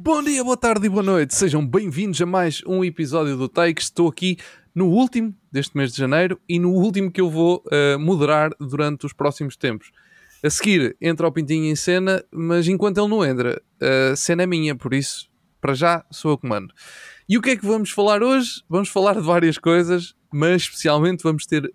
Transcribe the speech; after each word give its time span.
Bom 0.00 0.22
dia, 0.22 0.44
boa 0.44 0.56
tarde 0.56 0.86
e 0.86 0.88
boa 0.88 1.02
noite. 1.02 1.34
Sejam 1.34 1.66
bem-vindos 1.66 2.22
a 2.22 2.26
mais 2.26 2.62
um 2.64 2.84
episódio 2.84 3.36
do 3.36 3.48
Take. 3.48 3.82
Estou 3.82 4.06
aqui 4.06 4.36
no 4.72 4.86
último 4.86 5.34
deste 5.50 5.76
mês 5.76 5.90
de 5.90 5.98
janeiro 5.98 6.40
e 6.48 6.56
no 6.60 6.70
último 6.70 7.10
que 7.10 7.20
eu 7.20 7.28
vou 7.28 7.64
uh, 7.66 7.98
moderar 7.98 8.52
durante 8.60 9.06
os 9.06 9.12
próximos 9.12 9.56
tempos. 9.56 9.90
A 10.40 10.48
seguir 10.48 10.96
entra 11.00 11.26
o 11.26 11.32
Pintinho 11.32 11.64
em 11.64 11.74
cena, 11.74 12.24
mas 12.30 12.68
enquanto 12.68 12.98
ele 12.98 13.08
não 13.08 13.24
entra, 13.24 13.60
a 14.12 14.14
cena 14.14 14.44
é 14.44 14.46
minha, 14.46 14.76
por 14.76 14.94
isso, 14.94 15.28
para 15.60 15.74
já, 15.74 16.06
sou 16.12 16.30
eu 16.30 16.38
que 16.38 16.46
mando. 16.46 16.72
E 17.28 17.36
o 17.36 17.42
que 17.42 17.50
é 17.50 17.56
que 17.56 17.66
vamos 17.66 17.90
falar 17.90 18.22
hoje? 18.22 18.62
Vamos 18.68 18.90
falar 18.90 19.14
de 19.14 19.22
várias 19.22 19.58
coisas, 19.58 20.14
mas 20.32 20.62
especialmente 20.62 21.24
vamos 21.24 21.44
ter 21.44 21.74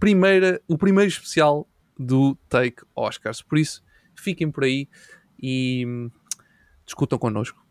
primeira, 0.00 0.60
o 0.66 0.76
primeiro 0.76 1.08
especial 1.08 1.68
do 1.96 2.36
Take 2.48 2.82
Oscars. 2.96 3.42
Por 3.42 3.58
isso, 3.58 3.80
fiquem 4.16 4.50
por 4.50 4.64
aí 4.64 4.88
e 5.40 5.84
hum, 5.86 6.10
discutam 6.90 7.18
connosco. 7.18 7.64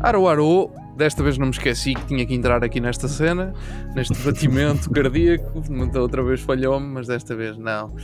Aro, 0.00 0.28
aro, 0.28 0.70
desta 0.94 1.22
vez 1.22 1.38
não 1.38 1.46
me 1.46 1.52
esqueci 1.52 1.94
que 1.94 2.04
tinha 2.04 2.26
que 2.26 2.34
entrar 2.34 2.62
aqui 2.62 2.78
nesta 2.78 3.08
cena, 3.08 3.54
neste 3.94 4.14
batimento 4.22 4.90
cardíaco. 4.92 5.62
Outra 5.98 6.22
vez 6.22 6.42
falhou-me, 6.42 6.86
mas 6.86 7.06
desta 7.06 7.34
vez 7.34 7.56
não. 7.56 7.94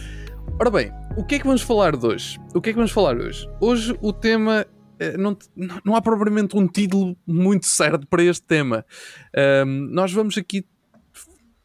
Ora 0.58 0.70
bem, 0.70 0.90
o 1.18 1.22
que 1.22 1.34
é 1.34 1.38
que 1.38 1.46
vamos 1.46 1.60
falar 1.60 1.94
de 1.96 2.06
hoje? 2.06 2.40
O 2.54 2.60
que 2.60 2.70
é 2.70 2.72
que 2.72 2.76
vamos 2.78 2.92
falar 2.92 3.18
hoje? 3.18 3.46
Hoje 3.60 3.94
o 4.00 4.14
tema. 4.14 4.66
Eh, 5.00 5.16
Não, 5.16 5.36
não 5.84 5.96
há 5.96 6.02
propriamente 6.02 6.56
um 6.56 6.68
título 6.68 7.16
muito 7.26 7.66
certo 7.66 8.06
para 8.06 8.22
este 8.22 8.46
tema. 8.46 8.84
Ahm, 9.34 9.88
nós 9.90 10.12
vamos 10.12 10.36
aqui 10.36 10.64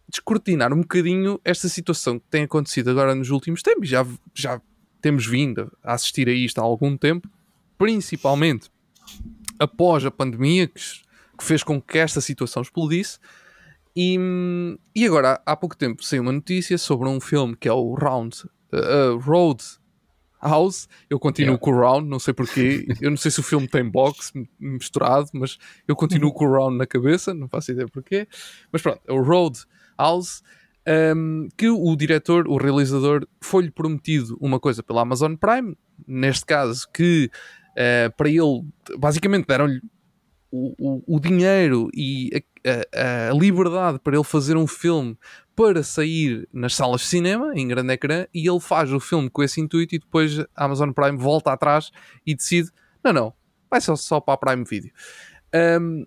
descortinar 0.07 0.71
um 0.71 0.81
bocadinho 0.81 1.39
esta 1.43 1.67
situação 1.67 2.17
que 2.17 2.25
tem 2.29 2.43
acontecido 2.43 2.89
agora 2.89 3.13
nos 3.13 3.29
últimos 3.29 3.61
tempos. 3.61 3.89
Já, 3.89 4.07
já 4.33 4.61
temos 5.01 5.27
vindo 5.27 5.71
a 5.83 5.93
assistir 5.93 6.29
a 6.29 6.31
isto 6.31 6.59
há 6.59 6.63
algum 6.63 6.95
tempo, 6.95 7.29
principalmente 7.77 8.71
após 9.59 10.05
a 10.05 10.11
pandemia, 10.11 10.67
que, 10.67 10.81
que 11.37 11.43
fez 11.43 11.61
com 11.61 11.81
que 11.81 11.97
esta 11.97 12.21
situação 12.21 12.61
explodisse. 12.61 13.19
E, 13.95 14.17
e 14.95 15.05
agora, 15.05 15.41
há 15.45 15.55
pouco 15.55 15.75
tempo, 15.75 16.03
saiu 16.03 16.21
uma 16.21 16.31
notícia 16.31 16.77
sobre 16.77 17.07
um 17.07 17.19
filme 17.19 17.55
que 17.55 17.67
é 17.67 17.73
o 17.73 17.93
Round, 17.93 18.43
uh, 18.73 19.17
Road 19.19 19.63
House. 20.41 20.87
Eu 21.09 21.19
continuo 21.19 21.53
Yeah. 21.53 21.61
com 21.61 21.71
o 21.71 21.79
Round, 21.79 22.09
não 22.09 22.19
sei 22.19 22.33
porquê. 22.33 22.85
Eu 23.01 23.09
não 23.09 23.17
sei 23.17 23.31
se 23.31 23.39
o 23.39 23.43
filme 23.43 23.67
tem 23.67 23.83
box 23.83 24.31
misturado, 24.59 25.29
mas 25.33 25.57
eu 25.87 25.95
continuo 25.95 26.31
com 26.33 26.45
o 26.45 26.51
Round 26.51 26.77
na 26.77 26.85
cabeça, 26.85 27.33
não 27.33 27.47
faço 27.47 27.71
ideia 27.71 27.87
porquê. 27.87 28.27
Mas 28.71 28.81
pronto, 28.81 29.01
é 29.07 29.13
o 29.13 29.21
Road 29.21 29.59
House. 29.97 30.41
um, 31.15 31.47
que 31.57 31.69
o 31.69 31.95
diretor, 31.95 32.47
o 32.47 32.57
realizador, 32.57 33.27
foi-lhe 33.41 33.71
prometido 33.71 34.37
uma 34.39 34.59
coisa 34.59 34.83
pela 34.83 35.01
Amazon 35.01 35.35
Prime, 35.35 35.75
neste 36.07 36.45
caso, 36.45 36.87
que 36.93 37.29
uh, 37.71 38.15
para 38.15 38.29
ele, 38.29 38.63
basicamente 38.97 39.47
deram-lhe 39.47 39.81
o, 40.51 40.73
o, 40.77 41.15
o 41.15 41.19
dinheiro 41.19 41.89
e 41.93 42.29
a, 42.35 42.41
a- 42.65 43.29
a 43.31 43.33
liberdade 43.33 43.99
para 43.99 44.15
ele 44.15 44.23
fazer 44.23 44.57
um 44.57 44.67
filme 44.67 45.17
para 45.55 45.83
sair 45.83 46.47
nas 46.51 46.75
salas 46.75 47.01
de 47.01 47.07
cinema, 47.07 47.53
em 47.55 47.67
grande 47.67 47.93
ecrã, 47.93 48.25
e 48.33 48.47
ele 48.47 48.59
faz 48.59 48.91
o 48.91 48.99
filme 48.99 49.29
com 49.29 49.41
esse 49.41 49.61
intuito 49.61 49.95
e 49.95 49.99
depois 49.99 50.39
a 50.39 50.65
Amazon 50.65 50.91
Prime 50.91 51.17
volta 51.17 51.51
atrás 51.51 51.91
e 52.25 52.35
decide, 52.35 52.69
não, 53.03 53.13
não, 53.13 53.33
vai 53.69 53.79
ser 53.79 53.95
só 53.97 54.19
para 54.19 54.33
a 54.33 54.37
Prime 54.37 54.65
Video. 54.65 54.91
Um, 55.79 56.05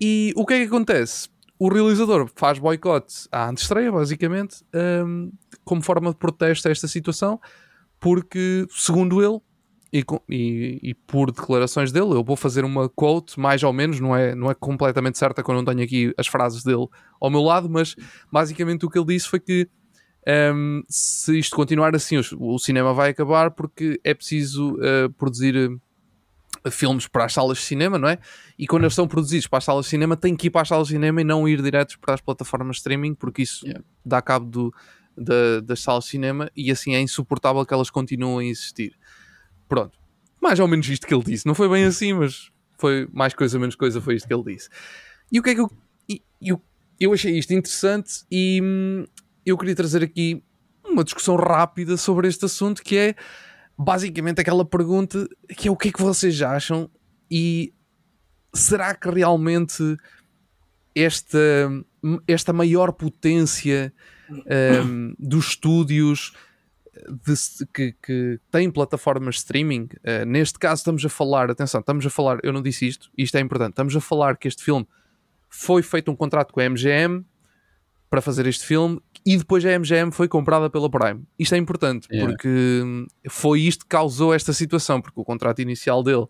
e 0.00 0.32
o 0.36 0.46
que 0.46 0.54
é 0.54 0.58
que 0.58 0.66
acontece? 0.66 1.28
O 1.58 1.68
realizador 1.68 2.30
faz 2.36 2.58
boicote 2.58 3.26
à 3.32 3.48
antestreia, 3.48 3.90
basicamente, 3.90 4.62
um, 5.04 5.32
como 5.64 5.82
forma 5.82 6.10
de 6.10 6.16
protesto 6.16 6.68
a 6.68 6.70
esta 6.70 6.86
situação, 6.86 7.40
porque, 7.98 8.66
segundo 8.70 9.22
ele, 9.22 9.40
e, 9.98 10.04
e- 10.28 10.80
e 10.90 10.94
por 10.94 11.30
declarações 11.30 11.90
dele, 11.92 12.12
eu 12.12 12.22
vou 12.24 12.36
fazer 12.36 12.64
uma 12.64 12.88
quote, 12.88 13.38
mais 13.38 13.62
ou 13.62 13.72
menos, 13.72 13.98
não 14.00 14.14
é, 14.16 14.34
não 14.34 14.50
é 14.50 14.54
completamente 14.54 15.18
certa 15.18 15.42
que 15.42 15.50
eu 15.50 15.54
não 15.54 15.64
tenho 15.64 15.82
aqui 15.82 16.12
as 16.16 16.26
frases 16.26 16.62
dele 16.62 16.86
ao 17.20 17.30
meu 17.30 17.42
lado, 17.42 17.68
mas 17.68 17.94
basicamente 18.30 18.84
o 18.86 18.90
que 18.90 18.98
ele 18.98 19.06
disse 19.06 19.28
foi 19.28 19.40
que 19.40 19.68
um, 20.54 20.82
se 20.88 21.38
isto 21.38 21.54
continuar 21.54 21.94
assim, 21.94 22.16
os- 22.16 22.32
o, 22.32 22.58
cinema 22.58 22.92
vai 22.92 23.10
acabar 23.10 23.50
porque 23.52 24.00
é 24.02 24.12
preciso 24.12 24.74
uh, 24.74 25.08
produzir 25.16 25.54
uh, 25.56 26.70
filmes 26.70 27.06
para 27.06 27.24
as 27.26 27.32
salas 27.32 27.58
de 27.58 27.64
cinema, 27.64 27.96
não 27.98 28.08
é? 28.08 28.18
E 28.58 28.66
quando 28.66 28.82
eles 28.82 28.94
são 28.94 29.06
produzidos 29.06 29.46
para 29.46 29.58
as 29.58 29.64
salas 29.64 29.84
de 29.84 29.90
cinema, 29.90 30.16
têm 30.16 30.34
que 30.34 30.48
ir 30.48 30.50
para 30.50 30.62
as 30.62 30.68
salas 30.68 30.88
de 30.88 30.94
cinema 30.94 31.20
e 31.20 31.24
não 31.24 31.48
ir 31.48 31.62
diretos 31.62 31.94
para 31.96 32.14
as 32.14 32.20
plataformas 32.20 32.76
de 32.76 32.80
streaming, 32.80 33.14
porque 33.14 33.42
isso 33.42 33.64
Yeah. 33.66 33.84
dá 34.04 34.20
cabo 34.20 34.46
do, 34.46 34.74
da- 35.16 35.60
das 35.60 35.80
salas 35.80 36.04
de 36.04 36.10
cinema 36.10 36.50
e 36.56 36.70
assim 36.72 36.94
é 36.96 37.00
insuportável 37.00 37.64
que 37.64 37.72
elas 37.72 37.88
continuem 37.88 38.48
a 38.48 38.50
existir. 38.50 38.94
Pronto. 39.68 39.98
Mais 40.40 40.60
ou 40.60 40.68
menos 40.68 40.88
isto 40.88 41.06
que 41.06 41.14
ele 41.14 41.24
disse. 41.24 41.46
Não 41.46 41.54
foi 41.54 41.68
bem 41.68 41.84
assim, 41.84 42.12
mas 42.12 42.50
foi 42.78 43.08
mais 43.12 43.34
coisa, 43.34 43.58
menos 43.58 43.74
coisa, 43.74 44.00
foi 44.00 44.16
isto 44.16 44.28
que 44.28 44.34
ele 44.34 44.54
disse. 44.54 44.68
E 45.30 45.38
o 45.38 45.42
que 45.42 45.50
é 45.50 45.54
que 45.54 45.60
eu. 45.60 45.70
Eu, 46.40 46.62
eu 47.00 47.12
achei 47.14 47.36
isto 47.38 47.52
interessante 47.52 48.24
e 48.30 48.60
hum, 48.62 49.04
eu 49.44 49.56
queria 49.56 49.74
trazer 49.74 50.02
aqui 50.02 50.42
uma 50.84 51.02
discussão 51.02 51.34
rápida 51.36 51.96
sobre 51.96 52.28
este 52.28 52.44
assunto 52.44 52.82
que 52.82 52.96
é 52.96 53.14
basicamente 53.76 54.40
aquela 54.40 54.64
pergunta 54.64 55.26
que 55.56 55.68
é 55.68 55.70
o 55.70 55.76
que 55.76 55.88
é 55.88 55.92
que 55.92 56.02
vocês 56.02 56.40
acham 56.42 56.90
e 57.30 57.72
será 58.54 58.94
que 58.94 59.10
realmente 59.10 59.96
esta, 60.94 61.70
esta 62.26 62.52
maior 62.52 62.92
potência 62.92 63.92
hum, 64.30 65.14
dos 65.18 65.48
estúdios 65.48 66.32
de- 67.24 67.66
que, 67.72 67.92
que 68.02 68.40
têm 68.50 68.70
plataformas 68.70 69.36
de 69.36 69.40
streaming, 69.40 69.88
eh, 70.04 70.24
neste 70.24 70.58
caso 70.58 70.80
estamos 70.80 71.04
a 71.04 71.08
falar, 71.08 71.50
atenção, 71.50 71.80
estamos 71.80 72.04
a 72.06 72.10
falar, 72.10 72.38
eu 72.42 72.52
não 72.52 72.62
disse 72.62 72.86
isto, 72.86 73.10
isto 73.16 73.36
é 73.36 73.40
importante, 73.40 73.70
estamos 73.70 73.94
a 73.96 74.00
falar 74.00 74.36
que 74.36 74.48
este 74.48 74.62
filme 74.62 74.86
foi 75.48 75.82
feito 75.82 76.10
um 76.10 76.16
contrato 76.16 76.52
com 76.52 76.60
a 76.60 76.64
MGM 76.68 77.24
para 78.10 78.20
fazer 78.20 78.46
este 78.46 78.64
filme 78.64 79.00
e 79.24 79.36
depois 79.36 79.64
a 79.64 79.70
MGM 79.78 80.12
foi 80.12 80.28
comprada 80.28 80.70
pela 80.70 80.88
Prime. 80.88 81.24
Isto 81.38 81.54
é 81.54 81.58
importante 81.58 82.06
Yeah. 82.10 82.30
porque 82.32 82.48
hum, 82.84 83.06
foi 83.28 83.60
isto 83.62 83.84
que 83.84 83.88
causou 83.88 84.32
esta 84.32 84.52
situação, 84.52 85.00
porque 85.00 85.20
o 85.20 85.24
contrato 85.24 85.60
inicial 85.60 86.02
dele 86.02 86.26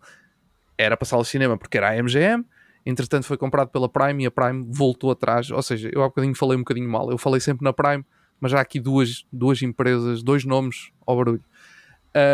era 0.77 0.95
para 0.97 1.05
salas 1.05 1.27
de 1.27 1.31
cinema 1.31 1.57
porque 1.57 1.77
era 1.77 1.89
a 1.91 1.95
MGM, 2.03 2.43
entretanto 2.85 3.25
foi 3.25 3.37
comprado 3.37 3.69
pela 3.69 3.87
Prime 3.89 4.23
e 4.23 4.27
a 4.27 4.31
Prime 4.31 4.65
voltou 4.69 5.11
atrás, 5.11 5.51
ou 5.51 5.61
seja, 5.61 5.89
eu 5.93 6.01
há 6.03 6.07
bocadinho 6.07 6.35
falei 6.35 6.55
um 6.55 6.61
bocadinho 6.61 6.89
mal, 6.89 7.11
eu 7.11 7.17
falei 7.17 7.39
sempre 7.39 7.63
na 7.63 7.73
Prime, 7.73 8.03
mas 8.39 8.53
há 8.53 8.59
aqui 8.61 8.79
duas, 8.79 9.25
duas 9.31 9.61
empresas, 9.61 10.21
dois 10.23 10.43
nomes 10.45 10.91
ao 11.05 11.17
barulho. 11.17 11.43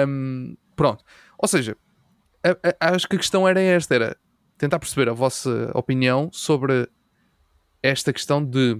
Hum, 0.07 0.55
pronto, 0.75 1.03
ou 1.37 1.47
seja, 1.47 1.75
a- 2.43 2.85
a- 2.87 2.95
acho 2.95 3.07
que 3.07 3.15
a 3.15 3.19
questão 3.19 3.47
era 3.47 3.59
esta, 3.61 3.95
era 3.95 4.17
tentar 4.57 4.79
perceber 4.79 5.09
a 5.09 5.13
vossa 5.13 5.71
opinião 5.73 6.29
sobre 6.31 6.87
esta 7.81 8.13
questão 8.13 8.43
de 8.43 8.79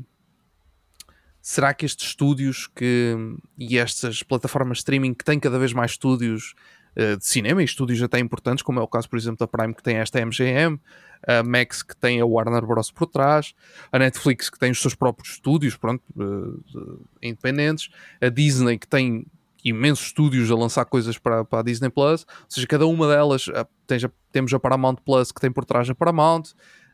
será 1.42 1.74
que 1.74 1.86
estes 1.86 2.08
estúdios 2.10 2.68
que, 2.68 3.16
e 3.60 3.78
estas 3.78 4.24
plataformas 4.24 4.78
de 4.78 4.82
streaming 4.82 5.14
que 5.14 5.26
têm 5.26 5.40
cada 5.40 5.60
vez 5.60 5.74
mais 5.74 5.92
estúdios 5.92 6.54
eh, 6.96 7.16
de 7.16 7.26
cinema 7.26 7.62
e 7.62 7.66
estúdios 7.66 8.02
até 8.02 8.20
importantes, 8.20 8.64
como 8.64 8.80
é 8.80 8.84
o 8.84 8.88
caso, 8.88 9.09
por 9.09 9.18
exemplo, 9.18 9.38
da 9.38 9.48
Prime 9.48 9.74
que 9.74 9.81
tem 9.81 9.98
esta 9.98 10.24
MGM, 10.24 10.80
a 11.28 11.42
Max 11.44 11.81
que 11.81 11.96
tem 11.96 12.22
a 12.22 12.26
Warner 12.26 12.66
Bros. 12.66 12.92
por 12.92 13.08
trás, 13.08 13.54
a 13.92 13.98
Netflix 13.98 14.50
que 14.50 14.59
tem 14.59 14.72
os 14.72 14.81
seus 14.81 14.94
próprios 14.94 15.34
estúdios, 15.34 15.76
pronto, 15.76 16.04
eh, 16.20 16.78
eh, 17.22 17.28
independentes, 17.30 17.90
a 18.22 18.30
Disney 18.30 18.78
que 18.78 18.88
tem 18.88 19.26
imensos 19.64 20.08
estúdios 20.08 20.52
a 20.52 20.56
lançar 20.56 20.86
coisas 20.86 21.18
para, 21.18 21.44
para 21.46 21.59
a 21.59 21.64
Disney 21.64 21.90
Plus, 21.90 22.26
ou 22.28 22.46
seja, 22.50 22.68
cada 22.68 22.86
uma 22.86 23.08
delas 23.08 23.46
tem 23.88 23.98
temos 24.31 24.54
a 24.54 24.60
Paramount 24.60 24.98
Plus 25.06 25.31
que 25.31 25.40
tem 25.40 25.52
por 25.52 25.64
trás 25.64 25.90
a 25.90 25.96
Paramount, 25.96 26.44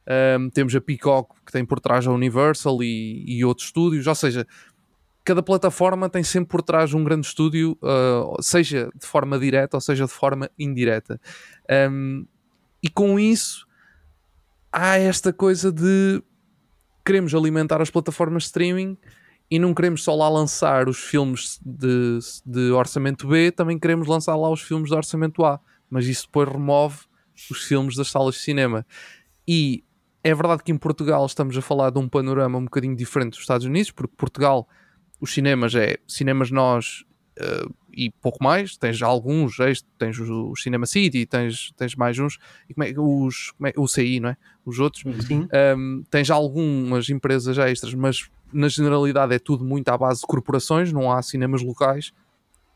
ahm, 0.06 0.50
temos 0.50 0.76
a 0.76 0.82
Peacock 0.82 1.34
que 1.44 1.52
tem 1.52 1.66
por 1.66 1.80
trás 1.80 2.06
a 2.06 2.12
Universal 2.12 2.84
e, 2.84 3.26
e 3.28 3.44
outros 3.44 3.68
estúdios, 3.68 4.06
ou 4.06 4.14
seja, 4.14 4.46
cada 5.24 5.44
plataforma 5.44 6.10
tem 6.10 6.24
sempre 6.24 6.50
por 6.50 6.62
trás 6.62 6.94
um 6.94 7.04
grande 7.04 7.28
estúdio, 7.28 7.78
ah, 7.84 8.36
seja 8.42 8.90
de 8.96 9.06
forma 9.06 9.38
direta 9.38 9.78
ou 9.78 9.82
seja 9.82 10.06
de 10.06 10.12
forma 10.12 10.50
indireta. 10.58 11.20
Ahm, 11.70 12.26
e 12.82 12.90
com 12.90 13.20
isso 13.20 13.68
há 14.72 14.98
esta 14.98 15.34
coisa 15.34 15.72
de 15.72 16.24
queremos 17.06 17.34
alimentar 17.34 17.82
as 17.82 17.90
plataformas 17.90 18.44
de 18.44 18.48
streaming 18.48 18.98
e 19.52 19.58
não 19.58 19.74
queremos 19.74 20.04
só 20.04 20.16
lá 20.16 20.30
lançar 20.30 20.88
os 20.88 21.00
filmes 21.00 21.60
de, 21.66 22.20
de 22.46 22.72
orçamento 22.72 23.28
B, 23.28 23.52
também 23.52 23.80
queremos 23.80 24.08
lançar 24.08 24.36
lá 24.36 24.50
os 24.50 24.62
filmes 24.62 24.90
de 24.90 24.96
orçamento 24.96 25.44
A. 25.44 25.60
Mas 25.90 26.06
isso 26.06 26.28
depois 26.28 26.48
remove 26.48 27.00
os 27.50 27.64
filmes 27.64 27.96
das 27.96 28.12
salas 28.12 28.36
de 28.36 28.42
cinema. 28.42 28.86
E 29.48 29.84
é 30.24 30.36
verdade 30.36 30.62
que 30.64 30.72
em 30.72 30.78
Portugal 30.78 31.26
estamos 31.26 31.58
a 31.58 31.62
falar 31.62 31.90
de 31.90 31.98
um 31.98 32.08
panorama 32.08 32.60
um 32.60 32.66
bocadinho 32.66 32.96
diferente 32.96 33.32
dos 33.32 33.40
Estados 33.40 33.66
Unidos, 33.66 33.90
porque 33.90 34.14
Portugal, 34.16 34.68
os 35.20 35.34
cinemas 35.34 35.76
é 35.76 35.98
cinemas 36.08 36.52
nós 36.52 37.04
eh, 37.40 37.66
e 37.92 38.10
pouco 38.22 38.44
mais. 38.44 38.78
Tens 38.78 39.02
alguns, 39.02 39.58
tens 39.98 40.20
o, 40.20 40.56
Cinema 40.56 40.86
City, 40.86 41.26
tens, 41.26 41.72
tens 41.76 41.96
mais 41.96 42.18
uns, 42.20 42.38
e 42.70 42.74
como 42.74 42.84
é, 42.86 42.94
os, 42.98 43.52
como 43.52 43.68
é, 43.68 43.74
o 43.76 43.88
CI, 43.88 44.20
não 44.20 44.30
é? 44.30 44.38
Os 44.66 44.80
outros. 44.80 45.04
Um, 45.78 46.04
tens 46.10 46.30
algumas 46.30 47.10
empresas 47.10 47.58
extras, 47.58 47.94
mas 47.94 48.30
na 48.54 48.68
generalidade 48.68 49.34
é 49.34 49.40
tudo 49.40 49.64
muito 49.66 49.90
à 49.90 49.98
base 49.98 50.22
de 50.22 50.28
corporações, 50.28 50.92
não 50.94 51.12
há 51.12 51.22
cinemas 51.22 51.62
locais. 51.62 52.14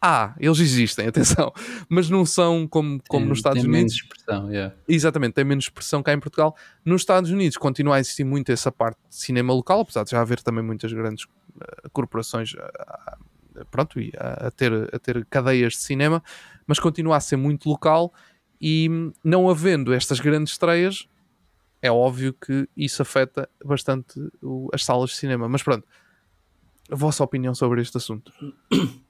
Ah, 0.05 0.35
eles 0.37 0.59
existem, 0.59 1.07
atenção, 1.07 1.53
mas 1.87 2.09
não 2.09 2.25
são 2.25 2.67
como, 2.67 3.01
como 3.07 3.21
tem, 3.21 3.29
nos 3.29 3.37
Estados 3.37 3.61
tem 3.61 3.69
Unidos. 3.69 3.93
Menos 3.93 4.03
expressão, 4.03 4.51
yeah. 4.51 4.75
Exatamente, 4.85 5.33
tem 5.33 5.45
menos 5.45 5.63
expressão 5.63 6.03
cá 6.03 6.11
em 6.11 6.19
Portugal. 6.19 6.57
Nos 6.83 7.03
Estados 7.03 7.31
Unidos 7.31 7.55
continua 7.55 7.95
a 7.95 7.99
existir 8.01 8.25
muito 8.25 8.51
essa 8.51 8.69
parte 8.69 8.99
de 9.07 9.15
cinema 9.15 9.53
local, 9.53 9.79
apesar 9.79 10.03
de 10.03 10.11
já 10.11 10.19
haver 10.19 10.41
também 10.41 10.61
muitas 10.61 10.91
grandes 10.91 11.23
uh, 11.23 11.89
corporações 11.93 12.53
uh, 12.53 13.65
pronto, 13.71 13.97
a, 14.17 14.47
a, 14.47 14.51
ter, 14.51 14.73
a 14.93 14.99
ter 14.99 15.25
cadeias 15.27 15.73
de 15.73 15.79
cinema, 15.79 16.21
mas 16.67 16.79
continua 16.79 17.15
a 17.15 17.21
ser 17.21 17.37
muito 17.37 17.69
local 17.69 18.13
e 18.59 18.89
não 19.23 19.49
havendo 19.49 19.93
estas 19.93 20.19
grandes 20.19 20.51
estreias, 20.51 21.07
é 21.81 21.89
óbvio 21.89 22.33
que 22.33 22.67
isso 22.75 23.01
afeta 23.01 23.47
bastante 23.63 24.19
o, 24.41 24.69
as 24.73 24.83
salas 24.83 25.11
de 25.11 25.15
cinema. 25.15 25.47
Mas 25.47 25.63
pronto, 25.63 25.87
a 26.91 26.95
vossa 26.95 27.23
opinião 27.23 27.55
sobre 27.55 27.81
este 27.81 27.95
assunto? 27.95 28.33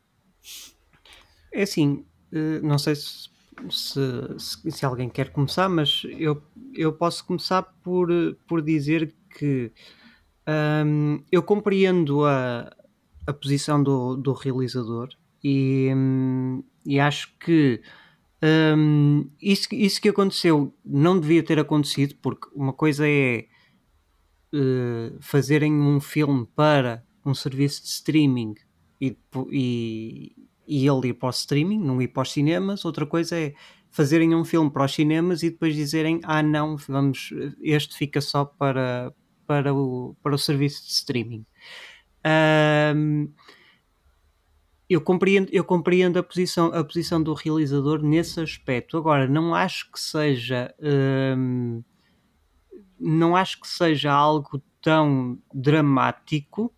É 1.54 1.62
assim, 1.62 2.04
eh, 2.32 2.60
não 2.62 2.80
sei 2.80 2.96
se, 2.96 3.30
se, 3.70 4.72
se, 4.72 4.86
alguém 4.86 5.08
quer 5.08 5.30
começar, 5.30 5.70
mas 5.70 6.02
eu, 6.18 6.42
eu 6.74 6.92
posso 6.92 7.24
começar 7.26 7.62
por, 7.84 8.10
por 8.48 8.62
dizer 8.62 9.14
que 9.38 9.72
um, 10.86 11.24
eu 11.32 11.44
compreendo 11.44 12.26
a, 12.26 12.76
a 13.28 13.34
posição 13.34 13.82
do, 13.82 14.16
do 14.16 14.34
realizador 14.34 15.10
e, 15.44 15.92
um, 15.96 16.64
e 16.86 17.00
acho 17.00 17.34
que 17.38 17.82
um, 18.76 19.30
isso, 19.42 19.68
isso 19.72 20.02
que 20.02 20.10
aconteceu 20.10 20.74
não 20.84 21.20
devia 21.20 21.44
ter 21.44 21.60
acontecido, 21.60 22.16
porque 22.22 22.50
uma 22.54 22.74
coisa 22.74 23.08
é 23.08 23.46
uh, 24.54 25.18
fazerem 25.22 25.72
um 25.74 26.00
filme 26.00 26.48
para 26.56 27.06
um 27.26 27.34
serviço 27.34 27.84
de 27.84 27.90
streaming 27.90 28.56
e, 29.00 29.18
e, 29.50 30.36
e 30.68 30.88
ele 30.88 31.10
ir 31.10 31.14
para 31.14 31.28
o 31.28 31.32
streaming, 31.32 31.80
não 31.80 32.02
ir 32.02 32.08
para 32.10 32.24
os 32.24 32.32
cinemas. 32.32 32.86
Outra 32.86 33.06
coisa 33.06 33.38
é 33.38 33.54
fazerem 33.90 34.34
um 34.34 34.44
filme 34.44 34.72
para 34.72 34.86
os 34.86 34.94
cinemas 34.94 35.44
e 35.44 35.50
depois 35.50 35.76
dizerem: 35.76 36.20
ah, 36.24 36.44
não, 36.44 36.78
vamos, 36.78 37.34
este 37.62 37.96
fica 37.96 38.22
só 38.22 38.46
para, 38.46 39.14
para, 39.46 39.74
o, 39.74 40.16
para 40.22 40.36
o 40.36 40.38
serviço 40.38 40.84
de 40.84 40.92
streaming. 40.92 41.46
Um, 42.96 43.32
eu 44.90 45.02
compreendo, 45.02 45.50
eu 45.52 45.64
compreendo 45.64 46.20
a, 46.20 46.24
posição, 46.24 46.68
a 46.68 46.84
posição 46.84 47.22
do 47.22 47.34
realizador 47.34 48.02
nesse 48.02 48.40
aspecto. 48.40 48.98
Agora, 48.98 49.28
não 49.28 49.56
acho 49.56 49.92
que 49.92 50.00
seja. 50.00 50.74
Não 53.00 53.36
acho 53.36 53.60
que 53.60 53.68
seja 53.68 54.12
algo 54.12 54.62
tão 54.82 55.38
dramático. 55.54 56.74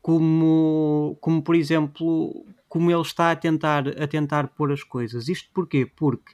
Como, 0.00 1.16
como 1.20 1.42
por 1.42 1.54
exemplo, 1.54 2.44
como 2.68 2.90
ele 2.90 3.00
está 3.00 3.30
a 3.30 3.36
tentar, 3.36 3.88
a 3.88 4.06
tentar 4.06 4.48
pôr 4.48 4.72
as 4.72 4.82
coisas. 4.82 5.28
Isto 5.28 5.50
porquê? 5.52 5.86
Porque 5.86 6.32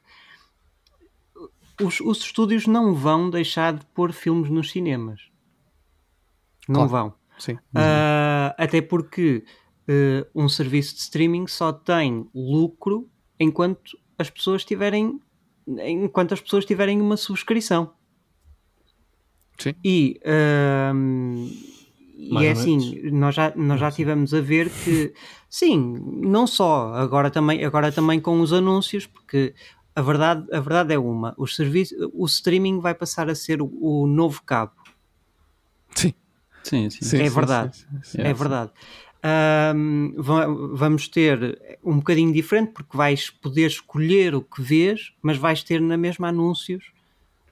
os, 1.82 2.00
os 2.00 2.18
estúdios 2.18 2.66
não 2.66 2.94
vão 2.94 3.30
deixar 3.30 3.74
de 3.74 3.84
pôr 3.86 4.12
filmes 4.12 4.50
nos 4.50 4.70
cinemas. 4.70 5.30
Não 6.68 6.86
claro. 6.86 6.90
vão. 6.90 7.14
Sim. 7.38 7.54
Uh, 7.54 8.52
até 8.58 8.82
porque 8.82 9.44
uh, 9.88 10.28
um 10.34 10.48
serviço 10.48 10.94
de 10.94 11.00
streaming 11.00 11.46
só 11.46 11.72
tem 11.72 12.28
lucro 12.34 13.08
enquanto 13.38 13.96
as 14.18 14.28
pessoas 14.28 14.64
tiverem 14.64 15.20
enquanto 15.66 16.32
as 16.32 16.40
pessoas 16.40 16.64
tiverem 16.64 17.00
uma 17.00 17.16
subscrição. 17.16 17.92
Sim. 19.58 19.74
E 19.84 20.20
uh, 20.24 20.94
e 22.20 22.44
é 22.44 22.50
assim, 22.50 23.10
nós 23.12 23.36
já, 23.36 23.52
nós 23.54 23.78
já 23.78 23.92
tivemos 23.92 24.34
a 24.34 24.40
ver 24.40 24.68
que, 24.70 25.14
sim, 25.48 26.02
não 26.20 26.48
só, 26.48 26.92
agora 26.94 27.30
também, 27.30 27.64
agora 27.64 27.92
também 27.92 28.18
com 28.20 28.40
os 28.40 28.52
anúncios, 28.52 29.06
porque 29.06 29.54
a 29.94 30.02
verdade, 30.02 30.44
a 30.52 30.58
verdade 30.58 30.92
é 30.92 30.98
uma, 30.98 31.32
os 31.38 31.54
serviços, 31.54 31.96
o 32.12 32.26
streaming 32.26 32.80
vai 32.80 32.92
passar 32.92 33.30
a 33.30 33.36
ser 33.36 33.62
o, 33.62 33.70
o 33.80 34.06
novo 34.08 34.42
cabo. 34.42 34.72
Sim. 35.94 36.12
Sim, 36.64 36.90
sim. 36.90 37.22
É 37.22 37.30
verdade, 37.30 37.76
sim, 37.76 37.86
sim, 38.02 38.20
é 38.20 38.34
verdade. 38.34 38.72
Um, 39.74 40.14
vamos 40.74 41.06
ter 41.08 41.78
um 41.84 41.98
bocadinho 41.98 42.32
diferente 42.32 42.72
porque 42.72 42.96
vais 42.96 43.30
poder 43.30 43.66
escolher 43.68 44.34
o 44.34 44.42
que 44.42 44.60
vês, 44.60 45.12
mas 45.22 45.36
vais 45.36 45.62
ter 45.62 45.80
na 45.80 45.96
mesma 45.96 46.28
anúncios 46.28 46.92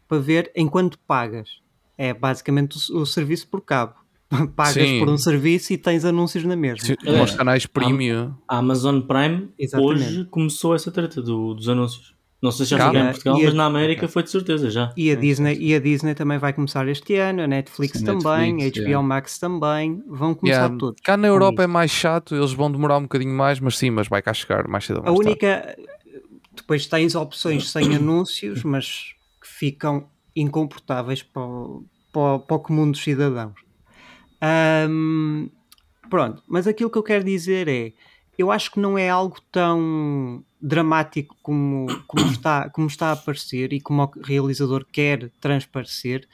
para 0.08 0.18
ver 0.18 0.50
enquanto 0.56 0.98
pagas. 1.06 1.60
É 1.96 2.12
basicamente 2.12 2.76
o, 2.92 2.98
o 2.98 3.06
serviço 3.06 3.46
por 3.48 3.60
cabo. 3.60 4.05
pagas 4.56 4.74
Sim. 4.74 4.98
por 4.98 5.08
um 5.08 5.16
serviço 5.16 5.72
e 5.72 5.78
tens 5.78 6.04
anúncios 6.04 6.44
na 6.44 6.56
mesma. 6.56 6.84
Sim, 6.84 6.94
é. 7.04 7.22
Os 7.22 7.34
canais 7.34 7.66
premium. 7.66 8.34
A 8.48 8.58
Amazon 8.58 9.00
Prime 9.00 9.48
Exatamente. 9.58 10.02
hoje 10.02 10.24
começou 10.30 10.74
essa 10.74 10.90
treta 10.90 11.22
do, 11.22 11.54
dos 11.54 11.68
anúncios. 11.68 12.16
Não 12.42 12.52
sei 12.52 12.66
se 12.66 12.70
já 12.70 12.78
chegou 12.78 13.00
em 13.00 13.04
Portugal, 13.06 13.40
mas 13.42 13.54
na 13.54 13.64
América 13.64 14.06
foi 14.06 14.22
de 14.22 14.30
certeza 14.30 14.70
já. 14.70 14.92
E 14.96 15.10
a, 15.10 15.14
Disney, 15.14 15.56
e 15.58 15.74
a 15.74 15.80
Disney 15.80 16.14
também 16.14 16.38
vai 16.38 16.52
começar 16.52 16.86
este 16.86 17.16
ano, 17.16 17.42
a 17.42 17.46
Netflix 17.46 17.98
Sim, 17.98 18.04
também, 18.04 18.52
Netflix, 18.52 18.78
a 18.78 18.80
HBO 18.80 18.88
yeah. 18.88 19.08
Max 19.08 19.38
também, 19.38 20.02
vão 20.06 20.34
começar 20.34 20.60
yeah. 20.60 20.76
todos. 20.76 21.00
Cá 21.02 21.16
na 21.16 21.28
Europa 21.28 21.62
é 21.62 21.66
mais 21.66 21.90
chato, 21.90 22.36
eles 22.36 22.52
vão 22.52 22.70
demorar 22.70 22.98
um 22.98 23.02
bocadinho 23.02 23.34
mais, 23.34 23.58
mas 23.58 23.78
sim, 23.78 23.90
mas 23.90 24.06
vai 24.06 24.20
cá 24.20 24.34
chegar 24.34 24.68
mais 24.68 24.84
cedo 24.84 25.02
mais 25.02 25.08
A 25.08 25.18
única, 25.18 25.76
depois 26.54 26.86
tens 26.86 27.14
opções 27.14 27.70
sem 27.70 27.94
anúncios, 27.96 28.62
mas 28.62 29.14
que 29.40 29.48
ficam 29.48 30.06
incomportáveis 30.36 31.22
para, 31.22 31.42
para, 32.12 32.38
para 32.40 32.56
o 32.56 32.60
comum 32.60 32.90
dos 32.90 33.02
cidadãos. 33.02 33.65
Um, 34.88 35.48
pronto, 36.10 36.42
mas 36.46 36.66
aquilo 36.66 36.90
que 36.90 36.98
eu 36.98 37.02
quero 37.02 37.24
dizer 37.24 37.68
é: 37.68 37.92
eu 38.38 38.50
acho 38.50 38.70
que 38.70 38.80
não 38.80 38.98
é 38.98 39.08
algo 39.08 39.40
tão 39.50 40.44
dramático 40.60 41.36
como, 41.42 41.86
como, 42.06 42.26
está, 42.30 42.68
como 42.70 42.86
está 42.86 43.12
a 43.12 43.16
parecer 43.16 43.72
e 43.72 43.80
como 43.80 44.02
o 44.02 44.10
realizador 44.22 44.84
quer 44.90 45.30
transparecer, 45.40 46.28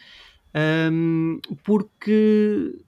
um, 0.91 1.41
porque, 1.63 2.79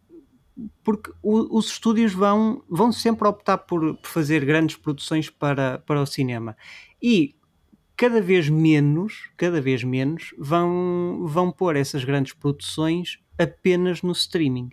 porque 0.82 1.12
o, 1.22 1.58
os 1.58 1.66
estúdios 1.66 2.12
vão, 2.12 2.62
vão 2.68 2.92
sempre 2.92 3.26
optar 3.28 3.58
por, 3.58 3.96
por 3.96 4.08
fazer 4.08 4.44
grandes 4.44 4.76
produções 4.76 5.30
para, 5.30 5.78
para 5.78 6.00
o 6.00 6.06
cinema. 6.06 6.56
E 7.02 7.34
cada 7.96 8.20
vez 8.20 8.48
menos, 8.48 9.30
cada 9.36 9.60
vez 9.60 9.84
menos, 9.84 10.34
vão, 10.38 11.24
vão 11.26 11.52
pôr 11.52 11.76
essas 11.76 12.04
grandes 12.04 12.32
produções 12.32 13.18
apenas 13.38 14.02
no 14.02 14.12
streaming. 14.12 14.70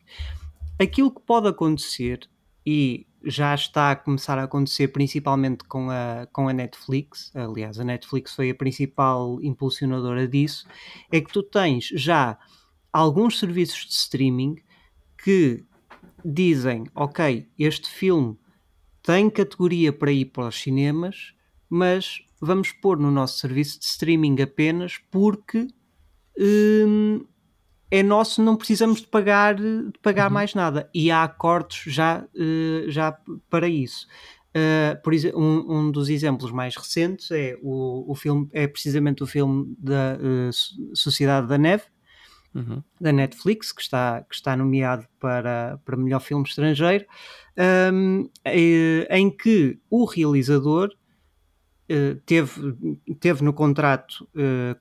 Aquilo 0.79 1.11
que 1.11 1.21
pode 1.21 1.47
acontecer, 1.47 2.29
e 2.65 3.05
já 3.23 3.53
está 3.53 3.91
a 3.91 3.95
começar 3.95 4.37
a 4.39 4.43
acontecer 4.43 4.87
principalmente 4.87 5.63
com 5.65 5.89
a, 5.89 6.27
com 6.31 6.47
a 6.47 6.53
Netflix, 6.53 7.31
aliás, 7.35 7.79
a 7.79 7.83
Netflix 7.83 8.33
foi 8.33 8.49
a 8.49 8.55
principal 8.55 9.39
impulsionadora 9.41 10.27
disso, 10.27 10.67
é 11.11 11.21
que 11.21 11.31
tu 11.31 11.43
tens 11.43 11.85
já 11.93 12.37
alguns 12.91 13.39
serviços 13.39 13.85
de 13.85 13.93
streaming 13.93 14.55
que 15.23 15.63
dizem, 16.25 16.85
ok, 16.95 17.47
este 17.57 17.89
filme 17.89 18.37
tem 19.03 19.29
categoria 19.29 19.91
para 19.91 20.11
ir 20.11 20.25
para 20.25 20.47
os 20.47 20.59
cinemas, 20.59 21.33
mas 21.69 22.23
vamos 22.39 22.71
pôr 22.71 22.97
no 22.97 23.11
nosso 23.11 23.39
serviço 23.39 23.79
de 23.79 23.85
streaming 23.85 24.41
apenas 24.41 24.97
porque 25.09 25.67
hum, 26.37 27.25
é 27.91 28.01
nosso, 28.01 28.41
não 28.41 28.55
precisamos 28.55 29.01
de 29.01 29.07
pagar, 29.07 29.55
de 29.55 29.91
pagar 30.01 30.27
uhum. 30.27 30.33
mais 30.33 30.55
nada. 30.55 30.89
E 30.93 31.11
há 31.11 31.23
acordos 31.23 31.83
já, 31.85 32.25
uh, 32.33 32.89
já 32.89 33.17
para 33.49 33.67
isso. 33.67 34.07
Uh, 34.55 35.01
por 35.01 35.13
um, 35.35 35.77
um, 35.77 35.91
dos 35.91 36.09
exemplos 36.09 36.51
mais 36.51 36.75
recentes 36.75 37.31
é 37.31 37.57
o, 37.61 38.09
o 38.09 38.15
filme, 38.15 38.49
é 38.51 38.67
precisamente 38.67 39.23
o 39.23 39.27
filme 39.27 39.75
da 39.77 40.17
uh, 40.17 40.95
Sociedade 40.95 41.47
da 41.47 41.57
Neve, 41.57 41.83
uhum. 42.55 42.81
da 42.99 43.11
Netflix, 43.11 43.73
que 43.73 43.81
está, 43.81 44.21
que 44.23 44.35
está 44.35 44.55
nomeado 44.55 45.05
para, 45.19 45.79
para 45.83 45.97
melhor 45.97 46.21
filme 46.21 46.45
estrangeiro, 46.47 47.05
um, 47.93 48.29
ehm, 48.45 49.05
em 49.09 49.29
que 49.29 49.79
o 49.89 50.05
realizador 50.05 50.89
teve, 52.25 52.73
teve 53.19 53.43
no 53.43 53.51
contrato 53.51 54.25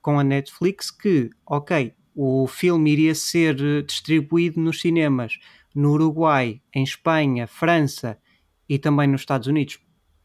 com 0.00 0.21
a 0.21 0.23
Netflix 0.23 0.93
que, 0.93 1.29
ok, 1.45 1.93
o 2.14 2.47
filme 2.47 2.90
iria 2.93 3.14
ser 3.14 3.61
eh, 3.61 3.83
distribuído 3.83 4.61
nos 4.61 4.81
cinemas 4.81 5.38
no 5.75 5.93
Uruguai, 5.93 6.61
em 6.75 6.83
Espanha, 6.83 7.47
França 7.47 8.19
e 8.69 8.79
também 8.79 9.07
nos 9.07 9.23
Estados 9.23 9.47
Unidos, 9.47 9.79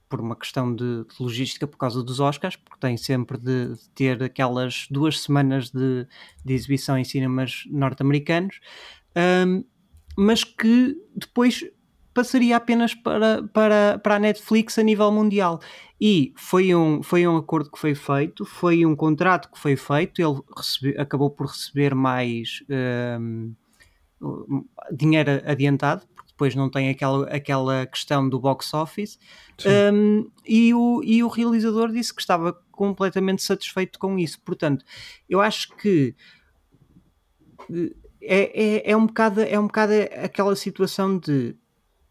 por 0.08 0.22
uma 0.22 0.36
questão 0.36 0.74
de, 0.74 1.04
de 1.04 1.16
logística 1.20 1.68
por 1.68 1.78
causa 1.78 2.04
dos 2.04 2.20
Oscars, 2.20 2.56
porque 2.56 2.80
tem 2.80 2.96
sempre 2.98 3.38
de, 3.38 3.74
de 3.74 3.90
ter 3.90 4.22
aquelas 4.24 4.88
duas 4.90 5.20
semanas 5.20 5.70
de, 5.70 6.08
de 6.44 6.54
exibição 6.54 6.98
em 6.98 7.04
cinemas 7.04 7.64
norte-americanos, 7.70 8.60
um, 9.46 9.64
mas 10.18 10.44
que 10.44 10.96
depois 11.16 11.64
passaria 12.16 12.56
apenas 12.56 12.96
para, 12.96 13.44
para, 13.50 14.00
para 14.02 14.16
a 14.16 14.20
Netflix 14.20 14.80
a 14.80 14.84
nível 14.84 15.12
mundial. 15.12 15.60
E 16.00 16.34
foi 16.38 16.74
um, 16.74 17.04
foi 17.04 17.28
um 17.28 17.36
acordo 17.36 17.70
que 17.70 17.78
foi 17.78 17.94
feito, 17.94 18.46
foi 18.46 18.86
um 18.86 18.96
contrato 18.96 19.52
que 19.52 19.60
foi 19.60 19.76
feito, 19.76 20.22
ele 20.22 20.42
recebe, 20.58 20.98
acabou 20.98 21.30
por 21.30 21.48
receber 21.48 21.94
mais 21.94 22.64
um, 23.20 23.54
dinheiro 24.92 25.42
adiantado, 25.46 26.08
porque 26.16 26.32
depois 26.32 26.56
não 26.56 26.70
tem 26.70 26.90
aquela, 26.90 27.28
aquela 27.28 27.86
questão 27.86 28.28
do 28.28 28.40
box 28.40 28.74
office. 28.74 29.20
Um, 29.94 30.30
e, 30.46 30.74
o, 30.74 31.02
e 31.04 31.22
o 31.22 31.28
realizador 31.28 31.92
disse 31.92 32.14
que 32.14 32.22
estava 32.22 32.54
completamente 32.72 33.44
satisfeito 33.44 34.00
com 34.00 34.18
isso. 34.18 34.40
Portanto, 34.42 34.86
eu 35.30 35.42
acho 35.42 35.76
que 35.76 36.16
é, 38.22 38.80
é, 38.88 38.92
é, 38.92 38.98
um 38.98 39.06
bocado, 39.06 39.42
é 39.42 39.60
um 39.60 39.68
bocado 39.68 39.94
aquela 40.24 40.56
situação 40.56 41.18
de 41.18 41.56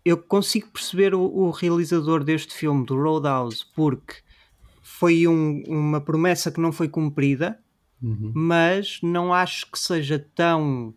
eu 0.04 0.18
consigo 0.18 0.68
perceber 0.68 1.14
o, 1.14 1.22
o 1.22 1.50
realizador 1.50 2.22
deste 2.22 2.54
filme, 2.54 2.84
do 2.84 2.94
Roadhouse, 2.94 3.64
porque 3.74 4.16
foi 4.82 5.26
um, 5.26 5.62
uma 5.66 6.00
promessa 6.00 6.52
que 6.52 6.60
não 6.60 6.70
foi 6.70 6.88
cumprida, 6.88 7.58
uhum. 8.02 8.32
mas 8.34 9.00
não 9.02 9.32
acho 9.32 9.70
que 9.70 9.78
seja 9.78 10.18
tão 10.34 10.94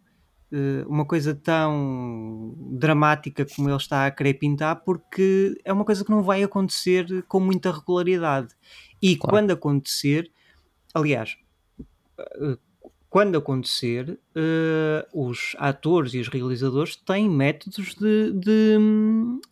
uh, 0.51 0.87
uma 0.87 1.05
coisa 1.05 1.33
tão 1.33 2.53
dramática 2.71 3.45
como 3.45 3.69
ele 3.69 3.77
está 3.77 4.05
a 4.05 4.11
querer 4.11 4.33
pintar, 4.33 4.83
porque 4.83 5.59
é 5.63 5.71
uma 5.71 5.85
coisa 5.85 6.03
que 6.03 6.11
não 6.11 6.21
vai 6.21 6.43
acontecer 6.43 7.23
com 7.27 7.39
muita 7.39 7.71
regularidade. 7.71 8.53
E 9.01 9.15
claro. 9.15 9.31
quando 9.31 9.51
acontecer, 9.51 10.29
aliás, 10.93 11.37
uh, 11.79 12.57
quando 13.09 13.37
acontecer, 13.37 14.19
uh, 14.35 15.27
os 15.27 15.55
atores 15.57 16.13
e 16.13 16.19
os 16.19 16.27
realizadores 16.27 16.95
têm 16.95 17.29
métodos 17.29 17.95
de, 17.95 18.33
de, 18.33 18.77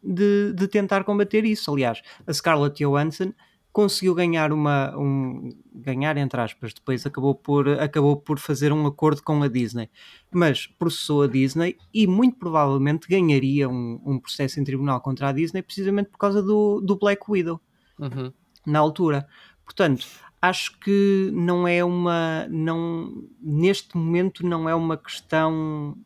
de, 0.03 0.53
de, 0.53 0.67
tentar 0.67 1.03
combater 1.05 1.45
isso. 1.45 1.71
Aliás, 1.71 2.01
a 2.27 2.33
Scarlett 2.33 2.83
Johansson 2.83 3.33
conseguiu 3.75 4.15
ganhar 4.15 4.53
uma 4.53 4.97
um, 4.97 5.53
ganhar 5.73 6.15
entre 6.15 6.39
aspas 6.39 6.73
depois 6.73 7.05
acabou 7.05 7.35
por 7.35 7.67
acabou 7.67 8.15
por 8.15 8.39
fazer 8.39 8.71
um 8.71 8.87
acordo 8.87 9.21
com 9.21 9.43
a 9.43 9.49
Disney 9.49 9.89
mas 10.31 10.65
processou 10.65 11.23
a 11.23 11.27
Disney 11.27 11.77
e 11.93 12.07
muito 12.07 12.37
provavelmente 12.37 13.05
ganharia 13.05 13.67
um, 13.67 14.01
um 14.05 14.17
processo 14.17 14.61
em 14.61 14.63
tribunal 14.63 15.01
contra 15.01 15.27
a 15.27 15.33
Disney 15.33 15.61
precisamente 15.61 16.09
por 16.09 16.17
causa 16.17 16.41
do, 16.41 16.79
do 16.79 16.95
Black 16.95 17.23
Widow 17.27 17.59
uhum. 17.99 18.31
na 18.65 18.79
altura 18.79 19.27
portanto 19.65 20.07
acho 20.49 20.79
que 20.79 21.29
não 21.33 21.67
é 21.67 21.83
uma 21.83 22.47
não 22.49 23.27
neste 23.41 23.95
momento 23.97 24.45
não 24.45 24.67
é 24.69 24.75
uma 24.75 24.97
questão 24.97 25.97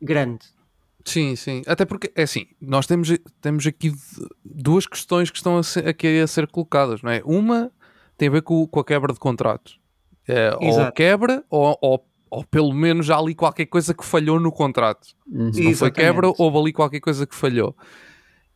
grande 0.00 0.54
Sim, 1.04 1.36
sim. 1.36 1.62
Até 1.66 1.84
porque, 1.84 2.10
é 2.16 2.22
assim, 2.22 2.46
nós 2.60 2.86
temos, 2.86 3.10
temos 3.40 3.66
aqui 3.66 3.92
duas 4.42 4.86
questões 4.86 5.30
que 5.30 5.36
estão 5.36 5.58
a 5.58 5.62
ser, 5.62 5.86
aqui 5.86 6.18
a 6.18 6.26
ser 6.26 6.46
colocadas, 6.46 7.02
não 7.02 7.10
é? 7.10 7.20
Uma 7.24 7.70
tem 8.16 8.28
a 8.28 8.30
ver 8.30 8.42
com, 8.42 8.66
com 8.66 8.80
a 8.80 8.84
quebra 8.84 9.12
de 9.12 9.18
contrato. 9.18 9.72
É, 10.26 10.56
ou 10.58 10.92
quebra, 10.92 11.44
ou, 11.50 11.76
ou, 11.82 12.06
ou, 12.30 12.44
pelo 12.44 12.72
menos 12.72 13.10
há 13.10 13.18
ali 13.18 13.34
qualquer 13.34 13.66
coisa 13.66 13.92
que 13.92 14.04
falhou 14.04 14.40
no 14.40 14.50
contrato. 14.50 15.08
Uhum. 15.26 15.52
Se 15.52 15.62
não 15.62 15.74
foi 15.74 15.90
quebra, 15.90 16.32
houve 16.38 16.58
ali 16.58 16.72
qualquer 16.72 17.00
coisa 17.00 17.26
que 17.26 17.34
falhou. 17.34 17.76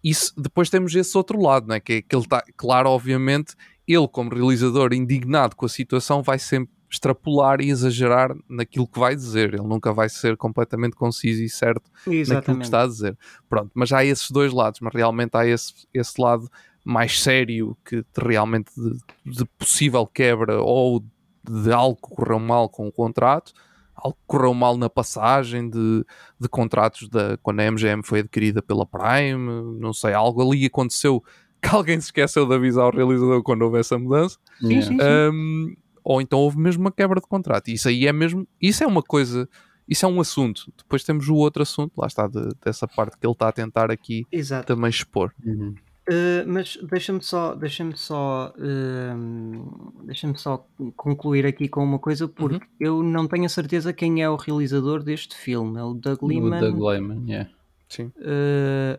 Isso, 0.03 0.33
depois 0.41 0.71
temos 0.71 0.95
esse 0.95 1.17
outro 1.19 1.41
lado, 1.41 1.67
não 1.67 1.75
é? 1.75 1.81
Que, 1.81 2.01
que 2.01 2.15
ele 2.15 2.23
está, 2.23 2.43
claro, 2.57 2.89
obviamente, 2.89 3.55
ele, 3.89 4.07
como 4.07 4.35
realizador 4.35 4.93
indignado 4.93 5.57
com 5.57 5.65
a 5.65 5.69
situação, 5.69 6.23
vai 6.23 6.39
sempre 6.39 6.77
extrapolar 6.91 7.61
e 7.61 7.71
exagerar 7.71 8.35
naquilo 8.49 8.87
que 8.87 8.99
vai 8.99 9.15
dizer. 9.15 9.55
Ele 9.55 9.67
nunca 9.67 9.93
vai 9.93 10.09
ser 10.09 10.37
completamente 10.37 10.97
conciso 10.97 11.43
e 11.43 11.49
certo 11.49 11.91
Exatamente. 12.07 12.33
naquilo 12.33 12.59
que 12.59 12.65
está 12.65 12.83
a 12.83 12.87
dizer. 12.87 13.19
Pronto, 13.49 13.71
mas 13.75 13.93
há 13.93 14.05
esses 14.05 14.31
dois 14.31 14.53
lados, 14.53 14.81
mas 14.81 14.95
realmente 14.95 15.37
há 15.37 15.47
esse, 15.47 15.87
esse 15.93 16.21
lado 16.21 16.49
mais 16.85 17.21
sério 17.21 17.77
que 17.85 18.05
realmente 18.17 18.71
de, 18.75 18.99
de 19.39 19.45
possível 19.59 20.07
quebra 20.07 20.63
ou 20.63 21.05
de 21.49 21.73
algo 21.73 21.97
que 21.97 22.15
correu 22.15 22.39
mal 22.39 22.69
com 22.69 22.87
o 22.87 22.93
contrato, 22.93 23.53
algo 23.95 24.17
que 24.17 24.27
correu 24.27 24.55
mal 24.55 24.77
na 24.79 24.89
passagem 24.89 25.69
de, 25.69 26.05
de 26.41 26.49
contratos 26.49 27.09
da, 27.09 27.37
quando 27.39 27.61
a 27.61 27.71
MGM 27.71 28.03
foi 28.03 28.21
adquirida 28.21 28.63
pela 28.63 28.87
Prime, 28.87 29.79
não 29.79 29.93
sei, 29.93 30.15
algo 30.15 30.41
ali 30.41 30.67
aconteceu 30.67 31.23
que 31.63 31.69
alguém 31.69 32.01
se 32.01 32.07
esqueceu 32.07 32.47
de 32.47 32.55
avisar 32.55 32.87
o 32.87 32.97
realizador 32.97 33.43
quando 33.43 33.63
houve 33.63 33.79
essa 33.79 33.99
mudança. 33.99 34.39
Sim, 34.61 34.83
sim, 34.83 34.83
sim. 34.83 34.99
Um, 35.01 35.77
ou 36.05 36.21
então 36.23 36.39
houve 36.39 36.59
mesmo 36.59 36.83
uma 36.83 36.93
quebra 36.93 37.21
de 37.21 37.27
contrato. 37.27 37.69
E 37.69 37.75
isso 37.75 37.89
aí 37.89 38.07
é 38.07 38.13
mesmo, 38.13 38.47
isso 38.61 38.83
é 38.83 38.87
uma 38.87 39.03
coisa, 39.03 39.49
isso 39.87 40.07
é 40.07 40.09
um 40.09 40.21
assunto. 40.21 40.73
Depois 40.77 41.05
temos 41.05 41.29
o 41.29 41.35
outro 41.35 41.63
assunto, 41.63 41.93
lá 41.99 42.07
está, 42.07 42.27
de, 42.27 42.49
dessa 42.65 42.89
parte 42.89 43.19
que 43.19 43.27
ele 43.27 43.33
está 43.33 43.49
a 43.49 43.53
tentar 43.53 43.91
aqui 43.91 44.27
Exato. 44.33 44.67
também 44.67 44.89
expor. 44.89 45.33
Uhum. 45.45 45.75
Uh, 46.09 46.43
mas 46.47 46.79
deixa-me 46.91 47.23
só, 47.23 47.55
deixa-me 47.55 47.95
só, 47.95 48.55
uh, 48.57 50.03
deixa-me 50.05 50.39
só 50.39 50.67
concluir 50.97 51.45
aqui 51.45 51.69
com 51.69 51.85
uma 51.85 51.99
coisa, 51.99 52.27
porque 52.27 52.57
uhum. 52.57 52.63
eu 52.81 53.03
não 53.03 53.29
tenho 53.29 53.45
a 53.45 53.49
certeza 53.51 53.93
quem 53.93 54.23
é 54.23 54.31
o 54.31 54.37
realizador 54.37 55.03
deste 55.03 55.37
filme. 55.37 55.79
É 55.79 55.83
o 55.83 55.93
Doug 55.93 56.23
Liman. 56.23 56.57
O 56.57 56.61
Doug 56.61 56.95
Liman, 56.95 57.25
yeah. 57.29 57.51
Sim. 57.91 58.11
Uh, 58.17 58.99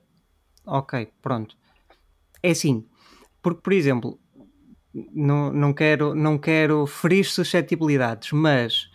ok, 0.67 1.09
pronto. 1.19 1.57
É 2.41 2.51
assim, 2.51 2.85
porque, 3.41 3.61
por 3.61 3.73
exemplo, 3.73 4.19
não, 5.13 5.51
não, 5.51 5.73
quero, 5.73 6.15
não 6.15 6.37
quero 6.37 6.85
ferir 6.87 7.25
suscetibilidades, 7.25 8.31
mas 8.31 8.89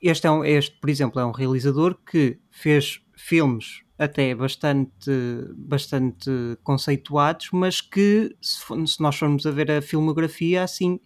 este, 0.00 0.26
é 0.26 0.30
um, 0.30 0.44
este, 0.44 0.78
por 0.80 0.90
exemplo, 0.90 1.20
é 1.20 1.24
um 1.24 1.30
realizador 1.30 1.96
que 2.04 2.38
fez 2.50 3.00
filmes 3.16 3.82
até 3.98 4.34
bastante, 4.34 5.10
bastante 5.56 6.30
conceituados, 6.62 7.50
mas 7.52 7.80
que, 7.80 8.34
se, 8.40 8.58
se 8.86 9.00
nós 9.00 9.16
formos 9.16 9.46
a 9.46 9.50
ver 9.50 9.70
a 9.70 9.82
filmografia, 9.82 10.64
assim, 10.64 10.98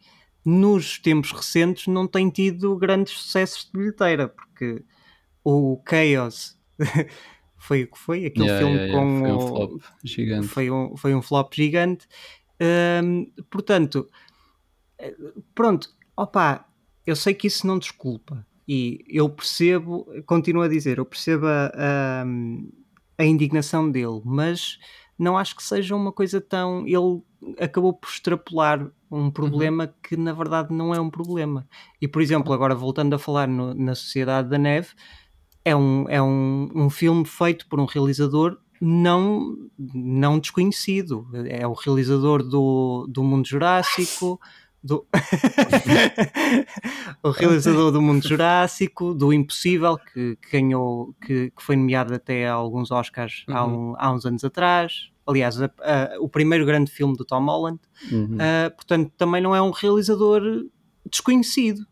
nos 0.45 0.99
tempos 0.99 1.33
recentes, 1.33 1.89
não 1.89 2.07
tem 2.07 2.31
tido 2.31 2.77
grandes 2.77 3.15
sucessos 3.15 3.67
de 3.67 3.79
bilheteira, 3.79 4.29
porque 4.29 4.83
o 5.45 5.83
Chaos 5.89 6.57
foi 7.59 7.85
o 7.85 7.91
que 7.91 7.99
foi, 7.99 8.27
aquele 8.27 8.47
yeah, 8.47 8.59
filme 8.59 8.81
yeah, 8.81 8.99
com. 8.99 9.21
Foi 9.21 9.33
um 9.33 9.41
flop 9.49 9.83
gigante. 10.05 10.49
Foi 10.49 10.71
um, 10.71 10.97
foi 10.97 11.15
um 11.15 11.23
flop 11.23 11.55
gigante 11.55 12.09
Hum, 12.61 13.31
portanto, 13.51 14.09
pronto, 15.55 15.89
opa, 16.17 16.67
eu 17.07 17.15
sei 17.15 17.35
que 17.35 17.47
isso 17.47 17.67
não 17.67 17.79
desculpa 17.79 18.47
e 18.67 19.05
eu 19.09 19.29
percebo, 19.29 20.07
continuo 20.27 20.63
a 20.63 20.69
dizer, 20.69 20.99
eu 20.99 21.05
percebo 21.05 21.47
a, 21.47 21.71
a, 21.77 22.25
a, 23.19 23.25
indignação 23.25 23.91
dele, 23.91 24.23
mas 24.25 24.79
não 25.19 25.37
acho 25.37 25.55
que 25.55 25.63
seja 25.63 25.95
uma 25.95 26.11
coisa 26.11 26.41
tão. 26.41 26.87
Ele 26.87 27.23
acabou 27.61 27.93
por 27.93 28.09
extrapolar 28.09 28.91
um 29.11 29.31
problema 29.31 29.85
uhum. 29.85 29.93
que 30.03 30.17
na 30.17 30.33
verdade 30.33 30.75
não 30.75 30.95
é 30.95 31.01
um 31.01 31.11
problema. 31.11 31.69
E 32.01 32.09
por 32.09 32.23
exemplo, 32.23 32.53
agora 32.53 32.75
voltando 32.75 33.15
a 33.15 33.19
falar 33.19 33.47
no, 33.47 33.75
na 33.75 33.95
Sociedade 33.95 34.49
da 34.49 34.59
Neve, 34.59 34.89
é 35.67 35.75
um, 35.75 36.05
é 36.09 36.23
um, 36.23 36.71
um 36.73 36.89
filme 36.89 37.27
feito 37.27 37.67
por 37.67 37.81
um 37.81 37.87
realizador 37.87 38.57
não, 38.81 39.57
não 39.77 40.39
desconhecido. 40.39 41.27
É 41.49 41.67
o 41.67 41.73
realizador 41.73 42.45
do, 42.45 43.05
do 43.09 43.25
Mundo 43.25 43.49
Jurássico, 43.49 44.41
do 44.81 45.05
o 47.21 47.31
realizador 47.31 47.91
do 47.91 48.01
Mundo 48.01 48.29
Jurássico, 48.29 49.13
do 49.13 49.33
Impossível, 49.33 49.99
que, 49.99 50.37
que 50.37 50.53
ganhou, 50.53 51.13
que, 51.21 51.51
que, 51.51 51.61
foi 51.61 51.75
nomeado 51.75 52.15
até 52.15 52.47
a 52.47 52.53
alguns 52.53 52.93
Oscars 52.93 53.45
uhum. 53.49 53.57
há, 53.57 53.67
um, 53.67 53.95
há, 53.99 54.13
uns 54.13 54.25
anos 54.25 54.45
atrás. 54.45 55.11
Aliás, 55.27 55.61
a, 55.61 55.65
a, 55.65 56.21
o 56.21 56.29
primeiro 56.29 56.65
grande 56.65 56.93
filme 56.93 57.17
do 57.17 57.25
Tom 57.25 57.45
Holland. 57.45 57.81
Uhum. 58.13 58.37
Uh, 58.37 58.71
portanto, 58.77 59.11
também 59.19 59.43
não 59.43 59.57
é 59.57 59.61
um 59.61 59.73
realizador 59.73 60.43
desconhecido. 61.11 61.85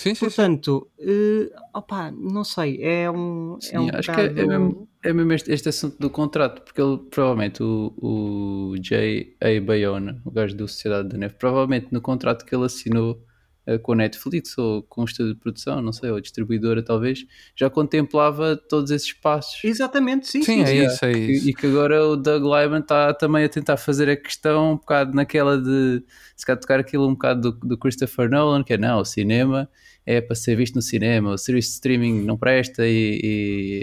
Sim, 0.00 0.14
sim, 0.14 0.24
Portanto, 0.24 0.90
sim. 0.98 1.10
Uh, 1.10 1.50
opa, 1.74 2.10
não 2.10 2.42
sei, 2.42 2.82
é 2.82 3.10
um. 3.10 3.58
Sim, 3.60 3.76
é 3.76 3.80
um 3.80 3.88
acho 3.92 4.10
bocado... 4.10 4.34
que 4.34 4.40
é, 4.40 4.44
é, 4.44 4.46
mesmo, 4.46 4.88
é 5.04 5.12
mesmo 5.12 5.32
este, 5.34 5.52
este, 5.52 5.68
assunto 5.68 5.98
do 5.98 6.08
contrato, 6.08 6.62
porque 6.62 6.80
ele 6.80 6.96
provavelmente, 7.10 7.62
o, 7.62 7.92
o 8.00 8.78
J.A. 8.78 9.60
Bayona, 9.60 10.22
o 10.24 10.30
gajo 10.30 10.56
do 10.56 10.66
Sociedade 10.66 11.10
da 11.10 11.18
Neve, 11.18 11.34
provavelmente 11.34 11.88
no 11.90 12.00
contrato 12.00 12.46
que 12.46 12.54
ele 12.54 12.64
assinou 12.64 13.22
uh, 13.66 13.78
com 13.80 13.92
a 13.92 13.96
Netflix 13.96 14.56
ou 14.56 14.82
com 14.84 15.02
o 15.02 15.04
estúdio 15.04 15.34
de 15.34 15.40
produção, 15.40 15.82
não 15.82 15.92
sei, 15.92 16.10
ou 16.10 16.16
a 16.16 16.20
distribuidora 16.22 16.82
talvez, 16.82 17.26
já 17.54 17.68
contemplava 17.68 18.56
todos 18.56 18.90
esses 18.90 19.12
passos. 19.12 19.62
Exatamente, 19.62 20.26
sim, 20.26 20.42
sim. 20.42 20.64
sim 20.64 20.78
é 20.78 20.86
isso, 20.86 21.04
é 21.04 21.12
isso. 21.12 21.46
E, 21.46 21.50
e, 21.50 21.54
que 21.54 21.66
agora 21.66 22.06
o 22.06 22.16
Doug 22.16 22.42
Lyman 22.42 22.80
está 22.80 23.12
também 23.12 23.44
a 23.44 23.50
tentar 23.50 23.76
fazer 23.76 24.08
a 24.08 24.16
questão 24.16 24.72
um 24.72 24.76
bocado 24.76 25.14
naquela 25.14 25.58
de 25.58 26.02
se 26.34 26.46
calhar 26.46 26.58
tocar 26.58 26.80
aquilo 26.80 27.06
um 27.06 27.12
bocado 27.12 27.52
do, 27.52 27.68
do 27.68 27.76
Christopher 27.76 28.30
Nolan, 28.30 28.64
que 28.64 28.72
é 28.72 28.78
não, 28.78 29.00
o 29.00 29.04
cinema 29.04 29.68
é 30.06 30.20
para 30.20 30.34
ser 30.34 30.56
visto 30.56 30.74
no 30.74 30.82
cinema, 30.82 31.32
o 31.32 31.38
serviço 31.38 31.68
de 31.68 31.74
streaming 31.74 32.22
não 32.22 32.36
presta 32.36 32.86
e, 32.86 33.20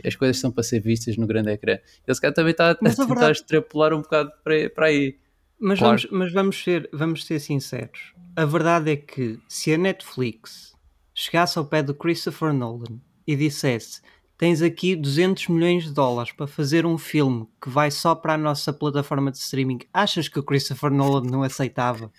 e 0.03 0.07
as 0.07 0.15
coisas 0.15 0.37
são 0.37 0.51
para 0.51 0.63
ser 0.63 0.79
vistas 0.79 1.17
no 1.17 1.27
grande 1.27 1.51
ecrã. 1.51 1.73
Ele 2.05 2.15
se 2.15 2.21
calhar 2.21 2.33
também 2.33 2.51
está 2.51 2.67
a, 2.67 2.71
a 2.71 2.75
tentar 2.75 3.05
verdade... 3.05 3.31
extrapolar 3.31 3.93
um 3.93 4.01
bocado 4.01 4.31
para, 4.43 4.69
para 4.69 4.87
aí. 4.87 5.17
Mas, 5.59 5.79
claro. 5.79 5.97
vamos, 5.97 6.11
mas 6.11 6.33
vamos, 6.33 6.63
ser, 6.63 6.89
vamos 6.93 7.25
ser 7.25 7.39
sinceros. 7.39 8.13
A 8.35 8.45
verdade 8.45 8.91
é 8.91 8.95
que 8.95 9.39
se 9.47 9.73
a 9.73 9.77
Netflix 9.77 10.75
chegasse 11.13 11.57
ao 11.57 11.65
pé 11.65 11.81
do 11.81 11.95
Christopher 11.95 12.53
Nolan 12.53 12.99
e 13.25 13.35
dissesse 13.35 14.01
tens 14.37 14.61
aqui 14.61 14.95
200 14.95 15.47
milhões 15.47 15.85
de 15.85 15.93
dólares 15.93 16.31
para 16.31 16.45
fazer 16.45 16.85
um 16.85 16.97
filme 16.97 17.47
que 17.59 17.69
vai 17.69 17.89
só 17.89 18.13
para 18.13 18.33
a 18.33 18.37
nossa 18.37 18.71
plataforma 18.71 19.31
de 19.31 19.37
streaming. 19.37 19.79
Achas 19.91 20.27
que 20.27 20.37
o 20.37 20.43
Christopher 20.43 20.91
Nolan 20.91 21.23
não 21.23 21.41
aceitava? 21.41 22.11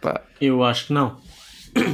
Pá, 0.00 0.20
Eu 0.40 0.62
acho 0.62 0.88
que 0.88 0.92
não. 0.92 1.18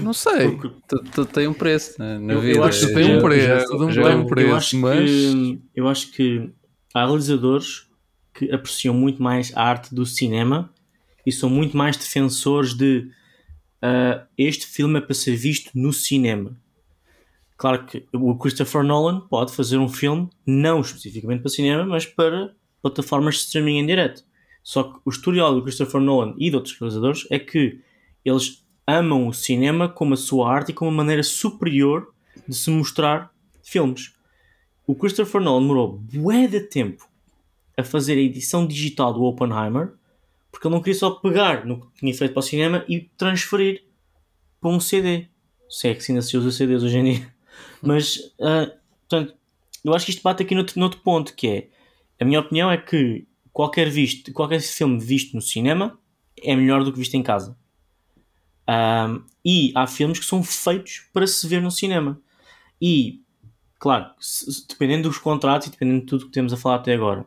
Não 0.02 0.12
sei. 0.12 0.50
Porque 0.52 0.70
tudo, 0.88 1.10
tudo 1.10 1.26
tem 1.26 1.46
um 1.46 1.54
preço 1.54 2.00
né, 2.00 2.18
na 2.18 2.32
Eu- 2.34 2.42
eu 2.42 2.64
acho 2.64 2.86
que 2.88 2.94
tem 2.94 3.16
um 3.16 3.22
preço, 3.22 3.66
tudo 3.68 3.86
tem 3.94 4.02
um 4.04 4.20
eu 4.20 4.26
preço, 4.26 4.54
acho 4.54 4.76
mas- 4.78 5.10
que, 5.10 5.60
eu 5.74 5.88
acho 5.88 6.10
que 6.12 6.50
há 6.94 7.04
realizadores 7.06 7.86
que 8.34 8.50
apreciam 8.52 8.94
muito 8.94 9.22
mais 9.22 9.52
a 9.56 9.62
arte 9.62 9.94
do 9.94 10.04
cinema 10.06 10.72
e 11.24 11.30
são 11.32 11.48
muito 11.50 11.76
mais 11.76 11.96
defensores 11.96 12.74
de 12.74 13.08
ah, 13.82 14.26
este 14.36 14.66
filme 14.66 14.98
é 14.98 15.00
para 15.00 15.14
ser 15.14 15.36
visto 15.36 15.70
no 15.74 15.92
cinema. 15.92 16.56
Claro 17.56 17.84
que 17.86 18.04
o 18.12 18.36
Christopher 18.36 18.82
Nolan 18.84 19.20
pode 19.20 19.52
fazer 19.52 19.78
um 19.78 19.88
filme 19.88 20.28
não 20.46 20.80
especificamente 20.80 21.40
para 21.40 21.50
cinema, 21.50 21.84
mas 21.84 22.06
para 22.06 22.52
plataformas 22.80 23.34
de 23.36 23.40
streaming 23.42 23.78
em 23.78 23.86
direto. 23.86 24.24
Só 24.62 24.84
que 24.84 24.98
o 25.04 25.10
historial 25.10 25.54
do 25.54 25.62
Christopher 25.62 26.00
Nolan 26.00 26.34
e 26.38 26.50
de 26.50 26.56
outros 26.56 26.76
realizadores 26.78 27.26
é 27.30 27.38
que 27.38 27.80
eles 28.24 28.64
amam 28.88 29.28
o 29.28 29.34
cinema 29.34 29.86
como 29.86 30.14
a 30.14 30.16
sua 30.16 30.50
arte 30.50 30.70
e 30.70 30.72
como 30.72 30.90
uma 30.90 30.96
maneira 30.96 31.22
superior 31.22 32.10
de 32.48 32.56
se 32.56 32.70
mostrar 32.70 33.30
filmes. 33.62 34.14
O 34.86 34.94
Christopher 34.94 35.42
Nolan 35.42 35.60
demorou 35.60 35.98
bué 35.98 36.46
de 36.46 36.60
tempo 36.60 37.06
a 37.76 37.84
fazer 37.84 38.14
a 38.14 38.22
edição 38.22 38.66
digital 38.66 39.12
do 39.12 39.22
Oppenheimer 39.24 39.92
porque 40.50 40.66
ele 40.66 40.74
não 40.74 40.80
queria 40.80 40.98
só 40.98 41.10
pegar 41.10 41.66
no 41.66 41.82
que 41.82 42.00
tinha 42.00 42.14
feito 42.14 42.32
para 42.32 42.40
o 42.40 42.42
cinema 42.42 42.84
e 42.88 43.02
transferir 43.18 43.84
para 44.58 44.70
um 44.70 44.80
CD. 44.80 45.26
Se 45.68 45.88
é 45.88 45.94
que 45.94 46.10
ainda 46.10 46.22
se 46.22 46.34
usa 46.34 46.50
CDs 46.50 46.82
hoje 46.82 46.96
em 46.96 47.04
dia. 47.04 47.34
Mas, 47.82 48.34
ah, 48.40 48.72
portanto, 49.06 49.34
eu 49.84 49.94
acho 49.94 50.06
que 50.06 50.12
isto 50.12 50.22
bate 50.22 50.42
aqui 50.42 50.54
noutro, 50.54 50.80
noutro 50.80 51.00
ponto, 51.00 51.34
que 51.34 51.46
é, 51.46 51.68
a 52.18 52.24
minha 52.24 52.40
opinião 52.40 52.70
é 52.70 52.78
que 52.78 53.26
qualquer, 53.52 53.90
visto, 53.90 54.32
qualquer 54.32 54.62
filme 54.62 54.98
visto 54.98 55.34
no 55.34 55.42
cinema 55.42 55.98
é 56.42 56.56
melhor 56.56 56.82
do 56.82 56.90
que 56.90 56.98
visto 56.98 57.14
em 57.14 57.22
casa. 57.22 57.54
Ahm, 58.68 59.22
e 59.44 59.72
há 59.74 59.86
filmes 59.86 60.18
que 60.18 60.26
são 60.26 60.42
feitos 60.42 61.04
para 61.12 61.26
se 61.26 61.46
ver 61.48 61.62
no 61.62 61.70
cinema. 61.70 62.20
E, 62.80 63.22
claro, 63.78 64.10
se- 64.20 64.66
dependendo 64.68 65.08
dos 65.08 65.18
contratos 65.18 65.68
e 65.68 65.70
dependendo 65.70 66.00
de 66.00 66.06
tudo 66.06 66.26
que 66.26 66.32
temos 66.32 66.52
a 66.52 66.56
falar 66.56 66.76
até 66.76 66.92
agora, 66.92 67.24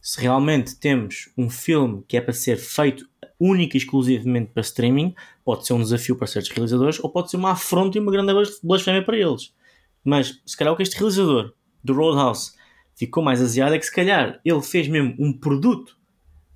se 0.00 0.18
realmente 0.20 0.76
temos 0.76 1.28
um 1.36 1.50
filme 1.50 2.02
que 2.08 2.16
é 2.16 2.20
para 2.20 2.32
ser 2.32 2.56
feito 2.56 3.06
única 3.38 3.76
e 3.76 3.78
exclusivamente 3.78 4.52
para 4.52 4.62
streaming, 4.62 5.14
pode 5.44 5.66
ser 5.66 5.74
um 5.74 5.82
desafio 5.82 6.16
para 6.16 6.26
certos 6.26 6.50
realizadores 6.50 6.98
ou 7.02 7.10
pode 7.10 7.30
ser 7.30 7.36
uma 7.36 7.52
afronta 7.52 7.98
e 7.98 8.00
uma 8.00 8.10
grande 8.10 8.32
blas- 8.32 8.60
blasfémia 8.62 9.04
para 9.04 9.18
eles. 9.18 9.54
Mas, 10.02 10.40
se 10.46 10.56
calhar, 10.56 10.72
o 10.72 10.76
que 10.76 10.82
este 10.82 10.96
realizador 10.96 11.52
do 11.84 11.92
Roadhouse 11.92 12.54
ficou 12.94 13.22
mais 13.22 13.40
aziado 13.42 13.74
é 13.74 13.78
que, 13.78 13.84
se 13.84 13.94
calhar, 13.94 14.40
ele 14.44 14.62
fez 14.62 14.88
mesmo 14.88 15.14
um 15.18 15.30
produto 15.32 15.96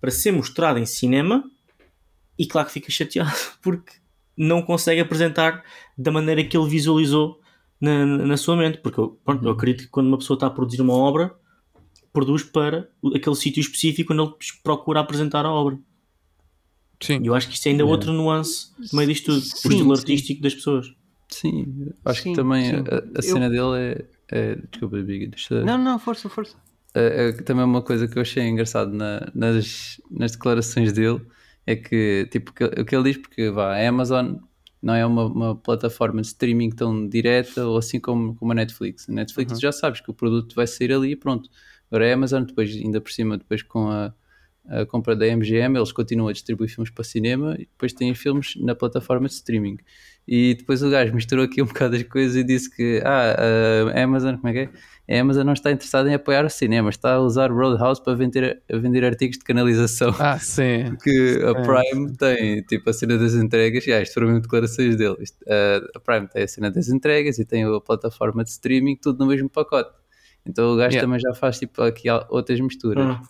para 0.00 0.10
ser 0.10 0.32
mostrado 0.32 0.78
em 0.78 0.86
cinema 0.86 1.44
e, 2.38 2.46
claro, 2.46 2.66
que 2.66 2.72
fica 2.74 2.90
chateado 2.90 3.36
porque 3.62 3.92
não 4.36 4.62
consegue 4.62 5.00
apresentar 5.00 5.62
da 5.96 6.10
maneira 6.10 6.42
que 6.44 6.56
ele 6.56 6.68
visualizou 6.68 7.40
na, 7.80 8.04
na 8.04 8.36
sua 8.36 8.56
mente. 8.56 8.78
Porque 8.78 8.98
eu, 9.00 9.18
pronto, 9.24 9.44
eu 9.44 9.50
acredito 9.50 9.82
que 9.84 9.90
quando 9.90 10.08
uma 10.08 10.18
pessoa 10.18 10.36
está 10.36 10.46
a 10.46 10.50
produzir 10.50 10.80
uma 10.80 10.94
obra, 10.94 11.34
produz 12.12 12.42
para 12.42 12.88
aquele 13.14 13.36
sítio 13.36 13.60
específico 13.60 14.12
onde 14.12 14.22
ele 14.22 14.32
procura 14.62 15.00
apresentar 15.00 15.44
a 15.44 15.50
obra. 15.52 15.78
Sim. 17.00 17.20
E 17.22 17.26
eu 17.26 17.34
acho 17.34 17.48
que 17.48 17.54
isto 17.54 17.66
é 17.66 17.70
ainda 17.70 17.84
outra 17.84 18.12
nuance 18.12 18.68
no 18.92 18.96
meio 18.98 19.08
disto 19.08 19.26
tudo. 19.26 19.40
Sim, 19.40 19.68
o 19.68 19.70
estilo 19.72 19.96
sim. 19.96 20.02
artístico 20.02 20.42
das 20.42 20.54
pessoas. 20.54 20.94
Sim, 21.28 21.88
acho 22.04 22.22
Sim, 22.22 22.30
que 22.30 22.36
também 22.36 22.70
a, 22.70 23.18
a 23.18 23.22
cena 23.22 23.50
dele 23.50 23.76
é, 23.76 24.04
é- 24.30 24.56
Desculpa, 24.70 24.98
Big. 25.02 25.26
Deixa, 25.26 25.62
Não, 25.64 25.76
não, 25.76 25.98
força, 25.98 26.28
força. 26.28 26.56
é, 26.94 27.28
é 27.30 27.32
também 27.32 27.64
uma 27.64 27.82
coisa 27.82 28.06
que 28.06 28.16
eu 28.16 28.22
achei 28.22 28.44
engraçado 28.46 28.92
na- 28.92 29.28
nas, 29.34 30.00
nas 30.10 30.32
declarações 30.32 30.92
dele 30.92 31.20
é 31.66 31.76
que, 31.76 32.28
tipo, 32.30 32.50
o 32.50 32.84
que 32.84 32.94
ele 32.94 33.12
diz, 33.12 33.16
porque 33.16 33.50
vá, 33.50 33.76
a 33.76 33.88
Amazon 33.88 34.36
não 34.84 34.94
é 34.94 35.06
uma, 35.06 35.24
uma 35.24 35.56
plataforma 35.56 36.20
de 36.20 36.26
streaming 36.26 36.70
tão 36.70 37.08
direta 37.08 37.66
ou 37.66 37.78
assim 37.78 37.98
como, 37.98 38.34
como 38.34 38.52
a 38.52 38.54
Netflix. 38.54 39.08
A 39.08 39.12
Netflix 39.12 39.58
já 39.58 39.72
sabes 39.72 40.00
que 40.00 40.10
o 40.10 40.14
produto 40.14 40.54
vai 40.54 40.66
sair 40.66 40.92
ali 40.92 41.12
e 41.12 41.16
pronto. 41.16 41.48
Agora 41.90 42.10
a 42.10 42.14
Amazon, 42.14 42.44
depois, 42.44 42.74
ainda 42.76 43.00
por 43.00 43.10
cima, 43.10 43.38
depois 43.38 43.62
com 43.62 43.88
a, 43.88 44.14
a 44.66 44.84
compra 44.84 45.16
da 45.16 45.26
MGM, 45.26 45.76
eles 45.76 45.90
continuam 45.90 46.28
a 46.28 46.32
distribuir 46.32 46.68
filmes 46.68 46.90
para 46.90 47.02
cinema 47.02 47.54
e 47.54 47.66
depois 47.66 47.94
têm 47.94 48.14
filmes 48.14 48.56
na 48.56 48.74
plataforma 48.74 49.26
de 49.26 49.34
streaming. 49.34 49.78
E 50.26 50.54
depois 50.54 50.82
o 50.82 50.88
gajo 50.88 51.14
misturou 51.14 51.44
aqui 51.44 51.60
um 51.62 51.66
bocado 51.66 51.96
as 51.96 52.02
coisas 52.02 52.34
e 52.36 52.42
disse 52.42 52.74
que 52.74 53.02
ah, 53.04 53.92
a 53.94 54.02
Amazon, 54.02 54.36
como 54.36 54.48
é 54.48 54.52
que 54.52 54.58
é? 54.58 55.16
A 55.18 55.20
Amazon 55.20 55.44
não 55.44 55.52
está 55.52 55.70
interessada 55.70 56.08
em 56.08 56.14
apoiar 56.14 56.46
o 56.46 56.48
cinema, 56.48 56.88
está 56.88 57.14
a 57.14 57.20
usar 57.20 57.52
o 57.52 57.54
Roadhouse 57.54 58.02
para 58.02 58.14
vender, 58.14 58.62
vender 58.72 59.04
artigos 59.04 59.36
de 59.36 59.44
canalização. 59.44 60.14
Ah, 60.18 60.38
sim. 60.38 60.96
que 61.04 61.38
a 61.44 61.54
Prime 61.60 62.16
tem 62.16 62.62
tipo 62.62 62.88
a 62.88 62.92
cena 62.92 63.18
das 63.18 63.34
entregas, 63.34 63.86
e 63.86 63.92
ah, 63.92 64.00
isto 64.00 64.14
foram 64.14 64.28
mesmo 64.28 64.42
declarações 64.42 64.96
dele. 64.96 65.16
Ah, 65.46 65.80
a 65.94 66.00
Prime 66.00 66.26
tem 66.28 66.42
a 66.44 66.48
cena 66.48 66.70
das 66.70 66.88
entregas 66.88 67.38
e 67.38 67.44
tem 67.44 67.64
a 67.64 67.80
plataforma 67.80 68.42
de 68.42 68.50
streaming, 68.50 68.96
tudo 68.96 69.18
no 69.18 69.30
mesmo 69.30 69.50
pacote. 69.50 69.90
Então 70.46 70.72
o 70.72 70.76
gajo 70.76 70.94
Yeah. 70.94 71.06
também 71.06 71.20
já 71.20 71.34
faz 71.34 71.58
tipo 71.58 71.82
aqui 71.82 72.08
outras 72.30 72.60
misturas. 72.60 73.04
Ah, 73.04 73.22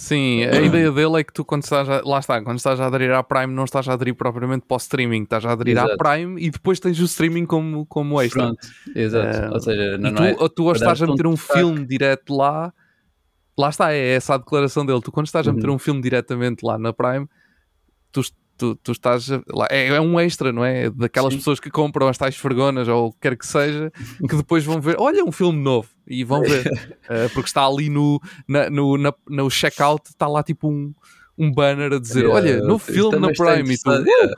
Sim, 0.00 0.44
a 0.44 0.62
ideia 0.62 0.90
dele 0.90 1.20
é 1.20 1.22
que 1.24 1.30
tu 1.30 1.44
quando 1.44 1.62
estás 1.62 1.86
a, 1.86 2.00
lá 2.02 2.20
está, 2.20 2.40
quando 2.42 2.56
estás 2.56 2.80
a 2.80 2.86
aderir 2.86 3.12
à 3.12 3.22
Prime 3.22 3.52
não 3.52 3.64
estás 3.64 3.86
a 3.86 3.92
aderir 3.92 4.14
propriamente 4.14 4.64
para 4.66 4.76
o 4.76 4.78
streaming, 4.78 5.24
estás 5.24 5.44
a 5.44 5.52
aderir 5.52 5.76
à 5.78 5.84
Exato. 5.84 5.98
Prime 5.98 6.40
e 6.40 6.48
depois 6.50 6.80
tens 6.80 6.98
o 6.98 7.04
streaming 7.04 7.44
como, 7.44 7.84
como 7.84 8.18
extra. 8.22 8.44
Pronto, 8.44 8.66
exato. 8.96 9.38
Ah, 9.44 9.50
Ou 9.52 9.60
seja, 9.60 9.98
não, 9.98 10.08
e 10.08 10.12
não 10.12 10.22
tu, 10.22 10.24
é 10.24 10.36
ou 10.38 10.48
tu 10.48 10.64
ou 10.64 10.72
estás 10.72 11.02
a 11.02 11.06
meter 11.06 11.26
um 11.26 11.36
filme 11.36 11.84
direto 11.84 12.34
lá, 12.34 12.72
lá 13.58 13.68
está, 13.68 13.92
é 13.92 14.14
essa 14.14 14.36
a 14.36 14.38
declaração 14.38 14.86
dele. 14.86 15.02
Tu 15.02 15.12
quando 15.12 15.26
estás 15.26 15.46
a 15.46 15.52
meter 15.52 15.68
Uhum. 15.68 15.74
um 15.74 15.78
filme 15.78 16.00
diretamente 16.00 16.64
lá 16.64 16.78
na 16.78 16.94
Prime, 16.94 17.28
tu, 18.10 18.22
tu, 18.60 18.74
tu 18.76 18.92
estás 18.92 19.28
lá, 19.28 19.66
é, 19.70 19.86
é 19.88 20.00
um 20.00 20.20
extra, 20.20 20.52
não 20.52 20.62
é? 20.62 20.90
Daquelas 20.90 21.32
Sim. 21.32 21.38
pessoas 21.38 21.58
que 21.58 21.70
compram 21.70 22.08
as 22.08 22.18
tais 22.18 22.36
vergonas 22.36 22.86
ou 22.86 23.06
o 23.06 23.12
que 23.12 23.20
quer 23.20 23.36
que 23.36 23.46
seja, 23.46 23.90
que 24.28 24.36
depois 24.36 24.62
vão 24.64 24.78
ver, 24.80 24.96
olha, 24.98 25.24
um 25.24 25.32
filme 25.32 25.58
novo 25.58 25.88
e 26.06 26.22
vão 26.22 26.42
ver, 26.42 26.70
Eh, 27.08 27.28
porque 27.30 27.48
está 27.48 27.66
ali 27.66 27.88
no, 27.88 28.20
na, 28.46 28.70
no, 28.70 28.96
na, 28.96 29.12
no 29.28 29.50
checkout, 29.50 30.10
está 30.10 30.28
lá 30.28 30.44
tipo 30.44 30.68
um, 30.68 30.94
um 31.36 31.50
banner 31.50 31.92
a 31.94 31.98
dizer, 31.98 32.26
Yeah, 32.26 32.34
olha, 32.34 32.60
novo 32.60 32.84
filme 32.84 33.18
na 33.18 33.30
está 33.30 33.44
Prime 33.44 33.74
e 33.74 33.78
tu, 33.78 33.90
yeah. 33.90 34.34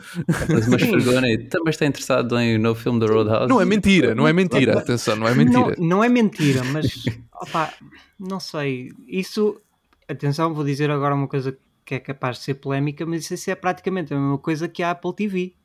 Uma 0.66 0.76
esfregona 0.76 1.28
e 1.32 1.38
também 1.38 1.70
está 1.70 1.84
interessado 1.84 2.38
em 2.38 2.56
novo 2.56 2.80
filme 2.80 3.00
do 3.00 3.06
Roadhouse. 3.06 3.48
não 3.48 3.60
é 3.60 3.64
mentira, 3.64 4.14
não 4.14 4.26
é 4.26 4.32
mentira, 4.32 4.78
atenção, 4.78 5.16
não 5.16 5.28
é 5.28 5.34
mentira. 5.34 5.74
Não, 5.76 5.86
não 5.88 6.04
é 6.04 6.08
mentira, 6.08 6.62
mas 6.64 7.04
opá, 7.34 7.74
não 8.18 8.40
sei. 8.40 8.92
Isso, 9.06 9.60
atenção, 10.08 10.54
vou 10.54 10.64
dizer 10.64 10.90
agora 10.90 11.14
uma 11.14 11.28
coisa 11.28 11.56
que 11.84 11.94
é 11.94 12.00
capaz 12.00 12.38
de 12.38 12.44
ser 12.44 12.54
polémica, 12.54 13.04
mas 13.06 13.30
isso 13.30 13.50
é 13.50 13.54
praticamente 13.54 14.12
a 14.12 14.18
mesma 14.18 14.38
coisa 14.38 14.68
que 14.68 14.82
a 14.82 14.90
Apple 14.92 15.14
TV. 15.14 15.56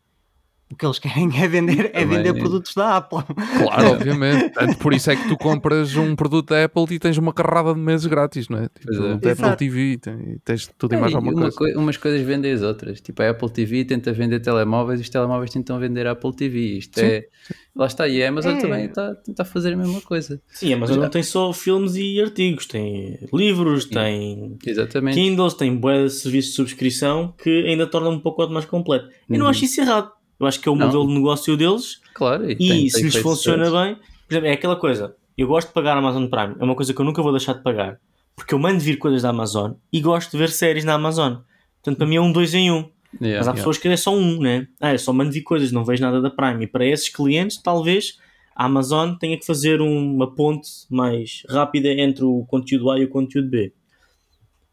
O 0.70 0.76
que 0.76 0.86
eles 0.86 1.00
querem 1.00 1.30
é 1.42 1.48
vender, 1.48 1.86
é 1.94 2.02
Também. 2.02 2.18
vender 2.18 2.34
produtos 2.40 2.74
da 2.76 2.98
Apple. 2.98 3.20
Claro, 3.64 3.92
obviamente. 3.96 4.50
Tanto 4.50 4.78
por 4.80 4.94
isso 4.94 5.10
é 5.10 5.16
que 5.16 5.28
tu 5.30 5.38
compras 5.38 5.96
um 5.96 6.14
produto 6.16 6.50
da 6.50 6.66
Apple 6.66 6.86
e 6.92 7.00
tens 7.00 7.18
uma 7.18 7.32
carrada 7.32 7.74
de 7.74 7.80
meses 7.80 8.06
grátis, 8.06 8.50
não 8.50 8.60
é? 8.60 8.70
Tipo, 8.78 8.94
é. 8.94 9.08
da 9.10 9.14
Apple 9.16 9.30
Exato. 9.32 9.58
TV, 9.58 9.98
tem- 9.98 10.38
tens 10.44 10.70
tudo 10.78 10.94
e 10.94 10.98
É, 10.98 11.00
mais 11.00 11.14
e 11.14 11.16
alguma 11.16 11.32
uma 11.34 11.42
coisa. 11.44 11.58
coi- 11.58 11.74
umas 11.76 11.96
coisas 11.96 12.22
vendem 12.22 12.52
as 12.52 12.62
outras. 12.62 13.00
Tipo, 13.00 13.22
a 13.24 13.30
Apple 13.30 13.50
TV 13.50 13.86
tenta 13.86 14.12
vender 14.12 14.42
telemóveis 14.42 15.00
e 15.00 15.04
os 15.04 15.10
telemóveis 15.10 15.52
tentam 15.52 15.80
vender 15.80 16.06
a 16.06 16.12
Apple 16.12 16.36
TV. 16.36 16.60
Isto 16.80 17.00
Sim. 17.00 17.06
é. 17.06 17.26
Lá 17.74 17.86
está. 17.86 18.06
E 18.08 18.22
a 18.22 18.28
Amazon 18.28 18.56
É. 18.56 18.60
também 18.60 18.86
está 18.88 19.12
a 19.12 19.16
tentar 19.16 19.46
fazer 19.46 19.74
a 19.74 19.78
mesma 19.78 20.02
coisa. 20.02 20.42
Sim, 20.50 20.76
mas 20.76 20.90
não 20.96 21.08
tem 21.10 21.24
só 21.24 21.54
filmes 21.54 21.96
e 21.96 22.20
artigos, 22.20 22.66
tem 22.66 23.18
livros, 23.32 23.86
tem 23.86 24.58
Exatamente. 24.66 25.16
Kindles, 25.16 25.54
tem 25.54 25.80
de 25.80 26.10
serviços 26.10 26.52
de 26.52 26.56
subscrição 26.58 27.34
que 27.42 27.66
ainda 27.68 27.88
torna 27.88 28.10
um 28.10 28.20
pacote 28.20 28.52
mais 28.52 28.66
completo. 28.66 29.06
Eu 29.30 29.38
não 29.38 29.46
Uhum. 29.46 29.52
acho 29.52 29.64
isso 29.64 29.80
errado. 29.80 30.12
Eu 30.40 30.46
acho 30.48 30.60
que 30.62 30.68
é 30.70 30.72
o 30.72 30.76
Não. 30.76 30.86
modelo 30.88 31.08
de 31.08 31.14
negócio 31.14 31.58
deles 31.58 32.00
Claro. 32.14 32.50
E, 32.50 32.54
e 32.54 32.56
tem- 32.58 32.90
se 32.90 32.96
tem 32.96 33.04
lhes 33.06 33.16
funciona 33.18 33.70
bem. 33.72 33.96
Por 33.96 34.34
exemplo, 34.34 34.48
é 34.50 34.52
aquela 34.54 34.76
coisa. 34.76 35.16
Eu 35.38 35.48
gosto 35.48 35.68
de 35.70 35.74
pagar 35.74 35.96
a 35.96 36.00
Amazon 36.00 36.26
Prime. 36.28 36.56
É 36.60 36.64
uma 36.64 36.76
coisa 36.76 36.94
que 36.94 37.00
eu 37.00 37.06
nunca 37.06 37.22
vou 37.22 37.32
deixar 37.32 37.54
de 37.54 37.64
pagar. 37.64 38.00
Porque 38.36 38.54
eu 38.54 38.60
mando 38.60 38.80
vir 38.80 38.98
coisas 38.98 39.22
da 39.24 39.30
Amazon 39.30 39.74
e 39.92 40.00
gosto 40.02 40.32
de 40.32 40.38
ver 40.38 40.50
séries 40.50 40.84
na 40.84 40.94
Amazon. 40.94 41.38
Portanto, 41.76 41.98
para 41.98 42.08
mim 42.08 42.16
é 42.16 42.22
um 42.22 42.32
dois 42.32 42.54
em 42.54 42.72
um. 42.72 42.90
Yeah. 43.22 43.40
Mas 43.40 43.48
há 43.48 43.54
pessoas 43.54 43.78
que 43.78 43.88
é 43.88 43.98
só 43.98 44.14
um, 44.14 44.40
né? 44.40 44.68
Ah, 44.82 44.92
eu 44.94 45.00
só 45.00 45.14
mando 45.14 45.32
vir 45.32 45.42
coisas, 45.42 45.72
não 45.72 45.86
vejo 45.86 46.02
nada 46.04 46.22
da 46.22 46.30
Prime. 46.30 46.64
E 46.64 46.68
para 46.68 46.86
esses 46.86 47.10
clientes, 47.10 47.58
talvez 47.62 48.18
a 48.56 48.66
Amazon 48.66 49.14
tenha 49.16 49.38
que 49.40 49.46
fazer 49.46 49.80
uma 49.82 50.34
ponte 50.36 50.68
mais 50.90 51.44
rápida 51.50 51.90
entre 51.90 52.26
o 52.26 52.46
conteúdo 52.48 52.92
A 52.92 53.00
e 53.00 53.06
o 53.06 53.10
conteúdo 53.10 53.50
B. 53.50 53.72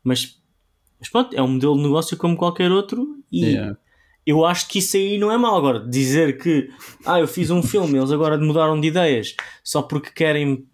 Mas, 0.03 0.37
mas 0.98 1.09
pronto, 1.09 1.35
é 1.35 1.42
um 1.42 1.48
modelo 1.48 1.77
de 1.77 1.83
negócio 1.83 2.16
como 2.16 2.37
qualquer 2.37 2.70
outro 2.72 3.07
e 3.31 3.44
Yeah. 3.44 3.77
Eu 4.26 4.44
acho 4.44 4.68
que 4.68 4.78
isso 4.78 4.96
aí 4.96 5.18
não 5.18 5.30
é 5.30 5.37
mau. 5.38 5.56
Agora, 5.56 5.80
dizer 5.80 6.38
que 6.38 6.68
ah, 7.04 7.20
eu 7.20 7.28
fiz 7.28 7.50
um 7.50 7.62
filme, 7.62 7.98
eles 7.98 8.10
agora 8.12 8.38
mudaram 8.38 8.80
de 8.80 8.88
ideias 8.88 9.34
só 9.62 9.82
porque 9.82 10.10
querem 10.10 10.64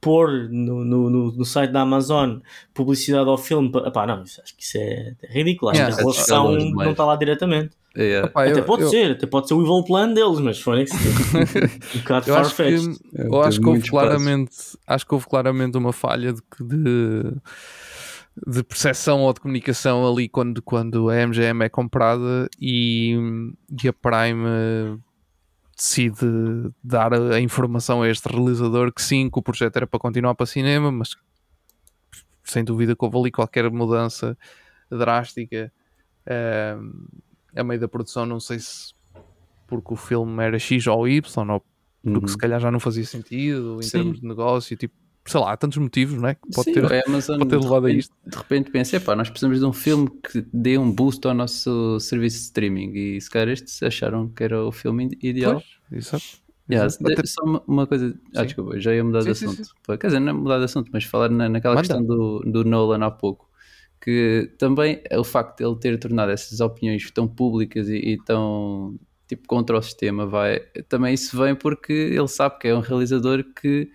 pôr 0.00 0.48
no, 0.50 0.82
no, 0.84 1.10
no, 1.10 1.32
no 1.32 1.44
site 1.44 1.70
da 1.72 1.82
Amazon 1.82 2.38
publicidade 2.72 3.28
ao 3.28 3.36
filme. 3.36 3.70
Epá, 3.86 4.06
não, 4.06 4.22
acho 4.22 4.42
que 4.56 4.62
isso 4.62 4.78
é, 4.78 5.14
é 5.22 5.32
ridículo. 5.32 5.70
Acho 5.70 5.80
Yeah, 5.80 5.94
que 5.96 6.00
a 6.02 6.02
é 6.02 6.10
relação 6.10 6.52
não 6.52 6.90
está 6.92 7.04
lá 7.04 7.16
diretamente. 7.16 7.70
Yeah. 7.96 8.30
Até 8.34 8.60
eu- 8.60 8.64
pode 8.64 8.82
eu- 8.82 8.88
ser, 8.88 9.10
até 9.12 9.26
pode 9.26 9.48
ser 9.48 9.54
o 9.54 9.62
evil 9.62 9.82
plan 9.84 10.12
deles, 10.14 10.38
mas 10.38 10.60
foi 10.60 10.84
um 10.84 10.84
bocado 12.00 12.30
Eu 12.30 12.34
acho 12.36 12.50
que, 12.50 12.56
farfetched. 12.56 12.98
Eu 13.14 13.42
acho 13.42 13.60
que 13.60 13.66
houve 13.68 13.88
claramente, 13.90 14.52
acho 14.86 15.06
que 15.06 15.14
houve 15.14 15.26
claramente 15.26 15.76
uma 15.76 15.92
falha 15.92 16.32
de, 16.32 16.40
que- 16.40 16.62
de, 16.64 17.32
de 18.46 18.62
percepção 18.62 19.20
ou 19.20 19.32
de 19.32 19.40
comunicação 19.40 20.06
ali 20.10 20.28
quando, 20.28 20.62
quando 20.62 21.10
a 21.10 21.26
MGM 21.26 21.64
é 21.64 21.68
comprada 21.68 22.48
e, 22.60 23.14
e 23.82 23.88
a 23.88 23.92
Prime 23.92 24.44
eh, 24.46 24.96
decide 25.76 26.70
dar 26.82 27.12
a 27.12 27.40
informação 27.40 28.02
a 28.02 28.08
este 28.08 28.28
realizador 28.28 28.92
que 28.92 29.02
sim, 29.02 29.28
que 29.30 29.38
o 29.38 29.42
projeto 29.42 29.76
era 29.76 29.86
para 29.86 30.00
continuar 30.00 30.34
para 30.34 30.46
cinema, 30.46 30.90
mas 30.90 31.16
sem 32.44 32.64
dúvida 32.64 32.96
que 32.96 33.04
houve 33.04 33.18
ali 33.18 33.30
qualquer 33.30 33.70
mudança 33.70 34.36
drástica 34.90 35.72
eh, 36.26 36.76
a 37.54 37.64
meio 37.64 37.80
da 37.80 37.88
produção, 37.88 38.24
não 38.26 38.40
sei 38.40 38.58
se 38.58 38.92
porque 39.66 39.92
o 39.94 39.96
filme 39.96 40.42
era 40.42 40.58
X 40.58 40.86
ou 40.86 41.06
Y 41.06 41.50
ou 41.50 41.64
porque 42.02 42.18
Uhum. 42.18 42.28
se 42.28 42.38
calhar 42.38 42.58
já 42.58 42.70
não 42.70 42.80
fazia 42.80 43.04
sentido 43.04 43.76
em 43.78 43.82
Sim. 43.82 43.90
termos 43.90 44.20
de 44.20 44.26
negócio, 44.26 44.74
tipo, 44.74 44.94
sei 45.26 45.40
lá, 45.40 45.52
há 45.52 45.56
tantos 45.56 45.78
motivos, 45.78 46.20
não 46.20 46.28
é? 46.28 46.34
Que 46.34 46.48
pode 46.54 46.64
Sim, 46.66 46.72
ter. 46.74 46.92
a 46.92 47.02
Amazon 47.06 47.38
pode 47.38 47.50
ter 47.50 47.58
de 47.58 47.64
levado 47.64 47.84
a 47.84 47.88
repente- 47.88 48.00
isto. 48.00 48.14
De 48.26 48.36
repente 48.36 48.70
pensei, 48.70 49.00
pá, 49.00 49.14
nós 49.16 49.28
precisamos 49.30 49.58
de 49.60 49.64
um 49.64 49.72
filme 49.72 50.08
que 50.30 50.44
dê 50.52 50.76
um 50.78 50.90
boost 50.90 51.26
ao 51.26 51.34
nosso 51.34 51.98
serviço 52.00 52.38
de 52.38 52.42
streaming 52.44 52.92
e 52.94 53.20
se 53.20 53.30
calhar 53.30 53.48
estes 53.48 53.82
acharam 53.82 54.28
que 54.28 54.42
era 54.42 54.64
o 54.64 54.72
filme 54.72 55.04
ide- 55.06 55.18
ideal. 55.22 55.62
Pois, 55.88 56.06
exato. 56.06 56.24
Yeah, 56.70 56.88
de- 56.88 57.12
Até- 57.12 57.26
Só 57.26 57.62
uma, 57.66 57.86
coisa, 57.86 58.14
ah, 58.34 58.40
Sim. 58.40 58.46
desculpa, 58.46 58.80
já 58.80 58.94
ia 58.94 59.02
mudar 59.02 59.20
de 59.20 59.34
Sim, 59.34 59.34
sim, 59.34 59.46
assunto. 59.60 59.68
Pá, 59.86 59.98
Quer 59.98 60.06
dizer, 60.06 60.20
não 60.20 60.28
é 60.28 60.32
mudar 60.32 60.58
de 60.58 60.64
assunto, 60.64 60.88
mas 60.92 61.02
falar 61.04 61.28
na, 61.28 61.48
naquela 61.48 61.74
Manda. 61.74 61.86
questão 61.86 62.04
do, 62.04 62.38
do 62.40 62.64
Nolan 62.64 63.04
há 63.04 63.10
pouco, 63.10 63.50
que 64.00 64.52
também 64.56 65.00
é 65.10 65.18
o 65.18 65.24
facto 65.24 65.58
de 65.58 65.64
ele 65.64 65.76
ter 65.76 65.98
tornado 65.98 66.30
essas 66.30 66.60
opiniões 66.60 67.10
tão 67.10 67.26
públicas 67.26 67.88
e, 67.88 67.96
e 67.96 68.22
tão 68.24 68.96
tipo 69.26 69.46
contra 69.48 69.76
o 69.78 69.82
sistema, 69.82 70.26
vai, 70.26 70.60
também 70.88 71.12
isso 71.14 71.36
vem 71.36 71.54
porque 71.54 71.92
ele 71.92 72.26
sabe 72.28 72.58
que 72.58 72.68
é 72.68 72.74
um 72.74 72.80
realizador 72.80 73.44
que 73.60 73.90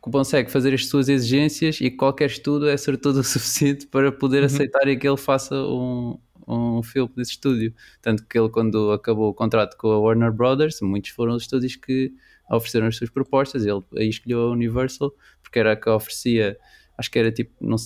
consegue 0.00 0.50
fazer 0.50 0.72
as 0.74 0.86
suas 0.86 1.08
exigências 1.08 1.80
e 1.80 1.90
qualquer 1.90 2.26
estudo 2.30 2.68
é 2.68 2.76
sobretudo 2.76 3.20
o 3.20 3.24
suficiente 3.24 3.86
para 3.86 4.10
poder 4.10 4.40
Uhum. 4.40 4.46
aceitar 4.46 4.88
e 4.88 4.96
que 4.96 5.06
ele 5.08 5.16
faça 5.16 5.54
um, 5.54 6.18
um 6.48 6.82
filme 6.82 7.10
desse 7.16 7.32
estúdio. 7.32 7.74
Tanto 8.00 8.24
que 8.26 8.38
ele, 8.38 8.48
quando 8.48 8.92
acabou 8.92 9.28
o 9.30 9.34
contrato 9.34 9.76
com 9.76 9.88
a 9.90 9.98
Warner 9.98 10.32
Brothers, 10.32 10.80
muitos 10.80 11.10
foram 11.10 11.34
os 11.34 11.42
estúdios 11.42 11.76
que 11.76 12.12
ofereceram 12.50 12.86
as 12.86 12.96
suas 12.96 13.10
propostas. 13.10 13.64
Ele 13.66 13.82
aí 13.96 14.08
escolheu 14.08 14.40
a 14.42 14.50
Universal, 14.50 15.12
porque 15.42 15.58
era 15.58 15.72
a 15.72 15.76
que 15.76 15.88
oferecia, 15.88 16.56
acho 16.98 17.10
que 17.10 17.18
era 17.18 17.30
tipo, 17.30 17.52
não, 17.60 17.76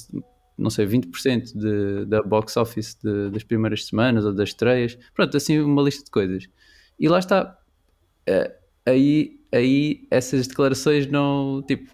não 0.57 0.71
sei, 0.71 0.87
20% 0.87 1.53
de, 1.53 2.07
da 2.07 2.23
box 2.23 2.57
office 2.57 2.97
de- 3.03 3.31
das 3.31 3.43
primeiras 3.43 3.85
semanas 3.87 4.25
ou 4.25 4.33
das 4.33 4.51
estreias. 4.51 4.97
Pronto, 5.15 5.37
assim, 5.37 5.59
uma 5.61 5.83
lista 5.83 6.05
de 6.05 6.11
coisas. 6.11 6.47
E 6.99 7.09
lá 7.09 7.19
está. 7.19 7.59
Eh, 8.27 8.55
aí, 8.87 9.41
aí 9.53 10.07
essas 10.11 10.47
declarações 10.47 11.07
não, 11.07 11.63
tipo, 11.67 11.93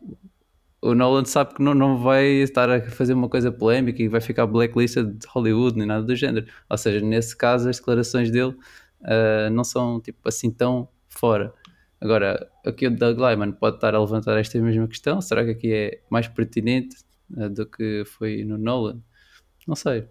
o 0.83 0.95
Nolan 0.95 1.25
sabe 1.25 1.55
que 1.55 1.63
não, 1.63 1.75
não 1.75 1.99
vai 1.99 2.27
estar 2.27 2.71
a 2.71 2.91
fazer 2.91 3.13
uma 3.13 3.29
coisa 3.29 3.53
polémica 3.53 4.03
e 4.03 4.09
vai 4.09 4.21
ficar 4.21 4.47
blacklisted 4.47 5.19
de 5.19 5.27
Hollywood 5.29 5.77
nem 5.77 5.87
nada 5.87 6.05
do 6.05 6.17
género. 6.17 6.47
Ou 6.69 6.79
seja, 6.79 7.05
nesse 7.05 7.37
caso, 7.37 7.69
as 7.69 7.79
declarações 7.79 8.31
dele 8.31 8.57
ah, 9.03 9.51
não 9.51 9.65
são 9.65 10.01
tipo 10.01 10.29
assim 10.29 10.51
tão 10.51 10.89
fora. 11.09 11.53
Agora, 12.01 12.51
aqui 12.65 12.87
o 12.87 12.91
Doug 12.97 13.19
Lyman 13.19 13.53
pode 13.53 13.77
estar 13.77 13.95
a 13.95 14.01
levantar 14.01 14.39
esta 14.39 14.59
mesma 14.61 14.89
questão. 14.89 15.21
Será 15.21 15.45
que 15.45 15.51
aqui 15.51 15.73
é 15.73 16.03
mais 16.11 16.29
pertinente 16.29 16.97
ah, 17.37 17.49
do 17.49 17.67
que 17.67 18.05
foi 18.07 18.45
no 18.45 18.57
Nolan? 18.59 19.03
Não 19.67 19.77
sei. 19.77 20.09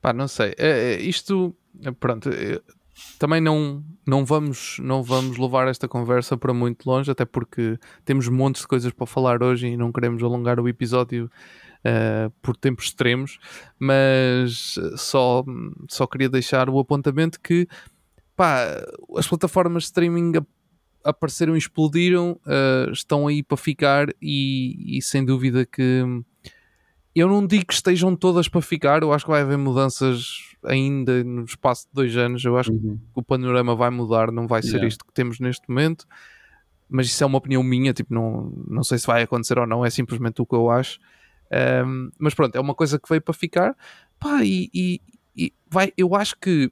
Pá, 0.00 0.12
não 0.12 0.28
sei. 0.28 0.54
É, 0.58 0.94
é, 0.94 1.00
isto, 1.00 1.56
pronto, 2.00 2.30
também 3.18 3.40
não, 3.40 3.82
não, 4.06 4.24
vamos, 4.24 4.78
não 4.80 5.02
vamos 5.02 5.38
levar 5.38 5.68
esta 5.68 5.88
conversa 5.88 6.36
para 6.36 6.52
muito 6.52 6.86
longe, 6.86 7.10
até 7.10 7.24
porque 7.24 7.78
temos 8.04 8.28
montes 8.28 8.62
de 8.62 8.68
coisas 8.68 8.92
para 8.92 9.06
falar 9.06 9.42
hoje 9.42 9.68
e 9.68 9.76
não 9.76 9.92
queremos 9.92 10.22
alongar 10.22 10.60
o 10.60 10.68
episódio 10.68 11.30
eh, 11.84 12.30
por 12.40 12.56
tempos 12.56 12.86
extremos, 12.86 13.38
mas 13.78 14.74
só, 14.96 15.44
só 15.88 16.06
queria 16.06 16.28
deixar 16.28 16.68
o 16.68 16.78
apontamento 16.78 17.40
que 17.40 17.66
pá, 18.36 18.64
as 19.16 19.26
plataformas 19.26 19.84
de 19.84 19.86
streaming 19.86 20.32
apareceram 21.04 21.54
e 21.56 21.58
explodiram, 21.58 22.38
eh, 22.46 22.90
estão 22.92 23.26
aí 23.26 23.42
para 23.42 23.56
ficar 23.56 24.08
e, 24.20 24.98
e 24.98 25.02
sem 25.02 25.24
dúvida 25.24 25.66
que 25.66 26.04
eu 27.14 27.28
não 27.28 27.46
digo 27.46 27.66
que 27.66 27.74
estejam 27.74 28.14
todas 28.16 28.48
para 28.48 28.60
ficar, 28.62 29.02
eu 29.02 29.12
acho 29.12 29.24
que 29.24 29.30
vai 29.30 29.42
haver 29.42 29.58
mudanças 29.58 30.26
ainda 30.64 31.22
no 31.24 31.44
espaço 31.44 31.86
de 31.88 31.92
dois 31.94 32.16
anos. 32.16 32.44
Eu 32.44 32.56
acho 32.56 32.72
que 32.72 32.98
o 33.14 33.22
panorama 33.22 33.74
vai 33.76 33.90
mudar, 33.90 34.30
não 34.32 34.46
vai 34.46 34.62
ser 34.62 34.68
Yeah. 34.72 34.88
isto 34.88 35.04
que 35.04 35.12
temos 35.12 35.38
neste 35.40 35.68
momento. 35.68 36.06
Mas 36.88 37.06
isso 37.06 37.22
é 37.22 37.26
uma 37.26 37.38
opinião 37.38 37.62
minha, 37.62 37.92
tipo, 37.92 38.12
não, 38.12 38.52
não 38.68 38.82
sei 38.84 38.98
se 38.98 39.06
vai 39.06 39.22
acontecer 39.22 39.58
ou 39.58 39.66
não, 39.66 39.84
é 39.84 39.90
simplesmente 39.90 40.40
o 40.42 40.46
que 40.46 40.54
eu 40.54 40.70
acho. 40.70 40.98
Ahm, 41.50 42.10
mas 42.18 42.34
pronto, 42.34 42.54
é 42.56 42.60
uma 42.60 42.74
coisa 42.74 42.98
que 42.98 43.08
veio 43.08 43.20
para 43.22 43.32
ficar. 43.34 43.76
Pá, 44.18 44.44
e, 44.44 44.68
e- 44.74 45.00
e 45.36 45.52
vai, 45.70 45.92
eu 45.96 46.14
acho 46.14 46.36
que 46.38 46.70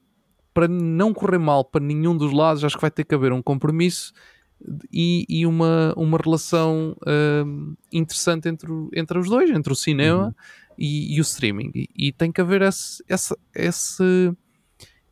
para 0.53 0.67
não 0.67 1.13
correr 1.13 1.39
mal 1.39 1.63
para 1.65 1.83
nenhum 1.83 2.15
dos 2.15 2.31
lados, 2.33 2.63
acho 2.63 2.75
que 2.75 2.81
vai 2.81 2.91
ter 2.91 3.03
que 3.03 3.15
haver 3.15 3.31
um 3.33 3.41
compromisso 3.41 4.11
e, 4.91 5.25
e 5.29 5.45
uma, 5.45 5.93
uma 5.97 6.17
relação 6.17 6.95
ahm, 7.05 7.73
interessante 7.91 8.47
entre, 8.49 8.69
entre 8.93 9.17
os 9.19 9.29
dois, 9.29 9.49
entre 9.49 9.71
o 9.71 9.75
cinema 9.75 10.35
e, 10.77 11.15
e 11.15 11.19
o 11.19 11.23
streaming. 11.23 11.71
E, 11.75 11.89
e 11.95 12.11
tem 12.11 12.31
que 12.31 12.41
haver 12.41 12.61
esse, 12.61 13.03
esse, 13.07 13.35
esse 13.55 14.31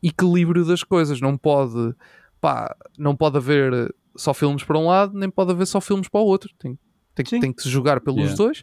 equilíbrio 0.02 0.64
das 0.64 0.82
coisas. 0.82 1.20
Não 1.20 1.36
pode, 1.36 1.94
pá, 2.40 2.74
não 2.98 3.14
pode 3.14 3.36
haver 3.36 3.94
só 4.16 4.34
filmes 4.34 4.64
para 4.64 4.78
um 4.78 4.86
lado, 4.86 5.16
nem 5.18 5.30
pode 5.30 5.50
haver 5.52 5.66
só 5.66 5.80
filmes 5.80 6.08
para 6.08 6.20
o 6.20 6.24
outro. 6.24 6.50
Tem, 6.58 6.78
tem, 7.14 7.24
Sim. 7.26 7.40
tem 7.40 7.52
que 7.52 7.62
se 7.62 7.68
jogar 7.68 8.00
pelos 8.00 8.20
Yeah. 8.20 8.36
dois. 8.36 8.62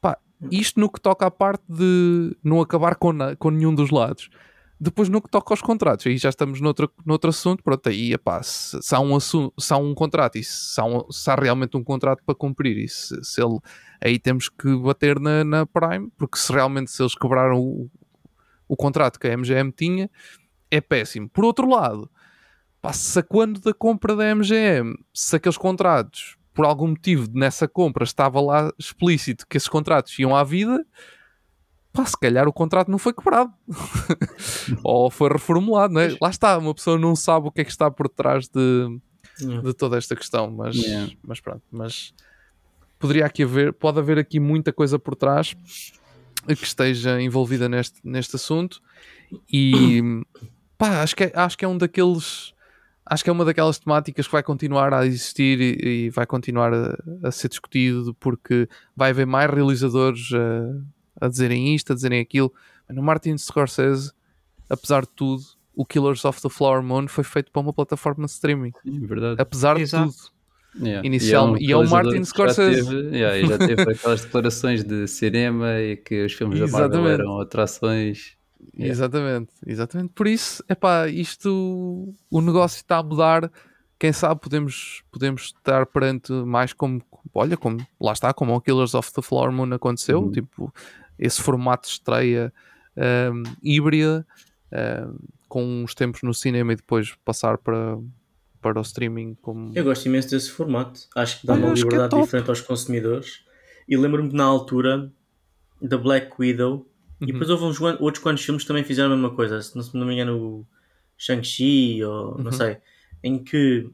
Pá, 0.00 0.18
isto 0.50 0.78
no 0.80 0.90
que 0.90 1.00
toca 1.00 1.26
à 1.26 1.30
parte 1.30 1.64
de 1.68 2.36
não 2.42 2.60
acabar 2.60 2.96
com, 2.96 3.12
na- 3.12 3.36
com 3.36 3.50
nenhum 3.50 3.74
dos 3.74 3.90
lados. 3.90 4.28
Depois 4.84 5.08
no 5.08 5.22
que 5.22 5.30
toca 5.30 5.52
aos 5.52 5.62
contratos, 5.62 6.08
aí 6.08 6.18
já 6.18 6.28
estamos 6.28 6.60
noutro, 6.60 6.90
noutro 7.06 7.30
assunto, 7.30 7.62
pronto, 7.62 7.88
aí 7.88 8.12
epá, 8.14 8.42
se, 8.42 8.82
se, 8.82 8.92
há 8.92 8.98
um 8.98 9.14
assunto, 9.14 9.54
se 9.56 9.72
há 9.72 9.76
um 9.76 9.94
contrato 9.94 10.38
e 10.38 10.42
se 10.42 10.80
há, 10.80 10.84
um- 10.84 11.08
se 11.08 11.30
há 11.30 11.36
realmente 11.36 11.76
um 11.76 11.84
contrato 11.84 12.20
para 12.26 12.34
cumprir 12.34 12.76
e 12.76 12.88
se, 12.88 13.22
se 13.22 13.40
ele, 13.40 13.60
aí 14.04 14.18
temos 14.18 14.48
que 14.48 14.74
bater 14.78 15.20
na, 15.20 15.44
na 15.44 15.64
Prime, 15.66 16.10
porque 16.18 16.36
se 16.36 16.52
realmente 16.52 16.90
se 16.90 17.00
eles 17.00 17.14
quebraram 17.14 17.60
o, 17.60 17.88
o 18.66 18.76
contrato 18.76 19.20
que 19.20 19.28
a 19.28 19.36
MGM 19.36 19.70
tinha, 19.70 20.10
é 20.68 20.80
péssimo. 20.80 21.28
Por 21.28 21.44
outro 21.44 21.68
lado, 21.68 22.10
pá, 22.80 22.92
se 22.92 23.22
quando 23.22 23.60
da 23.60 23.72
compra 23.72 24.16
da 24.16 24.34
MGM, 24.34 24.96
se 25.14 25.36
aqueles 25.36 25.56
contratos, 25.56 26.36
por 26.52 26.64
algum 26.64 26.88
motivo 26.88 27.28
nessa 27.32 27.68
compra 27.68 28.02
estava 28.02 28.40
lá 28.40 28.72
explícito 28.76 29.46
que 29.48 29.56
esses 29.56 29.68
contratos 29.68 30.18
iam 30.18 30.34
à 30.34 30.42
vida, 30.42 30.84
pá, 31.92 32.06
se 32.06 32.18
calhar 32.18 32.48
o 32.48 32.52
contrato 32.52 32.90
não 32.90 32.98
foi 32.98 33.12
quebrado. 33.12 33.52
Ou 34.82 35.10
foi 35.10 35.28
reformulado, 35.30 35.94
não 35.94 36.00
é? 36.00 36.16
Lá 36.20 36.30
está, 36.30 36.56
uma 36.58 36.74
pessoa 36.74 36.98
não 36.98 37.14
sabe 37.14 37.48
o 37.48 37.52
que 37.52 37.60
é 37.60 37.64
que 37.64 37.70
está 37.70 37.90
por 37.90 38.08
trás 38.08 38.48
de, 38.48 38.98
Yeah. 39.40 39.62
de 39.62 39.74
toda 39.74 39.96
esta 39.96 40.14
questão, 40.14 40.50
mas, 40.50 40.76
Yeah. 40.76 41.12
mas 41.22 41.40
pronto, 41.40 41.62
mas 41.70 42.12
poderia 42.98 43.26
aqui 43.26 43.42
haver, 43.42 43.72
pode 43.72 43.98
haver 43.98 44.18
aqui 44.18 44.38
muita 44.38 44.72
coisa 44.72 44.98
por 44.98 45.16
trás 45.16 45.54
que 46.46 46.64
esteja 46.64 47.20
envolvida 47.20 47.68
neste, 47.68 47.98
neste 48.04 48.36
assunto 48.36 48.80
e 49.50 50.00
pá, 50.76 51.02
acho 51.02 51.16
que, 51.16 51.24
é, 51.24 51.32
acho 51.34 51.56
que 51.56 51.64
é 51.64 51.68
um 51.68 51.78
daqueles 51.78 52.52
acho 53.06 53.24
que 53.24 53.30
é 53.30 53.32
uma 53.32 53.44
daquelas 53.44 53.78
temáticas 53.78 54.26
que 54.26 54.32
vai 54.32 54.42
continuar 54.42 54.92
a 54.94 55.06
existir 55.06 55.60
e, 55.60 56.06
e 56.06 56.10
vai 56.10 56.26
continuar 56.26 56.72
a, 56.72 56.96
a 57.24 57.30
ser 57.32 57.48
discutido 57.48 58.14
porque 58.14 58.68
vai 58.94 59.10
haver 59.10 59.26
mais 59.26 59.50
realizadores 59.50 60.30
a, 60.32 60.82
a 61.24 61.28
dizerem 61.28 61.74
isto, 61.74 61.92
a 61.92 61.94
dizerem 61.94 62.20
aquilo. 62.20 62.52
No 62.88 63.02
Martin 63.02 63.36
Scorsese, 63.38 64.12
apesar 64.68 65.02
de 65.02 65.08
tudo, 65.14 65.42
o 65.74 65.84
Killers 65.86 66.24
of 66.24 66.40
the 66.42 66.48
Flower 66.50 66.82
Moon 66.82 67.08
foi 67.08 67.24
feito 67.24 67.50
para 67.50 67.62
uma 67.62 67.72
plataforma 67.72 68.26
de 68.26 68.32
streaming. 68.32 68.72
Sim, 68.84 69.06
verdade. 69.06 69.40
Apesar 69.40 69.78
Exato. 69.80 70.10
de 70.10 70.16
tudo. 70.16 70.32
Yeah. 70.86 71.06
Inicial- 71.06 71.58
e 71.58 71.70
é 71.70 71.76
o 71.76 71.80
realizador 71.80 71.90
Martin 71.90 72.10
que 72.12 72.18
já 72.18 72.24
Scorsese. 72.24 72.88
teve- 72.88 73.16
yeah, 73.16 73.46
já 73.46 73.58
teve 73.58 73.82
aquelas 73.92 74.22
declarações 74.22 74.82
de 74.84 75.06
cinema 75.06 75.78
e 75.80 75.96
que 75.98 76.24
os 76.24 76.32
filmes 76.32 76.58
da 76.58 76.66
Marvel 76.66 76.86
Exatamente. 76.88 77.20
eram 77.20 77.40
atrações. 77.40 78.36
Yeah. 78.74 78.90
Exatamente, 78.92 79.52
exatamente. 79.66 80.12
Por 80.14 80.26
isso, 80.26 80.64
é 80.68 80.74
pá, 80.74 81.08
isto, 81.08 82.14
o 82.30 82.40
negócio 82.40 82.76
está 82.76 82.98
a 82.98 83.02
mudar. 83.02 83.50
Quem 83.98 84.12
sabe 84.12 84.40
podemos, 84.40 85.02
podemos 85.12 85.42
estar 85.42 85.84
perante 85.86 86.32
mais 86.32 86.72
como, 86.72 87.02
olha, 87.34 87.56
como 87.56 87.86
lá 88.00 88.12
está, 88.12 88.32
como 88.32 88.54
o 88.54 88.60
Killers 88.60 88.94
of 88.94 89.12
the 89.12 89.20
Flower 89.22 89.52
Moon 89.52 89.72
aconteceu, 89.74 90.20
Uhum. 90.20 90.30
tipo, 90.32 90.72
esse 91.18 91.40
formato 91.40 91.86
de 91.88 91.94
estreia 91.94 92.52
um, 92.96 93.42
híbrida, 93.62 94.26
um, 94.72 95.18
com 95.48 95.64
uns 95.82 95.94
tempos 95.94 96.22
no 96.22 96.32
cinema 96.32 96.72
e 96.72 96.76
depois 96.76 97.14
passar 97.24 97.58
para, 97.58 97.98
para 98.60 98.78
o 98.78 98.82
streaming 98.82 99.34
como. 99.40 99.72
Eu 99.74 99.84
gosto 99.84 100.06
imenso 100.06 100.30
desse 100.30 100.50
formato. 100.50 101.00
Acho 101.14 101.40
que 101.40 101.46
dá 101.46 101.52
Olha, 101.54 101.64
uma 101.66 101.72
é 101.72 101.74
liberdade 101.74 102.10
top. 102.10 102.22
diferente 102.22 102.48
aos 102.48 102.60
consumidores. 102.60 103.44
E 103.88 103.96
lembro-me 103.96 104.30
que 104.30 104.36
na 104.36 104.44
altura 104.44 105.12
da 105.80 105.98
Black 105.98 106.32
Widow, 106.38 106.88
e 107.20 107.26
Uhum. 107.26 107.32
depois 107.32 107.50
houve 107.50 107.64
uns, 107.64 107.80
outros 107.80 108.22
quantos 108.22 108.44
filmes 108.44 108.62
que 108.64 108.68
também 108.68 108.84
fizeram 108.84 109.12
a 109.12 109.16
mesma 109.16 109.34
coisa. 109.34 109.60
Se 109.60 109.76
não, 109.76 109.82
se 109.82 109.96
não 109.96 110.06
me 110.06 110.14
engano, 110.14 110.38
o 110.38 110.66
Shang-Chi, 111.16 112.02
ou 112.04 112.38
não 112.38 112.46
Uhum. 112.46 112.52
sei, 112.52 112.78
em 113.22 113.42
que 113.42 113.88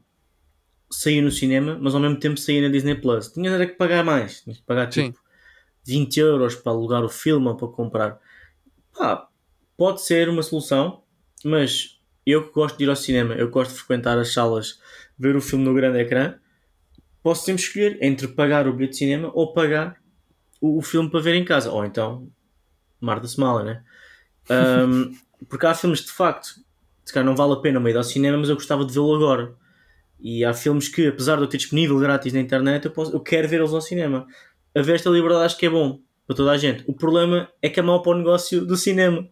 saía 0.91 1.21
no 1.21 1.31
cinema, 1.31 1.77
mas 1.79 1.93
ao 1.93 2.01
mesmo 2.01 2.17
tempo 2.19 2.39
saía 2.39 2.61
na 2.61 2.69
Disney 2.69 2.95
Plus. 2.95 3.31
Tinhas 3.31 3.53
era 3.53 3.67
que 3.67 3.73
pagar 3.73 4.03
mais, 4.03 4.41
tinhas 4.41 4.59
que 4.59 4.65
pagar 4.65 4.91
Sim. 4.91 5.13
Tipo 5.83 5.99
20 5.99 6.17
euros 6.19 6.55
para 6.55 6.71
alugar 6.71 7.03
o 7.03 7.09
filme 7.09 7.47
ou 7.47 7.55
para 7.55 7.67
comprar. 7.67 8.19
Pá, 8.97 9.27
pode 9.77 10.01
ser 10.01 10.29
uma 10.29 10.43
solução, 10.43 11.03
mas 11.43 11.99
eu 12.25 12.47
que 12.47 12.53
gosto 12.53 12.77
de 12.77 12.83
ir 12.83 12.89
ao 12.89 12.95
cinema, 12.95 13.35
eu 13.35 13.49
gosto 13.49 13.71
de 13.71 13.77
frequentar 13.79 14.17
as 14.17 14.33
salas, 14.33 14.79
ver 15.17 15.35
o 15.35 15.41
filme 15.41 15.65
no 15.65 15.73
grande 15.73 15.99
ecrã, 15.99 16.35
posso 17.23 17.45
sempre 17.45 17.63
escolher 17.63 17.97
entre 18.01 18.27
pagar 18.27 18.67
o 18.67 18.73
bilhete 18.73 18.93
de 18.93 18.97
cinema 18.99 19.31
ou 19.33 19.53
pagar 19.53 19.97
o, 20.61 20.77
o 20.77 20.81
filme 20.81 21.09
para 21.09 21.21
ver 21.21 21.35
em 21.35 21.45
casa. 21.45 21.71
Ou 21.71 21.85
então, 21.85 22.29
Marta-se 22.99 23.39
mala, 23.39 23.63
né? 23.63 23.83
Ahm, 24.49 25.13
porque 25.47 25.65
há 25.65 25.73
filmes 25.73 26.01
de 26.01 26.11
facto, 26.11 26.55
se 27.05 27.13
calhar 27.13 27.25
não 27.25 27.35
vale 27.35 27.53
a 27.53 27.57
pena 27.57 27.89
ir 27.89 27.97
ao 27.97 28.03
cinema, 28.03 28.37
mas 28.37 28.49
eu 28.49 28.55
gostava 28.55 28.85
de 28.85 28.93
vê-lo 28.93 29.15
agora. 29.15 29.55
E 30.19 30.43
há 30.43 30.53
filmes 30.53 30.89
que, 30.89 31.07
apesar 31.07 31.37
de 31.37 31.43
eu 31.43 31.47
ter 31.47 31.57
disponível 31.57 31.97
grátis 31.97 32.33
na 32.33 32.41
internet, 32.41 32.85
eu, 32.85 32.91
posso, 32.91 33.13
eu 33.13 33.21
quero 33.21 33.47
vê-los 33.47 33.73
ao 33.73 33.81
cinema. 33.81 34.27
Haver 34.75 34.95
esta 34.95 35.09
liberdade 35.09 35.45
acho 35.45 35.57
que 35.57 35.65
é 35.65 35.69
bom 35.69 35.99
para 36.27 36.35
toda 36.35 36.51
a 36.51 36.57
gente. 36.57 36.83
O 36.87 36.93
problema 36.93 37.49
é 37.61 37.69
que 37.69 37.79
é 37.79 37.83
mau 37.83 38.01
para 38.01 38.11
o 38.11 38.17
negócio 38.17 38.65
do 38.65 38.77
cinema. 38.77 39.27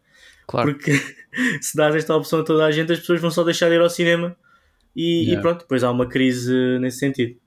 Claro. 0.48 0.74
Porque 0.74 0.92
se 1.62 1.76
dás 1.76 1.96
esta 1.96 2.16
opção 2.16 2.40
a 2.40 2.44
toda 2.44 2.66
a 2.66 2.72
gente, 2.72 2.92
as 2.92 3.00
pessoas 3.00 3.22
vão 3.22 3.30
só 3.30 3.44
deixar 3.44 3.70
de 3.70 3.76
ir 3.76 3.82
ao 3.82 3.90
cinema 3.90 4.36
e, 4.96 5.26
Yeah. 5.26 5.34
e 5.34 5.42
pronto, 5.42 5.60
depois 5.60 5.84
há 5.84 5.92
uma 5.92 6.08
crise 6.08 6.54
nesse 6.80 6.98
sentido. 6.98 7.38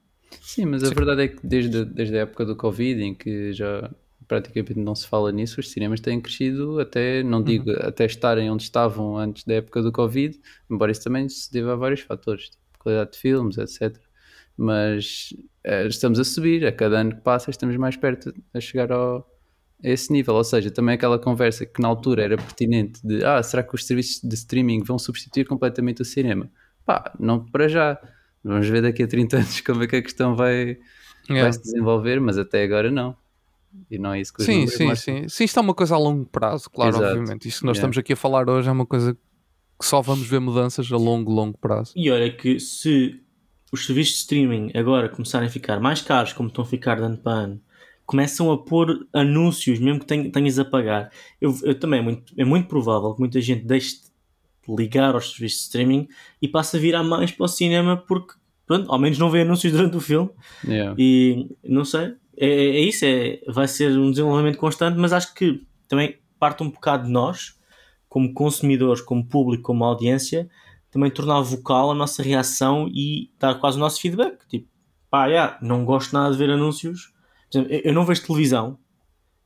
Sim, 0.41 0.67
mas 0.67 0.85
a 0.85 0.91
verdade 0.91 1.23
é 1.23 1.29
que 1.29 1.45
desde, 1.45 1.85
desde 1.85 2.17
a 2.17 2.21
época 2.21 2.45
do 2.45 2.55
Covid, 2.55 3.03
em 3.03 3.13
que 3.13 3.53
já 3.53 3.91
praticamente 4.29 4.79
não 4.79 4.95
se 4.95 5.09
fala 5.09 5.33
nisso, 5.33 5.59
os 5.59 5.69
cinemas 5.71 5.99
têm 5.99 6.21
crescido 6.21 6.79
até, 6.79 7.21
não 7.25 7.43
digo 7.43 7.73
até 7.81 8.07
estarem 8.07 8.49
onde 8.49 8.63
estavam 8.63 9.19
antes 9.19 9.43
da 9.45 9.55
época 9.55 9.83
do 9.83 9.91
Covid, 9.91 10.39
embora 10.71 10.93
isso 10.93 11.03
também 11.03 11.29
se 11.29 11.53
deva 11.53 11.73
a 11.73 11.77
vários 11.77 12.03
fatores, 12.03 12.51
tipo 12.51 12.63
qualidade 12.79 13.13
de 13.13 13.19
filmes, 13.19 13.59
etc. 13.59 13.99
Mas 14.63 15.35
eh, 15.65 15.87
estamos 15.87 16.21
a 16.21 16.25
subir, 16.25 16.67
a 16.67 16.71
cada 16.73 17.01
ano 17.01 17.15
que 17.17 17.23
passa 17.23 17.51
estamos 17.51 17.75
mais 17.79 17.97
perto 17.97 18.31
a 18.53 18.61
chegar 18.61 18.93
ao, 18.93 19.27
a 19.83 19.89
esse 19.89 20.13
nível, 20.13 20.35
ou 20.35 20.45
seja, 20.45 20.71
também 20.71 20.97
aquela 20.97 21.19
conversa 21.19 21.65
que 21.65 21.81
na 21.81 21.89
altura 21.89 22.23
era 22.25 22.37
pertinente 22.37 23.01
de 23.03 23.25
ah, 23.25 23.43
será 23.43 23.63
que 23.63 23.75
os 23.75 23.87
serviços 23.87 24.21
de 24.23 24.35
streaming 24.35 24.83
vão 24.83 24.99
substituir 24.99 25.47
completamente 25.47 26.03
o 26.03 26.05
cinema? 26.05 26.51
Pá, 26.85 27.11
não 27.19 27.43
para 27.43 27.69
já. 27.69 27.99
Vamos 28.45 28.69
ver 28.69 28.83
daqui 28.83 29.03
a 29.03 29.09
30 29.09 29.39
anos 29.39 29.61
como 29.65 29.83
é 29.83 29.87
que 29.87 29.97
a 29.97 30.03
questão 30.03 30.37
vai, 30.37 30.77
vai 31.27 31.53
se 31.55 31.63
desenvolver, 31.63 32.21
mas 32.21 32.37
até 32.37 32.63
agora 32.63 32.91
não. 32.91 33.17
E 33.91 33.99
não 33.99 34.13
é 34.13 34.21
isso 34.21 34.35
que 34.35 34.43
Sim, 34.43 34.67
sim, 34.67 34.87
mostram. 34.89 35.17
sim. 35.23 35.29
Sim, 35.29 35.45
isto 35.45 35.59
é 35.59 35.63
uma 35.63 35.75
coisa 35.75 35.95
a 35.95 35.99
longo 35.99 36.27
prazo, 36.27 36.69
claro, 36.69 36.97
Exato. 36.97 37.07
obviamente. 37.17 37.49
Isto 37.49 37.61
que 37.61 37.67
nós 37.67 37.77
Yeah. 37.79 37.89
estamos 37.89 37.97
aqui 37.99 38.13
a 38.13 38.17
falar 38.17 38.51
hoje 38.51 38.69
é 38.69 38.73
uma 38.73 38.85
coisa 38.85 39.15
que 39.15 39.87
só 39.87 40.03
vamos 40.03 40.27
ver 40.29 40.39
mudanças 40.41 40.91
a 40.93 40.97
longo, 40.99 41.33
longo 41.33 41.57
prazo. 41.57 41.93
E 41.97 42.11
olha 42.11 42.31
que 42.31 42.61
se 42.61 43.23
os 43.73 43.87
serviços 43.87 44.15
de 44.15 44.21
streaming 44.21 44.71
agora 44.75 45.09
começarem 45.09 45.49
a 45.49 45.51
ficar 45.51 45.79
mais 45.81 46.01
caros, 46.03 46.33
como 46.33 46.49
estão 46.49 46.65
a 46.65 46.67
ficar 46.67 46.97
de 46.97 47.03
ano 47.03 47.17
para 47.19 47.33
ano, 47.33 47.61
começam 48.05 48.51
a 48.51 48.59
pôr 48.59 49.07
anúncios, 49.13 49.79
mesmo 49.79 50.01
que 50.01 50.07
ten- 50.07 50.31
tenhas 50.31 50.59
a 50.59 50.65
pagar. 50.65 51.11
Eu, 51.41 51.57
eu 51.63 51.79
também 51.79 52.01
é 52.01 52.03
muito, 52.03 52.33
é 52.37 52.45
muito 52.45 52.67
provável 52.69 53.15
que 53.15 53.21
muita 53.21 53.41
gente 53.41 53.65
deixe 53.65 53.97
de 54.67 54.75
ligar 54.77 55.15
aos 55.15 55.33
serviços 55.33 55.59
de 55.61 55.65
streaming 55.67 56.09
e 56.43 56.49
passe 56.49 56.77
a 56.77 56.81
virar 56.81 57.03
mais 57.05 57.31
para 57.31 57.45
o 57.45 57.49
cinema 57.49 57.97
porque, 57.97 58.35
pronto, 58.67 58.91
ao 58.91 58.99
menos 58.99 59.19
não 59.19 59.31
vê 59.31 59.43
anúncios 59.43 59.73
durante 59.73 59.97
o 59.97 60.01
filme. 60.01 60.31
Yeah. 60.67 60.95
E 60.99 61.49
não 61.63 61.85
sei, 61.85 62.15
é, 62.37 62.47
é 62.49 62.67
é 62.77 62.81
isso, 62.81 63.05
é, 63.05 63.41
vai 63.49 63.69
ser 63.69 63.97
um 63.97 64.11
desenvolvimento 64.11 64.59
constante, 64.59 64.99
mas 64.99 65.13
acho 65.13 65.33
que 65.35 65.65
também 65.89 66.19
parte 66.39 66.63
um 66.63 66.71
bocado 66.71 67.05
de 67.05 67.11
nós, 67.11 67.57
como 68.09 68.33
consumidores, 68.35 69.01
como 69.01 69.25
público, 69.25 69.63
como 69.63 69.85
audiência, 69.85 70.49
também 70.91 71.11
tornar 71.11 71.41
vocal 71.41 71.91
a 71.91 71.95
nossa 71.95 72.23
reação 72.23 72.89
e 72.93 73.31
dar 73.39 73.55
quase 73.57 73.77
o 73.77 73.81
nosso 73.81 74.01
feedback. 74.01 74.47
Tipo, 74.49 74.69
pá, 75.11 75.27
yeah, 75.27 75.59
não 75.63 75.85
gosto 75.85 76.13
nada 76.13 76.33
de 76.33 76.39
ver 76.39 76.51
anúncios. 76.51 77.13
Por 77.51 77.59
exemplo, 77.59 77.75
eu- 77.85 77.93
não 77.95 78.05
vejo 78.05 78.27
televisão 78.27 78.79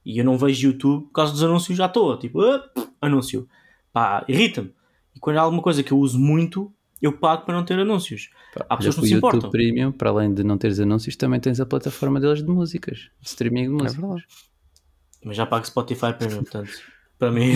e 0.04 0.18
eu 0.18 0.24
não 0.24 0.36
vejo 0.38 0.68
YouTube 0.68 1.04
por 1.06 1.12
causa 1.12 1.32
dos 1.32 1.42
anúncios 1.42 1.78
à 1.80 1.88
toa. 1.88 2.18
Tipo, 2.18 2.40
ah, 2.42 2.62
anúncio. 3.00 3.48
Pá, 3.92 4.24
irrita-me. 4.28 4.72
E 5.14 5.20
quando 5.20 5.36
há 5.38 5.42
alguma 5.42 5.62
coisa 5.62 5.82
que 5.82 5.92
eu 5.92 5.98
uso 5.98 6.18
muito, 6.18 6.72
eu 7.00 7.12
pago 7.12 7.44
para 7.44 7.54
não 7.54 7.64
ter 7.64 7.78
anúncios. 7.78 8.30
Pá, 8.54 8.66
Há 8.68 8.76
pessoas 8.76 8.94
que 8.96 9.00
não 9.00 9.04
o 9.04 9.08
se 9.08 9.14
YouTube 9.14 9.28
importam. 9.36 9.50
Premium, 9.50 9.92
para 9.92 10.10
além 10.10 10.32
de 10.34 10.42
não 10.42 10.56
teres 10.58 10.80
anúncios, 10.80 11.14
também 11.16 11.38
tens 11.40 11.60
a 11.60 11.66
plataforma 11.66 12.18
deles 12.20 12.42
de 12.42 12.48
músicas, 12.50 13.10
de 13.20 13.26
streaming 13.28 13.62
de 13.62 13.66
É 13.68 13.70
músicas. 13.70 13.94
verdade. 13.96 14.24
Mas 15.24 15.36
já 15.36 15.46
pago 15.46 15.66
Spotify 15.66 16.12
Premium, 16.18 16.42
portanto, 16.42 16.70
para 17.18 17.30
mim. 17.30 17.52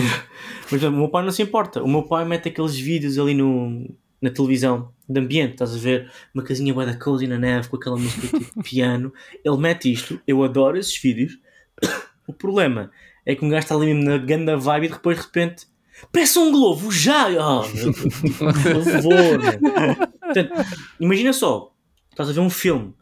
Exemplo, 0.71 0.95
o 0.95 0.99
meu 0.99 1.09
pai 1.09 1.23
não 1.23 1.31
se 1.31 1.41
importa. 1.41 1.83
O 1.83 1.87
meu 1.87 2.03
pai 2.03 2.25
mete 2.25 2.49
aqueles 2.49 2.77
vídeos 2.77 3.17
ali 3.17 3.33
no, 3.33 3.87
na 4.21 4.29
televisão 4.29 4.93
de 5.07 5.19
ambiente, 5.19 5.53
estás 5.53 5.75
a 5.75 5.77
ver? 5.77 6.11
Uma 6.33 6.43
casinha 6.43 6.73
bué 6.73 6.85
da 6.85 6.95
cozy 6.95 7.27
na 7.27 7.37
neve 7.37 7.67
com 7.67 7.75
aquela 7.77 7.97
música 7.97 8.27
tipo 8.39 8.61
piano. 8.63 9.13
Ele 9.43 9.57
mete 9.57 9.91
isto, 9.91 10.21
eu 10.27 10.43
adoro 10.43 10.77
esses 10.77 10.97
vídeos. 10.97 11.37
O 12.27 12.33
problema 12.33 12.91
é 13.25 13.33
que 13.33 13.43
um 13.43 13.49
gajo 13.49 13.63
está 13.63 13.73
ali 13.73 13.87
mesmo 13.87 14.03
na 14.03 14.19
grande 14.19 14.55
vibe 14.55 14.85
e 14.85 14.89
depois 14.89 15.17
de 15.17 15.23
repente. 15.23 15.65
Parece 16.11 16.37
um 16.37 16.51
globo, 16.51 16.91
já! 16.91 17.27
Oh, 17.27 17.67
meu 17.67 17.91
por 18.37 18.83
favor! 18.83 20.09
Portanto, 20.19 20.51
imagina 20.99 21.33
só, 21.33 21.73
estás 22.11 22.29
a 22.29 22.33
ver 22.33 22.39
um 22.39 22.49
filme, 22.51 22.93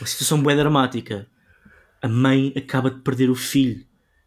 uma 0.00 0.06
situação 0.06 0.40
bué 0.40 0.54
dramática, 0.54 1.26
a 2.00 2.08
mãe 2.08 2.52
acaba 2.56 2.92
de 2.92 3.00
perder 3.00 3.28
o 3.28 3.34
filho, 3.34 3.84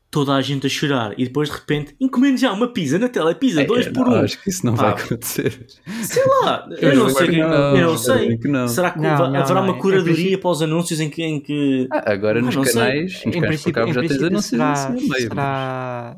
toda 0.09 0.33
a 0.33 0.41
gente 0.41 0.65
a 0.65 0.69
chorar, 0.69 1.13
e 1.19 1.25
depois 1.25 1.49
de 1.49 1.55
repente 1.55 1.95
encomende 1.99 2.39
já 2.41 2.51
uma 2.53 2.67
pizza 2.71 2.97
na 2.97 3.09
tela, 3.09 3.35
pizza, 3.35 3.63
dois 3.65 3.87
É, 3.87 3.91
por 3.91 4.07
não, 4.07 4.13
um. 4.17 4.21
Acho 4.21 4.41
que 4.41 4.49
isso 4.49 4.65
não 4.65 4.73
Pá. 4.73 4.93
vai 4.93 5.03
acontecer. 5.03 5.65
Sei 6.01 6.23
lá, 6.41 6.67
eu 6.81 6.95
não 6.95 7.09
sei, 7.09 7.27
que 7.27 7.35
eu 7.35 7.47
não, 7.49 7.73
não 7.75 7.95
espero 7.95 8.19
sei. 8.19 8.37
que 8.37 8.47
não. 8.47 8.67
Será 8.67 8.91
que 8.91 8.99
Não, 8.99 9.09
não, 9.31 9.35
haverá 9.41 9.55
não, 9.61 9.63
uma 9.69 9.77
em 9.77 9.79
curadoria 9.79 10.13
princípio- 10.15 10.39
para 10.39 10.49
os 10.51 10.61
anúncios 10.61 10.99
em 11.01 11.09
que. 11.09 11.23
Em 11.23 11.39
que... 11.41 11.87
Ah, 11.91 12.11
agora 12.13 12.39
Ah, 12.39 12.41
nos 12.41 12.55
não 12.55 12.63
sei. 12.63 12.73
canais, 12.73 13.13
nos 13.13 13.21
Em 13.25 13.31
canais 13.31 13.47
princípio, 13.47 13.73
cabo 13.73 13.89
em 13.89 13.93
já 13.93 14.01
tens 14.01 14.23
anúncios 14.23 14.45
será, 14.45 14.71
assim 14.73 14.93
no 14.93 14.99
meio. 15.09 15.27
será, 15.29 16.17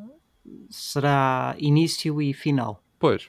será 0.70 1.56
início 1.60 2.22
e 2.22 2.34
final. 2.34 2.84
Pois, 3.00 3.24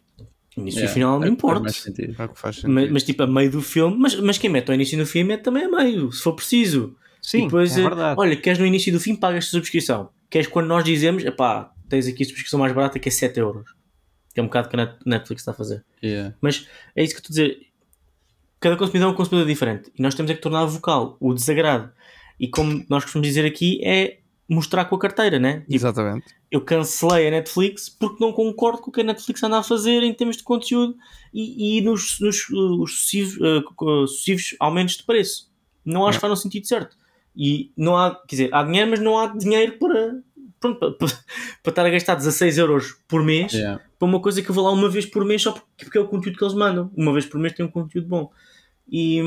Início 0.57 0.79
Yeah, 0.81 0.91
e 0.91 0.95
final 0.95 1.19
não 1.21 1.27
é 1.27 1.31
o 1.31 1.33
importa. 1.33 1.69
sentido. 1.73 2.15
é 2.19 2.25
o. 2.25 2.69
Mas, 2.71 2.91
mas, 2.91 3.03
tipo, 3.05 3.23
a 3.23 3.27
meio 3.27 3.51
do 3.51 3.63
filme, 3.63 3.97
mas, 3.97 4.15
mas 4.17 4.37
quem 4.37 4.51
mete 4.51 4.69
ao 4.69 4.75
início 4.75 4.99
do 4.99 5.07
filme 5.07 5.29
mete 5.29 5.43
também 5.43 5.65
a 5.65 5.69
meio, 5.71 6.11
se 6.13 6.23
for 6.23 6.33
preciso. 6.35 6.97
Sim, 7.23 7.39
e 7.39 7.45
depois, 7.45 7.77
é 7.77 7.81
eh, 7.81 7.85
verdade. 7.85 8.21
olha, 8.21 8.37
queres 8.37 8.59
no 8.59 8.67
início 8.67 8.93
do 8.93 8.99
filme, 8.99 9.19
pagas 9.19 9.45
a 9.45 9.49
subscrição. 9.49 10.11
Queres 10.31 10.47
quando 10.47 10.69
nós 10.69 10.85
dizemos, 10.85 11.25
epá, 11.25 11.73
tens 11.89 12.07
aqui 12.07 12.23
a 12.23 12.27
subscrição 12.27 12.61
mais 12.61 12.73
barata 12.73 12.99
que 12.99 13.09
é 13.09 13.13
7 13.13 13.39
euros. 13.41 13.75
Que 14.33 14.39
é 14.41 14.43
um 14.43 14.47
bocado 14.47 14.69
que 14.69 14.77
a 14.77 14.87
Net- 14.87 14.99
Netflix 15.05 15.43
está 15.43 15.51
a 15.51 15.55
fazer. 15.55 15.85
Yeah. 16.03 16.35
Mas 16.41 16.69
é 16.95 17.03
isso 17.03 17.15
que 17.15 17.19
eu 17.19 17.23
estou 17.23 17.45
a 17.45 17.49
dizer. 17.49 17.67
Cada 18.61 18.77
consumidor 18.77 19.09
é 19.09 19.13
um 19.13 19.17
consumidor 19.17 19.49
diferente. 19.49 19.91
E 19.99 20.01
nós 20.03 20.15
temos 20.15 20.31
é 20.31 20.35
que 20.35 20.41
tornar 20.41 20.65
vocal 20.67 21.17
o 21.21 21.35
desagrado. 21.35 21.93
E 22.39 22.47
como 22.49 22.85
nós 22.89 23.03
costumamos 23.03 23.29
dizer 23.29 23.45
aqui, 23.45 23.81
é 23.85 24.19
mostrar 24.49 24.85
com 24.85 24.97
a 24.97 24.99
carteira, 24.99 25.39
né? 25.39 25.61
Tipo, 25.61 25.75
Exatamente. 25.75 26.27
eu 26.51 26.61
cancelei 26.61 27.29
a 27.29 27.31
Netflix 27.31 27.89
porque 27.89 28.23
não 28.25 28.33
concordo 28.33 28.83
com 28.83 28.91
o 28.91 28.93
que 28.93 29.01
a 29.01 29.05
Netflix 29.05 29.43
anda 29.43 29.59
a 29.59 29.63
fazer 29.63 30.03
em 30.03 30.13
termos 30.13 30.37
de 30.37 30.43
conteúdo 30.43 30.97
e, 31.33 31.79
e 31.79 31.81
nos, 31.81 32.19
nos 32.21 32.49
uh, 32.51 32.83
os 32.83 32.99
sucessivos, 32.99 33.37
uh, 34.53 34.57
aumentos 34.59 34.97
de 34.97 35.05
preço. 35.05 35.51
Não 35.85 36.07
acho 36.07 36.19
que 36.19 36.21
faz 36.21 36.31
no 36.31 36.37
sentido 36.37 36.67
certo. 36.67 36.97
E 37.37 37.73
não 37.77 37.97
há, 37.97 38.15
quer 38.27 38.37
dizer, 38.37 38.55
há 38.55 38.63
dinheiro, 38.63 38.91
mas 38.91 39.01
não 39.01 39.19
há 39.19 39.27
dinheiro 39.29 39.79
para, 39.79 40.21
pronto, 40.59 40.79
para, 40.79 40.93
para, 40.93 41.09
para 41.63 41.71
estar 41.71 41.87
a 41.87 41.91
gastar 41.91 42.15
16 42.17 42.59
euros 42.59 42.97
por 43.09 43.23
mês 43.23 43.53
Yeah. 43.53 43.81
para 43.99 44.09
uma 44.09 44.21
coisa 44.21 44.43
que 44.43 44.51
eu 44.51 44.55
vou 44.55 44.65
lá 44.65 44.73
uma 44.73 44.89
vez 44.89 45.07
por 45.07 45.25
mês 45.25 45.43
só 45.43 45.53
porque, 45.53 45.85
porque 45.85 45.99
é 45.99 46.01
o 46.01 46.09
conteúdo 46.09 46.37
que 46.37 46.45
eles 46.45 46.55
mandam. 46.55 46.91
Uma 46.97 47.13
vez 47.13 47.27
por 47.27 47.39
mês 47.41 47.55
tem 47.55 47.65
um 47.65 47.71
conteúdo 47.71 48.09
bom. 48.09 48.31
E, 48.91 49.23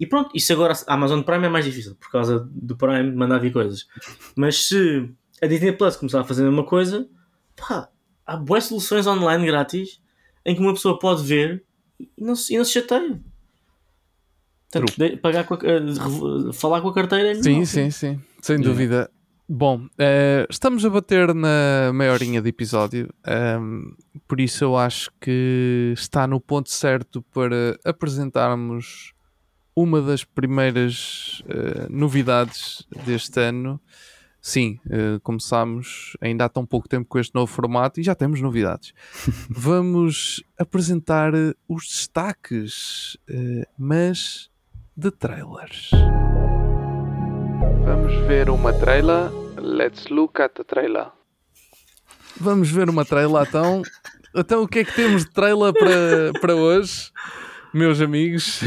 e 0.00 0.06
pronto, 0.06 0.30
isso 0.34 0.52
agora 0.52 0.74
a 0.86 0.94
Amazon 0.94 1.20
Prime 1.22 1.44
é 1.46 1.48
mais 1.48 1.64
difícil 1.64 1.94
por 1.96 2.10
causa 2.10 2.48
do 2.50 2.76
Prime 2.76 3.12
mandar 3.12 3.38
vir 3.38 3.52
coisas. 3.52 3.86
Mas 4.34 4.66
se 4.68 5.08
a 5.42 5.46
Disney 5.46 5.72
Plus 5.72 5.96
começar 5.96 6.20
a 6.20 6.24
fazer 6.24 6.42
a 6.42 6.46
mesma 6.46 6.64
coisa, 6.64 7.06
pá, 7.56 7.88
há 8.24 8.36
boas 8.36 8.64
soluções 8.64 9.06
online 9.06 9.44
grátis 9.46 10.00
em 10.44 10.54
que 10.54 10.60
uma 10.60 10.72
pessoa 10.72 10.98
pode 10.98 11.22
ver 11.22 11.64
e 12.00 12.08
não 12.18 12.34
se, 12.34 12.54
e 12.54 12.58
não 12.58 12.64
se 12.64 12.72
chateia. 12.72 13.20
Portanto, 14.80 14.96
de- 14.98 15.16
pagar 15.18 15.44
com 15.44 15.54
a, 15.54 15.58
rev- 15.58 16.52
falar 16.54 16.80
com 16.80 16.88
a 16.88 16.94
carteira 16.94 17.30
é 17.30 17.34
Sim, 17.34 17.50
melhor. 17.50 17.66
sim, 17.66 17.90
sim. 17.90 18.20
Sem 18.40 18.56
Yeah. 18.56 18.70
dúvida. 18.72 19.10
Bom, 19.48 19.86
eh, 19.98 20.46
estamos 20.48 20.82
a 20.84 20.88
bater 20.90 21.34
na 21.34 21.92
meia 21.92 22.12
horinha 22.12 22.40
de 22.40 22.48
episódio, 22.48 23.12
ehm, 23.26 23.92
por 24.26 24.40
isso 24.40 24.64
eu 24.64 24.76
acho 24.78 25.10
que 25.20 25.92
está 25.94 26.26
no 26.26 26.40
ponto 26.40 26.70
certo 26.70 27.20
para 27.34 27.78
apresentarmos 27.84 29.12
uma 29.76 30.00
das 30.00 30.24
primeiras 30.24 31.42
eh, 31.48 31.86
novidades 31.90 32.86
deste 33.04 33.40
ano. 33.40 33.78
sim, 34.44 34.80
eh, 34.90 35.18
começámos 35.22 36.16
ainda 36.20 36.46
há 36.46 36.48
tão 36.48 36.64
pouco 36.66 36.88
tempo 36.88 37.06
com 37.08 37.18
este 37.18 37.32
novo 37.34 37.46
formato 37.52 38.00
e 38.00 38.02
já 38.02 38.12
temos 38.14 38.40
novidades. 38.40 38.92
Vamos 39.50 40.42
apresentar 40.58 41.32
os 41.68 41.84
destaques, 41.86 43.16
mas 43.78 44.50
de 44.96 45.10
trailers. 45.10 45.90
Vamos 47.84 48.14
ver 48.26 48.50
uma 48.50 48.72
trailer. 48.72 49.30
Let's 49.56 50.08
look 50.08 50.40
at 50.40 50.52
the 50.54 50.64
trailer. 50.64 51.10
Vamos 52.38 52.70
ver 52.70 52.90
uma 52.90 53.04
trailer 53.04 53.46
então. 53.48 53.82
Então 54.34 54.62
o 54.62 54.68
que 54.68 54.80
é 54.80 54.84
que 54.84 54.94
temos 54.94 55.24
de 55.24 55.30
trailer 55.30 55.72
para, 55.72 56.40
para 56.40 56.54
hoje, 56.54 57.10
meus 57.72 58.00
amigos? 58.00 58.60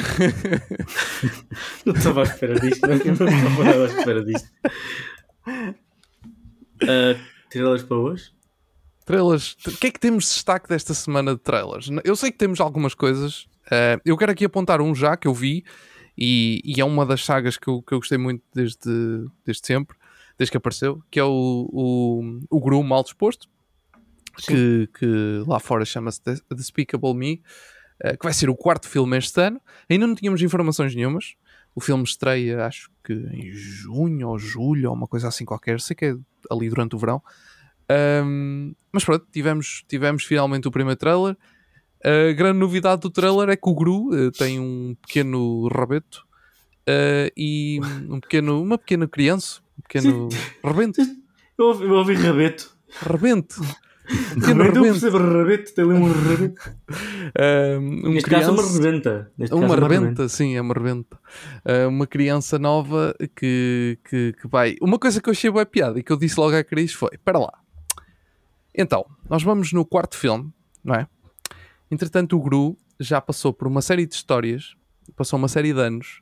Não 1.86 1.94
estava 1.94 2.22
à 2.22 2.24
espera 2.24 2.60
disto, 2.60 2.88
não 2.88 2.96
estava 2.96 3.84
à 3.84 3.86
espera 3.86 4.24
disto. 4.24 4.50
Uh, 6.84 7.20
trailers 7.50 7.84
para 7.84 7.98
hoje? 7.98 8.32
Trailers. 9.06 9.56
O 9.68 9.78
que 9.78 9.88
é 9.88 9.92
que 9.92 10.00
temos 10.00 10.26
de 10.26 10.32
destaque 10.32 10.70
desta 10.70 10.94
semana 10.94 11.36
de 11.36 11.42
trailers? 11.42 11.90
Eu 12.04 12.16
sei 12.16 12.32
que 12.32 12.38
temos 12.38 12.60
algumas 12.60 12.96
coisas. 12.96 13.44
Uh, 13.68 14.02
eu 14.04 14.18
quero 14.18 14.32
aqui 14.32 14.46
apontar 14.46 14.82
um 14.82 14.94
já 14.94 15.16
que 15.16 15.28
eu 15.28 15.34
vi 15.34 15.64
e, 16.17 16.62
e, 16.63 16.80
é 16.80 16.86
uma 16.86 17.06
das 17.06 17.23
sagas 17.23 17.58
que 17.58 17.67
eu, 17.67 17.82
que 17.82 17.93
eu 17.93 17.99
gostei 17.99 18.17
muito 18.17 18.43
desde, 18.54 19.25
desde 19.45 19.65
sempre, 19.65 19.97
desde 20.38 20.51
que 20.51 20.58
apareceu, 20.58 21.01
que 21.12 21.19
é 21.19 21.23
o, 21.23 21.69
o, 21.71 22.39
o 22.49 22.60
Gru 22.62 22.84
Mal 22.84 23.04
Disposto, 23.04 23.47
que, 24.38 24.89
que, 24.97 25.43
lá 25.47 25.60
fora 25.60 25.86
chama-se 25.86 26.21
Despicable 26.51 27.13
Me, 27.13 27.41
uh, 28.04 28.17
que 28.17 28.23
vai 28.23 28.34
ser 28.34 28.49
o 28.49 28.56
quarto 28.56 28.88
filme 28.88 29.17
este 29.17 29.39
ano. 29.41 29.62
Ainda 29.89 30.08
não 30.08 30.15
tínhamos 30.15 30.41
informações 30.41 30.95
nenhumas. 30.95 31.36
O 31.73 31.82
filme 31.82 32.04
estreia, 32.04 32.65
acho 32.65 32.89
que 33.04 33.13
em 33.13 33.51
junho 33.51 34.30
ou 34.30 34.39
julho, 34.39 34.89
ou 34.89 34.95
uma 34.95 35.08
coisa 35.08 35.28
assim 35.28 35.43
qualquer, 35.43 35.80
sei 35.82 35.95
que 35.95 36.06
é 36.06 36.15
ali 36.49 36.69
durante 36.69 36.95
o 36.95 36.99
verão. 36.99 37.21
Um, 38.25 38.73
mas 38.91 39.04
pronto, 39.04 39.28
tivemos, 39.32 39.84
tivemos 39.88 40.23
finalmente 40.23 40.67
o 40.67 40.71
primeiro 40.71 40.97
trailer. 40.97 41.38
A 42.06 42.34
grande 42.34 42.60
novidade 42.60 43.02
do 43.02 43.10
trailer 43.10 43.50
é 43.50 43.56
que 43.56 43.68
o 43.68 43.74
Gru 43.74 44.10
uh, 44.13 44.32
tem 44.32 44.60
um 44.60 44.96
pequeno 45.02 45.68
rabeto 45.70 46.24
uh, 46.88 47.32
e 47.36 47.80
um 48.08 48.20
pequeno, 48.20 48.62
uma 48.62 48.78
pequena 48.78 49.08
criança, 49.08 49.60
um 49.76 49.82
pequeno 49.82 50.30
rebento. 50.63 51.02
Eu 51.58 51.65
ouvi, 51.65 51.84
eu 51.84 51.94
ouvi 51.94 52.13
rabeto. 52.13 52.78
Rebento. 53.02 53.60
Um 53.60 54.36
pequeno 54.39 54.63
rebento. 54.65 54.86
Eu 54.86 54.91
percebo 54.91 55.18
rabeto, 55.18 55.74
tem 55.74 55.84
ali 55.84 55.94
um 55.96 56.12
rebento. 56.12 56.62
Um, 57.39 58.08
um 58.08 58.13
Neste 58.13 58.30
criança, 58.30 58.50
caso 58.50 58.62
é 58.62 58.62
uma 58.62 58.74
rebenta. 58.74 59.32
Neste 59.36 59.56
uma 59.56 59.68
caso 59.68 59.74
é 59.74 59.88
rebenta, 59.88 60.30
sim, 60.30 60.56
é 60.56 60.62
uma 60.62 60.74
rebenta. 60.76 61.20
Uh, 61.65 61.89
uma 61.89 62.06
criança 62.06 62.60
nova 62.60 63.15
que, 63.36 63.98
que, 64.08 64.34
que 64.39 64.48
vai. 64.48 64.76
Uma 64.80 65.00
coisa 65.00 65.20
que 65.20 65.28
eu 65.28 65.32
achei 65.32 65.50
boa 65.50 65.65
piada 65.65 65.98
e 65.98 66.04
que 66.04 66.12
eu 66.12 66.18
disse 66.18 66.39
logo 66.39 66.56
à 66.56 66.63
Cris 66.63 66.94
foi: 66.94 67.10
espera 67.13 67.39
lá. 67.39 67.54
Então, 68.76 69.08
nós 69.28 69.41
vamos 69.41 69.74
no 69.74 69.84
quarto 69.84 70.15
filme, 70.15 70.54
não 70.84 70.94
é? 70.94 71.08
Entretanto, 71.89 72.38
o 72.38 72.41
Gru 72.41 72.78
já 73.00 73.21
passou 73.21 73.54
por 73.54 73.67
uma 73.67 73.82
série 73.82 74.06
de 74.06 74.15
histórias, 74.15 74.76
passou 75.15 75.38
uma 75.38 75.48
série 75.48 75.74
de 75.74 75.80
anos. 75.80 76.21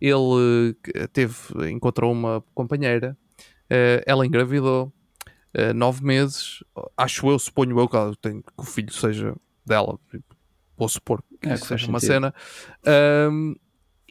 Ele 0.00 0.76
teve, 1.12 1.34
encontrou 1.70 2.12
uma 2.12 2.42
companheira, 2.54 3.16
uh, 3.70 4.02
ela 4.06 4.26
engravidou, 4.26 4.92
uh, 5.56 5.72
nove 5.74 6.04
meses, 6.04 6.62
acho 6.96 7.30
eu, 7.30 7.38
suponho 7.38 7.78
eu 7.78 7.88
ela 7.92 8.14
tem, 8.20 8.42
que 8.42 8.48
o 8.58 8.64
filho 8.64 8.92
seja 8.92 9.34
dela, 9.64 9.98
vou 10.76 10.88
supor 10.88 11.22
que 11.40 11.48
É, 11.48 11.54
isso 11.54 11.62
que 11.62 11.68
seja 11.68 11.88
uma 11.88 12.00
sentido. 12.00 12.14
cena. 12.14 12.34
Um, 13.30 13.54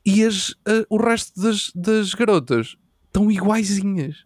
e 0.05 0.23
as, 0.23 0.49
uh, 0.49 0.85
o 0.89 0.97
resto 0.97 1.39
das, 1.39 1.71
das 1.75 2.13
garotas 2.13 2.75
estão 3.13 3.30
iguaizinhas. 3.32 4.15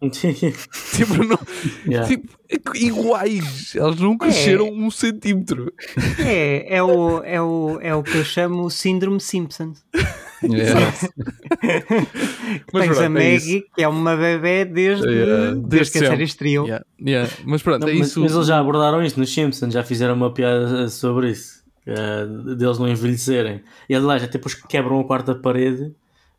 Tipo, 0.96 1.22
não- 1.22 1.38
Yeah. 1.86 2.08
tipo, 2.08 2.28
iguais. 2.74 3.76
Elas 3.76 4.00
não 4.00 4.16
cresceram 4.16 4.70
um 4.70 4.90
centímetro. 4.90 5.72
É, 6.18 6.76
é, 6.76 6.82
o, 6.82 7.22
é, 7.22 7.40
o, 7.40 7.78
é 7.82 7.94
o 7.94 8.02
que 8.02 8.16
eu 8.16 8.24
chamo 8.24 8.64
o 8.64 8.70
Síndrome 8.70 9.20
Simpson. 9.20 9.74
Yeah. 10.42 10.80
Mas 12.72 12.84
Tens 12.84 12.96
pronto, 12.96 13.00
a 13.00 13.04
é 13.04 13.08
Maggie, 13.08 13.64
que 13.74 13.82
é 13.82 13.88
uma 13.88 14.16
bebé 14.16 14.64
desde, 14.64 15.06
Yeah, 15.06 15.50
desde, 15.52 15.68
desde 15.68 15.92
que 15.92 16.04
a 16.04 16.08
série 16.08 16.24
estreou. 16.24 16.64
Yeah, 16.66 16.84
yeah. 17.00 17.30
Mas 17.44 17.62
pronto, 17.62 17.82
Não, 17.82 17.88
é 17.88 17.94
mas, 17.94 18.08
isso. 18.08 18.20
mas 18.20 18.32
eles 18.32 18.46
já 18.46 18.58
abordaram 18.58 19.02
isso 19.02 19.18
nos 19.18 19.32
Simpsons, 19.32 19.72
já 19.74 19.82
fizeram 19.84 20.14
uma 20.14 20.32
piada 20.32 20.88
sobre 20.88 21.30
isso, 21.30 21.62
uh, 21.86 22.54
deles 22.54 22.78
não 22.78 22.88
envelhecerem. 22.88 23.62
E 23.88 23.94
aliás, 23.94 24.22
até 24.22 24.32
depois 24.32 24.54
quebram 24.54 25.00
a 25.00 25.04
quarta 25.04 25.34
parede 25.34 25.92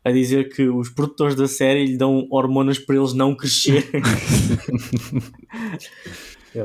a 0.04 0.10
dizer 0.10 0.48
que 0.54 0.68
os 0.68 0.88
produtores 0.88 1.34
da 1.34 1.46
série 1.48 1.84
lhe 1.86 1.96
dão 1.96 2.26
hormonas 2.30 2.78
para 2.78 2.96
eles 2.96 3.12
não 3.12 3.34
crescerem. 3.34 4.02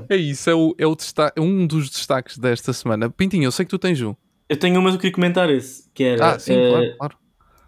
É 0.09 0.15
isso, 0.15 0.49
é, 0.49 0.55
o, 0.55 0.75
é, 0.79 0.87
o 0.87 0.95
desta- 0.95 1.31
é 1.35 1.39
um 1.41 1.67
dos 1.67 1.89
destaques 1.91 2.37
desta 2.39 2.73
semana. 2.73 3.07
Pintinho, 3.09 3.43
eu 3.43 3.51
sei 3.51 3.65
que 3.65 3.69
tu 3.69 3.77
tens 3.77 4.01
um. 4.01 4.15
eu 4.49 4.57
tenho 4.57 4.79
uma 4.79 4.89
que 4.89 4.95
eu 4.95 4.99
queria 4.99 5.13
comentar 5.13 5.47
esse, 5.49 5.87
que 5.93 6.03
era. 6.03 6.31
Ah, 6.33 6.39
sim, 6.39 6.53
uh, 6.57 6.69
claro, 6.71 6.97
claro. 6.97 7.17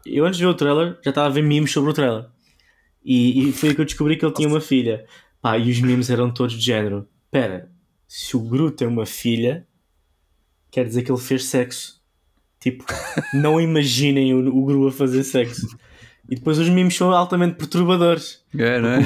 Eu 0.04 0.26
antes 0.26 0.38
de 0.40 0.44
ver 0.46 0.50
o 0.50 0.56
trailer 0.56 0.98
já 1.04 1.12
estava 1.12 1.28
a 1.28 1.30
ver 1.30 1.44
memes 1.44 1.72
sobre 1.72 1.92
o 1.92 1.94
trailer. 1.94 2.26
E, 3.06 3.50
e 3.50 3.52
foi 3.52 3.70
aí 3.70 3.76
que 3.76 3.82
eu 3.82 3.86
descobri 3.86 4.18
que 4.18 4.26
ele 4.26 4.34
tinha 4.34 4.48
uma 4.48 4.60
filha. 4.60 5.06
Pá, 5.42 5.58
e 5.60 5.70
os 5.70 5.80
memes 5.80 6.10
eram 6.10 6.34
todos 6.34 6.56
de 6.58 6.66
género. 6.66 7.08
Pera, 7.30 7.70
se 8.08 8.36
o 8.36 8.40
Gru 8.40 8.72
tem 8.72 8.88
uma 8.88 9.06
filha, 9.06 9.68
quer 10.72 10.86
dizer 10.86 11.04
que 11.04 11.12
ele 11.12 11.20
fez 11.22 11.46
sexo. 11.46 11.97
Tipo, 12.60 12.86
não 13.34 13.62
imaginem 13.62 14.34
o, 14.34 14.56
o 14.56 14.66
Gru 14.66 14.88
a 14.88 14.92
fazer 14.92 15.24
sexo. 15.24 15.68
E 16.30 16.36
depois 16.36 16.58
os 16.58 16.68
memes 16.70 16.96
são 16.96 17.12
altamente 17.12 17.56
perturbadores. 17.56 18.44
É, 18.58 18.80
não 18.80 18.90
é? 18.90 19.00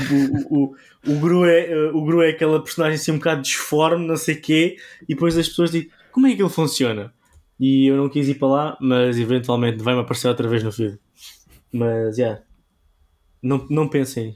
O, 0.50 0.64
o, 0.64 0.76
o, 1.08 1.20
Gru 1.20 1.46
é, 1.46 1.72
eh, 1.72 1.92
o 1.94 2.04
Gru 2.04 2.22
é 2.22 2.30
aquela 2.30 2.64
personagem 2.64 2.96
assim 2.96 3.12
um 3.12 3.18
bocado 3.18 3.42
disforme, 3.44 4.08
não 4.08 4.18
sei 4.18 4.36
quê, 4.36 4.78
e 5.04 5.14
depois 5.14 5.38
as 5.38 5.48
pessoas 5.48 5.72
dizem 5.72 5.90
como 6.12 6.28
é 6.28 6.36
que 6.36 6.42
ele 6.42 6.50
funciona? 6.50 7.14
E 7.60 7.88
eu 7.88 7.96
não 7.96 8.10
quis 8.10 8.28
ir 8.28 8.36
para 8.36 8.48
lá, 8.48 8.78
mas 8.82 9.20
eventualmente 9.20 9.84
vai-me 9.84 10.02
aparecer 10.02 10.28
outra 10.28 10.48
vez 10.48 10.64
no 10.64 10.72
feed. 10.72 10.98
Mas, 11.72 12.18
já. 12.18 12.24
Yeah. 12.24 12.44
Não, 13.42 13.68
não 13.70 13.88
pensem 13.88 14.36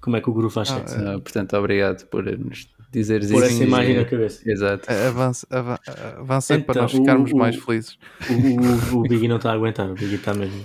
como 0.00 0.16
é 0.16 0.20
que 0.20 0.30
o 0.30 0.32
Gru 0.32 0.48
faz 0.48 0.70
Ah, 0.70 0.78
sexo. 0.78 0.96
Ah, 0.96 1.20
portanto, 1.20 1.56
obrigado 1.56 2.06
por 2.06 2.24
nos 2.24 2.68
dizeres 2.92 3.30
Por 3.30 3.42
isso. 3.42 3.54
essa 3.54 3.64
imagem 3.64 3.96
na 3.96 4.04
cabeça. 4.04 4.48
Exato. 4.48 4.88
Avança, 4.92 5.46
ava- 5.50 5.80
avança 6.18 6.54
para 6.58 6.60
Então, 6.72 6.82
nós 6.82 6.92
ficarmos 6.92 7.32
o- 7.32 7.36
mais 7.36 7.56
felizes. 7.56 7.98
O, 8.30 8.96
o, 8.96 9.00
o 9.00 9.02
Biggie 9.02 9.28
não 9.28 9.36
está 9.36 9.50
a 9.50 9.54
aguentar, 9.54 9.90
o 9.90 9.94
Biggie 9.94 10.16
está 10.16 10.34
mesmo. 10.34 10.64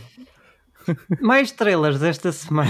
Mais 1.22 1.52
trailers 1.52 2.00
desta 2.00 2.32
semana. 2.32 2.70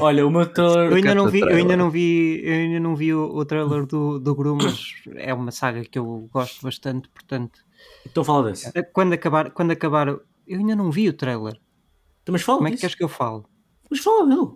Olha, 0.00 0.26
o 0.26 0.30
meu 0.30 0.46
trailer. 0.46 0.90
Eu 0.90 0.96
ainda 0.96 1.14
não 1.14 1.28
vi, 1.28 1.40
eu 1.40 1.48
ainda 1.48 1.76
não 1.76 1.90
vi, 1.90 2.40
eu 2.42 2.52
ainda 2.54 2.80
não 2.80 2.96
vi 2.96 3.12
o, 3.14 3.24
o 3.34 3.44
trailer 3.44 3.84
do, 3.84 4.18
do 4.18 4.34
Gru, 4.34 4.56
mas 4.56 4.94
é 5.16 5.34
uma 5.34 5.50
saga 5.50 5.82
que 5.84 5.98
eu 5.98 6.28
gosto 6.32 6.62
bastante, 6.62 7.08
portanto, 7.10 7.60
Então 8.06 8.24
fala 8.24 8.50
desse. 8.50 8.70
quando 8.92 9.12
acabar, 9.12 9.50
quando 9.50 9.70
acabar, 9.72 10.08
eu 10.08 10.22
ainda 10.48 10.74
não 10.74 10.90
vi 10.90 11.08
o 11.10 11.12
trailer. 11.12 11.60
Então, 12.22 12.32
mas 12.32 12.40
fala 12.42 12.58
Como 12.58 12.68
é 12.68 12.70
que 12.72 12.78
queres 12.78 12.94
que 12.94 13.04
eu 13.04 13.08
fale? 13.08 13.42
Mas 13.90 14.00
fala 14.00 14.26
dele. 14.26 14.48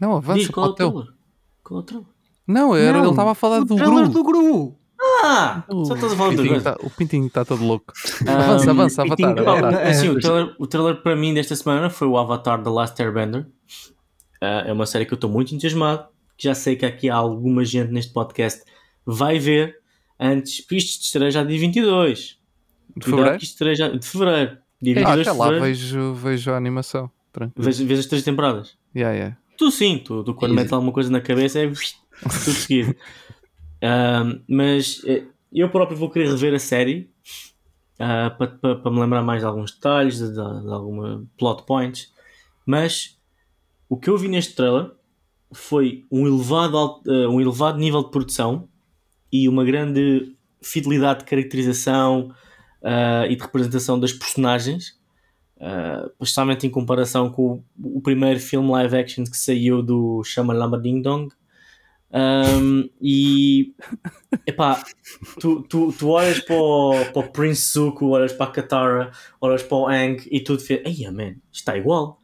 Não, 0.00 0.16
avança 0.16 0.40
Diz 0.40 0.48
qual 0.50 0.70
é 0.70 0.74
para 0.74 0.84
o 0.86 0.88
o 0.88 0.92
teu. 0.92 1.00
trailer. 1.02 1.14
Qual 1.62 1.80
é 1.80 1.82
o 1.82 1.86
trailer? 1.86 2.08
Não, 2.46 2.74
era, 2.76 2.92
Não, 2.98 3.04
ele 3.04 3.10
estava 3.10 3.32
a 3.32 3.34
falar 3.34 3.60
o 3.62 3.64
do 3.64 3.76
trailer 3.76 4.04
Gru. 4.04 4.08
do 4.12 4.24
Gru. 4.24 4.78
Ah! 5.24 5.64
O 5.68 5.84
Só 5.84 5.94
estás 5.94 6.12
a 6.12 6.16
falar 6.16 6.30
Pintinho 6.30 6.48
coisa. 6.50 6.72
tá- 6.72 6.76
o 6.82 6.90
Pintinho 6.90 7.26
está 7.26 7.44
todo 7.44 7.64
louco. 7.64 7.92
Ah, 8.26 8.32
avança, 8.44 8.70
avança, 8.70 9.02
Pintinho, 9.04 9.28
Avatar. 9.30 9.54
é, 9.54 9.58
Avatar. 9.58 9.86
é, 9.86 9.90
Assim, 9.90 10.08
o, 10.08 10.18
trailer, 10.20 10.54
o 10.58 10.66
trailer 10.66 11.02
para 11.02 11.16
mim 11.16 11.34
desta 11.34 11.54
semana 11.56 11.90
foi 11.90 12.08
o 12.08 12.16
Avatar 12.18 12.62
The 12.62 12.70
Last 12.70 13.00
Airbender. 13.02 13.46
Ah, 14.40 14.64
é 14.66 14.72
uma 14.72 14.86
série 14.86 15.04
que 15.06 15.12
eu 15.12 15.16
estou 15.16 15.30
muito 15.30 15.54
entusiasmado. 15.54 16.06
Que 16.36 16.48
já 16.48 16.54
sei 16.54 16.74
que 16.76 16.84
aqui 16.84 17.08
há 17.08 17.14
alguma 17.16 17.64
gente 17.64 17.92
neste 17.92 18.12
podcast 18.12 18.62
vai 19.06 19.38
ver 19.38 19.76
antes. 20.18 20.60
Porque 20.62 20.76
isto 20.76 21.02
estreia 21.04 21.30
já 21.30 21.44
dia 21.44 21.58
22. 21.58 22.38
De 22.96 23.04
fevereiro? 23.04 23.38
que 23.38 23.74
já 23.74 23.88
de 23.88 24.06
fevereiro. 24.06 24.58
Dia 24.82 24.94
Ah, 25.06 25.14
22 25.16 25.20
até 25.20 25.22
de 25.22 25.38
lá 25.38 25.44
fevereiro. 25.46 25.64
vejo, 25.64 26.14
vejo 26.14 26.50
a 26.50 26.56
animação. 26.56 27.10
Tranquilo. 27.32 27.64
Vês, 27.64 27.78
vês 27.78 28.00
as 28.00 28.06
três 28.06 28.22
temporadas. 28.24 28.76
Yeah, 28.94 29.14
yeah. 29.16 29.36
Tu 29.56 29.70
sim, 29.70 29.98
tu, 30.04 30.22
tu 30.24 30.34
quando 30.34 30.54
metes 30.54 30.72
alguma 30.72 30.92
coisa 30.92 31.10
na 31.10 31.20
cabeça 31.20 31.60
é 31.60 31.70
tudo 32.22 32.54
seguido. 32.54 32.96
Ahm, 33.82 34.40
mas 34.48 35.02
eh, 35.06 35.24
eu 35.52 35.68
próprio 35.68 35.96
vou 35.96 36.10
querer 36.10 36.28
rever 36.28 36.54
a 36.54 36.58
série 36.58 37.10
ah, 37.98 38.30
para 38.30 38.90
me 38.90 39.00
lembrar 39.00 39.22
mais 39.22 39.40
de 39.40 39.46
alguns 39.46 39.72
detalhes, 39.72 40.18
de, 40.18 40.28
de, 40.28 40.34
de 40.34 40.72
alguma 40.72 41.24
plot 41.38 41.64
points. 41.64 42.12
Mas 42.66 43.18
o 43.88 43.96
que 43.96 44.08
eu 44.08 44.16
vi 44.18 44.28
neste 44.28 44.54
trailer 44.54 44.90
foi 45.52 46.04
um 46.10 46.26
elevado, 46.26 47.00
eh, 47.06 47.28
um 47.28 47.40
elevado 47.40 47.78
nível 47.78 48.02
de 48.02 48.10
produção 48.10 48.68
e 49.30 49.48
uma 49.48 49.64
grande 49.64 50.34
fidelidade 50.62 51.20
de 51.20 51.26
caracterização 51.26 52.34
ah, 52.82 53.26
e 53.28 53.36
de 53.36 53.42
representação 53.42 53.98
das 53.98 54.12
personagens. 54.12 55.02
Uh, 55.56 56.10
em 56.62 56.68
comparação 56.68 57.30
com 57.30 57.62
o, 57.78 57.98
o 57.98 58.00
primeiro 58.02 58.40
filme 58.40 58.70
live 58.72 58.96
action 58.96 59.24
que 59.24 59.36
saiu 59.36 59.82
do 59.82 60.22
Shamalama 60.24 60.78
Ding 60.78 61.00
Dong. 61.00 61.32
Um, 62.14 62.88
e 63.02 63.74
epá, 64.46 64.84
tu, 65.40 65.62
tu, 65.62 65.92
tu 65.92 66.08
olhas 66.10 66.38
para 66.38 66.54
o, 66.54 67.04
para 67.12 67.20
o 67.20 67.28
Prince 67.28 67.72
Zuko, 67.72 68.06
olhas 68.10 68.32
para 68.32 68.46
a 68.46 68.52
Katara, 68.52 69.10
olhas 69.40 69.64
para 69.64 69.76
o 69.76 69.88
Aang 69.88 70.22
e 70.30 70.40
tudo 70.40 70.62
fez, 70.62 70.80
ai 70.86 71.10
man, 71.10 71.34
está 71.52 71.76
igual. 71.76 72.20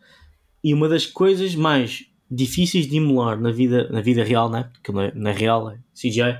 E 0.63 0.73
uma 0.73 0.89
das 0.89 1.07
coisas 1.07 1.57
mais 1.57 2.07
difíceis 2.31 2.87
de 2.87 2.99
emular 2.99 3.41
na 3.41 3.51
vida, 3.51 3.89
na 3.91 4.01
vida 4.01 4.23
real, 4.23 4.49
né? 4.49 4.71
porque 4.73 4.93
não 4.93 5.01
é, 5.01 5.13
na 5.13 5.33
real 5.33 5.69
é 5.69 5.79
CGI, 5.93 6.39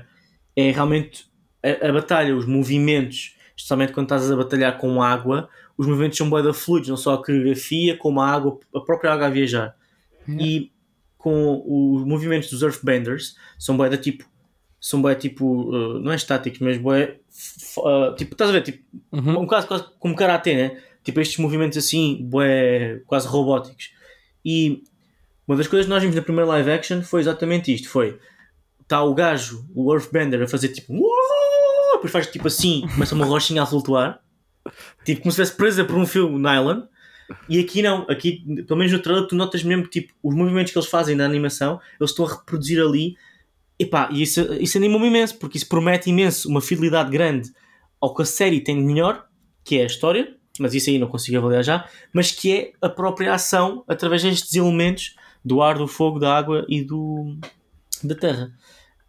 é 0.55 0.71
realmente 0.71 1.25
a, 1.61 1.89
a 1.89 1.91
batalha, 1.91 2.33
os 2.33 2.45
movimentos, 2.45 3.35
especialmente 3.53 3.91
quando 3.91 4.05
estás 4.05 4.31
a 4.31 4.35
batalhar 4.37 4.77
com 4.77 5.03
água, 5.03 5.49
os 5.77 5.85
movimentos 5.85 6.17
são 6.17 6.29
boeda 6.29 6.53
fluidos, 6.53 6.87
não 6.87 6.95
só 6.95 7.15
a 7.15 7.17
coreografia, 7.17 7.97
como 7.97 8.21
a 8.21 8.29
água, 8.29 8.57
a 8.73 8.79
própria 8.79 9.11
água 9.11 9.27
a 9.27 9.29
viajar. 9.29 9.75
E 10.27 10.71
com 11.21 11.63
os 11.65 12.03
movimentos 12.05 12.49
dos 12.49 12.61
Earthbenders 12.63 13.35
são 13.59 13.77
boeda 13.77 13.97
tipo 13.97 14.25
são 14.83 14.99
bué 14.99 15.13
tipo, 15.13 15.45
uh, 15.69 15.99
não 15.99 16.11
é 16.11 16.15
estáticos, 16.15 16.59
mas 16.59 16.75
bué, 16.75 17.17
f- 17.31 17.79
uh, 17.79 18.15
tipo, 18.15 18.33
estás 18.33 18.49
a 18.49 18.53
ver, 18.53 18.63
tipo, 18.63 18.83
Uhum. 19.11 19.41
um 19.41 19.45
caso 19.45 19.67
quase 19.67 19.83
como 19.99 20.15
karate, 20.15 20.55
né? 20.55 20.81
Tipo 21.03 21.19
estes 21.21 21.37
movimentos 21.37 21.77
assim, 21.77 22.17
bué, 22.23 22.99
quase 23.05 23.27
robóticos. 23.27 23.91
E 24.43 24.83
uma 25.47 25.55
das 25.55 25.67
coisas 25.67 25.85
que 25.85 25.89
nós 25.91 26.01
vimos 26.01 26.15
na 26.15 26.23
primeira 26.23 26.47
live 26.49 26.71
action 26.71 27.03
foi 27.03 27.21
exatamente 27.21 27.71
isto, 27.71 27.89
foi, 27.89 28.17
está 28.81 29.03
o 29.03 29.13
gajo, 29.13 29.63
o 29.75 29.93
Earthbender 29.93 30.41
a 30.41 30.47
fazer 30.47 30.69
tipo, 30.69 30.93
"Uau!" 30.93 31.93
depois 31.97 32.11
faz 32.11 32.25
tipo 32.25 32.47
assim, 32.47 32.81
começa 32.91 33.13
uma 33.13 33.25
rochinha 33.25 33.61
a 33.61 33.67
flutuar, 33.67 34.19
tipo 35.05 35.21
como 35.21 35.31
se 35.31 35.39
estivesse 35.43 35.55
presa 35.57 35.85
por 35.85 35.95
um 35.95 36.07
fio 36.07 36.27
nylon, 36.39 36.81
e 37.49 37.59
aqui 37.59 37.81
não, 37.81 38.05
aqui, 38.09 38.43
pelo 38.67 38.77
menos 38.77 38.91
no 38.91 38.99
trailer, 38.99 39.27
tu 39.27 39.35
notas 39.35 39.63
mesmo 39.63 39.87
tipo, 39.87 40.13
os 40.23 40.35
movimentos 40.35 40.71
que 40.71 40.77
eles 40.77 40.89
fazem 40.89 41.15
na 41.15 41.25
animação, 41.25 41.79
eles 41.99 42.11
estão 42.11 42.25
a 42.25 42.29
reproduzir 42.29 42.81
ali 42.81 43.15
e 43.79 44.21
isso, 44.21 44.41
isso 44.53 44.77
anima-me 44.77 45.07
imenso, 45.07 45.37
porque 45.39 45.57
isso 45.57 45.67
promete 45.67 46.09
imenso 46.09 46.47
uma 46.47 46.61
fidelidade 46.61 47.09
grande 47.09 47.51
ao 47.99 48.13
que 48.13 48.21
a 48.21 48.25
série 48.25 48.61
tem 48.61 48.75
de 48.75 48.83
melhor, 48.83 49.25
que 49.63 49.79
é 49.79 49.83
a 49.83 49.87
história, 49.87 50.35
mas 50.59 50.75
isso 50.75 50.89
aí 50.89 50.99
não 50.99 51.07
consigo 51.07 51.37
avaliar 51.37 51.63
já, 51.63 51.87
mas 52.13 52.31
que 52.31 52.53
é 52.53 52.71
a 52.79 52.89
própria 52.89 53.33
ação 53.33 53.83
através 53.87 54.21
destes 54.21 54.53
elementos 54.53 55.15
do 55.43 55.61
ar, 55.61 55.77
do 55.77 55.87
fogo, 55.87 56.19
da 56.19 56.37
água 56.37 56.65
e 56.69 56.83
do 56.83 57.35
da 58.03 58.13
terra. 58.13 58.51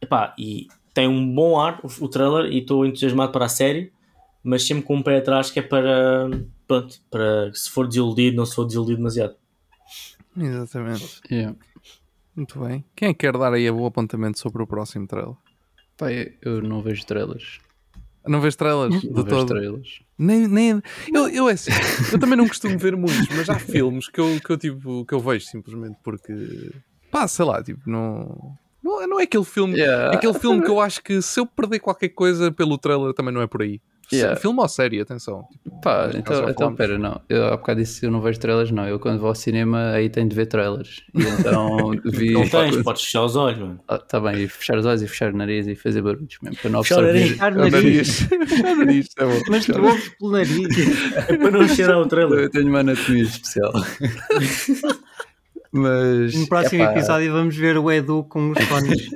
Epá, 0.00 0.34
e 0.38 0.68
tem 0.94 1.06
um 1.06 1.34
bom 1.34 1.60
ar 1.60 1.80
o, 1.82 2.04
o 2.04 2.08
trailer 2.08 2.50
e 2.50 2.58
estou 2.58 2.86
entusiasmado 2.86 3.32
para 3.32 3.46
a 3.46 3.50
série, 3.50 3.92
mas 4.42 4.66
sempre 4.66 4.84
com 4.84 4.96
um 4.96 5.02
pé 5.02 5.18
atrás 5.18 5.50
que 5.50 5.58
é 5.58 5.62
para, 5.62 6.30
pronto, 6.72 7.00
para 7.10 7.52
se 7.52 7.68
for 7.70 7.86
desiludido, 7.86 8.36
não 8.36 8.46
se 8.46 8.54
for 8.54 8.64
desiludido 8.64 8.96
demasiado. 8.96 9.34
Exatamente. 10.36 11.20
Yeah. 11.30 11.56
Muito 12.34 12.58
bem. 12.60 12.82
Quem 12.96 13.10
é 13.10 13.12
que 13.12 13.18
quer 13.20 13.36
dar 13.36 13.52
aí 13.52 13.70
o 13.70 13.84
apontamento 13.84 14.38
sobre 14.38 14.62
o 14.62 14.66
próximo 14.66 15.06
trailer? 15.06 15.34
Pá, 15.98 16.06
eu, 16.10 16.62
não 16.62 16.80
vejo 16.82 17.04
trailers. 17.04 17.60
Não 18.26 18.40
vês 18.40 18.56
trailers 18.56 19.00
de 19.00 19.08
Não 19.10 19.22
vejo 19.22 19.28
todo? 19.36 19.48
trailers. 19.48 20.00
Nem, 20.16 20.46
nem, 20.48 20.82
eu, 21.12 21.28
eu, 21.28 21.48
é 21.48 21.52
assim, 21.52 21.72
eu 22.12 22.18
também 22.18 22.36
não 22.36 22.46
costumo 22.46 22.78
ver 22.78 22.96
muitos, 22.96 23.28
mas 23.36 23.50
há 23.50 23.58
filmes 23.60 24.08
que 24.08 24.20
eu, 24.20 24.40
que 24.40 24.50
eu, 24.50 24.56
tipo, 24.56 25.04
que 25.04 25.12
eu 25.12 25.20
vejo 25.20 25.44
simplesmente 25.44 25.98
porque, 26.04 26.70
pá, 27.10 27.26
sei 27.26 27.44
lá, 27.44 27.62
tipo, 27.62 27.80
não, 27.84 28.56
não, 28.82 29.06
não 29.08 29.20
é 29.20 29.24
aquele 29.24 29.44
filme, 29.44 29.76
Yeah. 29.76 30.12
é 30.12 30.16
aquele 30.16 30.34
filme 30.34 30.62
que 30.62 30.70
eu 30.70 30.80
acho 30.80 31.02
que 31.02 31.20
se 31.20 31.40
eu 31.40 31.44
perder 31.46 31.80
qualquer 31.80 32.10
coisa 32.10 32.52
pelo 32.52 32.78
trailer 32.78 33.12
também 33.12 33.34
não 33.34 33.42
é 33.42 33.46
por 33.48 33.60
aí. 33.60 33.80
Se- 34.12 34.18
Yeah. 34.18 34.38
Filme 34.40 34.60
ou 34.60 34.68
série, 34.68 35.00
atenção. 35.00 35.46
Tipo, 35.62 35.80
Pá, 35.80 36.10
então, 36.14 36.48
então 36.48 36.74
pera, 36.74 36.98
não. 36.98 37.20
Eu 37.28 37.46
há 37.46 37.56
bocado 37.56 37.80
disse 37.80 38.00
que 38.00 38.06
eu 38.06 38.10
não 38.10 38.20
vejo 38.20 38.38
trailers, 38.38 38.70
não. 38.70 38.86
Eu 38.86 39.00
quando 39.00 39.18
vou 39.18 39.28
ao 39.30 39.34
cinema 39.34 39.90
aí 39.92 40.08
tenho 40.10 40.28
de 40.28 40.36
ver 40.36 40.46
trailers. 40.46 41.02
E 41.14 41.22
então 41.22 41.90
vi. 42.04 42.32
Não 42.32 42.46
tens, 42.48 42.76
podes 42.82 43.02
fechar 43.04 43.24
os 43.24 43.34
olhos, 43.36 43.58
mano. 43.58 43.80
Ah, 43.88 43.98
tá 43.98 44.20
bem, 44.20 44.42
e 44.42 44.48
fechar 44.48 44.76
os 44.78 44.84
olhos 44.86 45.02
e 45.02 45.08
fechar 45.08 45.32
o 45.32 45.36
nariz 45.36 45.66
e 45.66 45.74
fazer 45.74 46.02
barulhos 46.02 46.36
mesmo. 46.42 46.58
Para 46.60 46.70
não 46.70 46.82
Fechar 46.82 47.02
o 47.02 47.08
absorver. 47.08 47.36
nariz. 47.36 47.38
Fechar 47.38 47.52
É 47.52 47.54
o 47.54 47.70
nariz. 47.70 48.28
É 48.62 48.72
o 48.72 48.76
nariz, 48.76 49.08
é 49.18 49.24
bom. 49.24 49.40
Mas 49.48 49.66
tu 49.66 49.82
ouves 49.82 50.08
pelo 50.18 50.30
nariz. 50.32 50.76
É 51.28 51.36
para 51.36 51.50
não 51.50 51.68
cheirar 51.68 51.98
o 51.98 52.06
trailer. 52.06 52.38
Eu 52.40 52.50
tenho 52.50 52.68
uma 52.68 52.80
anatomia 52.80 53.22
especial. 53.22 53.72
Mas. 55.72 56.34
No 56.34 56.46
próximo 56.48 56.82
epá, 56.82 56.92
episódio 56.92 57.32
vamos 57.32 57.56
ver 57.56 57.78
o 57.78 57.90
Edu 57.90 58.24
com 58.24 58.50
os 58.50 58.58
fones. 58.66 59.08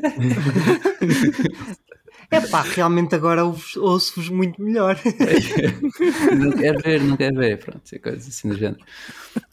É 2.31 2.41
pá, 2.41 2.63
realmente 2.63 3.15
agora 3.15 3.45
ouço- 3.45 3.81
ouço-vos 3.83 4.29
muito 4.29 4.61
melhor. 4.63 4.99
não 6.39 6.53
quer 6.53 6.77
ver, 6.83 7.03
não 7.03 7.17
quer 7.17 7.33
ver. 7.33 7.59
Pronto, 7.59 7.83
é 7.93 7.99
coisas 7.99 8.27
assim 8.29 8.49
do 8.49 8.57
género. 8.57 8.81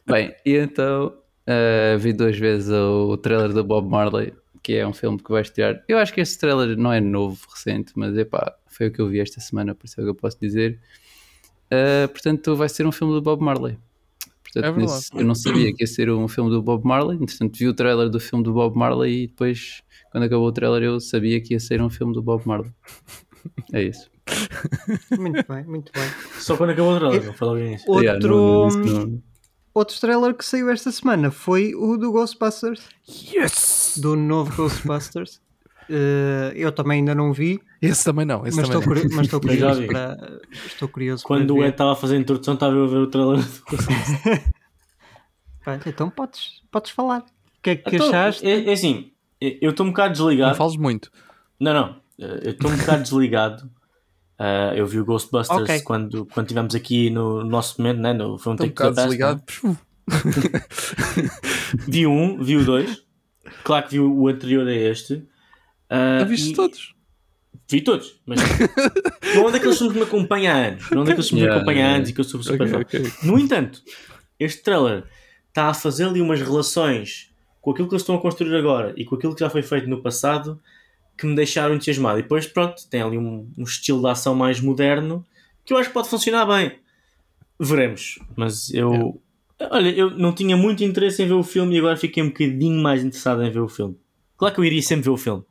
Bem, 0.05 0.33
e 0.45 0.55
então 0.57 1.13
ah, 1.47 1.97
vi 1.97 2.13
duas 2.13 2.37
vezes 2.37 2.69
o 2.71 3.15
trailer 3.17 3.49
do 3.53 3.63
Bob 3.63 3.87
Marley, 3.89 4.33
que 4.61 4.73
é 4.73 4.87
um 4.87 4.93
filme 4.93 5.17
que 5.21 5.31
vai 5.31 5.41
estrear. 5.41 5.83
Eu 5.87 5.97
acho 5.97 6.13
que 6.13 6.21
este 6.21 6.37
trailer 6.39 6.77
não 6.77 6.91
é 6.91 6.99
novo, 6.99 7.39
recente, 7.53 7.93
mas 7.95 8.17
epá, 8.17 8.53
foi 8.67 8.87
o 8.87 8.91
que 8.91 8.99
eu 9.01 9.07
vi 9.09 9.19
esta 9.19 9.39
semana, 9.39 9.75
por 9.75 9.85
isso 9.85 9.99
é 9.99 10.03
o 10.03 10.05
que 10.05 10.09
eu 10.11 10.15
posso 10.15 10.39
dizer. 10.39 10.79
Ah, 11.71 12.07
portanto, 12.07 12.55
vai 12.55 12.69
ser 12.69 12.85
um 12.87 12.91
filme 12.91 13.13
do 13.13 13.21
Bob 13.21 13.43
Marley. 13.43 13.77
Portanto, 14.43 14.77
É 14.79 14.81
nesse- 14.81 15.09
eu 15.15 15.23
não 15.25 15.35
sabia 15.35 15.73
que 15.73 15.83
ia 15.83 15.87
ser 15.87 16.09
um 16.11 16.27
filme 16.27 16.49
do 16.49 16.61
Bob 16.61 16.85
Marley, 16.87 17.17
entretanto 17.21 17.57
vi 17.57 17.67
o 17.67 17.73
trailer 17.73 18.09
do 18.09 18.19
filme 18.19 18.43
do 18.43 18.51
Bob 18.53 18.75
Marley 18.77 19.23
e 19.23 19.27
depois, 19.27 19.82
quando 20.13 20.23
acabou 20.23 20.47
o 20.47 20.51
trailer, 20.53 20.83
eu 20.83 20.99
sabia 21.01 21.41
que 21.41 21.53
ia 21.53 21.59
ser 21.59 21.81
um 21.81 21.89
filme 21.89 22.13
do 22.13 22.21
Bob 22.21 22.47
Marley. 22.47 22.71
É 23.73 23.81
isso. 23.83 24.09
Muito 25.19 25.45
bem, 25.51 25.65
muito 25.65 25.91
bem. 25.91 26.09
Só 26.39 26.55
quando 26.55 26.69
acabou 26.69 26.93
o 26.95 26.97
trailer, 26.97 27.25
não 27.25 27.33
foi 27.33 27.47
logo 27.49 27.59
nisso. 27.59 27.83
Outro, 27.89 28.03
Yeah, 28.05 28.27
não- 28.27 28.69
não- 28.69 29.05
não- 29.07 29.21
outro 29.73 29.99
trailer 29.99 30.33
que 30.33 30.45
saiu 30.45 30.69
esta 30.69 30.89
semana 30.93 31.29
foi 31.29 31.75
o 31.75 31.97
do 31.97 32.09
Ghostbusters, 32.13 32.81
Yes! 33.05 33.95
do 34.01 34.15
novo 34.15 34.55
Ghostbusters. 34.55 35.41
Eh, 35.89 36.53
eu 36.55 36.71
também 36.71 36.99
ainda 36.99 37.13
não 37.13 37.33
vi, 37.33 37.59
Esse 37.81 38.05
também 38.05 38.25
não, 38.25 38.47
esse 38.47 38.55
mas 38.55 38.69
estou, 38.69 38.81
também 38.81 38.95
não. 38.95 39.01
curi- 39.03 39.15
mas 39.17 39.25
estou 39.25 39.39
Eu 39.43 39.49
curioso 39.49 39.87
para. 39.87 40.39
Estou 40.65 40.87
curioso 40.87 41.23
Quando 41.25 41.47
para 41.47 41.61
o. 41.61 41.63
Ed 41.65 41.71
estava 41.73 41.91
a 41.91 41.95
fazer 41.97 42.15
a 42.15 42.19
introdução, 42.19 42.53
estava 42.53 42.73
eu 42.73 42.85
a 42.85 42.87
ver 42.87 42.97
o 42.99 43.07
trailer. 43.07 43.43
Pá, 45.65 45.79
Então 45.85 46.09
podes, 46.09 46.61
podes 46.71 46.91
falar. 46.91 47.19
O 47.19 47.61
que 47.61 47.71
é 47.71 47.75
que 47.75 47.95
Então, 47.95 48.07
achaste? 48.07 48.45
é, 48.45 48.63
é 48.69 48.71
assim, 48.73 49.11
eu 49.61 49.71
estou 49.71 49.85
um 49.85 49.89
bocado 49.89 50.09
Não 50.17 50.25
desligado. 50.25 50.55
fales 50.55 50.75
muito. 50.77 51.11
Não, 51.59 51.73
não. 51.73 51.95
eh, 52.19 52.39
Eu 52.45 52.51
estou 52.51 52.71
um 52.71 52.77
bocado 52.77 53.03
desligado. 53.03 53.69
Ah, 54.39 54.73
eu 54.75 54.85
vi 54.87 54.99
o 54.99 55.05
Ghostbusters 55.05 55.61
Ok. 55.61 55.81
quando, 55.81 56.25
quando 56.25 56.45
estivemos 56.47 56.73
aqui 56.75 57.09
no 57.09 57.43
nosso 57.45 57.79
momento, 57.81 57.99
né? 58.01 58.13
no, 58.13 58.37
foi 58.37 58.53
um 58.53 58.55
Estou 58.55 58.67
um 58.67 58.69
take 58.69 58.91
bocado 58.91 58.95
past, 58.95 59.07
né? 59.07 59.07
desligado. 59.07 59.43
Vi 61.87 62.05
um, 62.07 62.41
vi 62.43 62.57
o 62.57 62.65
dois. 62.65 63.03
Claro 63.63 63.85
que 63.85 63.91
vi 63.93 63.99
o 63.99 64.27
anterior 64.27 64.67
a 64.67 64.73
este. 64.73 65.25
Já 65.89 66.23
viste 66.25 66.51
e- 66.51 66.55
todos? 66.55 66.93
Vi 67.69 67.81
todos, 67.81 68.19
mas 68.25 68.39
não 69.35 69.47
é 69.47 69.51
daqueles 69.51 69.77
filmes 69.77 69.93
que 69.93 69.99
me 69.99 70.05
acompanha 70.05 70.53
há 70.53 70.57
anos. 70.67 70.89
Não 70.91 71.03
é 71.03 71.05
daqueles 71.05 71.29
filmes 71.29 71.29
que 71.29 71.35
me 71.35 71.41
Yeah, 71.41 71.55
acompanha 71.57 71.79
há 71.79 71.81
yeah. 71.83 71.95
anos 71.97 72.09
e 72.09 72.13
que 72.13 72.19
eu 72.19 72.23
sou 72.25 72.43
super 72.43 72.61
Ok, 72.61 72.67
fã. 72.67 72.79
ok. 72.81 73.11
No 73.23 73.39
entanto, 73.39 73.81
este 74.39 74.61
trailer 74.63 75.05
está 75.47 75.67
a 75.69 75.73
fazer 75.73 76.05
ali 76.05 76.19
umas 76.21 76.41
relações 76.41 77.29
com 77.63 77.71
aquilo 77.71 77.87
que 77.87 77.93
eles 77.93 78.01
estão 78.01 78.15
a 78.15 78.21
construir 78.21 78.53
agora 78.57 78.93
e 78.97 79.05
com 79.05 79.15
aquilo 79.15 79.33
que 79.33 79.39
já 79.39 79.49
foi 79.49 79.63
feito 79.63 79.87
no 79.87 80.01
passado 80.01 80.61
que 81.17 81.25
me 81.25 81.33
deixaram 81.33 81.75
entusiasmado. 81.75 82.19
E 82.19 82.21
depois, 82.21 82.45
pronto, 82.45 82.85
tem 82.89 83.01
ali 83.01 83.17
um, 83.17 83.49
um 83.57 83.63
estilo 83.63 84.01
de 84.01 84.07
ação 84.07 84.35
mais 84.35 84.59
moderno 84.59 85.25
que 85.63 85.71
eu 85.73 85.77
acho 85.77 85.87
que 85.87 85.93
pode 85.93 86.09
funcionar 86.09 86.45
bem. 86.45 86.77
Veremos. 87.57 88.19
Mas 88.35 88.69
eu. 88.73 89.21
Olha, 89.71 89.89
eu 89.91 90.09
não 90.09 90.33
tinha 90.33 90.57
muito 90.57 90.83
interesse 90.83 91.23
em 91.23 91.25
ver 91.25 91.35
o 91.35 91.43
filme 91.43 91.75
e 91.75 91.79
agora 91.79 91.95
fiquei 91.95 92.21
um 92.21 92.27
bocadinho 92.27 92.83
mais 92.83 93.01
interessado 93.01 93.41
em 93.41 93.49
ver 93.49 93.61
o 93.61 93.69
filme. 93.69 93.97
Claro 94.35 94.53
que 94.53 94.59
eu 94.59 94.65
iria 94.65 94.81
sempre 94.81 95.05
ver 95.05 95.11
o 95.11 95.17
filme, 95.17 95.43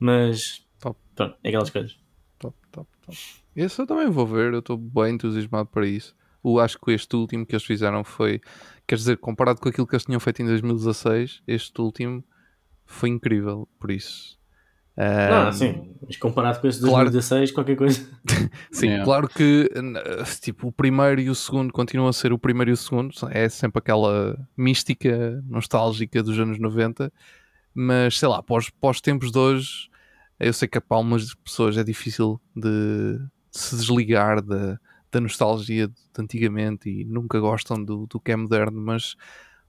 mas. 0.00 0.64
Top. 0.80 0.98
Pronto, 1.14 1.36
é 1.44 1.48
aquelas 1.48 1.68
coisas. 1.68 1.98
Top, 2.38 2.56
top, 2.72 2.88
top. 3.04 3.18
Esse 3.54 3.78
eu 3.78 3.86
também 3.86 4.08
vou 4.08 4.26
ver, 4.26 4.54
eu 4.54 4.60
estou 4.60 4.78
bem 4.78 5.16
entusiasmado 5.16 5.68
para 5.68 5.86
isso. 5.86 6.16
O, 6.42 6.58
acho 6.58 6.78
que 6.78 6.92
este 6.92 7.14
último 7.14 7.44
que 7.44 7.54
eles 7.54 7.64
fizeram 7.64 8.02
foi, 8.02 8.40
quer 8.88 8.96
dizer, 8.96 9.18
comparado 9.18 9.60
com 9.60 9.68
aquilo 9.68 9.86
que 9.86 9.94
eles 9.94 10.04
tinham 10.04 10.18
feito 10.18 10.40
em 10.40 10.46
2016, 10.46 11.42
este 11.46 11.80
último 11.80 12.24
foi 12.86 13.10
incrível, 13.10 13.68
por 13.78 13.90
isso. 13.90 14.38
Ah, 14.96 15.52
sim. 15.52 15.94
Mas 16.04 16.16
comparado 16.16 16.60
com 16.60 16.66
esse 16.66 16.80
de 16.80 16.86
claro. 16.86 17.08
2016, 17.10 17.52
qualquer 17.52 17.76
coisa. 17.76 18.00
Sim, 18.72 18.88
Yeah. 18.88 19.04
claro 19.04 19.28
que 19.28 19.70
tipo, 20.40 20.68
o 20.68 20.72
primeiro 20.72 21.20
e 21.20 21.30
o 21.30 21.34
segundo 21.34 21.72
continuam 21.72 22.08
a 22.08 22.12
ser 22.12 22.32
o 22.32 22.38
primeiro 22.38 22.70
e 22.70 22.72
o 22.72 22.76
segundo, 22.76 23.14
é 23.30 23.48
sempre 23.48 23.78
aquela 23.78 24.36
mística 24.56 25.40
nostálgica 25.46 26.20
dos 26.20 26.36
anos 26.38 26.58
90, 26.58 27.12
mas 27.72 28.18
sei 28.18 28.28
lá, 28.28 28.42
pós, 28.42 28.70
pós 28.70 29.00
tempos 29.00 29.30
de 29.30 29.38
hoje, 29.38 29.88
eu 30.40 30.52
sei 30.52 30.66
que 30.66 30.80
para 30.80 30.96
algumas 30.96 31.32
pessoas 31.34 31.76
é 31.76 31.84
difícil 31.84 32.40
de, 32.56 33.20
se 33.52 33.76
desligar 33.76 34.42
da, 34.42 34.80
da 35.18 35.20
nostalgia 35.20 35.88
de 35.88 35.94
antigamente 36.18 36.88
e 36.88 37.04
nunca 37.04 37.38
gostam 37.40 37.82
do, 37.82 38.06
do 38.06 38.20
que 38.20 38.32
é 38.32 38.36
moderno, 38.36 38.80
mas 38.80 39.16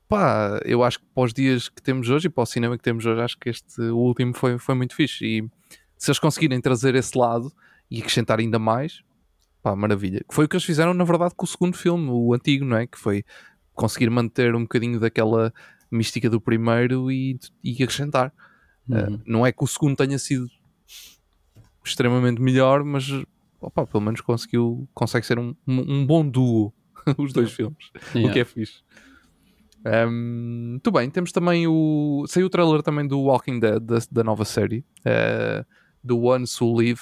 pá, 0.07 0.59
eu 0.63 0.83
acho 0.83 0.99
que 0.99 1.05
para 1.13 1.23
os 1.23 1.33
dias 1.33 1.69
que 1.69 1.81
temos 1.81 2.09
hoje 2.09 2.27
e 2.27 2.29
para 2.29 2.43
o 2.43 2.45
cinema 2.45 2.77
que 2.77 2.83
temos 2.83 3.05
hoje, 3.05 3.21
acho 3.21 3.37
que 3.37 3.49
este 3.49 3.81
último 3.81 4.33
foi, 4.33 4.57
foi 4.57 4.75
muito 4.75 4.95
fixe 4.95 5.25
e 5.25 5.49
se 5.97 6.09
eles 6.09 6.19
conseguirem 6.19 6.61
trazer 6.61 6.95
esse 6.95 7.17
lado 7.17 7.51
e 7.91 7.99
acrescentar 7.99 8.39
ainda 8.39 8.57
mais, 8.57 9.01
pá, 9.61 9.75
maravilha. 9.75 10.23
Que 10.27 10.33
foi 10.33 10.45
o 10.45 10.47
que 10.47 10.55
eles 10.55 10.63
fizeram, 10.63 10.93
na 10.93 11.03
verdade, 11.03 11.33
com 11.35 11.45
o 11.45 11.47
segundo 11.47 11.75
filme, 11.75 12.09
o 12.09 12.33
antigo, 12.33 12.63
não 12.63 12.77
é? 12.77 12.87
Que 12.87 12.97
foi 12.97 13.25
conseguir 13.73 14.09
manter 14.09 14.55
um 14.55 14.61
bocadinho 14.61 14.99
daquela 14.99 15.53
mística 15.91 16.29
do 16.29 16.39
primeiro 16.39 17.11
e, 17.11 17.37
e 17.63 17.73
acrescentar. 17.83 18.31
Uhum. 18.87 19.15
Uh, 19.15 19.21
não 19.25 19.45
é 19.45 19.51
que 19.51 19.63
o 19.63 19.67
segundo 19.67 19.97
tenha 19.97 20.17
sido 20.17 20.47
extremamente 21.83 22.41
melhor, 22.41 22.83
mas 22.83 23.09
opa, 23.59 23.85
pelo 23.85 24.01
menos 24.01 24.21
conseguiu, 24.21 24.87
consegue 24.93 25.25
ser 25.25 25.39
um, 25.39 25.55
um, 25.67 26.05
bom 26.05 26.27
duo, 26.27 26.73
os 27.17 27.33
dois 27.33 27.51
filmes, 27.51 27.91
o 28.13 28.17
Yeah. 28.17 28.33
que 28.33 28.39
é 28.39 28.45
fixe. 28.45 28.81
Um, 29.85 30.71
muito 30.71 30.91
bem, 30.91 31.09
temos 31.09 31.31
também 31.31 31.65
o. 31.67 32.25
Saiu 32.27 32.47
o 32.47 32.49
trailer 32.49 32.81
também 32.83 33.07
do 33.07 33.21
Walking 33.21 33.59
Dead, 33.59 33.79
da, 33.79 33.97
da 34.11 34.23
nova 34.23 34.43
série, 34.43 34.83
uh, 35.05 35.65
do 36.03 36.21
Ones 36.21 36.59
Who 36.59 36.77
Live. 36.77 37.01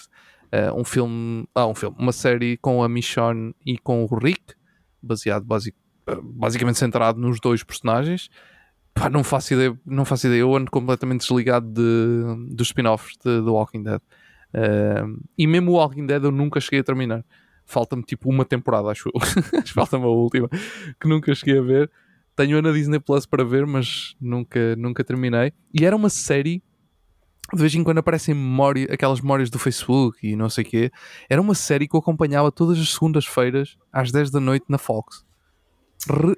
Uh, 0.53 0.79
um 0.79 0.83
filme. 0.83 1.47
Ah, 1.55 1.67
um 1.67 1.75
filme. 1.75 1.95
Uma 1.99 2.11
série 2.11 2.57
com 2.57 2.83
a 2.83 2.87
Michonne 2.87 3.53
e 3.65 3.77
com 3.77 4.03
o 4.03 4.15
Rick, 4.15 4.53
baseado 5.01 5.43
basic, 5.43 5.75
basicamente 6.23 6.77
centrado 6.77 7.19
nos 7.19 7.39
dois 7.39 7.63
personagens. 7.63 8.29
Pá, 8.93 9.09
não 9.09 9.23
faço 9.23 9.53
ideia, 9.53 9.77
não 9.85 10.05
faço 10.05 10.27
ideia. 10.27 10.41
Eu 10.41 10.55
ando 10.55 10.71
completamente 10.71 11.21
desligado 11.21 11.67
de, 11.67 12.55
dos 12.55 12.67
spin-offs 12.67 13.17
de 13.17 13.43
The 13.43 13.49
Walking 13.49 13.83
Dead. 13.83 14.01
Uh, 14.53 15.21
e 15.37 15.45
mesmo 15.45 15.71
o 15.71 15.73
Walking 15.75 16.05
Dead 16.05 16.23
eu 16.23 16.31
nunca 16.31 16.59
cheguei 16.59 16.79
a 16.79 16.83
terminar. 16.83 17.25
Falta-me 17.65 18.03
tipo 18.03 18.29
uma 18.29 18.45
temporada, 18.45 18.89
acho 18.89 19.09
eu. 19.09 19.19
Falta-me 19.73 20.05
a 20.05 20.07
última, 20.07 20.49
que 20.99 21.07
nunca 21.07 21.33
cheguei 21.35 21.59
a 21.59 21.61
ver. 21.61 21.91
Tenho-a 22.35 22.61
na 22.61 22.71
Disney 22.71 22.99
Plus 22.99 23.25
para 23.25 23.43
ver, 23.43 23.65
mas 23.65 24.15
nunca, 24.21 24.75
nunca 24.75 25.03
terminei. 25.03 25.51
E 25.73 25.85
era 25.85 25.95
uma 25.95 26.09
série. 26.09 26.61
De 27.53 27.59
vez 27.59 27.73
em 27.73 27.83
quando 27.83 27.97
aparecem 27.97 28.35
memória, 28.35 28.87
aquelas 28.91 29.21
memórias 29.21 29.49
do 29.49 29.57
Facebook 29.57 30.19
e 30.21 30.35
não 30.35 30.49
sei 30.49 30.63
o 30.63 30.67
quê. 30.67 30.91
Era 31.29 31.41
uma 31.41 31.55
série 31.55 31.87
que 31.87 31.95
eu 31.95 31.99
acompanhava 31.99 32.51
todas 32.51 32.77
as 32.77 32.93
segundas-feiras 32.93 33.77
às 33.91 34.11
10 34.11 34.31
da 34.31 34.39
noite 34.39 34.65
na 34.67 34.77
Fox. 34.77 35.25
Re 36.09 36.35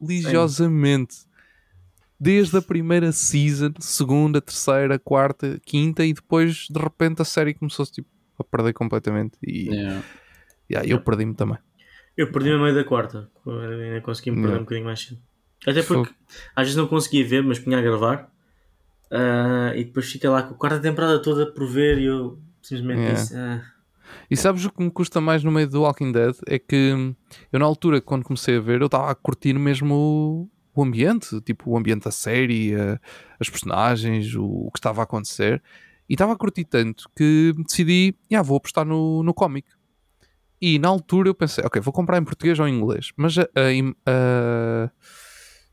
religiosamente. 0.00 1.14
Sim. 1.14 1.26
Desde 2.22 2.56
a 2.56 2.62
primeira 2.62 3.10
season, 3.10 3.72
segunda, 3.80 4.40
terceira, 4.40 4.96
quarta, 4.96 5.60
quinta, 5.66 6.04
e 6.06 6.12
depois 6.12 6.68
de 6.70 6.78
repente 6.78 7.20
a 7.20 7.24
série 7.24 7.52
começou 7.52 7.84
tipo, 7.84 8.08
a 8.38 8.44
perder 8.44 8.72
completamente. 8.74 9.36
E 9.42 9.68
yeah. 9.68 10.04
Yeah, 10.70 10.88
eu 10.88 11.00
perdi-me 11.00 11.34
também. 11.34 11.58
Eu 12.16 12.30
perdi-me 12.30 12.54
a 12.54 12.62
meio 12.62 12.76
da 12.76 12.84
quarta. 12.84 13.28
Ainda 13.44 14.00
consegui 14.02 14.30
me 14.30 14.40
perder 14.40 14.56
um 14.56 14.60
bocadinho 14.60 14.86
mais 14.86 15.00
cedo. 15.00 15.20
Até 15.66 15.82
porque 15.82 16.14
às 16.54 16.62
vezes 16.62 16.76
não 16.76 16.86
conseguia 16.86 17.26
ver, 17.26 17.42
mas 17.42 17.58
punha 17.58 17.78
a 17.78 17.82
gravar. 17.82 18.30
Uh, 19.10 19.74
e 19.74 19.82
depois 19.82 20.10
fiquei 20.10 20.30
lá 20.30 20.44
com 20.44 20.54
a 20.54 20.56
quarta 20.56 20.78
temporada 20.78 21.20
toda 21.20 21.44
por 21.52 21.66
ver 21.66 21.98
e 21.98 22.04
eu 22.04 22.38
simplesmente 22.62 23.00
yeah. 23.00 23.20
disse. 23.20 23.36
Ah. 23.36 23.62
E 24.30 24.36
sabes 24.36 24.64
o 24.64 24.70
que 24.70 24.80
me 24.80 24.92
custa 24.92 25.20
mais 25.20 25.42
no 25.42 25.50
meio 25.50 25.68
do 25.68 25.82
Walking 25.82 26.12
Dead? 26.12 26.36
É 26.46 26.56
que 26.56 27.16
eu, 27.52 27.58
na 27.58 27.64
altura, 27.64 28.00
quando 28.00 28.22
comecei 28.22 28.58
a 28.58 28.60
ver, 28.60 28.80
eu 28.80 28.86
estava 28.86 29.10
a 29.10 29.14
curtir 29.16 29.54
mesmo 29.54 30.48
o, 30.74 30.82
ambiente, 30.82 31.40
tipo 31.42 31.70
o 31.70 31.76
ambiente 31.76 32.04
da 32.04 32.10
série, 32.10 32.74
a, 32.74 33.00
as 33.38 33.48
personagens, 33.48 34.34
o, 34.34 34.44
o, 34.44 34.70
que 34.70 34.78
estava 34.78 35.02
a 35.02 35.04
acontecer. 35.04 35.62
E 36.08 36.14
estava 36.14 36.32
a 36.32 36.36
curtir 36.36 36.64
tanto 36.64 37.08
que 37.16 37.52
decidi, 37.58 38.14
yeah, 38.30 38.46
vou 38.46 38.56
apostar 38.56 38.84
no, 38.84 39.22
no 39.22 39.32
cómic. 39.32 39.68
E 40.60 40.78
na 40.78 40.88
altura 40.88 41.28
eu 41.28 41.34
pensei, 41.34 41.64
ok, 41.64 41.80
vou 41.80 41.92
comprar 41.92 42.18
em 42.18 42.24
português 42.24 42.58
ou 42.60 42.68
em 42.68 42.76
inglês. 42.76 43.12
Mas 43.16 43.36
a, 43.36 43.42
a, 44.06 44.90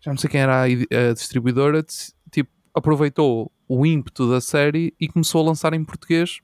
já 0.02 0.12
não 0.12 0.18
sei 0.18 0.30
quem 0.30 0.42
era 0.42 0.64
a, 0.64 0.66
a 0.66 1.14
distribuidora, 1.14 1.86
tipo, 2.32 2.50
aproveitou 2.74 3.52
o 3.68 3.86
ímpeto 3.86 4.30
da 4.30 4.42
série 4.42 4.96
e 5.00 5.08
começou 5.08 5.42
a 5.42 5.46
lançar 5.46 5.74
em 5.74 5.84
português 5.84 6.40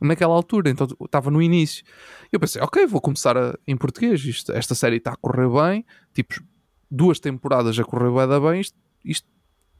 naquela 0.00 0.34
altura. 0.34 0.68
Então 0.68 0.86
estava 1.04 1.30
no 1.30 1.40
início. 1.40 1.84
Eu 2.30 2.38
pensei, 2.38 2.60
ok, 2.60 2.86
vou 2.86 3.00
começar 3.00 3.36
a, 3.36 3.58
em 3.66 3.76
português. 3.76 4.22
Isto, 4.24 4.52
esta 4.52 4.74
série 4.74 4.96
está 4.96 5.12
a 5.12 5.16
correr 5.16 5.48
bem, 5.48 5.84
tipo, 6.12 6.34
duas 6.96 7.20
temporadas 7.20 7.78
a 7.78 7.84
correr 7.84 8.10
bem, 8.40 8.60
isto, 8.60 8.78
isto 9.04 9.28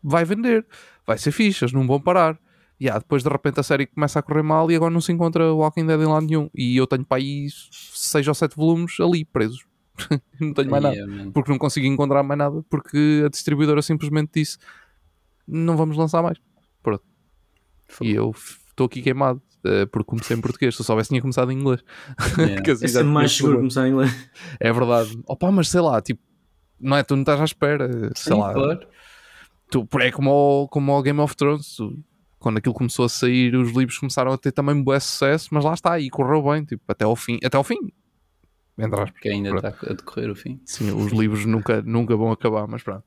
vai 0.03 0.25
vender, 0.25 0.67
vai 1.07 1.19
ser 1.19 1.33
fichas, 1.33 1.73
não 1.73 1.87
vão 1.87 2.01
parar 2.01 2.39
yeah, 2.81 2.99
depois 2.99 3.23
de 3.23 3.29
repente 3.29 3.61
a 3.61 3.63
série 3.63 3.87
começa 3.87 4.19
a 4.19 4.23
correr 4.23 4.43
mal 4.43 4.71
e 4.71 4.77
agora 4.77 4.93
não 4.93 5.01
se 5.01 5.13
encontra 5.13 5.53
o 5.53 5.59
Walking 5.59 5.87
Dead 5.87 6.01
em 6.01 6.07
lado 6.07 6.27
nenhum. 6.27 6.51
E 6.55 6.77
eu 6.77 6.87
tenho 6.87 7.05
para 7.05 7.19
aí 7.19 7.49
6 7.51 8.29
ou 8.29 8.35
7 8.35 8.55
volumes 8.55 8.99
ali 9.01 9.25
presos. 9.25 9.65
não 10.41 10.53
tenho 10.53 10.71
mais 10.71 10.83
nada. 10.83 10.97
Porque 11.33 11.51
não 11.51 11.59
consigo 11.59 11.87
encontrar 11.87 12.23
mais 12.23 12.39
nada. 12.39 12.63
Porque 12.69 13.23
a 13.25 13.29
distribuidora 13.29 13.81
simplesmente 13.83 14.33
disse: 14.35 14.59
não 15.47 15.77
vamos 15.77 15.97
lançar 15.97 16.23
mais. 16.23 16.39
Pronto. 16.83 17.05
E 18.01 18.13
eu 18.13 18.35
estou 18.71 18.87
aqui 18.87 19.03
queimado. 19.03 19.43
Uh, 19.65 19.85
porque 19.89 20.07
comecei 20.07 20.37
em 20.37 20.41
português, 20.41 20.77
se 20.77 20.81
eu 20.81 20.85
soubesse 20.85 21.09
tinha 21.09 21.21
começado 21.21 21.51
em 21.51 21.59
inglês. 21.59 21.83
Yeah. 22.39 22.73
assim, 22.73 22.85
é 22.85 22.89
sempre 22.89 23.09
mais 23.09 23.33
seguro 23.33 23.57
começar 23.57 23.89
em 23.89 23.91
inglês. 23.91 24.31
É 24.61 24.73
verdade. 24.73 25.19
Opa, 25.27 25.51
mas 25.51 25.69
sei 25.69 25.81
lá, 25.81 26.01
tipo, 26.01 26.23
não 26.81 26.97
é? 26.97 27.03
Tu 27.03 27.15
não 27.15 27.23
estás 27.23 27.41
à 27.41 27.45
espera, 27.45 27.89
sei 28.15 28.33
Sim, 28.33 28.41
lá. 28.41 28.53
Claro. 28.53 28.87
Tu, 29.71 29.89
é 30.01 30.11
como 30.11 30.69
como 30.69 30.93
o 30.93 31.03
Game 31.03 31.21
of 31.21 31.37
Thrones. 31.37 31.77
Tu, 31.77 31.99
quando 32.39 32.59
aquilo 32.59 32.75
começou 32.75 33.05
a 33.05 33.09
sair, 33.09 33.57
os 33.57 33.73
livros 33.73 33.99
começaram 33.99 34.33
a 34.33 34.39
ter 34.39 34.53
também 34.53 34.75
um 34.75 34.85
bom 34.85 34.99
sucesso, 35.01 35.49
mas 35.51 35.65
lá 35.65 35.75
está, 35.75 35.99
e 35.99 36.09
correu 36.09 36.43
bem, 36.43 36.65
tipo, 36.65 36.83
até 36.87 37.05
ao 37.05 37.17
fim, 37.17 37.39
até 37.45 37.57
ao 37.57 37.65
fim. 37.65 37.79
Porque 38.77 39.31
ainda 39.31 39.51
pronto. 39.51 39.67
está 39.67 39.91
a 39.91 39.95
decorrer 39.95 40.31
o 40.31 40.37
fim. 40.37 40.61
Sim, 40.65 40.93
os 40.93 41.11
livros 41.13 41.47
nunca, 41.47 41.81
nunca 41.83 42.15
vão 42.15 42.31
acabar, 42.31 42.67
mas 42.69 42.83
pronto. 42.83 43.05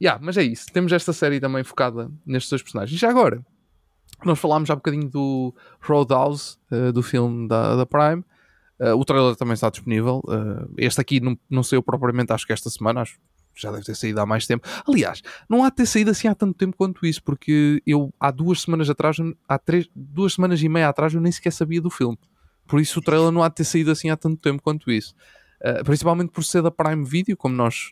Yeah, 0.00 0.18
mas 0.24 0.36
é 0.38 0.44
isso. 0.44 0.66
Temos 0.72 0.92
esta 0.92 1.12
série 1.12 1.40
também 1.40 1.64
focada 1.64 2.10
nestes 2.24 2.48
dois 2.48 2.62
personagens. 2.62 2.96
E 2.96 3.00
já 3.00 3.10
agora, 3.10 3.44
nós 4.24 4.38
falámos 4.38 4.68
já 4.68 4.74
um 4.74 4.78
bocadinho 4.78 5.10
do 5.10 5.54
Roadhouse, 5.80 6.56
uh, 6.70 6.92
do 6.92 7.02
filme 7.02 7.48
da, 7.48 7.76
da 7.76 7.84
Prime. 7.84 8.24
Uh, 8.80 8.96
o 8.96 9.04
trailer 9.04 9.36
também 9.36 9.54
está 9.54 9.68
disponível. 9.68 10.22
Uh, 10.24 10.72
este 10.78 11.00
aqui 11.00 11.20
não, 11.20 11.38
não 11.50 11.62
saiu 11.62 11.82
propriamente, 11.82 12.32
acho 12.32 12.46
que 12.46 12.52
esta 12.52 12.70
semana, 12.70 13.02
acho 13.02 13.18
já 13.54 13.70
deve 13.70 13.84
ter 13.84 13.94
saído 13.94 14.20
há 14.20 14.26
mais 14.26 14.46
tempo. 14.46 14.66
Aliás, 14.86 15.22
não 15.48 15.64
há 15.64 15.70
de 15.70 15.76
ter 15.76 15.86
saído 15.86 16.10
assim 16.10 16.28
há 16.28 16.34
tanto 16.34 16.54
tempo 16.54 16.76
quanto 16.76 17.04
isso, 17.04 17.22
porque 17.22 17.82
eu 17.86 18.12
há 18.18 18.30
duas 18.30 18.62
semanas 18.62 18.88
atrás, 18.88 19.16
há 19.48 19.58
três, 19.58 19.88
duas 19.94 20.34
semanas 20.34 20.62
e 20.62 20.68
meia 20.68 20.88
atrás, 20.88 21.12
eu 21.12 21.20
nem 21.20 21.32
sequer 21.32 21.52
sabia 21.52 21.80
do 21.80 21.90
filme. 21.90 22.18
Por 22.66 22.80
isso 22.80 23.00
o 23.00 23.02
trailer 23.02 23.30
não 23.30 23.42
há 23.42 23.48
de 23.48 23.56
ter 23.56 23.64
saído 23.64 23.90
assim 23.90 24.10
há 24.10 24.16
tanto 24.16 24.40
tempo 24.40 24.62
quanto 24.62 24.90
isso. 24.90 25.14
Uh, 25.60 25.84
principalmente 25.84 26.30
por 26.30 26.44
ser 26.44 26.62
da 26.62 26.70
Prime 26.70 27.04
Video, 27.04 27.36
como 27.36 27.54
nós 27.54 27.90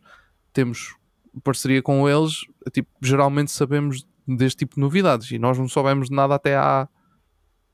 temos 0.52 0.96
parceria 1.44 1.82
com 1.82 2.08
eles, 2.08 2.40
tipo, 2.72 2.88
geralmente 3.02 3.50
sabemos 3.50 4.06
deste 4.26 4.58
tipo 4.58 4.76
de 4.76 4.80
novidades 4.80 5.30
e 5.30 5.38
nós 5.38 5.58
não 5.58 5.68
soubemos 5.68 6.08
de 6.08 6.14
nada 6.14 6.34
até 6.34 6.56
há 6.56 6.88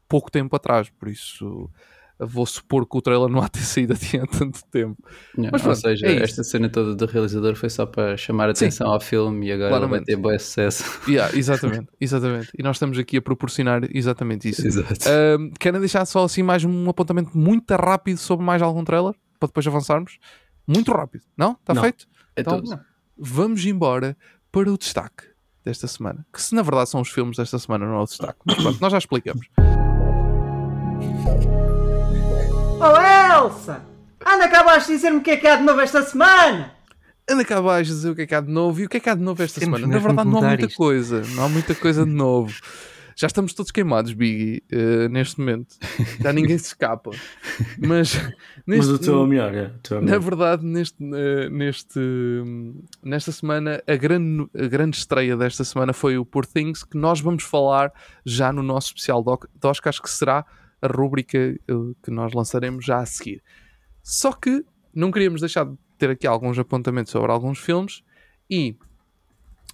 pouco 0.08 0.30
tempo 0.30 0.54
atrás, 0.54 0.90
por 0.90 1.08
isso 1.08 1.70
vou 2.18 2.46
supor 2.46 2.86
que 2.86 2.96
o 2.96 3.02
trailer 3.02 3.28
não 3.28 3.40
há 3.40 3.48
ter 3.48 3.60
saído 3.60 3.94
há 3.94 4.26
tanto 4.26 4.60
tempo. 4.70 4.96
Não, 5.36 5.50
Mas, 5.50 5.62
pronto, 5.62 5.68
ou 5.68 5.74
seja, 5.74 6.06
é 6.06 6.22
esta 6.22 6.44
cena 6.44 6.68
toda 6.68 6.94
do 6.94 7.06
realizador 7.06 7.54
foi 7.56 7.68
só 7.68 7.86
para 7.86 8.16
chamar 8.16 8.48
a 8.48 8.52
atenção 8.52 8.86
Sim, 8.86 8.92
ao 8.92 9.00
filme 9.00 9.46
e 9.46 9.52
agora 9.52 9.70
claramente. 9.70 9.98
vai 9.98 10.04
ter 10.04 10.16
bom 10.16 10.38
sucesso. 10.38 11.00
Yeah, 11.08 11.36
exatamente, 11.36 11.88
exatamente. 12.00 12.50
E 12.58 12.62
nós 12.62 12.76
estamos 12.76 12.98
aqui 12.98 13.16
a 13.16 13.22
proporcionar 13.22 13.82
exatamente 13.92 14.48
isso. 14.48 14.66
Exato. 14.66 14.92
Uh, 14.92 15.52
querem 15.58 15.80
deixar 15.80 16.04
só 16.06 16.24
assim 16.24 16.42
mais 16.42 16.64
um 16.64 16.88
apontamento 16.88 17.36
muito 17.36 17.74
rápido 17.74 18.18
sobre 18.18 18.44
mais 18.44 18.62
algum 18.62 18.84
trailer? 18.84 19.14
Para 19.38 19.48
depois 19.48 19.66
avançarmos? 19.66 20.18
Muito 20.66 20.92
rápido, 20.92 21.24
não? 21.36 21.52
Está 21.52 21.74
feito? 21.80 22.06
É 22.36 22.40
então, 22.40 22.60
tudo. 22.60 22.80
vamos 23.18 23.64
embora 23.66 24.16
para 24.50 24.72
o 24.72 24.78
destaque 24.78 25.24
desta 25.64 25.86
semana. 25.86 26.24
Que 26.32 26.40
se 26.40 26.54
na 26.54 26.62
verdade 26.62 26.90
são 26.90 27.00
os 27.00 27.08
filmes 27.08 27.36
desta 27.36 27.58
semana, 27.58 27.86
não 27.86 27.96
é 27.96 28.02
o 28.02 28.04
destaque. 28.04 28.38
Mas 28.44 28.56
pronto, 28.56 28.80
nós 28.80 28.92
já 28.92 28.98
explicamos. 28.98 29.46
Oh 32.86 33.00
Elsa! 33.00 33.80
Anda 34.26 34.46
cá 34.46 34.60
abaixo 34.60 34.88
dizer-me 34.88 35.16
o 35.16 35.22
que 35.22 35.30
é 35.30 35.36
que 35.38 35.46
há 35.46 35.56
de 35.56 35.62
novo 35.62 35.80
esta 35.80 36.02
semana! 36.02 36.70
Anda 37.26 37.42
cá 37.42 37.56
abaixo 37.56 37.90
dizer 37.90 38.10
o 38.10 38.14
que 38.14 38.20
é 38.20 38.26
que 38.26 38.34
há 38.34 38.42
de 38.42 38.50
novo 38.52 38.78
e 38.78 38.84
o 38.84 38.88
que 38.90 38.98
é 38.98 39.00
que 39.00 39.08
há 39.08 39.14
de 39.14 39.22
novo 39.22 39.42
esta 39.42 39.58
Temos 39.58 39.80
semana. 39.80 39.94
Na 39.94 39.98
verdade, 39.98 40.28
não 40.28 40.38
há 40.44 40.48
muita 40.48 40.66
isto. 40.66 40.76
coisa. 40.76 41.22
Não 41.34 41.44
há 41.44 41.48
muita 41.48 41.74
coisa 41.74 42.04
de 42.04 42.10
novo. 42.10 42.54
Já 43.16 43.26
estamos 43.26 43.54
todos 43.54 43.72
queimados, 43.72 44.12
Biggie, 44.12 44.62
uh, 44.70 45.08
neste 45.08 45.38
momento. 45.40 45.76
Já 46.20 46.30
ninguém 46.30 46.58
se 46.58 46.66
escapa. 46.66 47.12
Mas, 47.78 48.12
neste, 48.66 48.86
Mas 48.86 48.88
o 48.88 48.98
teu 48.98 49.22
é 49.22 49.26
melhor, 49.28 49.54
é. 49.54 49.70
Teu 49.82 50.02
Na 50.02 50.18
verdade, 50.18 50.66
neste, 50.66 51.02
uh, 51.02 51.48
neste, 51.50 51.98
nesta 53.02 53.32
semana, 53.32 53.82
a 53.86 53.96
grande, 53.96 54.46
a 54.54 54.66
grande 54.66 54.98
estreia 54.98 55.38
desta 55.38 55.64
semana 55.64 55.94
foi 55.94 56.18
o 56.18 56.24
Poor 56.26 56.44
Things, 56.44 56.84
que 56.84 56.98
nós 56.98 57.18
vamos 57.18 57.44
falar 57.44 57.90
já 58.26 58.52
no 58.52 58.62
nosso 58.62 58.88
especial 58.88 59.22
doc, 59.22 59.46
de 59.58 59.66
Oscars, 59.66 59.98
que 59.98 60.10
será 60.10 60.44
a 60.84 60.88
rúbrica 60.88 61.38
eh, 61.38 61.58
que 62.02 62.10
nós 62.10 62.32
lançaremos 62.32 62.84
já 62.84 62.98
a 62.98 63.06
seguir. 63.06 63.42
Só 64.02 64.32
que 64.32 64.64
não 64.94 65.10
queríamos 65.10 65.40
deixar 65.40 65.64
de 65.64 65.76
ter 65.98 66.10
aqui 66.10 66.26
alguns 66.26 66.58
apontamentos 66.58 67.10
sobre 67.10 67.32
alguns 67.32 67.58
filmes 67.58 68.02
e 68.50 68.76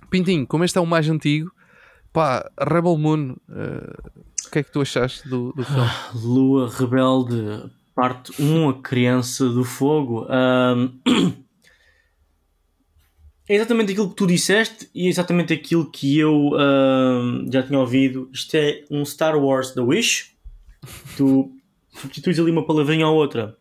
Pintinho, 0.08 0.46
como 0.46 0.64
este 0.64 0.78
é 0.78 0.80
o 0.80 0.86
mais 0.86 1.08
antigo, 1.08 1.52
pá, 2.12 2.50
Rebel 2.58 2.96
Moon, 2.98 3.36
uh, 3.48 4.12
o 4.46 4.50
que 4.50 4.58
é 4.58 4.62
que 4.62 4.72
tu 4.72 4.80
achaste 4.80 5.28
do, 5.28 5.52
do 5.52 5.64
filme? 5.64 5.82
Ah, 5.82 6.10
Lua 6.14 6.68
Rebelde, 6.68 7.70
parte 7.94 8.32
1, 8.42 8.68
a 8.68 8.82
criança 8.82 9.48
do 9.48 9.64
fogo. 9.64 10.26
Um... 10.28 11.40
É 13.48 13.56
exatamente 13.56 13.90
aquilo 13.90 14.08
que 14.08 14.14
tu 14.14 14.28
disseste 14.28 14.88
e 14.94 15.06
é 15.06 15.08
exatamente 15.08 15.52
aquilo 15.52 15.90
que 15.90 16.16
eu 16.16 16.52
já 17.52 17.64
tinha 17.64 17.80
ouvido. 17.80 18.30
Isto 18.32 18.54
é 18.54 18.84
um 18.88 19.04
Star 19.04 19.36
Wars 19.36 19.72
The 19.72 19.80
Wish, 19.80 20.36
tu 21.16 21.52
substituis 21.90 22.38
ali 22.38 22.50
uma 22.50 22.66
palavrinha 22.66 23.06
ou 23.06 23.16
outra, 23.16 23.56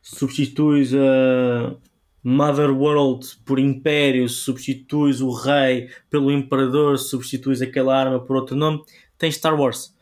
substituis 0.00 0.94
a 0.94 1.76
Mother 2.22 2.70
World 2.70 3.26
por 3.44 3.58
Império, 3.58 4.28
substituis 4.28 5.20
o 5.20 5.30
Rei 5.30 5.90
pelo 6.08 6.32
Imperador, 6.32 6.98
substituis 6.98 7.60
aquela 7.60 7.96
arma 7.96 8.18
por 8.18 8.36
outro 8.36 8.56
nome, 8.56 8.82
tens 9.18 9.34
Star 9.34 9.58
Wars. 9.58 9.94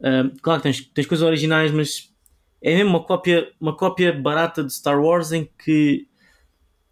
Uh, 0.00 0.36
claro 0.40 0.60
que 0.60 0.64
tens, 0.64 0.80
tens 0.94 1.06
coisas 1.06 1.26
originais, 1.26 1.70
mas 1.70 2.12
é 2.60 2.74
mesmo 2.74 2.90
uma 2.90 3.04
cópia, 3.04 3.52
uma 3.60 3.76
cópia 3.76 4.12
barata 4.12 4.64
de 4.64 4.72
Star 4.72 5.00
Wars 5.00 5.32
em 5.32 5.48
que, 5.64 6.08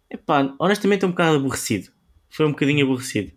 epá, 0.09 0.53
honestamente 0.59 1.03
é 1.03 1.07
um 1.07 1.11
bocado 1.11 1.37
aborrecido. 1.37 1.89
foi 2.29 2.45
um 2.45 2.51
bocadinho 2.51 2.85
aborrecido. 2.85 3.31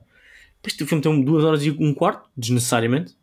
Depois 0.62 0.80
o 0.80 0.86
filme 0.86 1.02
tem 1.02 1.24
duas 1.24 1.42
horas 1.42 1.64
e 1.64 1.70
um 1.70 1.94
quarto, 1.94 2.28
desnecessariamente. 2.36 3.16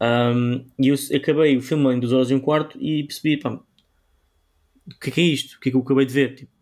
Um, 0.00 0.64
e 0.78 0.88
eu 0.88 0.96
acabei 1.14 1.56
o 1.56 1.62
filme 1.62 1.94
em 1.94 2.00
duas 2.00 2.12
horas 2.12 2.30
e 2.30 2.34
um 2.34 2.40
quarto 2.40 2.78
e 2.80 3.04
percebi, 3.04 3.38
pá, 3.38 3.50
o 3.50 4.98
que 5.00 5.10
é, 5.10 5.12
que 5.12 5.20
é 5.20 5.24
isto? 5.24 5.56
O 5.56 5.60
que 5.60 5.68
é 5.68 5.72
que 5.72 5.76
eu 5.76 5.80
acabei 5.80 6.06
de 6.06 6.12
ver? 6.12 6.34
Tipo, 6.34 6.52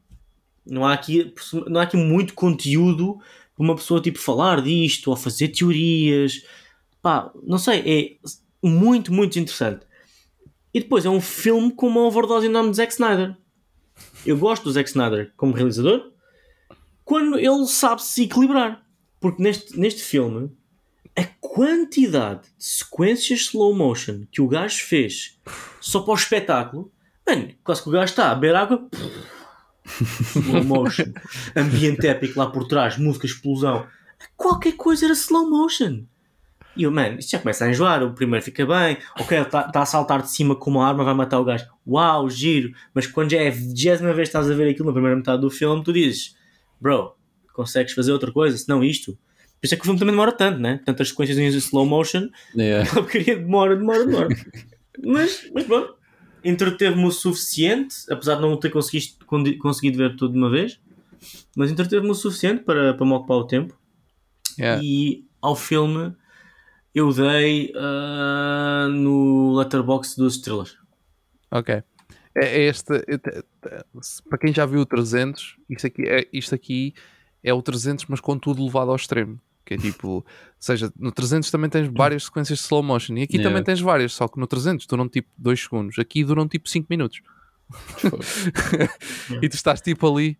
não, 0.66 0.84
há 0.84 0.92
aqui, 0.92 1.34
não 1.66 1.80
há 1.80 1.84
aqui 1.84 1.96
muito 1.96 2.34
conteúdo 2.34 3.18
para 3.54 3.64
uma 3.64 3.74
pessoa 3.74 4.00
tipo, 4.00 4.18
falar 4.18 4.62
disto 4.62 5.10
ou 5.10 5.16
fazer 5.16 5.48
teorias. 5.48 6.42
Pá, 7.02 7.30
não 7.42 7.58
sei, 7.58 7.80
é 7.80 8.28
muito, 8.66 9.12
muito 9.12 9.38
interessante. 9.38 9.86
E 10.72 10.80
depois 10.80 11.04
é 11.04 11.10
um 11.10 11.20
filme 11.20 11.72
com 11.72 11.86
uma 11.86 12.00
overdose 12.00 12.46
em 12.46 12.50
nome 12.50 12.70
de 12.70 12.76
Zack 12.76 12.92
Snyder. 12.92 13.36
Eu 14.24 14.38
gosto 14.38 14.64
do 14.64 14.72
Zack 14.72 14.88
Snyder 14.88 15.32
como 15.36 15.52
realizador 15.52 16.12
quando 17.04 17.38
ele 17.38 17.66
sabe 17.66 18.02
se 18.02 18.24
equilibrar. 18.24 18.84
Porque 19.20 19.42
neste, 19.42 19.78
neste 19.78 20.02
filme, 20.02 20.50
a 21.16 21.24
quantidade 21.40 22.42
de 22.58 22.64
sequências 22.64 23.40
slow 23.40 23.74
motion 23.74 24.26
que 24.30 24.40
o 24.40 24.48
gajo 24.48 24.84
fez 24.84 25.38
só 25.80 26.00
para 26.00 26.12
o 26.12 26.16
espetáculo, 26.16 26.92
mano, 27.26 27.54
quase 27.62 27.82
que 27.82 27.88
o 27.88 27.92
gajo 27.92 28.10
está 28.10 28.30
a 28.30 28.34
beber 28.34 28.56
água, 28.56 28.88
slow 30.36 30.64
motion, 30.64 31.12
ambiente 31.54 32.06
épico 32.06 32.38
lá 32.38 32.50
por 32.50 32.66
trás, 32.66 32.98
música, 32.98 33.26
explosão, 33.26 33.86
qualquer 34.36 34.72
coisa 34.72 35.06
era 35.06 35.14
slow 35.14 35.48
motion. 35.48 36.04
E 36.76 36.82
eu, 36.82 36.90
mano, 36.90 37.18
isto 37.18 37.30
já 37.30 37.38
começa 37.38 37.64
a 37.64 37.70
enjoar. 37.70 38.02
O 38.02 38.14
primeiro 38.14 38.44
fica 38.44 38.66
bem, 38.66 38.98
ok, 39.18 39.38
está 39.42 39.62
tá 39.64 39.82
a 39.82 39.86
saltar 39.86 40.22
de 40.22 40.30
cima 40.30 40.56
com 40.56 40.70
uma 40.70 40.86
arma, 40.86 41.04
vai 41.04 41.14
matar 41.14 41.38
o 41.38 41.44
gajo. 41.44 41.66
Uau, 41.86 42.28
giro. 42.28 42.72
Mas 42.92 43.06
quando 43.06 43.30
já 43.30 43.38
é 43.38 43.48
a 43.48 43.50
vigésima 43.50 44.12
vez 44.12 44.28
que 44.28 44.36
estás 44.36 44.50
a 44.50 44.54
ver 44.54 44.70
aquilo 44.70 44.86
na 44.86 44.92
primeira 44.92 45.16
metade 45.16 45.40
do 45.40 45.50
filme, 45.50 45.84
tu 45.84 45.92
dizes, 45.92 46.36
bro, 46.80 47.14
consegues 47.52 47.92
fazer 47.92 48.12
outra 48.12 48.32
coisa, 48.32 48.58
senão 48.58 48.82
isto. 48.82 49.16
Por 49.64 49.66
isso 49.66 49.74
é 49.76 49.78
que 49.78 49.82
o 49.82 49.84
filme 49.86 49.98
também 49.98 50.12
demora 50.12 50.30
tanto, 50.30 50.60
né? 50.60 50.78
Tantas 50.84 51.08
sequências 51.08 51.38
em 51.38 51.46
slow 51.46 51.86
motion, 51.86 52.28
Yeah. 52.54 52.84
a 52.92 52.94
porcaria 52.96 53.34
demora, 53.34 53.74
demora, 53.74 54.04
demora. 54.04 54.28
mas, 55.02 55.50
mas 55.54 55.64
pronto, 55.64 55.94
entreteve-me 56.44 57.06
o 57.06 57.10
suficiente, 57.10 57.96
apesar 58.10 58.34
de 58.34 58.42
não 58.42 58.58
ter 58.58 58.68
conseguido, 58.68 59.96
ver 59.96 60.16
tudo 60.16 60.32
de 60.34 60.38
uma 60.38 60.50
vez, 60.50 60.78
mas 61.56 61.70
entreteve-me 61.70 62.10
o 62.10 62.14
suficiente 62.14 62.62
para, 62.62 62.92
para 62.92 63.06
me 63.06 63.12
ocupar 63.14 63.38
o 63.38 63.46
tempo. 63.46 63.74
Yeah. 64.58 64.82
E 64.84 65.24
ao 65.40 65.56
filme 65.56 66.14
eu 66.94 67.10
dei 67.10 67.72
ah, 67.74 68.86
no 68.90 69.56
letterbox 69.56 70.14
duas 70.14 70.34
estrelas. 70.34 70.76
Ok. 71.50 71.74
É, 71.74 71.84
é 72.34 72.60
este, 72.68 72.96
é- 72.96 73.14
é- 73.14 73.42
para 74.28 74.38
quem 74.38 74.52
já 74.52 74.66
viu 74.66 74.80
o 74.80 74.86
300, 74.86 75.56
isto 75.70 75.86
aqui, 75.86 76.02
é, 76.02 76.28
isto 76.34 76.54
aqui 76.54 76.92
é 77.42 77.54
o 77.54 77.62
300, 77.62 78.04
mas 78.10 78.20
com 78.20 78.38
tudo 78.38 78.62
levado 78.62 78.90
ao 78.90 78.96
extremo. 78.96 79.40
Que 79.64 79.74
é 79.74 79.76
tipo, 79.78 80.08
ou 80.08 80.24
seja, 80.58 80.92
no 80.98 81.10
300 81.10 81.50
também 81.50 81.70
tens 81.70 81.88
várias 81.88 82.24
sequências 82.24 82.58
de 82.58 82.64
slow 82.64 82.82
motion 82.82 83.14
e 83.16 83.22
aqui 83.22 83.36
Yeah. 83.36 83.48
também 83.50 83.64
tens 83.64 83.80
várias, 83.80 84.12
só 84.12 84.28
que 84.28 84.38
no 84.38 84.46
300 84.46 84.86
duram 84.86 85.08
tipo 85.08 85.28
2 85.38 85.60
segundos, 85.62 85.98
aqui 85.98 86.22
duram 86.22 86.46
tipo 86.46 86.68
5 86.68 86.86
minutos. 86.90 87.20
E 89.42 89.48
tu 89.48 89.54
estás 89.54 89.80
tipo 89.80 90.06
ali, 90.12 90.36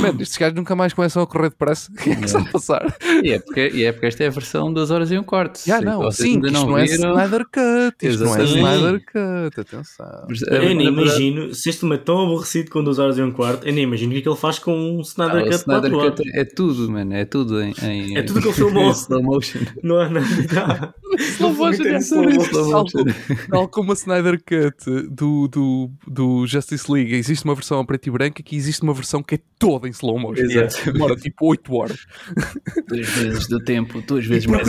mano, 0.00 0.20
estes 0.22 0.36
gajos 0.38 0.54
nunca 0.56 0.74
mais 0.74 0.92
começam 0.92 1.22
a 1.22 1.26
correr 1.26 1.50
depressa. 1.50 1.90
O 1.92 1.94
que 1.96 2.10
é 2.10 2.16
que 2.16 2.24
está 2.24 2.40
a 2.40 2.44
passar? 2.44 2.96
E 3.22 3.30
é, 3.32 3.38
porque, 3.38 3.70
e 3.74 3.84
é 3.84 3.92
porque 3.92 4.06
esta 4.06 4.24
é 4.24 4.26
a 4.26 4.30
versão 4.30 4.68
de 4.68 4.74
2 4.74 4.90
horas 4.90 5.10
e 5.10 5.18
um 5.18 5.22
quarto. 5.22 5.60
Já 5.66 5.78
Se 5.78 5.84
não, 5.84 6.10
sim, 6.10 6.34
ainda 6.34 6.48
isto 6.48 6.66
não, 6.66 6.78
é 6.78 6.84
viram, 6.84 7.10
Snyder 7.12 7.44
Cut, 7.44 8.06
isto 8.06 8.24
não 8.24 8.36
é 8.36 8.42
Exatamente. 8.42 8.74
Snyder 8.76 9.04
Cut, 9.04 9.60
atenção. 9.60 10.26
Eu 10.48 10.62
eh, 10.62 10.74
nem 10.74 10.86
imagino, 10.88 11.54
se 11.54 11.68
este 11.68 11.80
filme 11.80 11.94
é 11.96 11.98
tão 11.98 12.22
aborrecido 12.24 12.70
com 12.70 12.82
2 12.82 12.98
horas 12.98 13.18
e 13.18 13.22
um 13.22 13.30
quarto, 13.32 13.66
eu 13.66 13.72
nem 13.72 13.84
imagino 13.84 14.10
o 14.10 14.14
que 14.14 14.18
é 14.20 14.22
que 14.22 14.28
ele 14.28 14.36
faz 14.36 14.58
com 14.58 14.74
um 14.74 14.98
ah, 14.98 15.02
Snyder 15.02 15.36
o 15.40 15.44
Cut 15.44 15.50
de 15.50 15.56
Snyder 15.56 15.90
4 15.90 15.96
horas. 15.98 16.16
Cut 16.18 16.30
é 16.38 16.44
tudo, 16.44 16.90
mano. 16.90 17.14
É 17.14 17.24
tudo 17.24 17.62
em, 17.62 17.74
em- 17.82 18.16
É 18.16 18.22
tudo 18.22 18.40
que 18.40 18.46
ele 18.48 18.54
filmou. 18.54 18.90
slow 18.92 19.22
motion. 19.22 19.60
Não 19.82 19.98
há 20.00 20.08
nada. 20.08 20.94
Slow 21.18 21.52
motion, 21.54 21.84
Não 21.84 21.90
é 21.94 21.98
slow 21.98 22.24
motion. 22.24 22.70
tal, 22.70 22.84
como- 22.86 23.14
tal 23.50 23.68
como 23.68 23.92
a 23.92 23.94
Snyder 23.94 24.38
Cut 24.42 25.08
do, 25.10 25.48
do, 25.48 25.90
do 26.06 26.46
Justice 26.46 26.71
League, 26.88 27.14
existe 27.14 27.44
uma 27.44 27.54
versão 27.54 27.80
a 27.80 27.84
preto 27.84 28.06
e 28.06 28.10
branco, 28.10 28.40
aqui 28.40 28.56
existe 28.56 28.82
uma 28.82 28.94
versão 28.94 29.22
que 29.22 29.36
é 29.36 29.38
toda 29.58 29.88
em 29.88 29.90
slow 29.90 30.18
motion. 30.18 30.44
Exato. 30.44 30.92
Demora 30.92 31.16
tipo 31.16 31.46
8 31.46 31.74
horas. 31.74 32.06
Duas 32.88 33.08
vezes 33.08 33.46
do 33.48 33.62
tempo, 33.62 34.00
duas 34.02 34.26
vezes 34.26 34.46
mais 34.46 34.68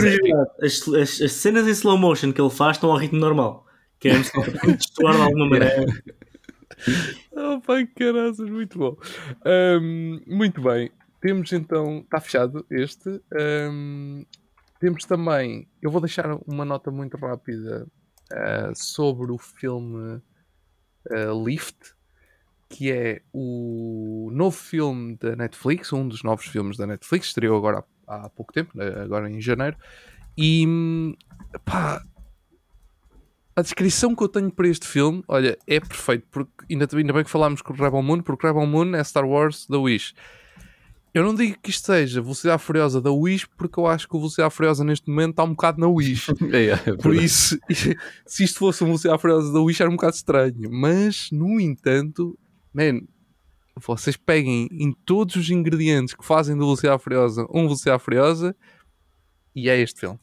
as, 0.62 0.88
as, 0.88 1.20
as 1.20 1.32
cenas 1.32 1.66
em 1.66 1.70
slow 1.70 1.98
motion 1.98 2.32
que 2.32 2.40
ele 2.40 2.50
faz 2.50 2.76
estão 2.76 2.90
ao 2.90 2.96
ritmo 2.96 3.18
normal. 3.18 3.66
Que 3.98 4.08
é 4.08 4.18
destoar 4.18 5.14
de 5.14 5.22
alguma 5.22 5.48
maneira. 5.48 5.84
Oh, 7.32 7.60
pai, 7.60 7.86
caraças, 7.86 8.50
muito 8.50 8.78
bom. 8.78 8.96
Ahm, 9.44 10.20
muito 10.26 10.60
bem. 10.60 10.90
Temos 11.20 11.52
então, 11.52 12.00
está 12.00 12.20
fechado 12.20 12.66
este. 12.70 13.20
Ahm, 13.32 14.24
temos 14.80 15.04
também, 15.04 15.66
eu 15.80 15.90
vou 15.90 16.00
deixar 16.00 16.38
uma 16.46 16.64
nota 16.64 16.90
muito 16.90 17.16
rápida 17.16 17.86
ah, 18.30 18.72
sobre 18.74 19.32
o 19.32 19.38
filme 19.38 20.20
ah, 21.10 21.32
Lift, 21.44 21.94
que 22.68 22.90
é 22.90 23.22
o 23.32 24.30
novo 24.32 24.56
filme 24.56 25.16
da 25.16 25.36
Netflix, 25.36 25.92
um 25.92 26.08
dos 26.08 26.22
novos 26.22 26.46
filmes 26.46 26.76
da 26.76 26.86
Netflix, 26.86 27.28
estreou 27.28 27.56
agora 27.56 27.84
há, 28.06 28.26
há 28.26 28.28
pouco 28.28 28.52
tempo, 28.52 28.76
né, 28.76 28.86
agora 29.02 29.30
em 29.30 29.40
janeiro. 29.40 29.76
E 30.36 30.66
pá, 31.64 32.02
a 33.56 33.62
descrição 33.62 34.16
que 34.16 34.22
eu 34.24 34.28
tenho 34.28 34.50
para 34.50 34.66
este 34.66 34.86
filme, 34.86 35.22
olha, 35.28 35.56
é 35.66 35.78
perfeito, 35.78 36.26
porque 36.30 36.50
ainda, 36.68 36.88
ainda 36.92 37.12
bem 37.12 37.22
que 37.22 37.30
falámos 37.30 37.62
com 37.62 37.72
o 37.72 37.76
Rebel 37.76 38.02
Moon, 38.02 38.20
porque 38.20 38.46
Rebel 38.46 38.66
Moon 38.66 38.96
é 38.96 39.04
Star 39.04 39.24
Wars 39.24 39.66
da 39.68 39.78
Wish. 39.78 40.14
Eu 41.14 41.22
não 41.22 41.32
digo 41.32 41.56
que 41.62 41.70
isto 41.70 41.86
seja 41.86 42.20
Velocidade 42.20 42.60
Furiosa 42.60 43.00
da 43.00 43.12
Wish, 43.12 43.46
porque 43.56 43.78
eu 43.78 43.86
acho 43.86 44.08
que 44.08 44.16
o 44.16 44.18
Velocidade 44.18 44.52
Furiosa 44.52 44.82
neste 44.82 45.08
momento 45.08 45.30
está 45.30 45.44
um 45.44 45.50
bocado 45.50 45.80
na 45.80 45.86
Wish. 45.86 46.26
É, 46.52 46.90
é, 46.90 46.96
Por 46.96 47.14
isso, 47.14 47.56
se 48.26 48.42
isto 48.42 48.58
fosse 48.58 48.82
uma 48.82 48.88
Velocidade 48.88 49.20
Furiosa 49.20 49.52
da 49.52 49.60
Wish 49.60 49.80
era 49.80 49.88
um 49.88 49.94
bocado 49.94 50.16
estranho. 50.16 50.68
Mas, 50.72 51.30
no 51.30 51.60
entanto, 51.60 52.36
man, 52.72 53.00
vocês 53.76 54.16
peguem 54.16 54.68
em 54.72 54.92
todos 54.92 55.36
os 55.36 55.48
ingredientes 55.50 56.14
que 56.14 56.24
fazem 56.24 56.56
do 56.56 56.64
Velocidade 56.64 57.00
Furiosa 57.00 57.46
um 57.48 57.62
Velocidade 57.62 58.02
Furiosa 58.02 58.56
e 59.54 59.68
é 59.68 59.80
este 59.80 60.00
filme. 60.00 60.18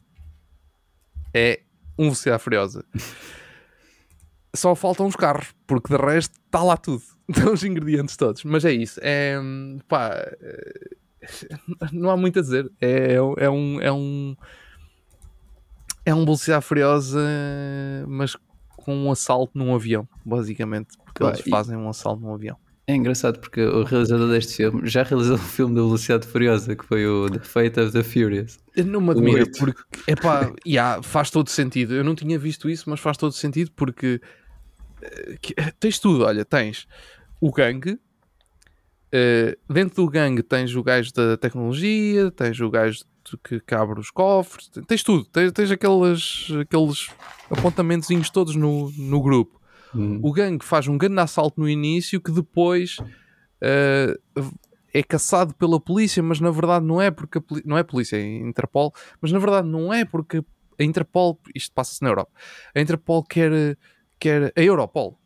É 1.32 1.62
um 1.98 2.04
Velocidade 2.04 2.42
Furiosa. 2.42 2.84
Só 4.54 4.74
faltam 4.74 5.06
os 5.06 5.16
carros, 5.16 5.54
porque 5.66 5.96
de 5.96 6.02
resto 6.02 6.34
está 6.44 6.62
lá 6.62 6.76
tudo. 6.76 7.02
Estão 7.28 7.52
os 7.54 7.64
ingredientes 7.64 8.16
todos. 8.16 8.44
Mas 8.44 8.64
é 8.64 8.72
isso. 8.72 9.00
É, 9.02 9.36
pá, 9.88 10.10
eh, 10.40 10.96
não 11.92 12.10
há 12.10 12.16
muito 12.16 12.38
a 12.38 12.42
dizer. 12.42 12.70
É, 12.80 13.14
é 13.14 13.50
um. 13.50 13.80
É 13.80 13.92
um 13.92 14.36
é 16.04 16.12
um 16.12 16.24
Velocidade 16.24 16.64
Furiosa, 16.64 17.20
mas 18.08 18.36
com 18.76 18.94
um 18.94 19.12
assalto 19.12 19.56
num 19.56 19.72
avião, 19.74 20.08
basicamente. 20.24 20.96
Porque 21.04 21.22
eles 21.22 21.40
fazem 21.48 21.76
um 21.76 21.88
assalto 21.88 22.20
num 22.20 22.34
avião. 22.34 22.56
É 22.86 22.96
engraçado 22.96 23.38
porque 23.38 23.62
o 23.62 23.84
realizador 23.84 24.28
deste 24.28 24.54
filme 24.54 24.88
já 24.88 25.04
realizou 25.04 25.36
um 25.36 25.38
filme 25.38 25.74
da 25.76 25.82
Velocidade 25.82 26.26
Furiosa 26.26 26.74
que 26.74 26.84
foi 26.84 27.06
o 27.06 27.30
The 27.30 27.38
Fate 27.38 27.78
of 27.78 27.92
the 27.92 28.02
Furious. 28.02 28.58
Eu 28.74 28.84
não 28.84 29.00
me 29.00 29.12
admiro, 29.12 29.48
porque 29.56 29.80
epá, 30.08 30.52
yeah, 30.66 31.00
faz 31.00 31.30
todo 31.30 31.48
sentido. 31.48 31.94
Eu 31.94 32.02
não 32.02 32.16
tinha 32.16 32.36
visto 32.38 32.68
isso, 32.68 32.90
mas 32.90 32.98
faz 32.98 33.16
todo 33.16 33.32
sentido 33.32 33.70
porque 33.76 34.20
que- 35.40 35.54
tens 35.78 35.98
tudo. 35.98 36.24
Olha, 36.24 36.44
tens 36.44 36.86
o 37.40 37.50
gangue, 37.50 37.98
eh, 39.10 39.56
dentro 39.68 39.96
do 40.04 40.10
gangue 40.10 40.42
tens 40.42 40.74
o 40.74 40.82
gajo 40.82 41.12
da 41.12 41.36
tecnologia, 41.36 42.30
tens 42.30 42.58
o 42.60 42.70
gajo 42.70 43.04
que, 43.44 43.60
que 43.60 43.74
abre 43.74 44.00
os 44.00 44.10
cofres, 44.10 44.70
tens 44.86 45.02
tudo. 45.02 45.24
Tens, 45.26 45.52
tens 45.52 45.70
aqueles, 45.70 46.48
aqueles 46.60 47.08
apontamentozinhos 47.50 48.30
todos 48.30 48.54
no, 48.56 48.90
no 48.96 49.20
grupo. 49.22 49.60
Hum. 49.94 50.20
O 50.22 50.32
gangue 50.32 50.64
faz 50.64 50.88
um 50.88 50.96
grande 50.96 51.20
assalto 51.20 51.60
no 51.60 51.68
início 51.68 52.20
que 52.20 52.32
depois 52.32 52.96
eh, 53.60 54.16
é 54.94 55.02
caçado 55.02 55.54
pela 55.54 55.78
polícia, 55.80 56.22
mas 56.22 56.40
na 56.40 56.50
verdade 56.50 56.84
não 56.84 57.00
é 57.00 57.10
porque 57.10 57.40
não 57.64 57.76
é 57.76 57.82
polícia, 57.82 58.16
é 58.16 58.22
Interpol, 58.38 58.92
mas 59.20 59.30
na 59.32 59.38
verdade 59.38 59.68
não 59.68 59.92
é 59.92 60.04
porque 60.04 60.42
a 60.78 60.82
Interpol, 60.84 61.38
isto 61.54 61.72
passa-se 61.74 62.02
na 62.02 62.08
Europa, 62.08 62.32
a 62.74 62.80
Interpol 62.80 63.22
quer, 63.22 63.76
quer 64.22 64.52
a 64.56 64.62
Europol. 64.62 65.18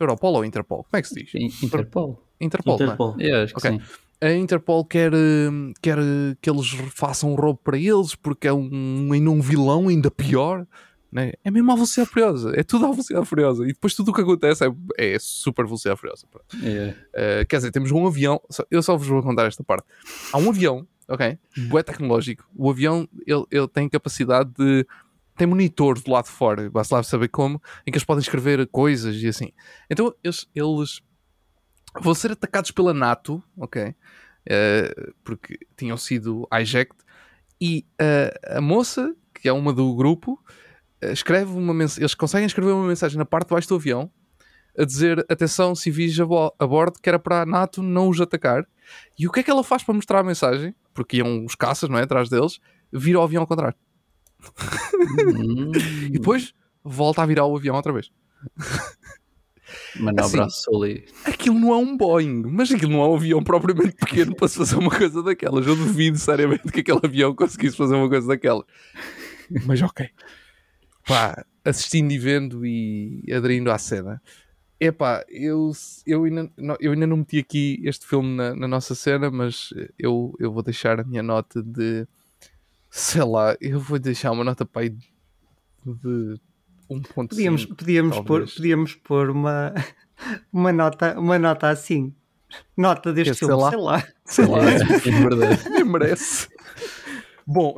Europol 0.00 0.34
ou 0.34 0.44
Interpol? 0.44 0.84
Como 0.84 0.98
é 0.98 1.02
que 1.02 1.08
se 1.08 1.14
diz? 1.14 1.34
In- 1.34 1.66
Interpol. 1.66 2.22
Interpol, 2.40 2.78
não 2.78 2.84
é? 2.84 2.86
Interpol. 2.86 3.16
É, 3.18 3.42
acho 3.42 3.54
que 3.54 3.58
Ok. 3.66 3.70
sim. 3.72 3.80
A 4.20 4.32
Interpol 4.32 4.84
quer, 4.84 5.12
eh, 5.14 5.72
quer 5.82 5.98
eh, 5.98 6.36
que 6.40 6.50
eles 6.50 6.68
façam 6.94 7.32
um 7.32 7.34
roubo 7.34 7.60
para 7.62 7.76
eles 7.78 8.14
porque 8.14 8.48
é 8.48 8.52
um, 8.52 9.10
ainda 9.12 9.30
um 9.30 9.40
vilão 9.40 9.88
ainda 9.88 10.10
pior. 10.10 10.66
Né? 11.10 11.32
É 11.42 11.50
mesmo 11.50 11.70
a 11.72 11.74
velocidade 11.74 12.10
furiosa. 12.10 12.52
É 12.54 12.62
tudo 12.62 12.84
a 12.86 12.90
velocidade 12.90 13.26
furiosa. 13.26 13.64
E 13.64 13.68
depois 13.68 13.94
tudo 13.94 14.10
o 14.10 14.14
que 14.14 14.20
acontece 14.20 14.64
é, 14.66 14.70
é 15.14 15.16
super 15.18 15.64
velocidade 15.64 15.98
furiosa. 15.98 16.26
É. 16.62 17.42
Uh, 17.42 17.46
quer 17.48 17.56
dizer, 17.56 17.70
temos 17.70 17.90
um 17.90 18.06
avião. 18.06 18.40
só- 18.50 18.64
Eu 18.70 18.82
só 18.82 18.96
vos 18.96 19.06
vou 19.08 19.22
contar 19.22 19.46
esta 19.46 19.64
parte. 19.64 19.86
Há 20.32 20.36
um 20.38 20.48
avião, 20.50 20.86
ok? 21.08 21.38
Bué 21.68 21.82
tecnológico. 21.82 22.44
O 22.54 22.68
avião 22.70 23.08
ele, 23.26 23.44
ele 23.50 23.68
tem 23.68 23.88
capacidade 23.88 24.50
de. 24.58 24.86
Tem 25.38 25.46
monitores 25.46 26.02
do 26.02 26.10
lado 26.10 26.24
de 26.24 26.32
fora, 26.32 26.68
basta 26.68 26.96
lá 26.96 27.02
saber 27.02 27.28
como, 27.28 27.62
em 27.86 27.90
que 27.90 27.96
eles 27.96 28.04
podem 28.04 28.20
escrever 28.20 28.66
coisas 28.66 29.16
e 29.16 29.28
assim. 29.28 29.52
Então 29.88 30.12
eles, 30.22 30.46
eles 30.54 31.00
vão 32.00 32.14
ser 32.14 32.32
atacados 32.32 32.70
pela 32.70 32.92
NATO, 32.92 33.42
ok? 33.56 33.94
uh, 34.48 35.14
porque 35.24 35.58
tinham 35.76 35.96
sido 35.96 36.48
hijacked. 36.52 36.96
E 37.60 37.84
uh, 38.00 38.58
a 38.58 38.60
moça, 38.60 39.14
que 39.34 39.48
é 39.48 39.52
uma 39.52 39.72
do 39.72 39.94
grupo, 39.94 40.42
escreve 41.02 41.52
uma 41.52 41.74
mensagem. 41.74 42.02
Eles 42.02 42.14
conseguem 42.14 42.46
escrever 42.46 42.72
uma 42.72 42.86
mensagem 42.86 43.18
na 43.18 43.24
parte 43.24 43.48
de 43.48 43.54
baixo 43.54 43.68
do 43.68 43.74
avião 43.76 44.10
a 44.78 44.84
dizer: 44.84 45.24
atenção, 45.28 45.74
civis 45.74 46.18
a, 46.18 46.26
bo 46.26 46.54
a 46.58 46.66
bordo, 46.66 46.98
que 47.00 47.08
era 47.08 47.18
para 47.18 47.42
a 47.42 47.46
NATO 47.46 47.82
não 47.82 48.08
os 48.08 48.20
atacar. 48.20 48.66
E 49.18 49.26
o 49.26 49.32
que 49.32 49.40
é 49.40 49.42
que 49.42 49.50
ela 49.50 49.64
faz 49.64 49.82
para 49.82 49.94
mostrar 49.94 50.20
a 50.20 50.24
mensagem? 50.24 50.74
Porque 50.94 51.18
iam 51.18 51.44
os 51.44 51.54
caças, 51.54 51.90
não 51.90 51.98
é? 51.98 52.02
Atrás 52.02 52.28
deles, 52.28 52.58
vira 52.92 53.18
o 53.18 53.22
avião 53.22 53.42
ao 53.42 53.46
contrário. 53.46 53.76
Hum, 55.36 55.72
E 56.08 56.10
depois 56.10 56.54
volta 56.84 57.22
a 57.22 57.26
virar 57.26 57.44
o 57.46 57.56
avião 57.56 57.76
outra 57.76 57.92
vez. 57.92 58.10
manobra 59.96 60.44
assim, 60.44 60.62
Sully. 60.62 61.04
Aquilo 61.24 61.58
não 61.58 61.72
é 61.72 61.76
um 61.76 61.96
Boeing, 61.96 62.42
mas 62.46 62.70
aquilo 62.72 62.92
não 62.92 63.02
é 63.02 63.08
um 63.08 63.14
avião 63.16 63.42
propriamente 63.42 63.96
pequeno 63.96 64.34
para 64.34 64.48
se 64.48 64.56
fazer 64.56 64.76
uma 64.76 64.90
coisa 64.90 65.22
daquelas. 65.22 65.66
Eu 65.66 65.76
duvido 65.76 66.16
seriamente 66.18 66.70
que 66.72 66.80
aquele 66.80 67.00
avião 67.02 67.34
conseguisse 67.34 67.76
fazer 67.76 67.94
uma 67.94 68.08
coisa 68.08 68.26
daquelas. 68.26 68.64
Mas 69.66 69.80
ok. 69.82 70.08
Pá, 71.06 71.44
assistindo 71.64 72.12
e 72.12 72.18
vendo 72.18 72.64
e 72.66 73.24
aderindo 73.32 73.70
à 73.70 73.78
cena. 73.78 74.22
Epá, 74.80 75.24
eu, 75.28 75.72
eu, 76.06 76.24
ainda, 76.24 76.50
não- 76.56 76.76
eu 76.78 76.92
ainda 76.92 77.06
não 77.06 77.16
meti 77.16 77.38
aqui 77.38 77.80
este 77.82 78.06
filme 78.06 78.36
na, 78.36 78.54
na 78.54 78.68
nossa 78.68 78.94
cena, 78.94 79.30
mas 79.30 79.70
eu, 79.98 80.34
eu 80.38 80.52
vou 80.52 80.62
deixar 80.62 81.00
a 81.00 81.04
minha 81.04 81.22
nota 81.22 81.62
de. 81.62 82.06
Sei 82.90 83.22
lá, 83.22 83.56
eu 83.60 83.78
vou 83.80 83.98
deixar 83.98 84.30
uma 84.30 84.44
nota 84.44 84.64
para 84.64 84.82
aí 84.82 84.90
de 84.90 86.40
1.5. 86.90 87.28
Podíamos, 87.28 87.66
podíamos, 87.66 88.20
pôr, 88.20 88.46
podíamos 88.48 88.94
pôr 88.94 89.30
uma, 89.30 89.74
uma, 90.52 90.72
nota, 90.72 91.18
uma 91.18 91.38
nota 91.38 91.68
assim. 91.68 92.14
Nota 92.76 93.12
deste 93.12 93.34
sei 93.34 93.48
filme, 93.48 93.62
lá. 93.62 93.70
sei 93.70 93.78
lá. 93.78 94.08
Sei 94.24 94.46
lá, 94.46 94.58
É 94.72 95.28
verdade. 95.28 95.84
merece. 95.84 96.48
Bom, 97.46 97.74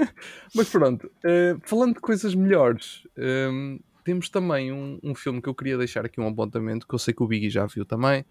mas 0.54 0.68
pronto, 0.68 1.10
eh, 1.24 1.56
falando 1.64 1.94
de 1.94 2.00
coisas 2.00 2.34
melhores, 2.34 3.06
ehm, 3.16 3.78
temos 4.04 4.28
também 4.28 4.70
um, 4.70 4.98
um 5.02 5.14
filme 5.14 5.40
que 5.40 5.48
eu 5.48 5.54
queria 5.54 5.78
deixar 5.78 6.04
aqui 6.04 6.20
um 6.20 6.28
apontamento 6.28 6.86
que 6.86 6.94
eu 6.94 6.98
sei 6.98 7.14
que 7.14 7.22
o 7.22 7.26
Biggie 7.26 7.48
já 7.48 7.64
viu 7.64 7.86
também, 7.86 8.24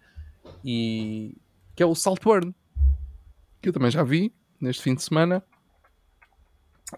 e 0.64 1.36
que 1.74 1.82
é 1.82 1.86
o 1.86 1.96
Saltburn, 1.96 2.54
que 3.60 3.68
eu 3.68 3.72
também 3.72 3.90
já 3.90 4.04
vi 4.04 4.32
neste 4.60 4.82
fim 4.82 4.94
de 4.94 5.02
semana. 5.02 5.42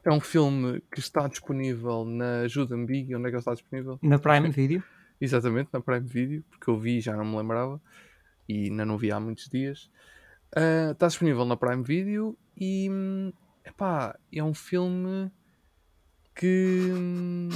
É 0.05 0.11
um 0.11 0.21
filme 0.21 0.83
que 0.93 1.01
está 1.01 1.27
disponível 1.29 2.05
na 2.05 2.41
Ajuda-me 2.41 2.87
Biggie, 2.87 3.15
onde 3.15 3.27
é 3.27 3.29
que 3.29 3.37
ele 3.37 3.39
está 3.39 3.55
disponível? 3.55 3.99
Na 4.03 4.19
Prime 4.19 4.51
Video. 4.51 4.83
Exatamente, 5.21 5.71
na 5.73 5.81
Prime 5.81 6.07
Video, 6.07 6.45
porque 6.51 6.69
eu 6.69 6.79
vi 6.79 6.99
e 6.99 7.01
já 7.01 7.17
não 7.17 7.25
me 7.25 7.37
lembrava 7.37 7.81
e 8.49 8.65
ainda 8.65 8.85
não 8.85 8.99
vi 8.99 9.11
há 9.11 9.19
muitos 9.19 9.49
dias. 9.49 9.91
Ah, 10.55 10.93
está 10.93 11.07
disponível 11.07 11.45
na 11.45 11.57
Prime 11.57 11.83
Video 11.83 12.37
e 12.57 12.89
hum, 12.91 13.33
epá, 13.65 14.19
é 14.33 14.43
um 14.43 14.55
filme 14.55 15.31
que 16.35 16.93
hum, 16.93 17.49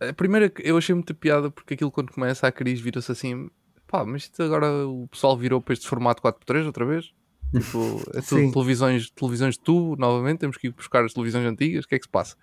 a 0.00 0.12
primeira 0.12 0.52
eu 0.58 0.76
achei 0.76 0.94
muita 0.94 1.14
piada 1.14 1.50
porque 1.50 1.74
aquilo 1.74 1.90
quando 1.90 2.12
começa 2.12 2.46
a 2.46 2.52
Cris 2.52 2.80
vira-se 2.80 3.10
assim 3.12 3.50
pá, 3.86 4.04
mas 4.04 4.22
isto 4.22 4.42
agora 4.42 4.86
o 4.86 5.06
pessoal 5.08 5.36
virou 5.36 5.60
para 5.60 5.72
este 5.72 5.88
formato 5.88 6.22
4x3 6.22 6.66
outra 6.66 6.84
vez 6.84 7.12
tipo, 7.52 8.02
é 8.14 8.20
tudo 8.20 8.52
televisões, 8.52 9.10
televisões 9.10 9.54
de 9.54 9.60
tubo 9.60 9.96
novamente, 9.96 10.38
temos 10.38 10.56
que 10.56 10.68
ir 10.68 10.70
buscar 10.72 11.04
as 11.04 11.12
televisões 11.12 11.46
antigas, 11.46 11.84
o 11.84 11.88
que 11.88 11.94
é 11.94 11.98
que 11.98 12.04
se 12.06 12.10
passa? 12.10 12.36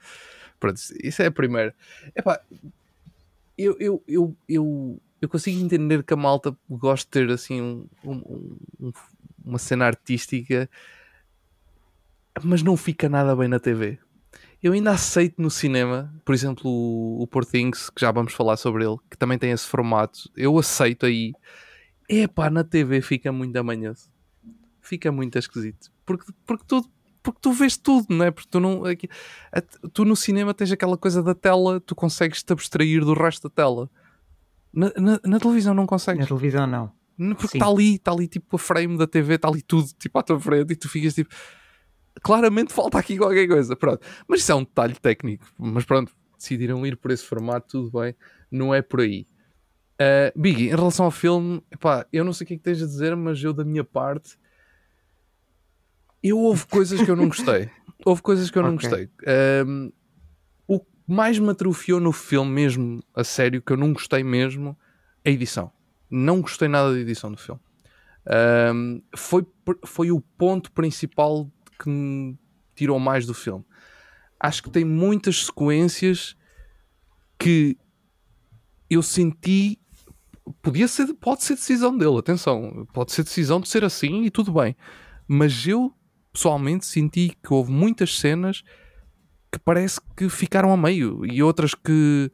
Pronto, 0.60 0.80
isso 1.04 1.22
é 1.22 1.28
a 1.28 1.32
primeira. 1.32 1.74
Epá, 2.16 2.40
eu, 3.58 3.76
eu, 3.80 4.04
eu, 4.08 4.38
eu, 4.48 5.02
eu 5.22 5.30
consigo 5.30 5.60
entender 5.60 6.04
que 6.04 6.14
a 6.14 6.18
malta 6.18 6.56
gosta 6.70 7.06
de 7.06 7.28
ter 7.28 7.34
assim 7.34 7.62
um- 7.62 7.88
um- 8.04 8.58
um- 8.80 8.92
uma 9.46 9.58
cena 9.58 9.86
artística, 9.86 10.70
mas 12.44 12.62
não 12.62 12.78
fica 12.78 13.10
nada 13.10 13.36
bem 13.36 13.48
na 13.48 13.60
TV. 13.60 13.98
Eu 14.62 14.74
ainda 14.74 14.92
aceito 14.92 15.42
no 15.42 15.50
cinema, 15.52 16.14
por 16.26 16.34
exemplo, 16.34 16.70
o, 16.70 17.22
o 17.22 17.28
Poor 17.28 17.46
Things, 17.46 17.90
que 17.90 18.02
já 18.02 18.12
vamos 18.12 18.34
falar 18.34 18.58
sobre 18.58 18.84
ele, 18.86 18.98
que 19.10 19.18
também 19.18 19.38
tem 19.38 19.52
esse 19.52 19.66
formato. 19.68 20.30
Eu 20.36 20.58
aceito 20.58 21.06
aí. 21.06 21.34
Epá, 22.10 22.50
na 22.50 22.64
TV 22.64 23.02
fica 23.02 23.32
muito 23.32 23.56
amanhoso. 23.58 24.10
Fica 24.88 25.12
muito 25.12 25.38
esquisito. 25.38 25.92
Porque, 26.06 26.32
porque, 26.46 26.64
tu, 26.68 26.90
porque 27.22 27.40
tu 27.42 27.52
vês 27.52 27.76
tudo, 27.78 28.06
não 28.10 28.26
é? 28.26 28.32
Porque 28.32 28.50
tu, 28.50 28.60
não, 28.60 28.86
aqui- 28.86 29.10
a- 29.52 29.62
tu 29.92 30.06
no 30.06 30.16
cinema 30.16 30.54
tens 30.54 30.72
aquela 30.72 30.98
coisa 30.98 31.22
da 31.22 31.36
tela, 31.36 31.80
tu 31.82 31.94
consegues 31.96 32.42
te 32.44 32.54
abstrair 32.54 33.02
do 33.04 33.14
resto 33.14 33.50
da 33.50 33.54
tela. 33.54 33.90
Na, 34.74 34.92
na- 34.96 35.20
na 35.26 35.40
televisão 35.40 35.74
não 35.74 35.84
Na 35.84 35.88
consegues. 35.88 36.28
televisão, 36.28 36.66
não. 36.68 36.92
Porque 37.36 37.58
está 37.58 37.68
ali, 37.68 37.96
está 37.96 38.12
ali 38.12 38.28
tipo 38.28 38.56
a 38.56 38.60
frame 38.60 38.96
da 38.98 39.08
TV, 39.08 39.36
está 39.36 39.48
ali 39.48 39.62
tudo 39.64 39.88
tipo 39.98 40.20
à 40.20 40.24
tua 40.24 40.40
frente 40.40 40.72
e 40.74 40.76
tu 40.76 40.88
ficas 40.88 41.16
tipo. 41.16 41.34
Claramente 42.22 42.74
falta 42.74 42.98
aqui 42.98 43.18
qualquer 43.18 43.48
coisa. 43.48 43.76
Pronto. 43.76 44.06
Mas 44.28 44.42
isso 44.42 44.52
é 44.52 44.56
um 44.56 44.64
detalhe 44.64 44.96
técnico. 44.96 45.46
Mas 45.58 45.84
pronto, 45.86 46.12
decidiram 46.38 46.86
ir 46.86 46.96
por 46.98 47.12
esse 47.12 47.24
formato, 47.26 47.68
tudo 47.68 48.00
bem. 48.00 48.16
Não 48.52 48.74
é 48.74 48.82
por 48.82 49.02
aí. 49.02 49.26
Uh, 50.00 50.40
Biggie, 50.40 50.68
em 50.68 50.76
relação 50.76 51.06
ao 51.06 51.12
filme, 51.12 51.62
epá, 51.72 52.06
eu 52.14 52.24
não 52.24 52.32
sei 52.34 52.46
o 52.46 52.48
que 52.48 52.54
é 52.54 52.58
que 52.58 52.64
tens 52.64 52.82
a 52.82 52.86
dizer, 52.86 53.16
mas 53.16 53.44
eu 53.44 53.52
da 53.54 53.64
minha 53.64 53.84
parte. 53.84 54.38
Eu 56.28 56.40
houve 56.40 56.66
coisas 56.68 57.02
que 57.02 57.10
eu 57.10 57.16
não 57.16 57.28
gostei. 57.28 57.70
Houve 58.06 58.22
coisas 58.22 58.50
que 58.52 58.58
eu 58.58 58.64
não 58.64 58.76
Ok. 58.76 58.90
gostei. 58.90 59.10
Um, 59.66 59.92
o 60.68 60.80
que 60.80 60.86
mais 61.08 61.40
me 61.40 61.50
atrofiou 61.50 62.00
no 62.00 62.12
filme 62.12 62.52
mesmo, 62.52 63.04
a 63.16 63.24
sério, 63.24 63.62
que 63.62 63.72
eu 63.72 63.78
não 63.78 63.94
gostei 63.94 64.24
mesmo, 64.24 64.78
é 65.24 65.30
a 65.30 65.34
edição. 65.34 65.72
Não 66.10 66.42
gostei 66.42 66.68
nada 66.68 66.94
da 66.94 67.00
edição 67.00 67.32
do 67.32 67.38
filme. 67.38 67.62
Um, 68.74 69.02
foi, 69.16 69.46
foi 69.86 70.12
o 70.12 70.20
ponto 70.20 70.72
principal 70.72 71.50
que 71.80 71.90
me 71.90 72.38
tirou 72.76 73.00
mais 73.00 73.26
do 73.26 73.34
filme. 73.34 73.66
Acho 74.40 74.64
que 74.64 74.70
tem 74.70 74.86
muitas 74.86 75.46
sequências 75.46 76.36
que 77.40 77.78
eu 78.90 79.02
senti. 79.02 79.80
Podia 80.62 80.88
ser, 80.88 81.14
pode 81.16 81.44
ser 81.44 81.56
decisão 81.56 81.98
dele, 81.98 82.18
atenção, 82.20 82.88
pode 82.94 83.12
ser 83.12 83.24
decisão 83.24 83.60
de 83.60 83.68
ser 83.68 83.84
assim 83.84 84.24
e 84.24 84.30
tudo 84.32 84.52
bem. 84.54 84.76
Mas 85.28 85.68
eu 85.68 85.94
pessoalmente 86.38 86.86
senti 86.86 87.36
que 87.44 87.52
houve 87.52 87.72
muitas 87.72 88.20
cenas 88.20 88.62
que 89.52 89.58
parece 89.58 90.00
que 90.16 90.30
ficaram 90.30 90.72
a 90.72 90.78
meio 90.78 91.26
e 91.26 91.42
outras 91.42 91.74
que 91.74 92.32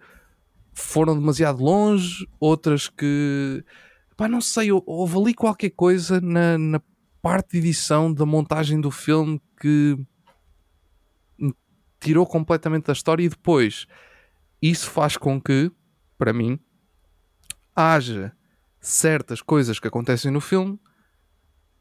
foram 0.73 1.17
demasiado 1.17 1.63
longe, 1.63 2.27
outras 2.37 2.89
que 2.89 3.63
pá, 4.17 4.27
não 4.27 4.41
sei, 4.41 4.73
hou- 4.73 4.83
houve 4.85 5.17
ali 5.17 5.33
qualquer 5.33 5.69
coisa 5.69 6.19
na, 6.19 6.57
na 6.57 6.81
parte 7.21 7.51
de 7.53 7.59
edição 7.59 8.13
da 8.13 8.25
montagem 8.25 8.81
do 8.81 8.91
filme 8.91 9.41
que 9.61 9.97
tirou 11.97 12.25
completamente 12.25 12.87
da 12.87 12.93
história 12.93 13.23
e 13.23 13.29
depois 13.29 13.85
isso 14.61 14.89
faz 14.89 15.15
com 15.15 15.39
que, 15.39 15.71
para 16.17 16.33
mim, 16.33 16.59
haja 17.73 18.35
certas 18.81 19.41
coisas 19.41 19.79
que 19.79 19.87
acontecem 19.87 20.29
no 20.29 20.41
filme 20.41 20.77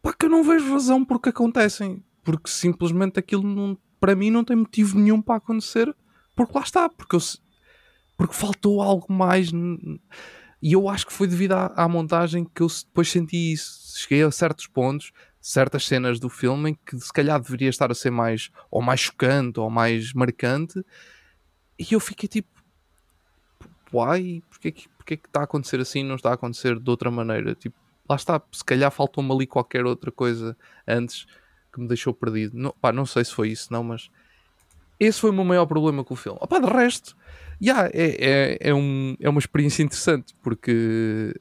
pá, 0.01 0.13
que 0.13 0.27
eu 0.27 0.31
não 0.31 0.45
vejo 0.45 0.73
razão 0.73 1.05
porque 1.05 1.31
acontecem, 1.31 2.05
porque 2.23 2.49
simplesmente 2.51 3.19
aquilo 3.19 3.43
não, 3.43 3.77
para 4.01 4.15
mim 4.15 4.31
não 4.31 4.45
tem 4.45 4.57
motivo 4.57 4.99
nenhum 4.99 5.21
para 5.21 5.37
acontecer, 5.37 5.95
porque 6.35 6.53
lá 6.57 6.63
está, 6.63 6.89
porque, 6.89 7.17
eu 7.17 7.21
porque 8.17 8.35
faltou 8.35 8.81
algo 8.81 9.13
mais 9.13 9.51
e 10.63 10.73
eu 10.73 10.89
acho 10.89 11.07
que 11.07 11.13
foi 11.13 11.27
devido 11.27 11.53
à, 11.53 11.73
à 11.77 11.89
montagem 11.89 12.45
que 12.45 12.63
eu 12.63 12.69
depois 12.69 13.11
senti 13.11 13.53
isso. 13.53 13.99
Cheguei 13.99 14.23
a 14.23 14.31
certos 14.31 14.69
pontos, 14.69 15.13
certas 15.41 15.85
cenas 15.85 16.21
do 16.21 16.29
filme 16.29 16.71
em 16.71 16.75
que 16.87 16.99
se 17.01 17.13
calhar 17.13 17.41
deveria 17.41 17.69
estar 17.69 17.91
a 17.91 17.95
ser 17.95 18.11
mais 18.11 18.51
ou 18.71 18.81
mais 18.81 19.01
chocante 19.01 19.59
ou 19.59 19.69
mais 19.69 20.13
marcante, 20.13 20.85
e 21.79 21.95
eu 21.95 22.01
fiquei 22.01 22.29
tipo, 22.29 22.49
why? 23.93 24.41
Porquê 24.49 24.71
que, 24.71 24.89
porquê 24.91 25.17
que 25.17 25.27
está 25.27 25.41
a 25.41 25.45
acontecer 25.45 25.81
assim? 25.81 26.05
Não 26.05 26.15
está 26.15 26.31
a 26.31 26.35
acontecer 26.35 26.79
de 26.79 26.89
outra 26.89 27.11
maneira? 27.11 27.57
Tipo, 27.57 27.77
lá 28.09 28.15
está, 28.15 28.41
se 28.53 28.65
calhar 28.65 28.91
faltou-me 28.93 29.33
ali 29.33 29.47
qualquer 29.47 29.85
outra 29.85 30.13
coisa 30.13 30.57
antes 30.87 31.27
que 31.73 31.81
me 31.81 31.89
deixou 31.89 32.13
perdido. 32.13 32.57
Não, 32.57 32.75
pá, 32.81 32.93
não 32.93 33.07
sei 33.07 33.25
se 33.25 33.33
foi 33.35 33.49
isso, 33.51 33.73
não, 33.73 33.83
mas 33.83 34.11
esse 35.01 35.21
foi 35.21 35.31
o 35.31 35.33
meu 35.33 35.45
maior 35.45 35.67
problema 35.67 36.05
com 36.05 36.15
o 36.15 36.17
filme. 36.17 36.39
Opá, 36.41 36.59
de 36.59 36.67
resto, 36.67 37.17
yeah, 37.61 37.89
é, 37.93 38.17
é, 38.21 38.59
é, 38.71 38.75
um, 38.75 39.17
é 39.19 39.29
uma 39.29 39.39
experiência 39.41 39.83
interessante 39.83 40.35
porque 40.43 41.35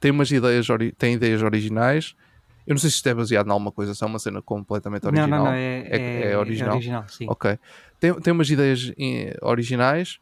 tem 0.00 0.10
umas 0.10 0.30
ideias, 0.30 0.66
tem 0.96 1.14
ideias 1.14 1.42
originais. 1.42 2.14
Eu 2.66 2.74
não 2.74 2.78
sei 2.78 2.90
se 2.90 2.96
isto 2.96 3.08
é 3.08 3.14
baseado 3.14 3.46
em 3.46 3.50
alguma 3.50 3.72
coisa, 3.72 3.94
se 3.94 4.04
é 4.04 4.06
uma 4.06 4.18
cena 4.18 4.42
completamente 4.42 5.04
Não, 5.04 5.10
original. 5.12 5.38
não, 5.38 5.44
não. 5.46 5.52
É, 5.52 5.78
É- 5.90 5.96
é, 5.96 6.32
é 6.32 6.38
original? 6.38 6.74
original, 6.74 7.08
sim. 7.08 7.26
Ok. 7.28 7.58
Tem, 7.98 8.14
tem 8.20 8.32
umas 8.32 8.50
ideias 8.50 8.92
eh, 8.98 9.36
originais. 9.40 10.18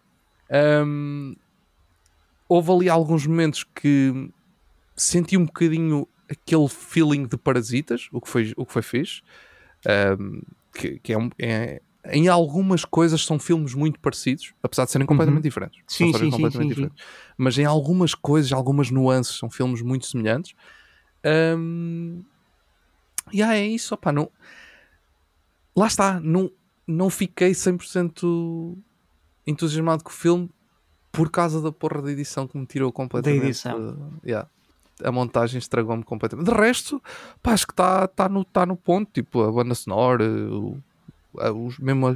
Ahm, 0.48 1.34
houve 2.48 2.70
ali 2.70 2.88
alguns 2.88 3.26
momentos 3.26 3.64
que 3.64 4.30
senti 4.96 5.36
um 5.36 5.44
bocadinho 5.44 6.06
aquele 6.28 6.68
feeling 6.68 7.26
de 7.26 7.36
parasitas, 7.36 8.08
o 8.12 8.20
que 8.20 8.28
foi, 8.28 8.52
o 8.56 8.64
que 8.66 8.72
foi 8.72 8.82
fixe. 8.82 9.22
Ahm, 9.86 10.40
que, 10.74 10.98
que 10.98 11.12
é, 11.12 11.18
um- 11.18 11.30
é- 11.38 11.80
em 12.12 12.28
algumas 12.28 12.84
coisas 12.84 13.24
são 13.24 13.38
filmes 13.38 13.74
muito 13.74 13.98
parecidos, 14.00 14.52
apesar 14.62 14.84
de 14.84 14.90
serem 14.92 15.06
completamente 15.06 15.42
diferentes. 15.44 15.80
São 15.86 16.06
Sim, 16.06 16.12
sim, 16.12 16.18
sim, 16.26 16.30
completamente 16.30 16.52
sim, 16.52 16.62
sim. 16.62 16.68
diferentes. 16.88 17.04
Mas 17.36 17.58
em 17.58 17.64
algumas 17.64 18.14
coisas, 18.14 18.52
algumas 18.52 18.90
nuances, 18.90 19.36
são 19.36 19.50
filmes 19.50 19.82
muito 19.82 20.06
semelhantes. 20.06 20.54
Um, 21.58 22.22
e 23.32 23.38
yeah, 23.38 23.56
é 23.56 23.66
isso, 23.66 23.92
opá, 23.94 24.12
não, 24.12 24.30
lá 25.76 25.86
está, 25.88 26.20
não, 26.20 26.50
não 26.86 27.10
fiquei 27.10 27.50
100% 27.52 28.76
entusiasmado 29.46 30.04
com 30.04 30.10
o 30.10 30.12
filme 30.12 30.50
por 31.10 31.30
causa 31.30 31.60
da 31.60 31.72
porra 31.72 32.02
da 32.02 32.12
edição 32.12 32.46
que 32.46 32.56
me 32.56 32.66
tirou 32.66 32.92
completamente. 32.92 33.40
Da 33.40 33.46
edição. 33.46 33.78
Uh, 33.78 34.20
yeah. 34.24 34.48
A 35.04 35.12
montagem 35.12 35.58
estragou-me 35.58 36.02
completamente. 36.02 36.46
De 36.46 36.54
resto, 36.54 37.02
pá, 37.42 37.52
acho 37.52 37.66
que 37.66 37.72
está 37.72 38.08
tá 38.08 38.28
no, 38.28 38.44
tá 38.44 38.64
no 38.64 38.76
ponto. 38.76 39.10
Tipo, 39.12 39.42
a 39.42 39.52
banda 39.52 39.74
sonora, 39.74 40.24
o, 40.26 40.78
a, 41.38 41.52
os, 41.52 41.78
mesmo 41.78 42.08
a, 42.08 42.12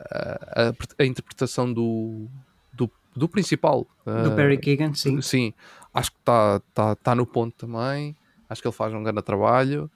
a, 0.00 0.68
a, 0.68 0.74
a 0.98 1.04
interpretação 1.04 1.72
do, 1.72 2.26
do, 2.72 2.90
do 3.14 3.28
principal. 3.28 3.86
Do 4.04 4.32
uh, 4.32 4.36
Barry 4.36 4.58
Keegan, 4.58 4.94
sim. 4.94 5.20
Sim, 5.20 5.54
acho 5.92 6.10
que 6.10 6.18
está 6.18 6.60
tá, 6.72 6.96
tá 6.96 7.14
no 7.14 7.24
ponto 7.26 7.54
também. 7.56 8.16
Acho 8.48 8.60
que 8.60 8.68
ele 8.68 8.74
faz 8.74 8.92
um 8.92 9.02
grande 9.02 9.22
trabalho. 9.22 9.90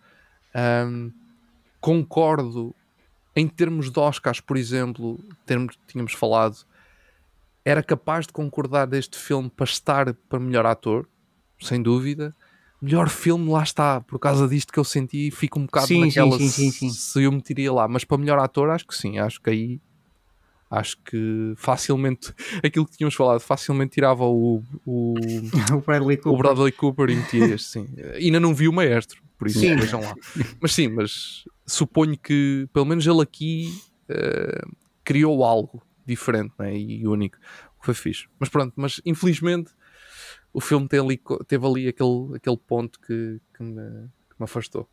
Um, 0.55 1.11
concordo 1.81 2.75
em 3.39 3.47
termos 3.47 3.91
de 3.91 4.01
Oscars, 4.01 4.41
por 4.41 4.57
exemplo, 4.57 5.19
termos, 5.47 5.79
tínhamos 5.87 6.13
falado, 6.13 6.57
era 7.65 7.83
capaz 7.85 8.27
de 8.27 8.33
concordar 8.33 8.87
deste 8.87 9.17
filme 9.17 9.49
para 9.49 9.65
estar 9.65 10.13
para 10.29 10.41
melhor 10.41 10.67
ator, 10.67 11.07
sem 11.61 11.83
dúvida. 11.83 12.35
Melhor 12.81 13.09
filme, 13.09 13.51
lá 13.51 13.63
está, 13.63 14.01
por 14.01 14.19
causa 14.21 14.47
disto 14.47 14.73
que 14.73 14.79
eu 14.79 14.85
senti, 14.85 15.31
fico 15.33 15.59
um 15.59 15.67
bocado 15.67 15.89
Sim, 15.89 16.05
naquela 16.07 16.39
sim, 16.39 16.49
sim, 16.49 16.71
sim, 16.71 16.91
sim. 16.91 16.91
se 16.91 17.23
eu 17.23 17.33
meteria 17.33 17.73
lá, 17.73 17.89
mas 17.89 18.05
para 18.05 18.19
melhor 18.19 18.39
ator, 18.39 18.71
acho 18.71 18.87
que 18.87 18.95
sim, 18.95 19.19
acho 19.19 19.41
que 19.41 19.51
aí 19.51 19.81
acho 20.71 20.99
que 21.03 21.55
facilmente 21.57 22.33
aquilo 22.63 22.87
que 22.87 22.97
tínhamos 22.97 23.15
falado, 23.15 23.41
facilmente 23.41 23.95
tirava 23.95 24.25
o, 24.25 24.63
o, 24.87 25.15
o 25.75 25.81
Bradley 25.81 26.17
o 26.19 26.23
Cooper. 26.23 26.39
Bradley 26.39 26.73
Cooper 26.73 27.11
e 27.11 27.17
metia 27.17 27.45
este, 27.47 27.69
sim. 27.69 27.89
Ainda 28.15 28.39
não 28.39 28.55
vi 28.55 28.69
o 28.69 28.73
maestro, 28.73 29.21
por 29.39 29.49
isso 29.49 29.61
Sim. 29.61 29.77
vejam 29.77 30.01
lá. 30.01 30.15
Mas 30.61 30.73
sim, 30.73 30.89
mas 30.89 31.45
suponho 31.67 32.17
que 32.17 32.69
pelo 32.73 32.87
menos 32.87 33.07
ele 33.07 33.23
aqui 33.23 33.73
eh, 34.09 34.63
criou 35.05 35.43
algo 35.45 35.83
diferente 36.07 36.53
né, 36.59 36.77
e 36.77 37.07
único, 37.07 37.39
o 37.77 37.81
que 37.81 37.87
foi 37.87 37.95
fixe. 37.95 38.27
Mas 38.39 38.49
pronto, 38.49 38.73
mas 38.77 39.01
infelizmente 39.05 39.71
o 40.59 40.61
filme 40.61 40.89
tem 40.89 40.99
ali, 40.99 41.21
teve 41.47 41.65
ali 41.65 41.87
aquele, 41.87 42.35
aquele 42.35 42.57
ponto 42.57 42.99
que, 42.99 43.41
que, 43.57 43.63
me, 43.63 44.09
que 44.29 44.37
me 44.41 44.45
afastou. 44.45 44.89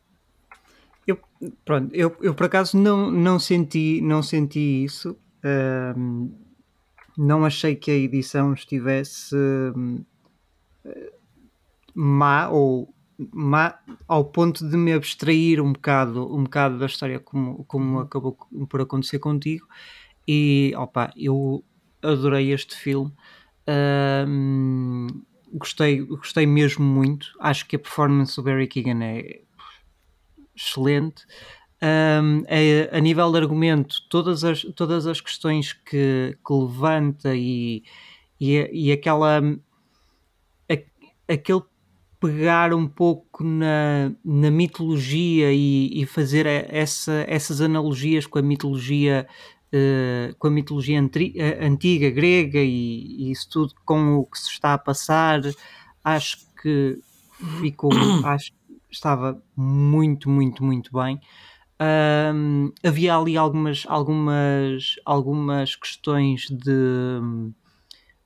Eu, 1.04 1.18
pronto, 1.64 1.92
eu, 1.92 2.16
eu 2.20 2.34
por 2.36 2.46
acaso 2.46 2.78
não, 2.78 3.10
não, 3.10 3.36
senti, 3.40 4.00
não 4.00 4.22
senti 4.22 4.84
isso. 4.84 5.18
Ahm, 5.42 6.30
não 7.18 7.44
achei 7.44 7.74
que 7.74 7.90
a 7.90 7.94
edição 7.94 8.54
estivesse 8.54 9.34
eh, 10.84 11.12
má 11.92 12.48
ou 12.48 12.94
má 13.32 13.76
ao 14.06 14.24
ponto 14.24 14.68
de 14.68 14.76
me 14.76 14.92
abstrair 14.92 15.60
um 15.60 15.72
bocado, 15.72 16.32
um 16.32 16.44
bocado 16.44 16.78
da 16.78 16.86
história 16.86 17.18
como, 17.18 17.64
como 17.64 17.98
acabou 18.00 18.38
por 18.68 18.80
acontecer 18.80 19.18
contigo. 19.18 19.66
E 20.28 20.72
opa, 20.76 21.12
eu 21.16 21.64
adorei 22.02 22.52
este 22.52 22.76
filme. 22.76 23.12
Ahm, 23.66 25.08
gostei, 25.52 26.00
gostei 26.04 26.46
mesmo 26.46 26.84
muito. 26.84 27.28
Acho 27.40 27.66
que 27.66 27.76
a 27.76 27.78
performance 27.78 28.36
do 28.36 28.42
Barry 28.42 28.66
Keegan 28.66 29.02
é 29.04 29.40
excelente. 30.54 31.24
Um, 31.82 32.42
a, 32.48 32.96
a 32.96 33.00
nível 33.00 33.30
de 33.30 33.38
argumento, 33.38 33.96
todas 34.08 34.44
as, 34.44 34.62
todas 34.74 35.06
as 35.06 35.20
questões 35.20 35.72
que, 35.74 36.36
que 36.44 36.52
levanta 36.54 37.34
e, 37.34 37.84
e, 38.40 38.68
e 38.72 38.92
aquela 38.92 39.40
a- 40.70 41.32
aquele 41.32 41.62
pegar 42.18 42.72
um 42.72 42.88
pouco 42.88 43.44
na, 43.44 44.10
na 44.24 44.50
mitologia 44.50 45.52
e, 45.52 46.00
e 46.00 46.06
fazer 46.06 46.46
essa, 46.46 47.24
essas 47.28 47.60
analogias 47.60 48.26
com 48.26 48.38
a 48.38 48.42
mitologia 48.42 49.28
eh, 49.72 50.34
com 50.38 50.48
a 50.48 50.50
mitologia 50.50 51.00
antri- 51.00 51.34
eh, 51.36 51.64
antiga 51.64 52.10
grega 52.10 52.60
e, 52.60 53.28
e 53.28 53.30
isso 53.30 53.48
tudo 53.50 53.74
com 53.84 54.16
o 54.16 54.26
que 54.26 54.38
se 54.38 54.50
está 54.50 54.74
a 54.74 54.78
passar 54.78 55.40
acho 56.04 56.38
que 56.62 56.98
ficou 57.60 57.90
acho 58.24 58.52
que 58.52 58.78
estava 58.90 59.42
muito 59.56 60.30
muito 60.30 60.64
muito 60.64 60.92
bem. 60.92 61.20
Ahm, 61.78 62.72
havia 62.82 63.14
ali 63.14 63.36
algumas, 63.36 63.84
algumas, 63.86 64.96
algumas 65.04 65.76
questões 65.76 66.46
de, 66.48 67.20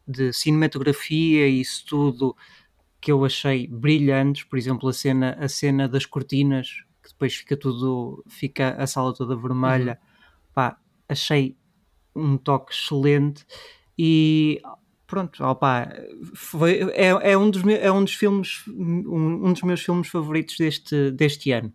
de 0.07 0.33
cinematografia 0.33 1.49
e 1.49 1.61
isso 1.61 1.85
tudo 1.87 2.37
que 3.01 3.11
eu 3.11 3.25
achei 3.25 3.67
brilhantes, 3.67 4.45
por 4.45 4.59
exemplo, 4.59 4.89
a 4.89 4.93
cena, 4.93 5.37
a 5.41 5.49
cena 5.49 5.89
das 5.89 6.05
cortinas, 6.05 6.85
que 7.03 7.09
depois 7.11 7.35
fica 7.35 7.57
tudo, 7.57 8.23
fica 8.29 8.77
a 8.79 8.87
sala 8.87 9.15
toda 9.15 9.35
vermelha, 9.35 9.99
pá, 10.55 10.77
achei 11.11 11.57
um 12.15 12.37
toque 12.37 12.73
excelente 12.73 13.45
e 13.99 14.61
pronto, 15.07 15.43
opá, 15.45 15.93
foi, 16.35 16.81
é, 16.93 17.09
é, 17.33 17.37
um 17.37 17.51
dos, 17.51 17.67
é 17.67 17.91
um 17.91 18.05
dos 18.05 18.15
filmes, 18.15 18.63
um, 18.69 19.49
um 19.49 19.53
dos 19.53 19.63
meus 19.63 19.81
filmes 19.81 20.09
favoritos 20.09 20.57
deste, 20.57 21.11
deste 21.11 21.51
ano. 21.53 21.73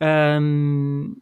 Ahm, 0.00 1.14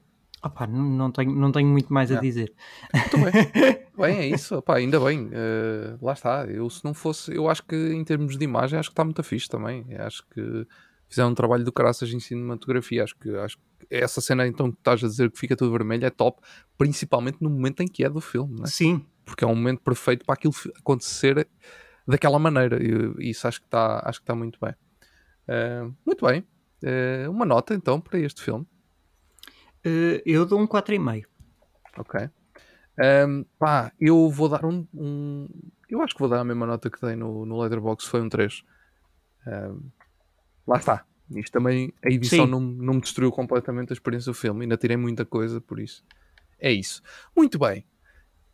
opá, 0.44 0.66
não, 0.66 0.84
não, 0.84 1.10
tenho, 1.10 1.34
não 1.34 1.50
tenho 1.50 1.68
muito 1.68 1.92
mais 1.92 2.10
a 2.10 2.14
Yeah. 2.14 2.28
dizer. 2.28 2.54
Muito 2.94 3.18
bem. 3.18 3.32
bem, 3.98 4.18
é 4.18 4.26
isso. 4.26 4.60
Pá, 4.62 4.76
ainda 4.76 5.00
bem. 5.00 5.30
eh, 5.32 5.96
lá 6.00 6.12
está. 6.12 6.44
Eu, 6.44 6.68
se 6.68 6.84
não 6.84 6.92
fosse, 6.94 7.34
eu 7.34 7.48
acho 7.48 7.62
que 7.64 7.74
em 7.74 8.04
termos 8.04 8.36
de 8.36 8.44
imagem, 8.44 8.78
acho 8.78 8.90
que 8.90 8.92
está 8.92 9.04
muito 9.04 9.22
fixe 9.22 9.48
também. 9.48 9.84
Eu 9.88 10.04
acho 10.04 10.22
que 10.28 10.66
fizeram 11.16 11.30
um 11.30 11.34
trabalho 11.34 11.64
do 11.64 11.72
caraças 11.72 12.10
em 12.12 12.20
cinematografia. 12.20 13.02
Acho 13.04 13.16
que, 13.16 13.30
acho 13.36 13.56
que 13.58 13.62
essa 13.90 14.20
cena, 14.20 14.46
então, 14.46 14.70
que 14.70 14.78
estás 14.78 15.02
a 15.02 15.06
dizer 15.08 15.30
que 15.30 15.38
fica 15.38 15.56
tudo 15.56 15.72
vermelho 15.72 16.04
é 16.04 16.10
top, 16.10 16.40
principalmente 16.78 17.38
no 17.40 17.50
momento 17.50 17.82
em 17.82 17.88
que 17.88 18.04
é 18.04 18.08
do 18.10 18.20
filme, 18.20 18.60
né? 18.60 18.66
Sim, 18.66 19.04
porque 19.24 19.44
é 19.44 19.46
um 19.46 19.54
momento 19.54 19.80
perfeito 19.82 20.24
para 20.24 20.34
aquilo 20.34 20.54
acontecer 20.78 21.48
daquela 22.06 22.38
maneira. 22.38 22.78
E 22.82 23.30
isso 23.30 23.48
acho 23.48 23.60
que 23.60 23.66
está 23.66 24.02
acho 24.04 24.20
que 24.20 24.24
está 24.24 24.34
muito 24.34 24.58
bem. 24.60 24.74
Eh, 25.48 25.88
muito 26.04 26.26
bem. 26.26 26.44
Eh, 26.82 27.26
uma 27.28 27.44
nota 27.46 27.74
então 27.74 28.00
para 28.00 28.18
este 28.18 28.42
filme. 28.42 28.66
eh, 29.84 30.22
eu 30.26 30.44
dou 30.46 30.60
um 30.60 30.66
4,5. 30.66 31.26
Ok. 31.98 32.28
Ahm, 32.98 33.44
pá, 33.58 33.92
eu 34.00 34.30
vou 34.30 34.48
dar 34.48 34.64
um, 34.64 34.86
um- 34.94 35.48
Eu 35.88 36.02
acho 36.02 36.14
que 36.14 36.20
vou 36.20 36.28
dar 36.28 36.40
a 36.40 36.44
mesma 36.44 36.66
nota 36.66 36.90
que 36.90 37.00
dei 37.00 37.14
no, 37.14 37.46
no 37.46 37.60
Letterboxd, 37.60 38.08
foi 38.10 38.20
um 38.20 38.28
3. 38.28 38.62
Ahm, 39.46 39.80
lá 40.66 40.76
está. 40.78 41.04
Isto 41.30 41.52
também, 41.52 41.92
a 42.04 42.08
edição 42.08 42.44
Sim. 42.44 42.50
não, 42.50 42.60
não 42.60 42.94
me 42.94 43.00
destruiu 43.00 43.32
completamente 43.32 43.92
a 43.92 43.94
experiência 43.94 44.30
do 44.30 44.34
filme. 44.34 44.62
Ainda 44.62 44.76
tirei 44.76 44.96
muita 44.96 45.24
coisa, 45.24 45.60
por 45.60 45.80
isso. 45.80 46.04
É 46.58 46.70
isso. 46.70 47.02
Muito 47.36 47.58
bem. 47.58 47.84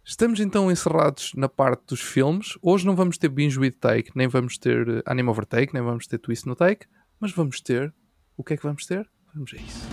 Estamos 0.04 0.40
então 0.40 0.70
encerrados 0.70 1.32
na 1.34 1.48
parte 1.48 1.84
dos 1.88 2.00
filmes. 2.00 2.58
Hoje 2.60 2.84
não 2.84 2.96
vamos 2.96 3.18
ter 3.18 3.28
Binge 3.28 3.58
with 3.58 3.76
Take, 3.80 4.10
nem 4.16 4.26
vamos 4.26 4.58
ter 4.58 4.88
eh, 4.88 5.02
Anime 5.06 5.28
Overtake, 5.28 5.72
nem 5.72 5.82
vamos 5.82 6.08
ter 6.08 6.18
Twist 6.18 6.44
no 6.46 6.56
Take, 6.56 6.86
mas 7.20 7.30
vamos 7.30 7.60
ter. 7.60 7.94
O 8.36 8.42
que 8.42 8.54
é 8.54 8.56
que 8.56 8.64
vamos 8.64 8.84
ter? 8.84 9.08
Vamos 9.32 9.52
a 9.54 9.56
isso. 9.56 9.88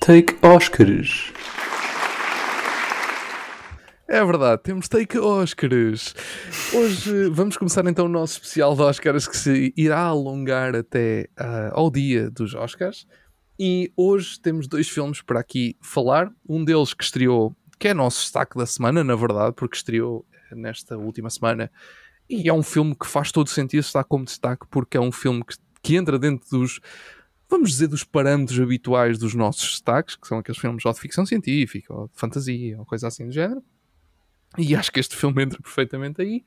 Take 0.00 0.36
Oscars. 0.46 1.32
É 4.08 4.24
verdade, 4.24 4.62
temos 4.62 4.86
Take 4.88 5.18
Oscars. 5.18 6.14
Hoje 6.72 7.28
vamos 7.28 7.56
começar 7.56 7.84
então 7.86 8.06
o 8.06 8.08
nosso 8.08 8.34
especial 8.34 8.76
de 8.76 8.80
Oscars 8.80 9.26
que 9.26 9.36
se 9.36 9.74
irá 9.76 9.98
alongar 9.98 10.76
até 10.76 11.28
ah, 11.36 11.70
ao 11.72 11.90
dia 11.90 12.30
dos 12.30 12.54
Oscars. 12.54 13.04
E 13.58 13.92
hoje 13.96 14.40
temos 14.40 14.68
dois 14.68 14.88
filmes 14.88 15.22
para 15.22 15.40
aqui 15.40 15.76
falar. 15.80 16.30
Um 16.48 16.64
deles 16.64 16.94
que 16.94 17.02
estreou, 17.02 17.56
que 17.80 17.88
é 17.88 17.94
nosso 17.94 18.20
destaque 18.20 18.56
da 18.56 18.64
semana, 18.64 19.02
na 19.02 19.16
verdade, 19.16 19.56
porque 19.56 19.76
estreou 19.76 20.24
nesta 20.52 20.96
última 20.96 21.28
semana. 21.28 21.68
E 22.30 22.48
é 22.48 22.52
um 22.52 22.62
filme 22.62 22.94
que 22.94 23.08
faz 23.08 23.32
todo 23.32 23.50
sentido 23.50 23.80
estar 23.80 24.04
como 24.04 24.24
destaque, 24.24 24.68
porque 24.70 24.96
é 24.96 25.00
um 25.00 25.10
filme 25.10 25.44
que, 25.44 25.56
que 25.82 25.96
entra 25.96 26.16
dentro 26.16 26.48
dos, 26.48 26.78
vamos 27.50 27.70
dizer, 27.70 27.88
dos 27.88 28.04
parâmetros 28.04 28.60
habituais 28.60 29.18
dos 29.18 29.34
nossos 29.34 29.68
destaques, 29.68 30.14
que 30.14 30.28
são 30.28 30.38
aqueles 30.38 30.60
filmes 30.60 30.86
ou 30.86 30.92
de 30.92 31.00
ficção 31.00 31.26
científica, 31.26 31.92
ou 31.92 32.06
de 32.06 32.14
fantasia, 32.14 32.78
ou 32.78 32.86
coisa 32.86 33.08
assim 33.08 33.26
do 33.26 33.32
género. 33.32 33.64
E 34.58 34.74
acho 34.74 34.90
que 34.90 35.00
este 35.00 35.14
filme 35.16 35.42
entra 35.42 35.60
perfeitamente 35.60 36.22
aí, 36.22 36.44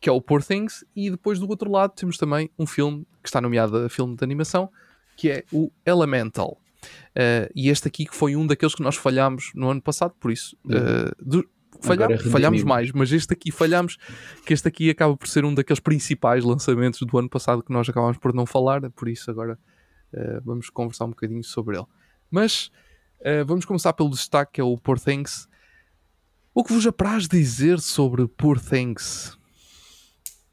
que 0.00 0.08
é 0.08 0.12
o 0.12 0.20
Poor 0.20 0.42
Things. 0.42 0.84
E 0.96 1.10
depois 1.10 1.38
do 1.38 1.48
outro 1.48 1.70
lado 1.70 1.92
temos 1.94 2.16
também 2.16 2.50
um 2.58 2.66
filme 2.66 3.06
que 3.22 3.28
está 3.28 3.40
nomeado 3.40 3.76
a 3.76 3.88
filme 3.88 4.16
de 4.16 4.24
animação, 4.24 4.70
que 5.16 5.30
é 5.30 5.44
o 5.52 5.70
Elemental. 5.84 6.58
Uh, 7.10 7.50
e 7.54 7.68
este 7.68 7.86
aqui 7.88 8.06
que 8.06 8.14
foi 8.16 8.34
um 8.34 8.46
daqueles 8.46 8.74
que 8.74 8.82
nós 8.82 8.96
falhámos 8.96 9.52
no 9.54 9.68
ano 9.68 9.82
passado, 9.82 10.14
por 10.18 10.30
isso 10.30 10.56
uh, 10.64 11.14
do- 11.22 11.46
falhámos, 11.82 12.22
falhámos 12.32 12.62
mais, 12.64 12.92
mas 12.92 13.12
este 13.12 13.34
aqui 13.34 13.52
falhámos, 13.52 13.98
que 14.46 14.54
este 14.54 14.66
aqui 14.66 14.88
acaba 14.88 15.14
por 15.14 15.28
ser 15.28 15.44
um 15.44 15.52
daqueles 15.52 15.80
principais 15.80 16.42
lançamentos 16.42 17.00
do 17.00 17.18
ano 17.18 17.28
passado 17.28 17.62
que 17.62 17.70
nós 17.70 17.86
acabámos 17.86 18.16
por 18.16 18.32
não 18.32 18.46
falar, 18.46 18.80
por 18.92 19.08
isso 19.10 19.30
agora 19.30 19.58
uh, 20.14 20.40
vamos 20.42 20.70
conversar 20.70 21.04
um 21.04 21.10
bocadinho 21.10 21.44
sobre 21.44 21.76
ele. 21.76 21.86
Mas 22.30 22.70
vamos 23.46 23.66
começar 23.66 23.92
pelo 23.92 24.08
destaque, 24.08 24.52
que 24.52 24.60
é 24.62 24.64
o 24.64 24.78
Poor 24.78 24.98
Things. 24.98 25.46
O 26.54 26.64
que 26.64 26.72
vos 26.72 26.86
apraz 26.86 27.28
dizer 27.28 27.78
sobre 27.80 28.26
Poor 28.26 28.58
Things? 28.60 29.36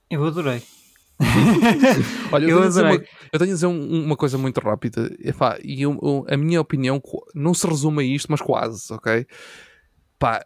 Eu 0.10 0.24
adorei. 0.26 0.62
Olha, 2.32 2.45
eu, 2.45 2.50
Eu 2.50 2.56
tenho 2.56 2.64
a 2.64 2.68
dizer 2.68 2.82
uma, 2.84 2.89
adorei. 2.91 3.08
eu 3.34 3.39
tenho 3.39 3.52
a 3.52 3.54
dizer 3.56 3.66
um- 3.68 4.04
uma 4.06 4.16
coisa 4.16 4.38
muito 4.38 4.60
rápida. 4.60 5.12
Epá, 5.20 5.58
e 5.64 5.82
eu- 5.82 6.00
eu- 6.02 6.26
a 6.30 6.38
minha 6.38 6.62
opinião 6.62 7.02
não 7.34 7.54
se 7.54 7.66
resume 7.68 8.04
a 8.04 8.06
isto, 8.06 8.28
mas 8.32 8.39
quase, 8.41 8.93
ok? 8.93 9.26
Pá, 10.20 10.45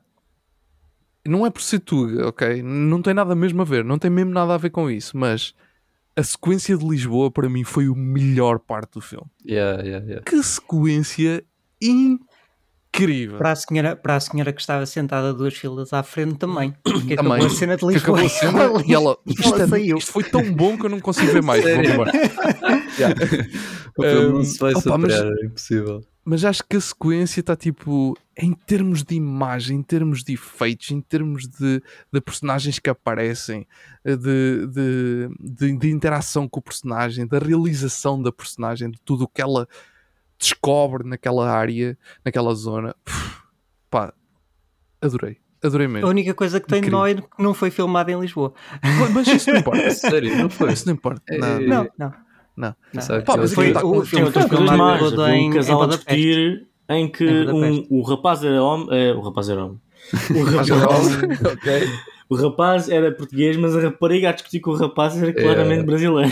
não 1.28 1.46
é 1.46 1.50
por 1.50 1.62
ser 1.62 1.80
Tuga, 1.80 2.28
ok? 2.30 2.64
Não 2.64 3.02
tem 3.02 3.14
nada 3.14 3.36
mesmo 3.36 3.62
a 3.62 3.66
ver, 3.66 3.84
não 3.84 4.00
tem 4.00 4.10
mesmo 4.10 4.32
nada 4.32 4.54
a 4.56 4.58
ver 4.58 4.70
com 4.70 4.90
isso, 4.90 5.18
mas 5.18 5.54
a 6.16 6.24
sequência 6.24 6.78
de 6.78 6.86
Lisboa 6.88 7.30
para 7.30 7.50
mim 7.50 7.64
foi 7.66 7.86
a 7.88 7.94
melhor 7.94 8.58
parte 8.60 8.94
do 8.94 9.02
filme. 9.02 9.28
Yeah, 9.46 9.84
yeah, 9.84 10.06
yeah. 10.06 10.24
Que 10.26 10.42
sequência 10.42 11.44
incrível! 11.82 12.31
Para 13.38 13.52
a, 13.52 13.56
senhora, 13.56 13.96
para 13.96 14.16
a 14.16 14.20
senhora 14.20 14.52
que 14.54 14.60
estava 14.62 14.86
sentada 14.86 15.34
duas 15.34 15.54
filas 15.56 15.94
à 15.94 16.04
frente 16.04 16.36
também. 16.36 16.74
Que 17.08 17.14
acabou 17.14 17.32
Também. 17.34 17.46
a 17.48 17.50
cena 17.50 17.76
de 17.76 17.80
Que 17.86 17.94
Lisboa. 17.94 18.20
acabou 18.20 18.26
a 18.26 18.30
cena 18.30 18.84
e 18.86 18.94
ela, 18.94 19.18
isto, 19.26 19.56
ela 19.56 19.68
saiu. 19.68 19.98
isto 19.98 20.12
foi 20.12 20.24
tão 20.24 20.54
bom 20.54 20.78
que 20.78 20.86
eu 20.86 20.90
não 20.90 21.00
consigo 21.00 21.32
ver 21.32 21.42
mais. 21.44 21.64
Yeah. 23.00 23.16
O 23.98 24.04
filme 24.04 24.26
Um, 24.28 24.32
não 24.34 24.44
se 24.44 24.60
vai 24.60 24.74
opa, 24.74 24.98
mas- 24.98 25.14
é 25.14 25.46
impossível. 25.46 26.02
mas 26.26 26.44
acho 26.46 26.62
que 26.70 26.76
a 26.76 26.82
sequência 26.82 27.40
está 27.40 27.56
tipo 27.56 28.16
em 28.38 28.54
termos 28.54 29.04
de 29.04 29.16
imagem, 29.16 29.78
em 29.78 29.82
termos 29.84 30.24
de 30.24 30.34
efeitos, 30.34 30.92
em 30.92 31.00
termos 31.02 31.48
de, 31.48 31.82
de 32.14 32.22
personagens 32.22 32.80
que 32.80 32.90
aparecem, 32.90 33.66
eh, 34.04 34.16
de, 34.16 34.68
de, 34.68 35.30
de, 35.40 35.78
de 35.78 35.90
interação 35.90 36.48
com 36.50 36.60
o 36.60 36.64
personagem, 36.64 37.26
da 37.26 37.40
realização 37.40 38.22
da 38.22 38.32
personagem, 38.32 38.92
de 38.92 39.00
tudo 39.06 39.24
o 39.24 39.28
que 39.28 39.42
ela 39.42 39.68
descobre 40.42 41.08
naquela 41.08 41.50
área, 41.50 41.98
naquela 42.26 42.54
zona. 42.56 42.96
Pff, 43.06 43.42
Pá, 43.90 44.14
adorei, 45.02 45.38
adorei 45.64 45.86
A 45.86 45.90
mesmo. 45.90 46.10
única 46.10 46.34
coisa 46.34 46.60
que 46.60 46.68
tem 46.68 46.82
de 46.82 46.90
nó 46.90 47.06
é 47.06 47.16
que 47.16 47.24
não 47.40 47.54
foi 47.54 47.70
filmado 47.70 48.10
em 48.12 48.20
Lisboa. 48.20 48.54
Mas 49.14 49.28
isso 49.28 49.52
não 49.52 49.60
importa. 49.60 49.90
Sério, 49.92 50.36
não 50.38 50.50
foi? 50.50 50.74
Isso 50.74 50.86
não 50.88 50.94
importa. 50.94 51.22
É- 51.30 51.38
Não, 51.38 51.48
é- 51.48 51.60
não. 51.60 51.84
Não, 51.98 52.14
não. 52.58 52.76
não. 52.94 53.22
Pá, 53.24 53.34
tinha 53.34 53.38
mas 53.38 53.54
tá- 53.74 53.86
o 53.86 54.00
o 54.00 54.06
filme 54.06 54.10
Tem 54.10 54.24
outras 54.24 54.46
foi 54.48 54.58
coisas 54.58 54.78
mais. 54.78 55.14
um 55.14 55.28
em 55.30 55.52
casal 55.52 55.84
a 55.84 55.88
discutir 55.88 56.68
em 56.90 57.10
que 57.12 57.26
um, 57.26 57.88
o 57.90 58.02
rapaz 58.02 58.44
era 58.44 58.62
homem. 58.64 58.88
eh, 58.92 59.14
o 59.14 59.22
rapaz 59.22 59.48
era 59.50 59.64
homem. 59.66 59.80
O 60.36 60.44
rapaz, 60.44 60.68
não, 60.68 61.52
ok. 61.52 61.90
o 62.30 62.36
rapaz 62.36 62.90
era 62.90 63.12
português, 63.12 63.56
mas 63.56 63.76
a 63.76 63.82
rapariga 63.82 64.30
a 64.30 64.32
discutir 64.32 64.60
com 64.60 64.72
o 64.72 64.76
rapaz 64.76 65.16
era 65.22 65.32
claramente 65.32 65.84
brasileiro. 65.86 66.32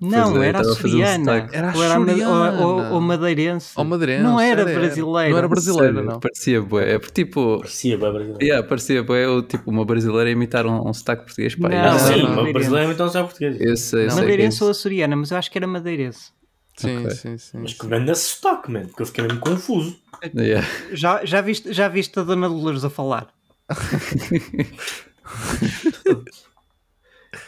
Não, 0.00 0.30
Pois 0.30 0.42
é, 0.44 0.48
era 0.48 0.58
um 0.58 0.70
açoriana. 0.70 1.18
sotaque. 1.24 1.56
Era 1.56 1.66
Ou 1.76 1.82
açoriana. 1.82 2.52
ou- 2.60 2.68
ou- 2.68 2.92
ou 2.94 3.00
madeirense. 3.00 3.84
Madeirense, 3.84 4.22
Não 4.22 4.38
era 4.38 4.64
brasileira. 4.64 5.30
Não 5.30 5.38
era 5.38 5.48
brasileira, 5.48 6.02
não. 6.02 6.20
Parecia 6.20 6.62
bué. 6.62 6.94
É 6.94 6.98
tipo. 7.00 7.58
Parecia 7.58 7.98
bem 7.98 8.12
brasileiro. 8.12 8.44
Yeah, 8.44 8.66
parecia 8.68 9.02
bué 9.02 9.26
o 9.26 9.42
tipo 9.42 9.68
uma 9.68 9.84
brasileira 9.84 10.30
imitar 10.30 10.64
um, 10.64 10.88
um 10.88 10.94
sotaque 10.94 11.24
português. 11.24 11.56
Pá, 11.56 11.68
Não, 11.68 11.92
não, 11.92 11.98
sei. 11.98 12.14
sim, 12.14 12.22
não. 12.22 12.42
mas 12.44 12.52
brasileiro 12.52 12.92
então 12.92 13.08
sabe 13.08 13.24
português. 13.28 13.60
Eu 13.60 13.76
sei, 13.76 13.76
sei 13.76 14.06
que 14.08 14.12
é 14.12 14.16
Madeirense 14.20 14.62
ou 14.62 14.70
açoriana, 14.70 15.16
mas 15.16 15.30
eu 15.32 15.36
acho 15.38 15.50
que 15.50 15.58
era 15.58 15.66
madeirense. 15.66 16.30
Sim, 16.76 16.98
Ok. 16.98 17.10
sim, 17.10 17.36
sim. 17.38 17.58
Mas 17.60 17.74
que 17.74 17.86
grande 17.86 18.14
sotaque, 18.14 18.70
mano, 18.70 18.86
porque 18.86 19.02
eu 19.02 19.06
fiquei 19.06 19.24
mesmo 19.24 19.40
confuso. 19.40 19.96
Yeah. 20.36 20.66
Já, 20.92 21.24
já, 21.24 21.40
viste, 21.40 21.72
já 21.72 21.88
viste 21.88 22.18
a 22.18 22.22
Dona 22.22 22.48
Dolores 22.48 22.84
a 22.84 22.90
falar? 22.90 23.28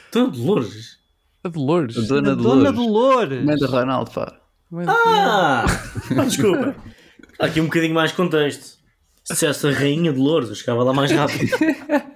Então, 0.08 0.28
Dolores. 0.30 0.98
A 1.44 1.48
Dolores. 1.48 1.96
A 1.96 2.00
Dona 2.02 2.32
A 2.32 2.34
Dona 2.34 2.72
Dolores. 2.72 2.74
Dolores. 2.74 3.44
Mãe 3.44 3.56
do 3.56 3.66
Ronaldo, 3.66 4.10
pá. 4.10 4.40
Ah! 4.86 5.64
ah, 5.66 6.24
desculpa. 6.24 6.74
Há 7.38 7.46
aqui 7.46 7.60
um 7.60 7.64
bocadinho 7.64 7.94
mais 7.94 8.10
de 8.10 8.16
contexto. 8.16 8.80
Se 9.24 9.34
dissesse 9.34 9.66
a 9.66 9.72
Rainha 9.72 10.12
Dolores, 10.12 10.48
eu 10.48 10.54
chegava 10.54 10.82
lá 10.82 10.92
mais 10.92 11.10
rápido. 11.10 11.50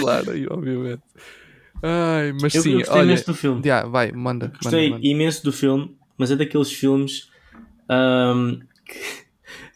Claro, 0.00 0.36
e 0.36 0.46
obviamente. 0.48 1.02
Ai, 1.82 2.32
mas 2.40 2.54
Eu, 2.54 2.62
sim, 2.62 2.72
eu 2.72 2.78
gostei 2.78 2.96
olha. 2.96 3.04
imenso 3.06 3.26
do 3.26 3.34
filme. 3.34 3.62
Já, 3.64 3.86
vai, 3.86 4.12
manda. 4.12 4.52
Gostei 4.62 4.90
manda, 4.90 4.96
manda. 4.96 5.06
imenso 5.08 5.44
do 5.44 5.52
filme, 5.52 5.96
mas 6.18 6.30
é 6.30 6.36
daqueles 6.36 6.72
filmes 6.72 7.30
ahm, 7.88 8.58
que, 8.84 9.00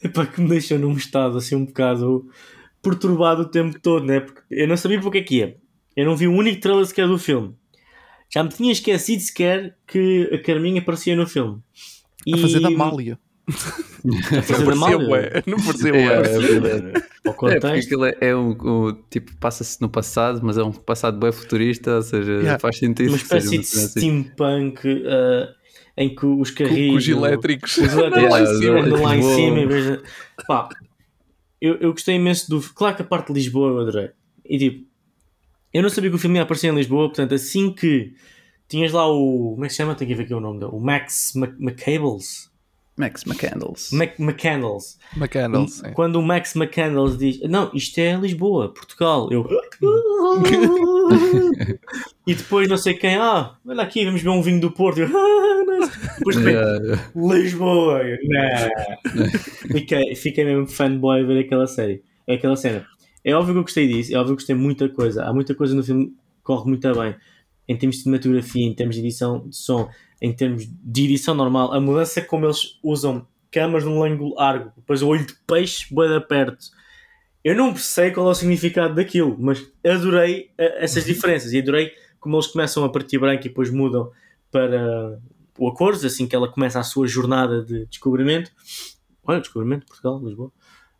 epá, 0.08 0.26
que 0.26 0.40
me 0.40 0.48
deixam 0.48 0.78
num 0.78 0.92
estado 0.92 1.38
assim 1.38 1.54
um 1.54 1.64
bocado 1.64 2.26
perturbado 2.82 3.42
o 3.42 3.48
tempo 3.48 3.78
todo, 3.80 4.04
né? 4.04 4.20
Porque 4.20 4.42
eu 4.50 4.68
não 4.68 4.76
sabia 4.76 5.00
porque 5.00 5.18
é 5.18 5.22
que 5.22 5.36
ia. 5.36 5.56
Eu 5.96 6.06
não 6.06 6.16
vi 6.16 6.26
o 6.26 6.32
único 6.32 6.60
trailer 6.60 6.84
sequer 6.86 7.06
do 7.06 7.18
filme. 7.18 7.54
Já 8.32 8.42
me 8.44 8.50
tinha 8.50 8.72
esquecido 8.72 9.20
sequer 9.20 9.76
que 9.86 10.30
a 10.32 10.38
Carminha 10.42 10.80
aparecia 10.80 11.16
no 11.16 11.26
filme. 11.26 11.60
A 12.32 12.36
fazer 12.38 12.60
da 12.60 12.70
Mália. 12.70 13.18
A 13.50 14.42
fazer 14.42 14.64
da 14.64 14.76
Parecia 14.76 14.76
Mália? 14.76 15.42
Não 15.46 15.58
parecia 15.58 15.94
É, 15.94 16.04
é. 16.04 16.92
Ao 17.26 17.32
É, 17.32 17.36
contexto. 17.36 17.66
aquilo 17.86 18.04
é, 18.04 18.16
é 18.20 18.36
um, 18.36 18.50
um- 18.50 19.02
tipo, 19.10 19.36
passa-se 19.38 19.80
no 19.82 19.88
passado, 19.88 20.40
mas 20.42 20.56
é 20.56 20.62
um 20.62 20.72
passado 20.72 21.18
bem 21.18 21.32
futurista, 21.32 21.96
ou 21.96 22.02
seja, 22.02 22.32
Yeah. 22.32 22.58
faz 22.58 22.78
sentido. 22.78 23.08
uma 23.08 23.16
espécie 23.16 23.50
de 23.50 23.58
assim. 23.58 23.88
steampunk 23.88 24.80
ah, 25.06 25.52
em 25.96 26.14
que 26.14 26.24
os 26.24 26.50
carrinhos. 26.50 26.92
com 26.92 26.96
os 26.98 27.08
elétricos. 27.08 27.76
Os 27.76 27.92
elétricos 27.92 28.14
Yeah, 28.22 28.30
lá 28.30 28.40
em 28.40 28.44
os 28.44 28.58
cima. 28.58 28.80
andam 28.80 29.02
lá 29.02 29.16
em 29.16 29.22
cima. 29.22 30.02
Pá, 30.46 30.68
eu, 31.60 31.74
eu 31.76 31.90
gostei 31.92 32.14
imenso 32.14 32.48
do. 32.48 32.60
Claro 32.74 32.96
que 32.96 33.02
a 33.02 33.04
parte 33.04 33.26
de 33.28 33.32
Lisboa 33.34 33.70
eu 33.70 33.80
adorei. 33.80 34.10
E 34.46 34.56
tipo, 34.58 34.86
eu 35.72 35.82
não 35.82 35.88
sabia 35.90 36.10
que 36.10 36.16
o 36.16 36.18
filme 36.18 36.36
ia 36.36 36.42
aparecer 36.42 36.72
em 36.72 36.76
Lisboa, 36.76 37.08
portanto, 37.08 37.34
assim 37.34 37.72
que 37.72 38.12
tinhas 38.68 38.92
lá 38.92 39.08
o. 39.10 39.52
Como 39.52 39.64
é 39.64 39.68
que 39.68 39.72
se 39.74 39.78
chama? 39.78 39.94
Tenho 39.94 40.10
que 40.10 40.14
ver 40.16 40.24
aqui 40.24 40.34
o 40.34 40.40
nome 40.40 40.60
dele. 40.60 40.72
O 40.72 40.80
Max 40.80 41.32
Mc- 41.34 41.56
McCables. 41.60 42.50
Max 42.96 43.24
McCandles. 43.26 43.90
Mac 43.92 44.18
McCandles. 44.20 44.98
McCandle, 45.16 45.66
sim. 45.68 45.90
Quando 45.94 46.16
o 46.16 46.22
Max 46.22 46.54
McCandles 46.54 47.16
diz: 47.16 47.40
Não, 47.48 47.70
isto 47.72 47.96
é 47.98 48.14
Lisboa, 48.14 48.68
Portugal. 48.74 49.30
Eu. 49.32 49.46
e 52.26 52.34
depois 52.34 52.68
não 52.68 52.76
sei 52.76 52.94
quem, 52.94 53.16
ah, 53.16 53.54
olha 53.66 53.82
aqui, 53.82 54.04
vamos 54.04 54.22
beber 54.22 54.36
um 54.36 54.42
vinho 54.42 54.60
do 54.60 54.70
Porto. 54.70 54.98
Eu, 55.00 55.06
ah, 55.06 55.64
não. 55.64 55.88
Depois 56.18 56.36
de 56.36 56.42
repente, 56.42 56.86
Yeah, 56.86 57.10
Lisboa! 57.16 58.02
Eu, 58.02 58.18
Não! 58.24 59.30
fiquei, 59.72 60.14
fiquei 60.14 60.44
mesmo 60.44 60.66
fanboy 60.66 61.22
a 61.22 61.24
ver 61.24 61.44
aquela 61.44 61.66
série. 61.66 62.02
Aquela 62.28 62.56
cena. 62.56 62.86
É 63.24 63.34
óbvio 63.34 63.54
que 63.54 63.58
eu 63.58 63.62
gostei 63.62 63.88
disso, 63.88 64.14
é 64.14 64.18
óbvio 64.18 64.36
que 64.36 64.42
gostei 64.42 64.56
de 64.56 64.62
muita 64.62 64.88
coisa. 64.88 65.24
Há 65.24 65.32
muita 65.32 65.54
coisa 65.54 65.74
no 65.74 65.82
filme 65.82 66.06
que 66.06 66.14
corre 66.42 66.68
muito 66.68 66.94
bem. 66.94 67.14
Em 67.68 67.76
termos 67.76 67.96
de 67.96 68.02
cinematografia, 68.02 68.66
em 68.66 68.74
termos 68.74 68.96
de 68.96 69.02
edição 69.02 69.48
de 69.48 69.56
som, 69.56 69.88
em 70.20 70.32
termos 70.32 70.66
de 70.66 71.04
edição 71.04 71.34
normal, 71.34 71.72
a 71.72 71.80
mudança 71.80 72.20
como 72.20 72.46
eles 72.46 72.78
usam 72.82 73.26
câmaras 73.50 73.84
num 73.84 74.02
ângulo 74.02 74.34
largo, 74.36 74.72
depois 74.76 75.02
o 75.02 75.08
olho 75.08 75.26
de 75.26 75.34
peixe, 75.46 75.92
bem 75.94 76.08
de 76.08 76.20
perto. 76.20 76.66
Eu 77.42 77.54
não 77.54 77.74
sei 77.74 78.10
qual 78.10 78.28
é 78.28 78.30
o 78.30 78.34
significado 78.34 78.94
daquilo, 78.94 79.36
mas 79.38 79.66
adorei 79.84 80.50
eh, 80.58 80.84
essas 80.84 81.04
diferenças 81.04 81.52
e 81.52 81.58
adorei 81.58 81.92
como 82.18 82.36
eles 82.36 82.46
começam 82.46 82.84
a 82.84 82.88
partir 82.88 83.18
branco 83.18 83.46
e 83.46 83.48
depois 83.48 83.70
mudam 83.70 84.10
para 84.50 85.18
o 85.58 85.68
Acordos, 85.68 86.04
assim 86.04 86.26
que 86.26 86.36
ela 86.36 86.50
começa 86.50 86.78
a 86.78 86.82
sua 86.82 87.06
jornada 87.06 87.64
de 87.64 87.86
descobrimento. 87.86 88.50
Olha, 89.24 89.40
descobrimento, 89.40 89.86
Portugal, 89.86 90.20
Lisboa. 90.22 90.52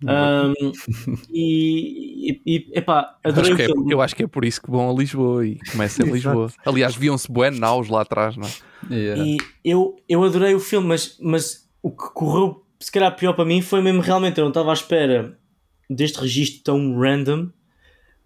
Ahm, 0.06 0.54
e, 1.30 2.40
e, 2.46 2.70
epá, 2.72 3.16
adorei 3.22 3.52
acho, 3.52 3.54
o 3.54 3.56
que 3.56 3.62
é, 3.62 3.66
filme. 3.66 3.92
eu 3.92 4.00
acho 4.00 4.16
que 4.16 4.22
é 4.22 4.26
por 4.26 4.44
isso 4.44 4.62
que 4.62 4.70
vão 4.70 4.90
a 4.90 4.92
Lisboa 4.92 5.46
e 5.46 5.58
começa 5.70 6.02
em 6.02 6.10
Lisboa. 6.12 6.50
Aliás, 6.64 6.96
viam-se 6.96 7.30
bué 7.30 7.50
naus 7.50 7.88
lá 7.88 8.02
atrás, 8.02 8.36
não 8.36 8.46
é? 8.46 8.94
yeah. 8.94 9.24
E 9.24 9.36
eu, 9.64 9.96
eu 10.08 10.24
adorei 10.24 10.54
o 10.54 10.60
filme, 10.60 10.88
mas, 10.88 11.18
mas 11.20 11.68
o 11.82 11.90
que 11.90 12.10
correu 12.14 12.64
se 12.80 12.90
calhar 12.90 13.14
pior 13.14 13.34
para 13.34 13.44
mim 13.44 13.60
foi 13.60 13.82
mesmo 13.82 14.00
realmente, 14.00 14.38
eu 14.38 14.44
não 14.44 14.50
estava 14.50 14.70
à 14.70 14.72
espera 14.72 15.38
deste 15.88 16.18
registro 16.18 16.62
tão 16.64 16.98
random, 16.98 17.50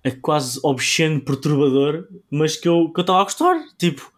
é 0.02 0.10
quase 0.12 0.60
obsceno, 0.62 1.20
perturbador, 1.20 2.06
mas 2.30 2.56
que 2.56 2.68
eu 2.68 2.90
que 2.92 3.00
eu 3.00 3.02
estava 3.02 3.20
a 3.20 3.24
gostar. 3.24 3.56
Tipo, 3.76 4.12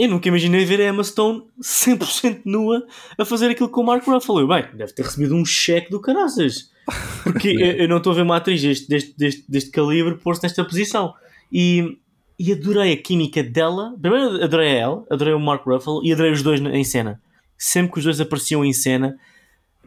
eu 0.00 0.08
nunca 0.08 0.28
imaginei 0.28 0.64
ver 0.64 0.80
a 0.80 0.88
Emma 0.88 1.04
Stone 1.04 1.42
100% 1.60 2.40
nua 2.46 2.86
a 3.18 3.24
fazer 3.26 3.50
aquilo 3.50 3.68
com 3.68 3.82
o 3.82 3.84
Mark 3.84 4.02
Ruffalo. 4.06 4.40
Eu, 4.40 4.48
bem, 4.48 4.64
deve 4.74 4.94
ter 4.94 5.02
recebido 5.02 5.34
um 5.34 5.44
cheque 5.44 5.90
do 5.90 6.00
caraças. 6.00 6.70
Porque 7.22 7.48
eu, 7.52 7.72
eu 7.72 7.88
não 7.88 7.98
estou 7.98 8.12
a 8.12 8.16
ver 8.16 8.22
uma 8.22 8.38
atriz 8.38 8.62
deste, 8.62 8.88
deste, 8.88 9.14
deste, 9.14 9.44
deste 9.46 9.70
calibre 9.70 10.16
pôr-se 10.16 10.42
nesta 10.42 10.64
posição. 10.64 11.12
E, 11.52 11.98
e 12.38 12.50
adorei 12.50 12.94
a 12.94 12.96
química 12.96 13.42
dela. 13.42 13.94
Primeiro 14.00 14.42
adorei 14.42 14.70
a 14.70 14.78
ela, 14.78 15.06
adorei 15.10 15.34
o 15.34 15.38
Mark 15.38 15.66
Ruffalo 15.66 16.02
e 16.02 16.14
adorei 16.14 16.32
os 16.32 16.42
dois 16.42 16.62
em 16.62 16.84
cena. 16.84 17.20
Sempre 17.58 17.92
que 17.92 17.98
os 17.98 18.04
dois 18.04 18.18
apareciam 18.22 18.64
em 18.64 18.72
cena, 18.72 19.18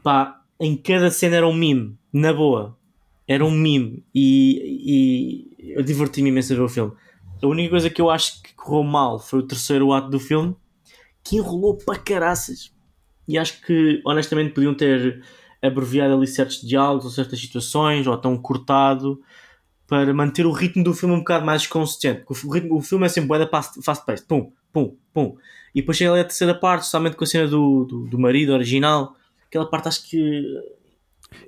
pá, 0.03 0.39
em 0.59 0.77
cada 0.77 1.09
cena 1.09 1.37
era 1.37 1.47
um 1.47 1.55
mime, 1.55 1.97
na 2.13 2.31
boa. 2.31 2.77
Era 3.27 3.43
um 3.43 3.49
mime. 3.49 4.03
E, 4.13 5.49
e 5.57 5.73
eu 5.73 5.81
diverti-me 5.81 6.29
imenso 6.29 6.53
a 6.53 6.55
ver 6.55 6.61
o 6.61 6.69
filme. 6.69 6.91
A 7.43 7.47
única 7.47 7.71
coisa 7.71 7.89
que 7.89 8.01
eu 8.01 8.09
acho 8.09 8.41
que 8.41 8.53
correu 8.53 8.83
mal 8.83 9.19
foi 9.19 9.39
o 9.39 9.47
terceiro 9.47 9.91
ato 9.91 10.09
do 10.09 10.19
filme, 10.19 10.55
que 11.23 11.35
enrolou 11.35 11.77
para 11.77 11.99
caraças. 11.99 12.73
E 13.27 13.37
acho 13.37 13.61
que, 13.61 14.01
honestamente, 14.05 14.53
podiam 14.53 14.73
ter 14.73 15.21
abreviado 15.61 16.13
ali 16.13 16.25
certos 16.25 16.61
diálogos 16.61 17.05
ou 17.05 17.11
certas 17.11 17.39
situações, 17.39 18.07
ou 18.07 18.17
tão 18.17 18.37
cortado, 18.37 19.21
para 19.87 20.13
manter 20.13 20.45
o 20.45 20.51
ritmo 20.51 20.83
do 20.83 20.93
filme 20.93 21.15
um 21.15 21.19
bocado 21.19 21.45
mais 21.45 21.67
consistente. 21.67 22.23
O, 22.27 22.51
ritmo, 22.51 22.77
o 22.77 22.81
filme 22.81 23.05
é 23.05 23.09
sempre 23.09 23.27
bué 23.27 23.39
da 23.39 23.47
fast- 23.47 23.81
fast-paced. 23.83 24.25
Pum, 24.25 24.51
pum, 24.71 24.95
pum. 25.13 25.37
E 25.75 25.81
depois 25.81 25.97
chega 25.97 26.11
ali 26.11 26.21
a 26.21 26.25
terceira 26.25 26.55
parte, 26.55 26.85
somente 26.85 27.15
com 27.15 27.23
a 27.23 27.27
cena 27.27 27.47
do, 27.47 27.85
do, 27.85 28.05
do 28.07 28.19
marido 28.19 28.53
original. 28.53 29.15
Aquela 29.47 29.69
parte 29.69 29.87
acho 29.89 30.09
que 30.09 30.43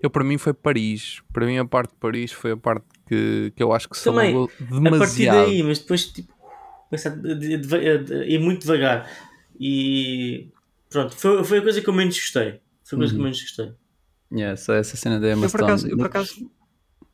Eu, 0.01 0.09
para 0.09 0.23
mim, 0.23 0.37
foi 0.37 0.53
Paris. 0.53 1.21
Para 1.31 1.45
mim, 1.45 1.57
a 1.57 1.65
parte 1.65 1.91
de 1.91 1.97
Paris 1.97 2.31
foi 2.31 2.51
a 2.51 2.57
parte 2.57 2.85
que, 3.07 3.51
que 3.55 3.63
eu 3.63 3.71
acho 3.73 3.87
que 3.89 4.01
Também, 4.03 4.31
salvou 4.31 4.45
a 4.45 4.49
partir 4.81 4.81
demasiado. 4.91 5.45
daí, 5.47 5.63
mas 5.63 5.79
depois 5.79 6.05
tipo. 6.07 6.33
ir 8.27 8.39
muito 8.39 8.61
devagar. 8.61 9.09
E 9.59 10.49
pronto, 10.89 11.15
foi, 11.15 11.43
foi 11.43 11.57
a 11.59 11.61
coisa 11.61 11.81
que 11.81 11.87
eu 11.89 11.93
menos 11.93 12.15
gostei. 12.17 12.59
Foi 12.83 12.97
a 12.97 12.99
coisa 12.99 13.13
que 13.13 13.19
eu 13.19 13.23
menos 13.23 13.41
gostei. 13.41 13.71
Yeah, 14.33 14.57
só 14.57 14.73
essa 14.73 14.97
cena 14.97 15.19
da 15.19 15.27
Emma 15.31 15.45
Eu 15.45 15.49
por 15.51 15.59
Stone. 15.59 15.63
acaso, 15.71 15.87
eu 15.87 15.97
por 15.97 16.05
acaso 16.07 16.51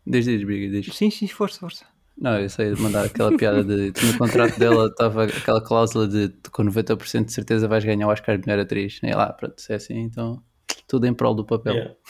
Diz, 0.08 0.26
diz, 0.26 0.44
Briga, 0.44 0.82
diz. 0.82 0.94
sim, 0.96 1.12
sim, 1.12 1.28
força, 1.28 1.60
força. 1.60 1.86
Não, 2.18 2.39
eu 2.39 2.50
sei 2.50 2.72
mandar 2.76 3.06
aquela 3.06 3.36
piada 3.38 3.64
de. 3.64 3.94
No 4.06 4.18
contrato 4.18 4.58
dela 4.60 4.88
estava 4.88 5.26
aquela 5.26 5.62
cláusula 5.62 6.08
de 6.08 6.30
com 6.52 6.64
90% 6.64 7.26
de 7.26 7.34
certeza 7.34 7.68
vais 7.68 7.84
ganhar 7.84 8.08
o 8.08 8.12
Oscar 8.12 8.38
de 8.38 8.48
melhor 8.48 8.62
atriz. 8.62 9.00
E 9.04 9.12
lá, 9.14 9.32
pronto, 9.34 9.60
se 9.62 9.72
é 9.72 9.76
assim, 9.76 10.00
então 10.00 10.42
tudo 10.88 11.08
em 11.08 11.14
prol 11.14 11.34
do 11.34 11.46
papel. 11.46 11.74
Yeah. 11.74 11.96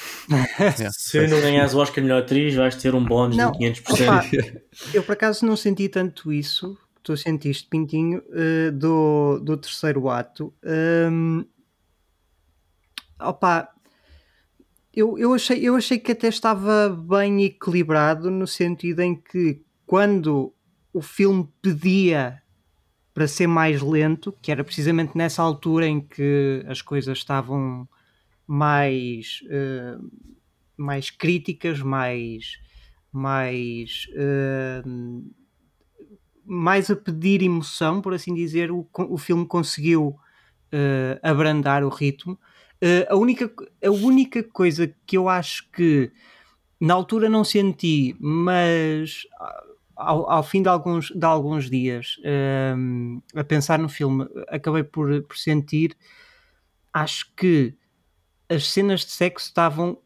Yeah. 0.59 0.91
Se 0.91 1.17
eu 1.17 1.27
não 1.27 1.41
ganhares 1.41 1.73
o 1.73 1.79
Oscar 1.79 2.03
melhor 2.03 2.21
atriz, 2.21 2.55
vais 2.55 2.75
ter 2.75 2.95
um 2.95 3.03
bónus 3.03 3.35
Não, 3.35 3.51
de 3.51 3.59
500%. 3.59 3.81
opa, 3.91 4.61
eu 4.93 5.03
por 5.03 5.13
acaso 5.13 5.45
não 5.45 5.55
senti 5.55 5.89
tanto 5.89 6.31
isso. 6.31 6.77
Tu 7.03 7.17
sentiste, 7.17 7.67
Pintinho, 7.67 8.21
eh, 8.31 8.71
do, 8.71 9.39
do 9.39 9.57
terceiro 9.57 10.07
ato. 10.07 10.53
Hum, 11.11 11.43
opa, 13.19 13.69
eu, 14.93 15.17
eu, 15.17 15.33
achei, 15.33 15.59
eu 15.67 15.75
achei 15.75 15.97
que 15.97 16.11
até 16.11 16.27
estava 16.27 16.89
bem 16.89 17.43
equilibrado 17.43 18.29
no 18.29 18.45
sentido 18.45 18.99
em 18.99 19.15
que 19.15 19.63
quando 19.85 20.53
o 20.93 21.01
filme 21.01 21.47
pedia 21.61 22.41
para 23.13 23.27
ser 23.27 23.47
mais 23.47 23.81
lento, 23.81 24.35
que 24.41 24.51
era 24.51 24.63
precisamente 24.63 25.17
nessa 25.17 25.41
altura 25.41 25.87
em 25.87 25.99
que 26.01 26.63
as 26.67 26.81
coisas 26.81 27.17
estavam 27.17 27.87
mais, 28.47 29.41
eh, 29.49 29.97
mais 30.77 31.09
críticas, 31.09 31.81
mais, 31.81 32.59
mais, 33.11 34.07
eh, 34.15 34.81
mais 36.45 36.89
a 36.89 36.95
pedir 36.95 37.41
emoção, 37.41 38.01
por 38.01 38.13
assim 38.13 38.33
dizer, 38.33 38.71
o, 38.71 38.87
o 38.93 39.17
filme 39.17 39.45
conseguiu 39.45 40.15
eh, 40.71 41.19
abrandar 41.23 41.83
o 41.83 41.89
ritmo. 41.89 42.39
A, 43.09 43.15
única, 43.15 43.51
a 43.85 43.91
única 43.91 44.43
coisa 44.43 44.91
que 45.05 45.15
eu 45.15 45.29
acho 45.29 45.69
que 45.71 46.11
na 46.79 46.95
altura 46.95 47.29
não 47.29 47.43
senti, 47.43 48.15
mas 48.19 49.23
ao, 49.95 50.29
ao 50.29 50.43
fim 50.43 50.63
de 50.63 50.69
alguns, 50.69 51.11
de 51.11 51.25
alguns 51.25 51.69
dias 51.69 52.17
a 53.35 53.43
pensar 53.43 53.79
no 53.79 53.89
filme, 53.89 54.27
acabei 54.49 54.83
por, 54.83 55.21
por 55.23 55.37
sentir. 55.37 55.95
Acho 56.93 57.31
que 57.35 57.75
as 58.53 58.67
cenas 58.69 59.01
de 59.05 59.11
sexo 59.11 59.45
estavam 59.47 59.97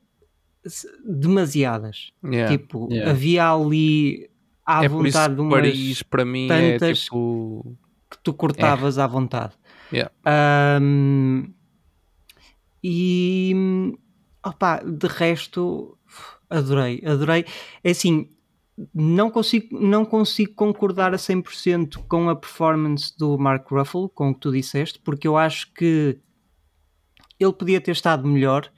demasiadas. 1.06 2.12
Yeah. 2.24 2.58
Tipo, 2.58 2.88
Yeah. 2.92 3.12
havia 3.12 3.52
ali 3.52 4.30
à 4.66 4.84
é 4.86 4.90
por 4.90 5.04
vontade 5.04 5.40
umas 5.40 5.54
Paris 5.54 6.04
para 6.04 6.26
mim 6.26 6.46
é 6.50 6.78
tantas- 6.78 7.02
tipo. 7.04 7.78
que 8.10 8.18
tu 8.24 8.34
cortavas 8.34 8.98
à 8.98 9.06
vontade. 9.08 9.54
Yeah. 9.92 10.12
Ahm, 10.26 11.54
e 12.84 13.54
opá, 14.46 14.80
de 14.84 15.08
resto 15.08 15.98
adorei, 16.50 17.02
adorei. 17.06 17.46
É 17.84 17.92
assim, 17.92 18.30
não 18.94 19.30
consigo, 19.32 19.80
não 19.80 20.06
consigo 20.06 20.54
concordar 20.54 21.14
a 21.14 21.18
100% 21.18 22.00
com 22.08 22.30
a 22.30 22.36
performance 22.36 23.16
do 23.18 23.38
Mark 23.38 23.68
Ruffalo, 23.72 24.10
com 24.10 24.30
o 24.30 24.34
que 24.34 24.40
tu 24.40 24.52
disseste, 24.52 25.00
porque 25.00 25.28
eu 25.28 25.36
acho 25.38 25.72
que 25.74 26.20
ele 27.40 27.54
podia 27.54 27.82
ter 27.82 27.92
estado 27.92 28.28
melhor. 28.28 28.70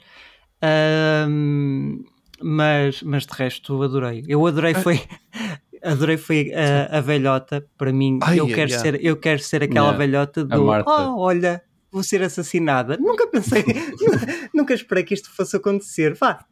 Mas, 2.42 3.02
mas 3.02 3.26
de 3.26 3.34
resto 3.34 3.82
adorei. 3.82 4.24
Eu 4.28 4.46
adorei 4.46 4.74
foi 4.74 5.02
adorei 5.84 6.18
foi 6.18 6.52
a, 6.54 6.98
a 6.98 7.02
velhota 7.02 7.66
para 7.78 7.92
mim. 7.92 8.20
Ai, 8.22 8.40
eu 8.40 8.48
quero 8.48 8.74
ai. 8.74 8.80
ser 8.80 9.04
eu 9.04 9.18
quero 9.18 9.40
ser 9.40 9.64
aquela 9.64 9.88
Yeah. 9.88 9.98
velhota 9.98 10.46
do 10.46 10.66
oh, 10.66 11.20
olha, 11.20 11.62
vou 11.92 12.04
ser 12.04 12.22
assassinada. 12.22 12.98
Nunca 12.98 13.28
pensei, 13.28 13.64
nunca 14.54 14.74
esperei 14.74 15.04
que 15.04 15.14
isto 15.14 15.30
fosse 15.32 15.56
acontecer. 15.58 16.14
Vá, 16.16 16.46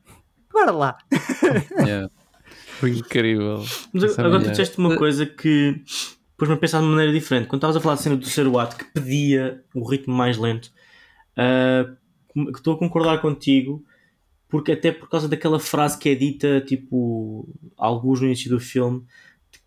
bora 0.51 0.71
lá. 0.71 0.97
Yeah. 1.85 2.09
Foi 2.79 2.89
incrível. 2.89 3.63
Mas 3.93 4.19
agora 4.19 4.41
tu 4.43 4.49
disseste 4.49 4.77
uma 4.77 4.97
coisa 4.97 5.25
que 5.25 5.81
pôs-me 6.37 6.55
a 6.55 6.57
pensar 6.57 6.81
de 6.81 6.87
maneira 6.87 7.11
diferente. 7.13 7.47
Quando 7.47 7.59
estavas 7.59 7.77
a 7.77 7.79
falar 7.79 7.95
da 7.95 8.01
cena 8.01 8.17
do 8.17 8.21
terceiro 8.21 8.59
ato 8.59 8.75
que 8.75 8.83
pedia 8.85 9.63
o 9.73 9.89
ritmo 9.89 10.13
mais 10.13 10.37
lento, 10.37 10.71
que 11.35 12.57
estou 12.57 12.75
a 12.75 12.77
concordar 12.79 13.21
contigo, 13.21 13.83
porque 14.47 14.71
até 14.71 14.91
por 14.91 15.09
causa 15.09 15.27
daquela 15.27 15.59
frase 15.59 15.97
que 15.97 16.09
é 16.09 16.15
dita, 16.15 16.61
tipo, 16.61 17.47
alguns 17.77 18.21
no 18.21 18.27
início 18.27 18.49
do 18.49 18.59
filme, 18.59 19.03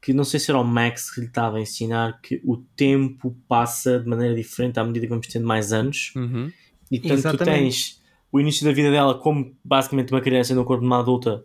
que 0.01 0.13
não 0.13 0.25
sei 0.25 0.39
se 0.39 0.51
era 0.51 0.61
o 0.61 0.65
Max 0.65 1.13
que 1.13 1.21
lhe 1.21 1.27
estava 1.27 1.59
a 1.59 1.61
ensinar 1.61 2.21
que 2.21 2.41
o 2.45 2.57
tempo 2.57 3.37
passa 3.49 3.99
de 3.99 4.09
maneira 4.09 4.35
diferente 4.35 4.79
à 4.79 4.85
medida 4.85 5.07
que 5.07 5.11
vamos 5.11 5.27
tendo 5.27 5.47
mais 5.47 5.73
anos. 5.73 6.13
Uhum. 6.15 6.53
E 6.91 6.99
tanto 6.99 7.09
tu 7.09 7.19
Exatamente. 7.19 7.45
tens 7.45 8.03
o 8.31 8.41
início 8.41 8.65
da 8.65 8.73
vida 8.73 8.91
dela 8.91 9.19
como 9.19 9.57
basicamente 9.65 10.13
uma 10.13 10.21
criança 10.21 10.55
no 10.55 10.65
corpo 10.65 10.83
de 10.83 10.87
uma 10.87 11.01
adulta 11.01 11.45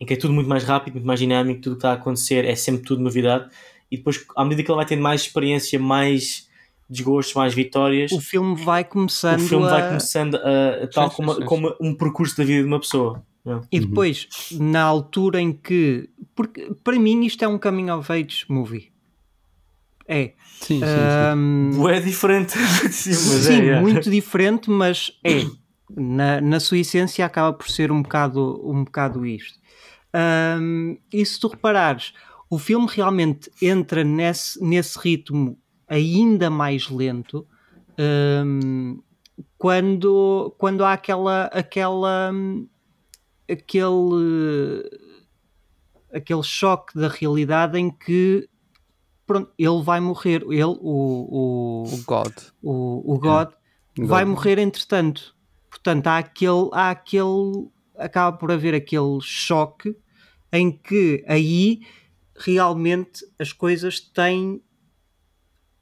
em 0.00 0.06
que 0.06 0.14
é 0.14 0.16
tudo 0.16 0.34
muito 0.34 0.48
mais 0.48 0.64
rápido, 0.64 0.94
muito 0.94 1.06
mais 1.06 1.20
dinâmico, 1.20 1.60
tudo 1.60 1.72
o 1.72 1.76
que 1.76 1.78
está 1.78 1.90
a 1.90 1.94
acontecer 1.94 2.44
é 2.44 2.54
sempre 2.56 2.82
tudo 2.82 3.02
novidade 3.02 3.48
e 3.90 3.96
depois 3.96 4.24
à 4.36 4.44
medida 4.44 4.62
que 4.64 4.70
ela 4.70 4.78
vai 4.78 4.86
tendo 4.86 5.02
mais 5.02 5.22
experiência, 5.22 5.78
mais 5.78 6.48
desgostos, 6.92 7.34
mais 7.34 7.54
vitórias, 7.54 8.12
O 8.12 8.20
filme 8.20 8.54
vai 8.62 8.82
o 8.82 8.84
começando 8.84 9.40
filme 9.40 9.66
a... 9.66 9.70
vai 9.70 9.88
começando 9.88 10.36
a, 10.36 10.84
a 10.84 10.86
tal 10.88 11.10
sim, 11.10 11.16
como, 11.16 11.34
sim, 11.34 11.40
sim. 11.40 11.46
como 11.46 11.76
um 11.80 11.94
percurso 11.94 12.36
da 12.36 12.44
vida 12.44 12.62
de 12.62 12.68
uma 12.68 12.80
pessoa. 12.80 13.24
E 13.72 13.80
depois, 13.80 14.28
na 14.52 14.82
altura 14.82 15.40
em 15.40 15.52
que. 15.52 16.08
Porque 16.34 16.72
para 16.84 16.96
mim 16.98 17.24
isto 17.24 17.44
é 17.44 17.48
um 17.48 17.58
coming 17.58 17.90
of 17.90 18.10
age 18.12 18.44
movie. 18.48 18.92
É. 20.06 20.34
Sim, 20.60 20.78
sim, 20.78 20.80
sim. 20.80 20.86
Ahm, 20.86 21.88
É 21.88 22.00
diferente, 22.00 22.52
sim, 22.92 23.10
mas 23.10 23.44
sim, 23.44 23.68
é, 23.68 23.80
muito 23.80 24.10
diferente, 24.10 24.70
mas 24.70 25.12
é. 25.24 25.44
Na, 25.94 26.40
na 26.40 26.60
sua 26.60 26.78
essência 26.78 27.26
acaba 27.26 27.52
por 27.52 27.68
ser 27.68 27.90
um 27.90 28.00
bocado, 28.02 28.60
um 28.64 28.84
bocado 28.84 29.26
isto. 29.26 29.58
Ahm, 30.14 30.96
e 31.12 31.24
se 31.26 31.38
tu 31.40 31.48
reparares, 31.48 32.12
o 32.48 32.58
filme 32.58 32.86
realmente 32.88 33.50
entra 33.60 34.04
nesse, 34.04 34.62
nesse 34.62 34.98
ritmo 34.98 35.58
ainda 35.88 36.50
mais 36.50 36.88
lento 36.88 37.46
ahm, 37.98 38.98
quando, 39.58 40.54
quando 40.58 40.84
há 40.84 40.92
aquela, 40.92 41.44
aquela 41.46 42.30
hum, 42.32 42.66
aquele 43.48 44.90
aquele 46.12 46.42
choque 46.42 46.98
da 46.98 47.08
realidade 47.08 47.78
em 47.78 47.90
que 47.90 48.48
pronto, 49.26 49.50
ele 49.58 49.82
vai 49.82 50.00
morrer 50.00 50.42
ele, 50.42 50.64
o, 50.64 50.76
o, 50.80 51.84
O 51.84 52.04
God. 52.04 52.32
o, 52.62 53.14
o 53.14 53.18
God 53.18 53.50
vai 53.98 54.24
morrer 54.24 54.58
entretanto. 54.58 55.34
Portanto, 55.70 56.06
há 56.06 56.18
aquele, 56.18 56.68
há 56.72 56.90
aquele, 56.90 57.68
acaba 57.96 58.36
por 58.36 58.52
haver 58.52 58.74
aquele 58.74 59.20
choque 59.22 59.96
em 60.52 60.70
que 60.70 61.24
aí 61.26 61.80
realmente 62.36 63.24
as 63.38 63.52
coisas 63.52 64.00
têm 64.00 64.60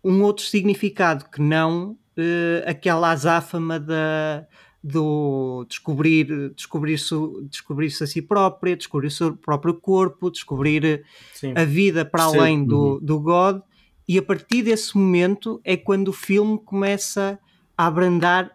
um 0.03 0.23
outro 0.23 0.45
significado 0.45 1.25
que 1.31 1.41
não 1.41 1.97
eh, 2.17 2.65
aquela 2.67 3.11
azáfama 3.11 3.79
da, 3.79 4.47
do 4.83 5.65
descobrir 5.69 6.51
descobrir-se 6.55 7.15
descobrir-se 7.51 8.03
a 8.03 8.07
si 8.07 8.23
própria, 8.23 8.77
descobrir 8.77 9.09
o 9.09 9.11
seu 9.11 9.37
próprio 9.37 9.75
corpo, 9.75 10.31
descobrir 10.31 11.05
Sim. 11.35 11.53
a 11.57 11.65
vida 11.65 12.05
para 12.05 12.23
Percebo. 12.25 12.43
além 12.43 12.65
do, 12.65 12.99
do 13.01 13.21
God, 13.21 13.61
e 14.09 14.19
a 14.19 14.23
partir 14.23 14.63
desse 14.63 14.97
momento 14.97 15.61
é 15.65 15.77
quando 15.77 16.09
o 16.09 16.13
filme 16.13 16.59
começa 16.59 17.39
a 17.77 17.87
abrandar, 17.87 18.51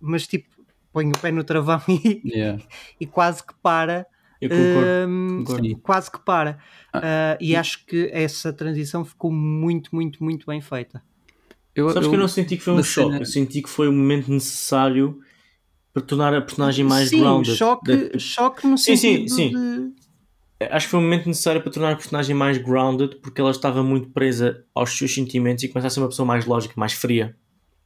mas 0.00 0.26
tipo, 0.26 0.48
põe 0.92 1.08
o 1.08 1.18
pé 1.18 1.30
no 1.30 1.44
travão 1.44 1.80
e, 1.88 2.20
Yeah. 2.24 2.62
e 3.00 3.06
quase 3.06 3.44
que 3.44 3.54
para. 3.62 4.06
Eu 4.40 4.50
concordo. 4.50 5.44
concordo. 5.44 5.78
quase 5.78 6.10
que 6.10 6.18
para. 6.18 6.58
Ah, 6.92 7.00
Ah, 7.02 7.38
e 7.40 7.56
acho 7.56 7.84
que 7.86 8.08
essa 8.12 8.52
transição 8.52 9.04
ficou 9.04 9.32
muito, 9.32 9.94
muito, 9.94 10.22
muito 10.22 10.46
bem 10.46 10.60
feita. 10.60 11.02
Eu, 11.74 11.90
Sabes 11.90 12.08
que 12.08 12.14
eu 12.14 12.18
não 12.18 12.28
senti 12.28 12.56
que 12.56 12.62
foi 12.62 12.74
um 12.74 12.82
choque, 12.82 13.10
cena- 13.10 13.18
eu 13.22 13.26
senti 13.26 13.62
que 13.62 13.68
foi 13.68 13.88
o 13.88 13.92
momento 13.92 14.30
necessário 14.30 15.20
para 15.92 16.02
tornar 16.02 16.34
a 16.34 16.40
personagem 16.40 16.84
mais 16.84 17.08
sim, 17.10 17.20
grounded. 17.20 17.54
choque, 17.56 18.10
Da- 18.12 18.18
choque 18.18 18.66
no 18.66 18.76
Sim, 18.78 18.96
sim, 18.96 19.12
sentido 19.28 19.34
sim. 19.34 19.50
de. 19.50 19.96
Acho 20.70 20.86
que 20.86 20.90
foi 20.90 21.00
um 21.00 21.02
momento 21.02 21.26
necessário 21.26 21.60
para 21.60 21.70
tornar 21.70 21.92
a 21.92 21.96
personagem 21.96 22.34
mais 22.34 22.56
grounded 22.56 23.16
porque 23.22 23.40
ela 23.42 23.50
estava 23.50 23.82
muito 23.82 24.08
presa 24.08 24.64
aos 24.74 24.90
seus 24.96 25.14
sentimentos 25.14 25.62
e 25.64 25.68
começa 25.68 25.86
a 25.88 25.90
ser 25.90 26.00
uma 26.00 26.08
pessoa 26.08 26.24
mais 26.26 26.46
lógica, 26.46 26.72
mais 26.78 26.94
fria. 26.94 27.36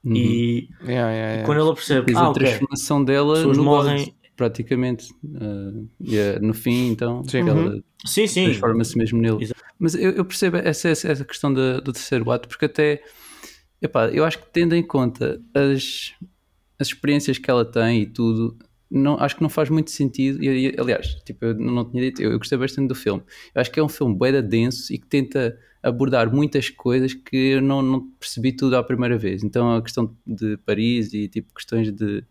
Uhum. 0.05 0.14
E 0.16 0.68
Yeah, 0.82 1.10
yeah, 1.10 1.12
yeah. 1.12 1.47
quando 1.47 1.59
ela 1.59 1.74
percebe, 1.74 2.12
ah, 2.14 2.27
a 2.27 2.31
ok, 2.31 2.40
transformação 2.44 3.05
dela 3.05 3.35
pessoas 3.35 3.59
morrem- 3.59 4.14
praticamente. 4.40 5.12
Uh, 5.22 5.86
yeah, 6.02 6.40
no 6.40 6.54
fim, 6.54 6.88
então, 6.88 7.22
Sim. 7.24 7.40
ela 7.40 7.74
Uhum. 7.74 7.82
sim, 8.06 8.26
sim, 8.26 8.44
transforma-se 8.44 8.96
mesmo 8.96 9.20
nele. 9.20 9.44
Exato. 9.44 9.60
Mas 9.78 9.94
eu, 9.94 10.12
eu 10.12 10.24
percebo 10.24 10.56
essa, 10.56 10.88
essa, 10.88 11.08
essa 11.12 11.24
questão 11.26 11.52
da- 11.52 11.78
do 11.78 11.92
terceiro 11.92 12.30
ato, 12.30 12.48
porque 12.48 12.64
até 12.64 13.02
epá, 13.82 14.08
eu 14.08 14.24
acho 14.24 14.38
que 14.38 14.46
tendo 14.50 14.74
em 14.74 14.82
conta 14.82 15.38
as, 15.54 16.14
as 16.78 16.88
experiências 16.88 17.36
que 17.36 17.50
ela 17.50 17.64
tem 17.66 18.00
e 18.02 18.06
tudo, 18.06 18.56
não, 18.90 19.18
acho 19.20 19.36
que 19.36 19.42
não 19.42 19.50
faz 19.50 19.68
muito 19.68 19.90
sentido. 19.90 20.42
E, 20.42 20.68
e, 20.68 20.74
aliás, 20.78 21.06
tipo, 21.26 21.44
eu 21.44 21.54
não 21.54 21.84
tinha 21.90 22.02
dito, 22.02 22.22
eu, 22.22 22.32
eu 22.32 22.38
gostei 22.38 22.56
bastante 22.56 22.88
do 22.88 22.94
filme. 22.94 23.22
Eu 23.54 23.60
acho 23.60 23.70
que 23.70 23.78
é 23.78 23.82
um 23.82 23.88
filme 23.90 24.14
bué 24.14 24.40
denso 24.40 24.90
e 24.92 24.98
que 24.98 25.06
tenta 25.06 25.54
abordar 25.82 26.34
muitas 26.34 26.70
coisas 26.70 27.12
que 27.12 27.36
eu 27.36 27.60
não, 27.60 27.82
não 27.82 28.10
percebi 28.18 28.52
tudo 28.52 28.74
à 28.76 28.82
primeira 28.82 29.18
vez. 29.18 29.42
Então 29.44 29.74
a 29.76 29.82
questão 29.82 30.16
de 30.26 30.56
Paris 30.58 31.12
e 31.12 31.28
tipo 31.28 31.52
questões 31.54 31.92
de 31.92 32.24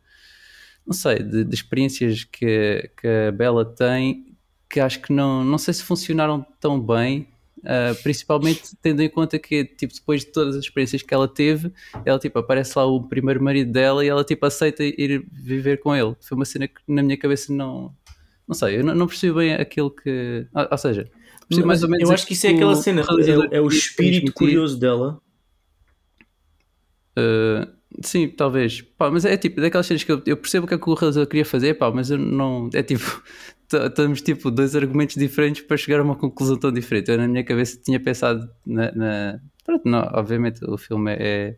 não 0.89 0.93
sei, 0.95 1.19
de, 1.19 1.43
de 1.43 1.53
experiências 1.53 2.23
que, 2.23 2.89
que 2.99 3.07
a 3.27 3.31
Bela 3.31 3.63
tem 3.63 4.25
que 4.67 4.79
acho 4.79 5.01
que 5.01 5.13
não, 5.13 5.43
não 5.43 5.57
sei 5.57 5.73
se 5.73 5.83
funcionaram 5.83 6.45
tão 6.59 6.79
bem 6.79 7.27
Uh, 7.59 7.93
principalmente 8.03 8.73
tendo 8.81 9.03
em 9.03 9.09
conta 9.09 9.37
que 9.37 9.65
tipo, 9.65 9.93
depois 9.93 10.21
de 10.21 10.27
todas 10.27 10.55
as 10.55 10.63
experiências 10.63 11.01
que 11.01 11.13
ela 11.13 11.27
teve, 11.27 11.73
ela 12.05 12.17
tipo, 12.17 12.39
aparece 12.39 12.71
lá 12.79 12.85
o 12.85 13.03
primeiro 13.03 13.43
marido 13.43 13.69
dela 13.69 14.05
e 14.05 14.07
ela 14.07 14.23
tipo, 14.23 14.45
aceita 14.45 14.81
ir 14.81 15.27
viver 15.29 15.81
com 15.81 15.93
ele. 15.93 16.15
Foi 16.21 16.37
uma 16.37 16.45
cena 16.45 16.69
que 16.69 16.79
na 16.87 17.03
minha 17.03 17.17
cabeça 17.17 17.51
não. 17.51 17.93
Não 18.47 18.55
sei, 18.55 18.79
eu 18.79 18.83
não, 18.85 18.95
não 18.95 19.07
percebi 19.07 19.33
bem 19.33 19.53
aquilo 19.55 19.91
que. 19.91 20.47
Ou, 20.55 20.67
ou 20.71 20.77
seja, 20.77 21.11
percebi 21.49 21.67
mais 21.67 21.83
ou 21.83 21.89
menos. 21.89 22.07
Eu 22.07 22.15
acho 22.15 22.25
que 22.25 22.31
isso 22.31 22.47
é 22.47 22.51
aquela 22.51 22.77
cena, 22.77 23.01
é, 23.01 23.57
é 23.57 23.59
o 23.59 23.67
espírito 23.67 24.31
curioso 24.31 24.79
dela. 24.79 25.19
Uh, 27.17 27.78
sim, 28.03 28.27
talvez. 28.29 28.81
Pá, 28.81 29.09
mas 29.11 29.25
é 29.25 29.37
tipo, 29.37 29.61
daquelas 29.61 29.85
cenas 29.87 30.03
que 30.03 30.11
eu, 30.11 30.21
eu 30.25 30.37
percebo 30.37 30.65
o 30.65 30.67
que 30.67 30.75
é 30.75 30.77
que 30.77 30.89
o 30.89 30.93
realizador 30.93 31.27
queria 31.27 31.45
fazer, 31.45 31.75
pá, 31.75 31.91
mas 31.91 32.09
eu 32.09 32.17
não. 32.17 32.69
É 32.73 32.83
tipo, 32.83 33.23
temos 33.95 34.21
tipo 34.21 34.51
dois 34.51 34.75
argumentos 34.75 35.15
diferentes 35.15 35.61
para 35.61 35.77
chegar 35.77 35.99
a 35.99 36.03
uma 36.03 36.15
conclusão 36.15 36.57
tão 36.57 36.71
diferente. 36.71 37.11
Eu 37.11 37.17
na 37.17 37.27
minha 37.27 37.43
cabeça 37.43 37.79
tinha 37.83 37.99
pensado 37.99 38.49
na. 38.65 38.91
na... 38.91 39.39
Pronto, 39.65 39.83
não, 39.87 39.99
obviamente 40.13 40.63
o 40.65 40.77
filme 40.77 41.11
é, 41.13 41.55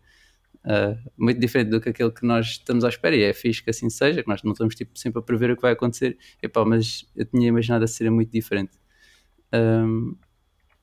uh, 0.65 0.97
muito 1.17 1.39
diferente 1.39 1.69
do 1.69 1.79
que 1.79 1.89
aquele 1.89 2.11
que 2.11 2.25
nós 2.25 2.47
estamos 2.47 2.83
à 2.83 2.89
espera 2.89 3.15
e 3.15 3.23
é 3.23 3.33
fixe 3.33 3.63
que 3.63 3.69
assim 3.69 3.89
seja, 3.89 4.21
que 4.21 4.29
nós 4.29 4.43
não 4.43 4.51
estamos 4.51 4.75
tipo, 4.75 4.97
sempre 4.97 5.19
a 5.19 5.21
prever 5.21 5.51
o 5.51 5.55
que 5.55 5.61
vai 5.61 5.73
acontecer, 5.73 6.17
Epá, 6.41 6.65
mas 6.65 7.05
eu 7.15 7.25
tinha 7.25 7.47
imaginado 7.47 7.83
a 7.83 7.87
ser 7.87 8.09
muito 8.09 8.31
diferente. 8.31 8.71
Um, 9.53 10.15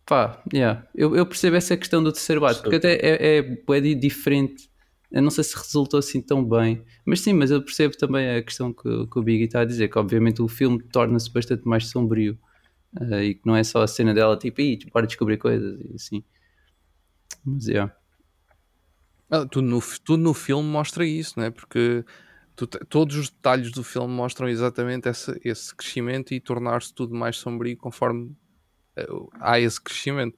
pá, 0.07 0.43
yeah. 0.53 0.87
eu, 0.95 1.15
eu 1.17 1.27
percebo 1.27 1.57
essa 1.57 1.77
questão 1.77 2.03
do 2.03 2.13
terceiro 2.13 2.41
bate, 2.41 2.61
porque 2.63 2.77
até 2.77 2.95
é, 2.95 3.39
é, 3.39 3.39
é 3.39 3.95
diferente 3.95 4.68
eu 5.11 5.23
não 5.23 5.31
sei 5.31 5.43
se 5.43 5.57
resultou 5.57 5.99
assim 5.99 6.21
tão 6.21 6.45
bem, 6.45 6.85
mas 7.05 7.21
sim, 7.21 7.33
mas 7.33 7.51
eu 7.51 7.63
percebo 7.63 7.97
também 7.97 8.37
a 8.37 8.43
questão 8.43 8.73
que, 8.73 9.07
que 9.07 9.19
o 9.19 9.23
Biggie 9.23 9.45
está 9.45 9.61
a 9.61 9.65
dizer, 9.65 9.89
que 9.89 9.99
obviamente 9.99 10.43
o 10.43 10.49
filme 10.49 10.83
torna-se 10.83 11.33
bastante 11.33 11.67
mais 11.67 11.87
sombrio 11.89 12.39
uh, 13.01 13.15
e 13.15 13.35
que 13.35 13.47
não 13.47 13.57
é 13.57 13.65
só 13.65 13.83
a 13.83 13.87
cena 13.87 14.13
dela 14.13 14.37
tipo, 14.37 14.61
Ih, 14.61 14.79
para 14.93 15.07
descobrir 15.07 15.39
coisas 15.39 15.81
e 15.81 15.95
assim. 15.95 16.25
Mas 17.45 17.69
é. 17.69 17.73
Yeah. 17.73 17.97
Ah, 19.31 19.47
tudo, 19.47 19.67
no, 19.67 19.81
tudo 20.05 20.23
no 20.23 20.33
filme 20.33 20.69
mostra 20.69 21.07
isso, 21.07 21.39
né? 21.39 21.51
porque 21.51 22.05
tu, 22.57 22.67
todos 22.67 23.17
os 23.17 23.31
detalhes 23.31 23.71
do 23.71 23.85
filme 23.85 24.13
mostram 24.13 24.49
exatamente 24.49 25.09
esse, 25.09 25.39
esse 25.45 25.75
crescimento 25.75 26.33
e 26.33 26.41
tornar-se 26.41 26.95
tudo 26.95 27.15
mais 27.15 27.37
sombrio 27.37 27.77
conforme 27.77 28.35
uh, 28.99 29.29
há 29.41 29.61
esse 29.61 29.81
crescimento 29.81 30.37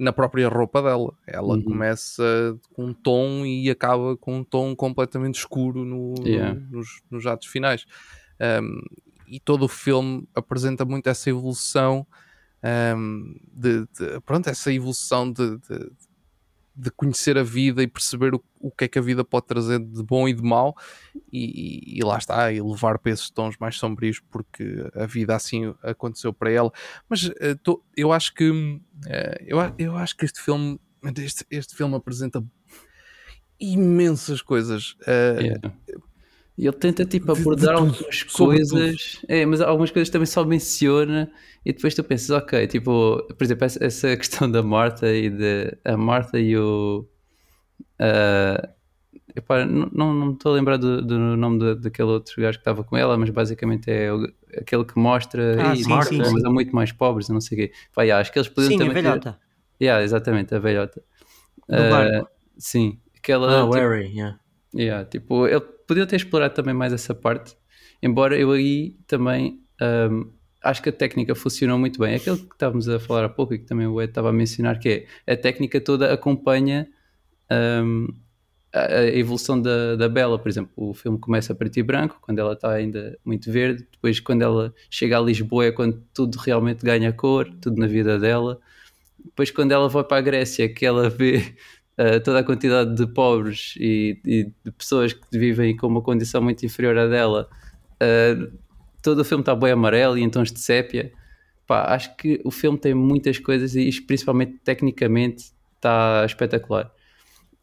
na 0.00 0.12
própria 0.12 0.48
roupa 0.48 0.82
dela. 0.82 1.12
Ela 1.26 1.54
uhum. 1.54 1.62
começa 1.62 2.58
com 2.72 2.86
um 2.86 2.94
tom 2.94 3.44
e 3.44 3.68
acaba 3.70 4.16
com 4.16 4.38
um 4.38 4.44
tom 4.44 4.74
completamente 4.74 5.38
escuro 5.38 5.84
no, 5.84 6.14
yeah. 6.26 6.54
no, 6.54 6.78
nos, 6.78 7.02
nos 7.10 7.26
atos 7.26 7.46
finais. 7.48 7.84
Um, 8.40 8.80
e 9.28 9.38
todo 9.38 9.66
o 9.66 9.68
filme 9.68 10.26
apresenta 10.34 10.84
muito 10.84 11.06
essa 11.06 11.28
evolução 11.28 12.06
um, 12.96 13.36
de, 13.52 13.82
de, 13.82 14.20
pronto, 14.24 14.48
essa 14.48 14.72
evolução 14.72 15.30
de, 15.30 15.58
de, 15.58 15.78
de 15.78 16.08
conhecer 16.88 17.36
a 17.36 17.42
vida 17.42 17.82
e 17.82 17.88
perceber 17.88 18.32
o, 18.34 18.44
o, 18.60 18.70
que 18.70 18.84
é 18.84 18.88
que 18.88 18.98
a 18.98 19.02
vida 19.02 19.24
pode 19.24 19.46
trazer 19.46 19.80
de 19.80 20.02
bom 20.04 20.28
e 20.28 20.32
de 20.32 20.42
mau 20.42 20.76
e, 21.32 21.98
e, 21.98 22.04
lá 22.04 22.16
está, 22.16 22.52
e 22.52 22.62
levar 22.62 22.98
para 23.00 23.10
esses 23.10 23.28
tons 23.28 23.56
mais 23.58 23.76
sombrios 23.76 24.20
porque 24.30 24.88
a 24.94 25.04
vida 25.04 25.34
assim 25.34 25.74
aconteceu 25.82 26.32
para 26.32 26.50
ela. 26.50 26.72
Mas 27.08 27.24
uh, 27.24 27.58
tô, 27.62 27.82
eu 27.96 28.12
acho 28.12 28.32
que 28.32 28.48
uh, 28.48 28.80
eu, 29.40 29.58
eu 29.76 29.96
acho 29.96 30.16
que 30.16 30.24
este 30.24 30.40
filme 30.40 30.80
este, 31.18 31.44
este 31.50 31.74
filme 31.74 31.96
apresenta 31.96 32.44
imensas 33.58 34.40
coisas. 34.42 34.92
Uh, 35.02 35.40
yeah. 35.40 35.74
E 36.60 36.66
ele 36.66 36.76
tenta 36.76 37.06
tipo 37.06 37.32
abordar 37.32 37.74
algumas 37.74 38.22
coisas, 38.22 39.22
é, 39.26 39.46
mas 39.46 39.62
algumas 39.62 39.90
coisas 39.90 40.10
também 40.10 40.26
só 40.26 40.44
menciona 40.44 41.32
e 41.64 41.72
depois 41.72 41.94
tu 41.94 42.04
pensas, 42.04 42.28
ok, 42.28 42.66
tipo, 42.66 43.16
por 43.32 43.42
exemplo, 43.42 43.64
essa, 43.64 43.82
essa 43.82 44.12
questão 44.18 44.50
da 44.50 44.62
Marta 44.62 45.10
e 45.10 45.30
de 45.30 45.74
a 45.82 45.96
Marta 45.96 46.38
e 46.38 46.54
o 46.58 47.08
uh, 47.98 48.68
epá, 49.34 49.64
não, 49.64 50.12
não 50.12 50.26
me 50.26 50.32
estou 50.34 50.52
a 50.52 50.54
lembrar 50.54 50.76
do, 50.76 51.00
do 51.00 51.18
nome 51.18 51.60
de, 51.60 51.74
daquele 51.76 52.10
outro 52.10 52.34
gajo 52.42 52.58
que 52.58 52.60
estava 52.60 52.84
com 52.84 52.94
ela, 52.94 53.16
mas 53.16 53.30
basicamente 53.30 53.90
é 53.90 54.12
o, 54.12 54.30
aquele 54.54 54.84
que 54.84 54.98
mostra 54.98 55.62
ah, 55.62 55.74
sim, 55.74 55.88
Marta, 55.88 56.10
sim, 56.10 56.18
mas 56.18 56.42
são 56.42 56.52
muito 56.52 56.76
mais 56.76 56.92
pobres, 56.92 57.30
não 57.30 57.40
sei 57.40 57.56
o 57.56 57.60
quê. 57.62 57.72
Pá, 57.94 58.02
yeah, 58.02 58.20
acho 58.20 58.30
que 58.30 58.38
eles 58.38 58.50
podiam 58.50 58.72
sim, 58.72 58.78
também. 58.78 58.98
A 58.98 59.02
velhota. 59.02 59.32
Ter... 59.78 59.84
Yeah, 59.86 60.04
exatamente, 60.04 60.54
a 60.54 60.58
velhota. 60.58 61.02
Uh, 61.70 62.26
sim, 62.58 63.00
aquela. 63.16 63.62
Ah, 63.62 63.64
tipo, 63.64 63.76
Harry, 63.76 64.12
yeah. 64.14 64.38
Yeah, 64.74 65.04
tipo, 65.06 65.46
ele 65.48 65.64
podia 65.90 66.06
ter 66.06 66.14
explorado 66.14 66.54
também 66.54 66.72
mais 66.72 66.92
essa 66.92 67.12
parte, 67.12 67.56
embora 68.00 68.38
eu 68.38 68.52
aí 68.52 68.96
também 69.08 69.60
um, 69.82 70.30
acho 70.62 70.80
que 70.80 70.88
a 70.88 70.92
técnica 70.92 71.34
funcionou 71.34 71.76
muito 71.80 71.98
bem. 71.98 72.14
Aquilo 72.14 72.36
que 72.38 72.54
estávamos 72.54 72.88
a 72.88 73.00
falar 73.00 73.24
há 73.24 73.28
pouco 73.28 73.54
e 73.54 73.58
que 73.58 73.64
também 73.64 73.88
o 73.88 74.00
Ed 74.00 74.12
estava 74.12 74.28
a 74.28 74.32
mencionar, 74.32 74.78
que 74.78 75.04
é 75.26 75.32
a 75.32 75.36
técnica 75.36 75.80
toda 75.80 76.12
acompanha 76.12 76.88
um, 77.50 78.06
a, 78.72 79.02
evolução 79.06 79.60
da, 79.60 79.96
da 79.96 80.08
Bela. 80.08 80.38
Por 80.38 80.48
exemplo, 80.48 80.70
o 80.76 80.94
filme 80.94 81.18
começa 81.18 81.52
a 81.52 81.56
e 81.76 81.82
branco, 81.82 82.18
quando 82.22 82.38
ela 82.38 82.52
está 82.52 82.70
ainda 82.70 83.18
muito 83.24 83.50
verde, 83.50 83.84
depois 83.90 84.20
quando 84.20 84.42
ela 84.42 84.72
chega 84.88 85.18
a 85.18 85.20
Lisboa 85.20 85.66
é 85.66 85.72
quando 85.72 86.00
tudo 86.14 86.36
realmente 86.38 86.84
ganha 86.84 87.12
cor, 87.12 87.52
tudo 87.60 87.80
na 87.80 87.88
vida 87.88 88.16
dela. 88.16 88.60
Depois 89.24 89.50
quando 89.50 89.72
ela 89.72 89.88
vai 89.88 90.04
para 90.04 90.18
a 90.18 90.20
Grécia, 90.20 90.72
que 90.72 90.86
ela 90.86 91.10
vê 91.10 91.52
uh, 92.00 92.20
toda 92.24 92.38
a 92.40 92.44
quantidade 92.44 92.94
de 92.94 93.06
pobres 93.06 93.74
e, 93.78 94.18
e, 94.24 94.44
de 94.64 94.72
pessoas 94.72 95.12
que 95.12 95.38
vivem 95.38 95.76
com 95.76 95.86
uma 95.86 96.00
condição 96.00 96.40
muito 96.40 96.64
inferior 96.64 96.96
à 96.96 97.06
dela, 97.06 97.48
uh, 98.02 98.58
todo 99.02 99.20
o 99.20 99.24
filme 99.24 99.42
está 99.42 99.54
bem 99.54 99.72
amarelo 99.72 100.16
e 100.16 100.22
em 100.22 100.30
tons 100.30 100.50
de 100.50 100.60
sépia. 100.60 101.12
Pá, 101.66 101.94
acho 101.94 102.16
que 102.16 102.40
o 102.44 102.50
filme 102.50 102.78
tem 102.78 102.94
muitas 102.94 103.38
coisas 103.38 103.76
e 103.76 103.90
principalmente 104.02 104.58
tecnicamente, 104.64 105.52
está 105.76 106.24
espetacular. 106.26 106.90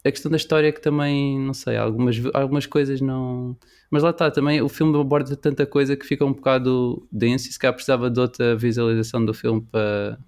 A 0.04 0.10
questão 0.10 0.30
da 0.30 0.36
história 0.36 0.68
é 0.68 0.72
que 0.72 0.80
também, 0.80 1.38
não 1.38 1.52
sei, 1.52 1.76
algumas, 1.76 2.16
algumas 2.32 2.66
coisas 2.66 3.00
não. 3.00 3.56
Mas 3.90 4.02
lá 4.02 4.10
está, 4.10 4.30
também 4.30 4.62
o 4.62 4.68
filme 4.68 4.98
aborda 4.98 5.36
tanta 5.36 5.66
coisa 5.66 5.96
que 5.96 6.06
fica 6.06 6.24
um 6.24 6.32
bocado 6.32 7.06
denso 7.12 7.48
e 7.48 7.52
se 7.52 7.58
calhar 7.58 7.74
precisava 7.74 8.10
de 8.10 8.20
outra 8.20 8.56
visualização 8.56 9.24
do 9.24 9.34
filme 9.34 9.60
para, 9.70 10.18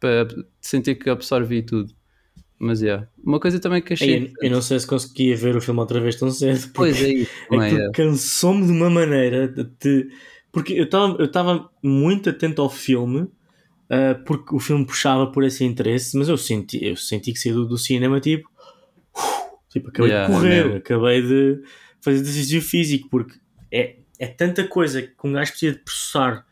para 0.00 0.28
sentir 0.60 0.96
que 0.96 1.08
absorvi 1.08 1.62
tudo. 1.62 1.94
Mas 2.64 2.82
é. 2.82 2.86
Yeah. 2.86 3.08
Uma 3.22 3.38
coisa 3.38 3.60
também 3.60 3.82
que 3.82 3.92
achei. 3.92 4.32
Eu, 4.40 4.48
eu, 4.48 4.50
não 4.50 4.62
sei 4.62 4.80
se 4.80 4.86
conseguia 4.86 5.36
ver 5.36 5.54
o 5.54 5.60
filme 5.60 5.80
outra 5.80 6.00
vez 6.00 6.16
tão 6.16 6.30
cedo. 6.30 6.70
Pois 6.72 7.00
é, 7.02 7.08
isso, 7.08 7.30
é 7.52 7.74
é. 7.74 7.90
cansou-me 7.92 8.64
de 8.64 8.72
uma 8.72 8.88
maneira 8.88 9.46
de. 9.48 10.08
porque 10.50 10.72
eu 10.72 10.84
estava 10.84 11.16
eu 11.18 11.30
tava 11.30 11.70
muito 11.82 12.30
atento 12.30 12.62
ao 12.62 12.70
filme, 12.70 13.20
uh, 13.20 14.24
porque 14.24 14.54
o 14.54 14.58
filme 14.58 14.86
puxava 14.86 15.26
por 15.30 15.44
esse 15.44 15.62
interesse, 15.62 16.16
mas 16.16 16.26
eu 16.30 16.38
senti, 16.38 16.82
eu 16.82 16.96
senti 16.96 17.34
que 17.34 17.38
saí 17.38 17.52
do, 17.52 17.66
do 17.66 17.76
cinema 17.76 18.18
tipo. 18.18 18.48
Uh, 19.14 19.68
tipo, 19.68 19.90
acabei 19.90 20.10
yeah, 20.10 20.26
de 20.26 20.32
correr, 20.32 20.76
acabei 20.76 21.22
de 21.22 21.60
fazer 22.00 22.20
exercício 22.20 22.62
físico, 22.62 23.08
porque 23.10 23.34
é, 23.70 23.96
é 24.18 24.26
tanta 24.26 24.66
coisa 24.66 25.02
que 25.02 25.12
um 25.22 25.32
gajo 25.32 25.50
precisa 25.50 25.72
de 25.72 25.80
processar 25.80 26.46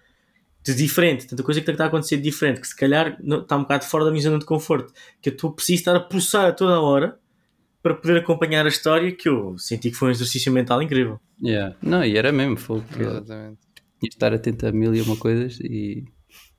de 0.64 0.74
diferente, 0.74 1.26
tanta 1.26 1.42
coisa 1.42 1.60
que 1.60 1.70
está 1.70 1.84
a 1.84 1.86
acontecer 1.88 2.16
de 2.16 2.22
diferente, 2.22 2.60
que 2.60 2.68
se 2.68 2.76
calhar 2.76 3.18
está 3.20 3.56
um 3.56 3.62
bocado 3.62 3.84
fora 3.84 4.04
da 4.04 4.10
minha 4.10 4.22
zona 4.22 4.38
de 4.38 4.44
conforto, 4.44 4.92
que 5.20 5.28
eu 5.28 5.32
estou 5.32 5.52
preciso 5.52 5.80
estar 5.80 5.96
a 5.96 6.00
processar 6.00 6.46
a 6.46 6.52
toda 6.52 6.74
a 6.74 6.80
hora 6.80 7.18
para 7.82 7.94
poder 7.94 8.18
acompanhar 8.18 8.64
a 8.64 8.68
história 8.68 9.10
que 9.10 9.28
eu 9.28 9.58
senti 9.58 9.90
que 9.90 9.96
foi 9.96 10.08
um 10.08 10.10
exercício 10.12 10.52
mental 10.52 10.80
incrível. 10.80 11.20
Yeah. 11.42 11.76
Não, 11.82 12.04
e 12.04 12.16
era 12.16 12.30
mesmo, 12.30 12.56
foi 12.56 12.82
Exatamente. 12.96 13.58
Tinha 13.98 14.08
de 14.08 14.16
estar 14.16 14.32
atento 14.32 14.66
a 14.66 14.72
mil 14.72 14.94
e 14.94 15.00
uma 15.00 15.16
coisas 15.16 15.58
e. 15.60 16.04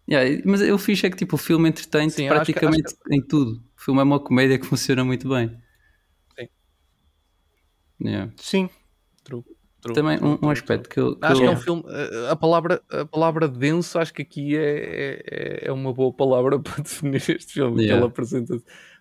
Yeah, 0.10 0.42
mas 0.46 0.62
eu 0.62 0.78
fiz 0.78 1.02
é 1.02 1.10
que 1.10 1.16
tipo, 1.16 1.36
o 1.36 1.40
filme 1.40 1.70
entretém 1.70 2.10
praticamente 2.28 2.88
acho 2.88 2.96
que, 2.96 3.02
acho 3.02 3.10
que... 3.10 3.16
em 3.16 3.22
tudo. 3.22 3.64
O 3.78 3.82
filme 3.82 4.02
é 4.02 4.04
uma 4.04 4.20
comédia 4.20 4.60
que 4.60 4.66
funciona 4.66 5.06
muito 5.06 5.30
bem. 5.30 5.50
Sim. 6.38 6.48
Yeah. 8.06 8.34
Sim. 8.36 8.70
True. 9.24 9.44
True, 9.84 9.94
Também 9.94 10.18
um, 10.24 10.40
um, 10.42 10.50
aspecto 10.50 10.88
que 10.88 10.98
eu. 10.98 11.18
Que 11.18 11.26
acho 11.26 11.36
eu... 11.36 11.40
que 11.42 11.46
é 11.46 11.52
um 11.52 11.60
filme. 11.60 11.84
A 12.30 12.36
palavra, 12.38 12.82
a 12.90 13.06
palavra 13.06 13.50
denso, 13.50 14.00
acho 14.00 14.14
que 14.14 14.22
aqui 14.22 14.56
é, 14.56 15.22
é, 15.30 15.68
é 15.68 15.72
uma 15.74 15.92
boa 15.92 16.14
palavra 16.14 16.58
para 16.64 16.82
definir 16.82 17.18
este 17.18 17.54
filme, 17.54 17.82
yeah. 17.82 17.94
que 17.94 18.00
ela 18.00 18.08
apresenta 18.08 18.58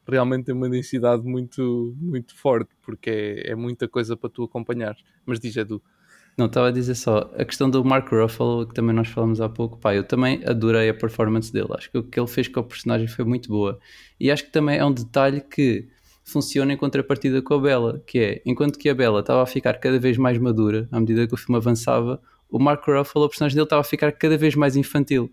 realmente 0.09 0.46
tem 0.46 0.54
uma 0.54 0.68
densidade 0.68 1.22
muito, 1.22 1.94
muito 2.00 2.34
forte, 2.34 2.70
porque 2.82 3.10
é, 3.10 3.50
é 3.52 3.54
muita 3.54 3.86
coisa 3.86 4.16
para 4.16 4.28
tu 4.28 4.42
acompanhar. 4.44 4.96
Mas 5.24 5.38
diz, 5.38 5.56
Edu. 5.56 5.80
Não, 6.36 6.46
estava 6.46 6.68
a 6.68 6.72
dizer 6.72 6.94
só, 6.94 7.30
a 7.36 7.44
questão 7.44 7.68
do 7.68 7.84
Mark 7.84 8.10
Ruffalo, 8.10 8.66
que 8.66 8.74
também 8.74 8.94
nós 8.94 9.06
falamos 9.06 9.40
há 9.40 9.48
pouco, 9.48 9.78
pá, 9.78 9.94
eu 9.94 10.02
também 10.02 10.42
adorei 10.46 10.88
a 10.88 10.94
performance 10.94 11.52
dele. 11.52 11.68
Acho 11.76 11.90
que 11.90 11.98
o 11.98 12.02
que 12.02 12.18
ele 12.18 12.26
fez 12.26 12.48
com 12.48 12.60
o 12.60 12.64
personagem 12.64 13.06
foi 13.06 13.24
muito 13.24 13.48
boa. 13.48 13.78
E 14.18 14.30
acho 14.30 14.44
que 14.44 14.50
também 14.50 14.78
é 14.78 14.84
um 14.84 14.92
detalhe 14.92 15.40
que 15.40 15.88
funciona 16.24 16.73
em 16.73 16.77
contrapartida 16.77 17.43
com 17.43 17.55
a 17.55 17.59
Bella, 17.59 18.03
que 18.07 18.19
é, 18.19 18.43
enquanto 18.47 18.78
que 18.78 18.89
a 18.89 18.94
Bella 18.94 19.20
estava 19.20 19.43
a 19.43 19.47
ficar 19.47 19.74
cada 19.74 19.99
vez 19.99 20.16
mais 20.16 20.39
madura, 20.39 20.89
à 20.90 21.01
medida 21.01 21.27
que 21.27 21.35
o 21.35 21.36
filme 21.36 21.57
avançava, 21.57 22.20
o 22.49 22.59
Mark 22.59 22.86
Ruffalo, 22.86 23.24
o 23.24 23.28
personagem 23.28 23.57
dele, 23.57 23.65
estava 23.65 23.81
a 23.81 23.85
ficar 23.85 24.12
cada 24.12 24.36
vez 24.36 24.55
mais 24.55 24.77
infantil. 24.77 25.32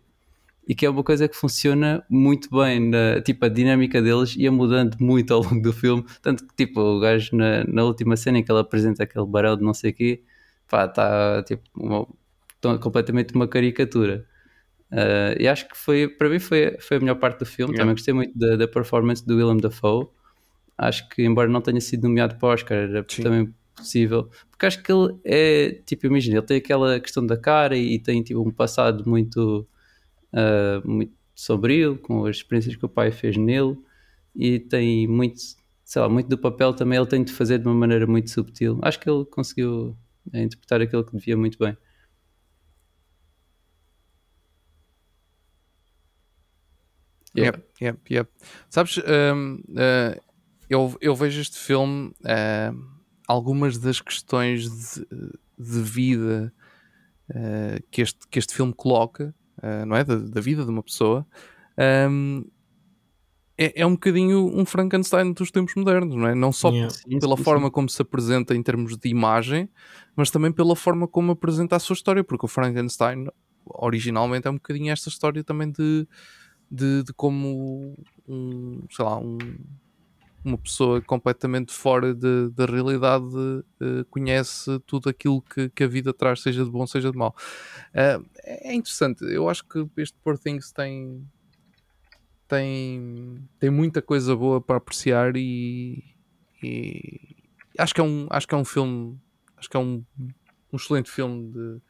e 0.68 0.76
que 0.76 0.86
é 0.86 0.90
uma 0.90 1.04
coisa 1.04 1.28
que 1.28 1.36
funciona 1.36 2.06
muito 2.10 2.50
bem, 2.56 2.80
na, 2.92 3.20
tipo, 3.22 3.44
a 3.44 3.50
dinâmica 3.50 4.02
deles 4.02 4.36
ia 4.36 4.52
mudando 4.52 4.98
muito 5.00 5.34
ao 5.34 5.42
longo 5.42 5.62
do 5.62 5.74
filme, 5.74 6.06
tanto 6.22 6.46
que 6.48 6.56
tipo, 6.56 6.80
o 6.80 7.00
gajo 7.00 7.36
na, 7.36 7.64
na 7.66 7.84
última 7.84 8.16
cena 8.16 8.38
em 8.38 8.44
que 8.44 8.52
ele 8.52 8.60
apresenta 8.60 9.04
aquele 9.04 9.26
barão 9.26 9.58
de 9.58 9.64
não 9.64 9.74
sei 9.74 9.90
o 9.92 9.94
quê, 9.96 10.24
pá, 10.70 10.86
está 10.86 11.44
tipo 11.44 11.64
uma, 11.76 12.08
completamente 12.80 13.34
uma 13.34 13.48
caricatura. 13.48 14.26
Uh, 14.92 15.40
e 15.40 15.48
acho 15.48 15.68
que 15.68 15.78
foi, 15.78 16.08
para 16.08 16.30
mim 16.30 16.40
foi, 16.40 16.78
foi 16.80 16.98
a 16.98 17.00
melhor 17.00 17.16
parte 17.16 17.40
do 17.40 17.46
filme, 17.46 17.74
yeah. 17.74 17.84
também 17.84 17.96
gostei 17.96 18.14
muito 18.14 18.38
da, 18.38 18.56
da 18.56 18.68
performance 18.68 19.26
do 19.26 19.36
Willem 19.36 19.58
Dafoe, 19.58 20.08
acho 20.80 21.08
que 21.10 21.24
embora 21.24 21.50
não 21.50 21.62
tenha 21.62 21.82
sido 21.82 22.08
nomeado 22.08 22.36
para 22.36 22.50
o 22.50 22.54
Oscar, 22.54 22.78
era 22.78 23.06
Sim. 23.08 23.24
também 23.24 23.54
possível, 23.76 24.30
porque 24.50 24.66
acho 24.66 24.82
que 24.84 24.92
ele 24.92 25.18
é, 25.24 25.72
tipo, 25.86 26.08
imagina, 26.08 26.38
ele 26.38 26.46
tem 26.46 26.58
aquela 26.58 27.00
questão 27.00 27.26
da 27.26 27.38
cara 27.38 27.78
e, 27.78 27.96
e 27.96 28.00
tem 28.00 28.22
tipo 28.24 28.42
um 28.42 28.52
passado 28.52 29.08
muito 29.08 29.68
uh, 30.34 30.88
muito 30.90 31.14
sombrio, 31.36 31.98
com 31.98 32.26
as 32.26 32.38
experiências 32.38 32.76
que 32.76 32.86
o 32.86 32.90
pai 32.90 33.12
fez 33.12 33.38
nele, 33.38 33.78
e 34.36 34.60
tem 34.60 35.08
muito, 35.08 35.40
sei 35.86 36.02
lá, 36.02 36.10
muito 36.10 36.28
do 36.28 36.38
papel 36.38 36.74
também 36.74 36.98
ele 36.98 37.08
tem 37.08 37.24
de 37.24 37.32
fazer 37.32 37.60
de 37.60 37.68
uma 37.68 37.76
maneira 37.76 38.06
muito 38.06 38.30
subtil. 38.30 38.80
Acho 38.82 39.00
que 39.00 39.10
ele 39.10 39.26
conseguiu 39.26 39.98
eh, 40.34 40.44
interpretar 40.44 40.82
aquilo 40.82 41.04
que 41.04 41.16
devia 41.16 41.38
muito 41.38 41.58
bem. 41.58 41.78
Yep, 47.36 47.64
yep, 47.82 48.14
yep. 48.14 48.30
Sabes, 48.70 48.98
um, 48.98 49.56
uh, 49.56 49.62
eh, 49.78 50.22
eu, 50.70 50.96
eu 51.02 51.16
vejo 51.16 51.42
este 51.42 51.58
filme, 51.58 52.10
uh, 52.22 52.86
algumas 53.28 53.78
das 53.78 54.00
questões 54.00 54.70
de, 54.70 55.06
de 55.58 55.82
vida 55.82 56.54
uh, 57.30 57.84
que, 57.92 58.02
este, 58.02 58.28
que 58.28 58.40
este 58.40 58.54
filme 58.54 58.74
coloca 58.74 59.34
uh, 59.60 59.86
não 59.86 59.96
é? 59.96 60.04
Da, 60.04 60.16
da, 60.16 60.42
vida 60.42 60.64
de 60.64 60.70
uma 60.70 60.84
pessoa, 60.84 61.26
um, 62.10 62.46
é, 63.58 63.82
é, 63.82 63.86
um 63.86 63.92
bocadinho 63.92 64.46
um 64.58 64.66
Frankenstein 64.66 65.34
dos 65.34 65.52
tempos 65.52 65.76
modernos, 65.76 66.16
não 66.16 66.28
é? 66.28 66.36
Não 66.36 66.52
só 66.52 66.70
yeah. 66.72 66.94
pela 67.20 67.36
sim, 67.36 67.44
forma 67.44 67.68
sim. 67.68 67.72
como 67.72 67.90
se 67.90 68.02
apresenta 68.02 68.56
em 68.56 68.64
termos 68.64 68.98
de 68.98 69.10
imagem, 69.10 69.70
mas 70.16 70.32
também 70.32 70.52
pela 70.52 70.76
forma 70.76 71.08
como 71.08 71.34
apresenta 71.34 71.76
a 71.76 71.80
sua 71.80 71.94
história, 71.94 72.24
porque 72.24 72.46
o 72.46 72.50
Frankenstein 72.50 73.28
originalmente 73.66 74.48
é 74.48 74.50
um 74.52 74.56
bocadinho 74.56 74.92
esta 74.92 75.10
história 75.10 75.44
também 75.44 75.70
de, 75.72 76.08
de, 76.72 77.04
de 77.04 77.14
como 77.14 77.98
um, 78.28 78.82
sei 78.90 79.06
lá, 79.06 79.18
um, 79.18 79.38
uma 80.44 80.58
pessoa 80.58 81.02
completamente 81.02 81.74
fora 81.74 82.14
da 82.14 82.66
realidade 82.66 83.26
uh, 83.26 84.06
conhece 84.10 84.80
tudo 84.86 85.10
aquilo 85.10 85.42
que, 85.42 85.70
que, 85.70 85.84
a 85.84 85.88
vida 85.88 86.14
traz, 86.14 86.42
seja 86.42 86.64
de 86.64 86.70
bom, 86.70 86.86
seja 86.88 87.12
de 87.12 87.18
mau. 87.18 87.36
Uh, 87.90 88.26
é 88.44 88.74
interessante. 88.74 89.24
Eu 89.26 89.50
acho 89.50 89.66
que 89.66 89.86
este 89.98 90.18
Poor 90.24 90.38
Things 90.38 90.72
tem, 90.72 91.28
tem, 92.48 93.50
tem 93.60 93.70
muita 93.70 94.02
coisa 94.02 94.36
boa 94.36 94.62
para 94.62 94.78
apreciar 94.78 95.36
e, 95.36 96.04
e, 96.64 97.36
acho, 97.78 97.94
que 97.94 98.02
é 98.02 98.04
um, 98.04 98.28
acho 98.30 98.48
que 98.48 98.56
é 98.56 98.58
um 98.58 98.66
filme, 98.66 99.20
acho 99.58 99.70
que 99.70 99.78
é 99.78 99.80
um, 99.80 100.04
um 100.72 100.78
excelente 100.78 101.12
filme 101.12 101.52
de, 101.52 101.82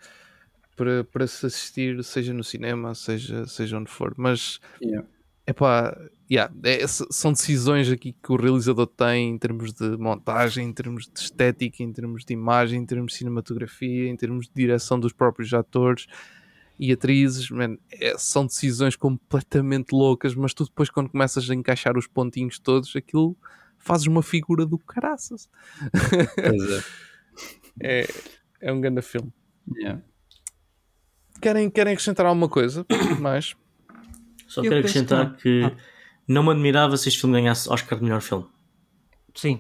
para, 0.76 1.04
para 1.04 1.28
se 1.28 1.46
assistir, 1.46 2.04
seja 2.04 2.34
no 2.34 2.44
cinema, 2.44 2.96
seja, 2.96 3.46
seja 3.46 3.78
onde 3.78 3.92
for. 3.92 4.14
Mas 4.18 4.60
yeah. 4.82 5.08
Epá, 5.50 5.98
yeah, 6.30 6.54
é, 6.64 6.86
são 6.88 7.34
decisões 7.34 7.90
aqui 7.92 8.14
que 8.14 8.32
o 8.32 8.36
realizador 8.36 8.86
tem 8.86 9.30
em 9.30 9.38
termos 9.38 9.74
de 9.74 9.98
montagem, 9.98 10.68
em 10.68 10.74
termos 10.74 11.08
de 11.08 11.20
estética, 11.20 11.82
em 11.82 11.92
termos 11.92 12.24
de 12.24 12.34
imagem, 12.34 12.80
em 12.80 12.86
termos 12.86 13.14
de 13.14 13.18
cinematografia, 13.18 14.08
em 14.08 14.16
termos 14.16 14.48
de 14.48 14.54
direção 14.54 15.00
dos 15.00 15.12
próprios 15.12 15.54
atores 15.54 16.06
e 16.78 16.92
atrizes. 16.92 17.50
Man, 17.50 17.78
é, 17.92 18.16
são 18.18 18.46
decisões 18.46 18.96
completamente 18.96 19.92
loucas, 19.92 20.36
mas 20.36 20.54
tu 20.54 20.66
depois, 20.66 20.90
quando 20.90 21.10
começas 21.10 21.50
a 21.50 21.56
encaixar 21.56 21.98
os 21.98 22.08
pontinhos 22.08 22.60
todos, 22.60 22.96
aquilo 22.96 23.36
fazes 23.80 24.08
uma 24.08 24.22
figura 24.22 24.66
do 24.66 24.78
caraças. 24.78 25.50
é. 27.82 28.02
é, 28.04 28.08
é 28.62 28.72
um 28.72 28.80
grande 28.80 29.02
filme. 29.02 29.34
Yeah. 29.76 30.02
Querem, 31.42 31.70
querem 31.70 31.94
acrescentar 31.94 32.26
alguma 32.26 32.50
coisa 32.50 32.86
mais? 33.20 33.56
Só 34.50 34.62
quero 34.62 34.80
acrescentar 34.80 35.36
que, 35.38 35.42
que 35.42 35.64
ah 35.64 35.72
não 36.30 36.44
me 36.44 36.52
admirava 36.52 36.96
se 36.96 37.10
este 37.10 37.20
filme 37.20 37.42
ganhasse 37.42 37.68
Oscar 37.68 37.98
de 37.98 38.06
melhor 38.06 38.22
filme. 38.22 38.46
Sim. 39.34 39.60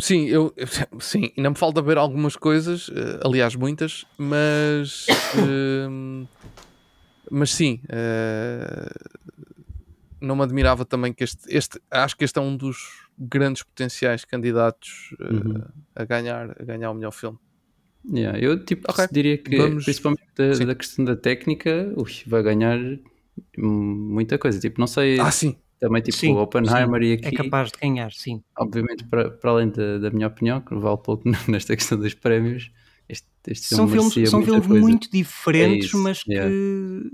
Sim, 0.00 0.24
eu, 0.26 0.54
sim, 0.98 1.30
ainda 1.36 1.50
me 1.50 1.56
falta 1.56 1.82
ver 1.82 1.98
algumas 1.98 2.34
coisas, 2.34 2.90
eh, 2.94 3.20
aliás, 3.22 3.54
muitas, 3.54 4.06
mas. 4.16 5.06
uh, 5.34 6.26
mas 7.30 7.50
sim, 7.50 7.80
uh, 7.84 9.08
não 10.20 10.36
me 10.36 10.42
admirava 10.42 10.84
também 10.84 11.12
que 11.12 11.24
este, 11.24 11.42
este. 11.54 11.78
Acho 11.90 12.16
que 12.16 12.24
este 12.24 12.38
é 12.38 12.42
um 12.42 12.56
dos 12.56 13.06
grandes 13.18 13.62
potenciais 13.62 14.24
candidatos 14.24 15.14
uh, 15.20 15.34
uhum. 15.34 15.62
a, 15.94 16.04
ganhar, 16.04 16.56
a 16.58 16.64
ganhar 16.64 16.90
o 16.90 16.94
melhor 16.94 17.10
filme. 17.10 17.38
Yeah, 18.10 18.38
eu 18.38 18.64
tipo, 18.64 18.90
okay. 18.90 19.08
diria 19.10 19.36
que, 19.36 19.58
Vamos... 19.58 19.84
principalmente 19.84 20.24
da, 20.36 20.64
da, 20.64 20.74
questão 20.74 21.04
da 21.04 21.16
técnica, 21.16 21.92
ui, 21.96 22.12
vai 22.26 22.42
ganhar 22.42 22.78
muita 23.56 24.38
coisa. 24.38 24.58
Tipo, 24.58 24.80
não 24.80 24.86
sei. 24.86 25.18
Ah, 25.20 25.30
sim 25.30 25.56
também 25.78 26.02
tipo 26.02 26.16
sim, 26.16 26.32
o 26.32 26.38
Oppenheimer 26.38 27.02
sim, 27.02 27.08
e 27.08 27.12
aqui. 27.12 27.26
É 27.28 27.32
capaz 27.32 27.70
de 27.70 27.78
ganhar, 27.78 28.12
sim. 28.12 28.42
Obviamente, 28.58 29.04
para, 29.04 29.30
para 29.30 29.50
além 29.50 29.70
da, 29.70 29.98
da 29.98 30.10
minha 30.10 30.26
opinião, 30.26 30.60
que 30.60 30.74
vale 30.74 30.98
pouco 30.98 31.22
nesta 31.48 31.76
questão 31.76 31.98
dos 31.98 32.14
prémios, 32.14 32.70
este, 33.08 33.28
este 33.46 33.74
são 33.74 33.88
filme 33.88 34.10
filmes, 34.10 34.30
são 34.30 34.42
filmes 34.42 34.66
coisa. 34.66 34.80
muito 34.80 35.10
diferentes, 35.10 35.94
é 35.94 35.96
mas 35.96 36.24
yeah. 36.26 36.50
que. 36.50 37.10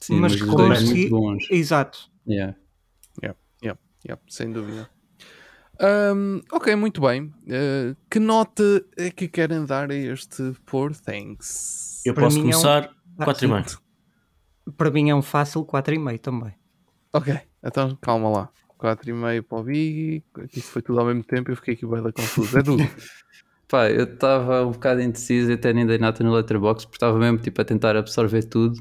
Sim, 0.00 0.18
mas, 0.18 0.32
mas 0.32 0.42
que 0.42 0.56
dois 0.56 0.82
muito 0.82 1.10
bons. 1.10 1.50
Exato. 1.50 2.10
Yeah. 2.26 2.56
Yeah, 3.22 3.38
yeah, 3.62 3.80
yeah, 4.04 4.22
sem 4.28 4.50
dúvida. 4.50 4.88
Um, 5.80 6.40
ok, 6.50 6.74
muito 6.74 7.00
bem. 7.00 7.24
Uh, 7.24 7.96
que 8.10 8.18
nota 8.18 8.84
é 8.96 9.10
que 9.10 9.28
querem 9.28 9.64
dar 9.64 9.90
a 9.90 9.94
este 9.94 10.54
Poor 10.64 10.92
Things? 10.94 12.02
Eu 12.04 12.14
posso 12.14 12.40
começar 12.40 12.94
é 13.18 13.22
um... 13.22 13.26
4,5. 13.26 13.81
Para 14.76 14.90
mim 14.90 15.10
é 15.10 15.14
um 15.14 15.22
fácil 15.22 15.64
4,5 15.64 16.18
também. 16.20 16.54
Ok, 17.12 17.38
então 17.62 17.96
calma 18.00 18.28
lá. 18.28 18.50
4,5 18.78 19.42
para 19.42 19.58
o 19.58 19.62
Big, 19.62 20.24
isso 20.54 20.72
foi 20.72 20.82
tudo 20.82 20.98
ao 20.98 21.06
mesmo 21.06 21.22
tempo 21.22 21.50
eu 21.50 21.56
fiquei 21.56 21.74
aqui 21.74 21.86
bem 21.86 22.02
confuso. 22.12 22.58
É 22.58 22.62
tudo. 22.62 22.82
Pá, 23.68 23.88
eu 23.88 24.04
estava 24.04 24.66
um 24.66 24.72
bocado 24.72 25.00
indeciso 25.00 25.50
e 25.50 25.54
até 25.54 25.72
nem 25.72 25.86
dei 25.86 25.98
nota 25.98 26.22
no 26.22 26.34
Letterboxd 26.34 26.86
porque 26.86 26.96
estava 26.96 27.18
mesmo 27.18 27.38
tipo, 27.38 27.60
a 27.60 27.64
tentar 27.64 27.96
absorver 27.96 28.42
tudo. 28.42 28.78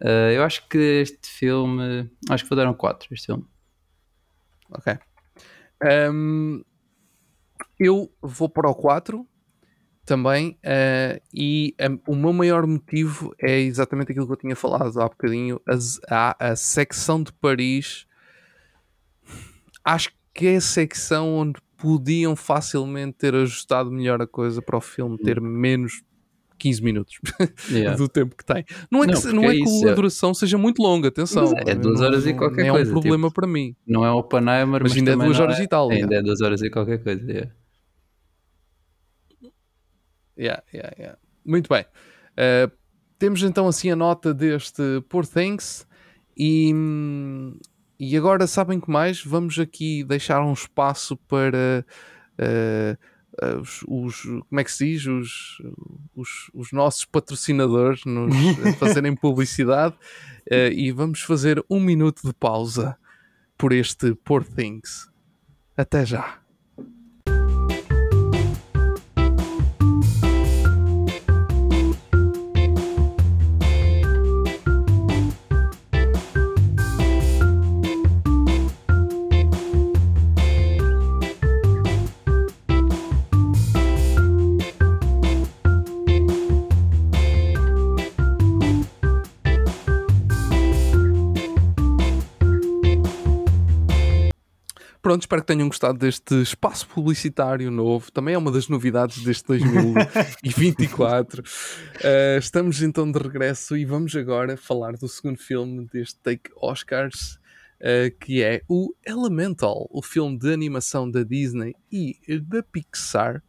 Uh, 0.00 0.32
eu 0.34 0.42
acho 0.42 0.66
que 0.68 0.78
este 0.78 1.28
filme. 1.28 2.10
Acho 2.30 2.44
que 2.44 2.50
vou 2.50 2.56
dar 2.56 2.68
um 2.68 2.74
4 2.74 3.08
este 3.12 3.26
filme. 3.26 3.44
Ok. 4.70 4.96
Um, 6.10 6.62
eu 7.78 8.10
vou 8.22 8.48
para 8.48 8.70
o 8.70 8.74
4 8.74 9.26
também, 10.04 10.58
uh, 10.64 11.20
e 11.32 11.74
um, 11.80 12.12
o 12.12 12.16
meu 12.16 12.32
maior 12.32 12.66
motivo 12.66 13.34
é 13.40 13.60
exatamente 13.60 14.10
aquilo 14.10 14.26
que 14.26 14.32
eu 14.32 14.36
tinha 14.36 14.56
falado 14.56 15.00
há 15.00 15.08
bocadinho: 15.08 15.60
a, 16.08 16.36
a, 16.38 16.50
a 16.50 16.56
secção 16.56 17.22
de 17.22 17.32
Paris. 17.32 18.06
Acho 19.84 20.10
que 20.32 20.46
é 20.46 20.56
a 20.56 20.60
secção 20.60 21.34
onde 21.34 21.60
podiam 21.76 22.36
facilmente 22.36 23.18
ter 23.18 23.34
ajustado 23.34 23.90
melhor 23.90 24.22
a 24.22 24.26
coisa 24.26 24.62
para 24.62 24.76
o 24.76 24.80
filme 24.80 25.18
ter 25.18 25.40
menos 25.40 26.02
15 26.58 26.82
minutos 26.82 27.18
yeah. 27.68 27.96
do 27.96 28.08
tempo 28.08 28.36
que 28.36 28.44
tem. 28.44 28.64
Não 28.88 29.02
é 29.02 29.06
não, 29.08 29.20
que, 29.20 29.32
não 29.32 29.44
é, 29.44 29.56
é 29.56 29.60
que 29.60 29.88
a 29.88 29.94
duração 29.94 30.32
seja 30.32 30.56
muito 30.56 30.80
longa, 30.80 31.08
atenção. 31.08 31.52
é 31.66 31.74
duas 31.74 32.00
horas 32.00 32.24
e 32.24 32.34
qualquer 32.34 32.70
coisa. 32.70 32.88
É 32.88 32.88
um 32.88 32.92
problema 32.92 33.28
tipo, 33.28 33.40
para 33.40 33.48
mim. 33.48 33.74
Não 33.84 34.04
é 34.04 34.12
Oppenheimer, 34.12 34.80
mas, 34.80 34.82
mas 34.82 34.96
ainda 34.96 35.12
é 35.12 35.16
duas 35.16 35.40
horas 35.40 35.58
é, 35.58 35.62
e 35.64 35.66
tal. 35.66 35.90
Ainda 35.90 36.14
é 36.14 36.22
duas 36.22 36.40
horas 36.40 36.62
e 36.62 36.70
qualquer 36.70 37.02
coisa. 37.02 37.28
Yeah. 37.28 37.50
Yeah, 40.38 40.62
yeah, 40.72 40.94
yeah. 40.98 41.18
Muito 41.44 41.68
bem. 41.68 41.84
Uh, 42.32 42.70
temos 43.18 43.42
então 43.42 43.68
assim 43.68 43.90
a 43.90 43.96
nota 43.96 44.32
deste 44.34 44.82
Poor 45.08 45.26
Things 45.26 45.86
e, 46.36 46.72
e 47.98 48.16
agora 48.16 48.46
sabem 48.46 48.80
que 48.80 48.90
mais? 48.90 49.22
Vamos 49.22 49.58
aqui 49.58 50.02
deixar 50.02 50.42
um 50.42 50.52
espaço 50.52 51.16
para 51.16 51.84
uh, 52.38 52.98
uh, 53.44 53.60
os, 53.60 53.84
os, 53.86 54.22
como 54.22 54.60
é 54.60 54.64
que 54.64 54.72
se 54.72 54.86
diz? 54.86 55.06
Os, 55.06 55.62
os, 56.16 56.50
os 56.52 56.72
nossos 56.72 57.04
patrocinadores 57.04 58.04
nos 58.04 58.34
fazerem 58.78 59.14
publicidade 59.14 59.94
e 60.72 60.90
vamos 60.90 61.22
fazer 61.22 61.64
um 61.70 61.78
minuto 61.78 62.26
de 62.26 62.34
pausa 62.34 62.96
por 63.56 63.72
este 63.72 64.14
Poor 64.16 64.44
Things. 64.44 65.08
Até 65.76 66.04
já. 66.04 66.41
Pronto, 95.02 95.22
espero 95.22 95.42
que 95.42 95.48
tenham 95.48 95.66
gostado 95.66 95.98
deste 95.98 96.40
espaço 96.42 96.86
publicitário 96.86 97.72
novo. 97.72 98.12
Também 98.12 98.34
é 98.34 98.38
uma 98.38 98.52
das 98.52 98.68
novidades 98.68 99.24
deste 99.24 99.44
2024. 99.48 101.42
uh, 101.42 102.38
estamos 102.38 102.80
então 102.80 103.10
de 103.10 103.18
regresso 103.18 103.76
e 103.76 103.84
vamos 103.84 104.14
agora 104.14 104.56
falar 104.56 104.92
do 104.92 105.08
segundo 105.08 105.38
filme 105.38 105.88
deste 105.92 106.20
Take 106.20 106.52
Oscars, 106.54 107.40
uh, 107.80 108.16
que 108.20 108.44
é 108.44 108.62
o 108.68 108.94
Elemental, 109.04 109.88
o 109.90 110.00
filme 110.02 110.38
de 110.38 110.52
animação 110.52 111.10
da 111.10 111.24
Disney 111.24 111.74
e 111.90 112.16
da 112.40 112.62
Pixar. 112.62 113.42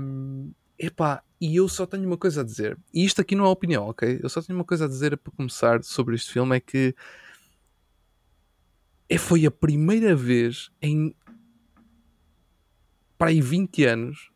Um, 0.00 0.50
epá, 0.76 1.22
e 1.40 1.54
eu 1.54 1.68
só 1.68 1.86
tenho 1.86 2.08
uma 2.08 2.18
coisa 2.18 2.40
a 2.40 2.44
dizer. 2.44 2.76
E 2.92 3.04
isto 3.04 3.20
aqui 3.20 3.36
não 3.36 3.44
é 3.44 3.48
opinião, 3.48 3.84
ok? 3.84 4.18
Eu 4.20 4.28
só 4.28 4.42
tenho 4.42 4.58
uma 4.58 4.64
coisa 4.64 4.86
a 4.86 4.88
dizer 4.88 5.16
para 5.16 5.32
começar 5.32 5.80
sobre 5.84 6.16
este 6.16 6.32
filme: 6.32 6.56
é 6.56 6.60
que 6.60 6.92
foi 9.18 9.44
a 9.46 9.50
primeira 9.50 10.14
vez 10.14 10.70
em 10.80 11.14
para 13.18 13.30
aí 13.30 13.40
20 13.40 13.84
anos 13.84 14.30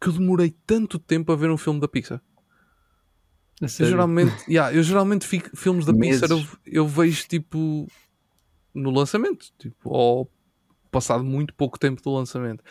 que 0.00 0.08
eu 0.08 0.12
demorei 0.12 0.54
tanto 0.64 0.98
tempo 0.98 1.32
a 1.32 1.36
ver 1.36 1.50
um 1.50 1.56
filme 1.56 1.80
da 1.80 1.88
Pixar. 1.88 2.22
Eu 3.60 3.68
geralmente, 3.68 4.32
yeah, 4.48 4.72
eu 4.72 4.82
geralmente 4.82 5.26
fico, 5.26 5.56
filmes 5.56 5.84
da 5.84 5.92
Meses. 5.92 6.20
Pixar 6.20 6.38
eu, 6.38 6.46
eu, 6.64 6.86
vejo 6.86 7.26
tipo 7.26 7.88
no 8.72 8.90
lançamento, 8.90 9.46
tipo, 9.58 9.90
ou 9.90 10.30
passado 10.90 11.24
muito 11.24 11.52
pouco 11.54 11.78
tempo 11.78 12.00
do 12.00 12.12
lançamento. 12.12 12.62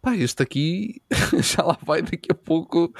Pá, 0.00 0.16
este 0.16 0.42
aqui 0.42 1.02
já 1.42 1.64
lá 1.64 1.78
vai 1.82 2.02
daqui 2.02 2.30
a 2.30 2.34
pouco 2.34 2.94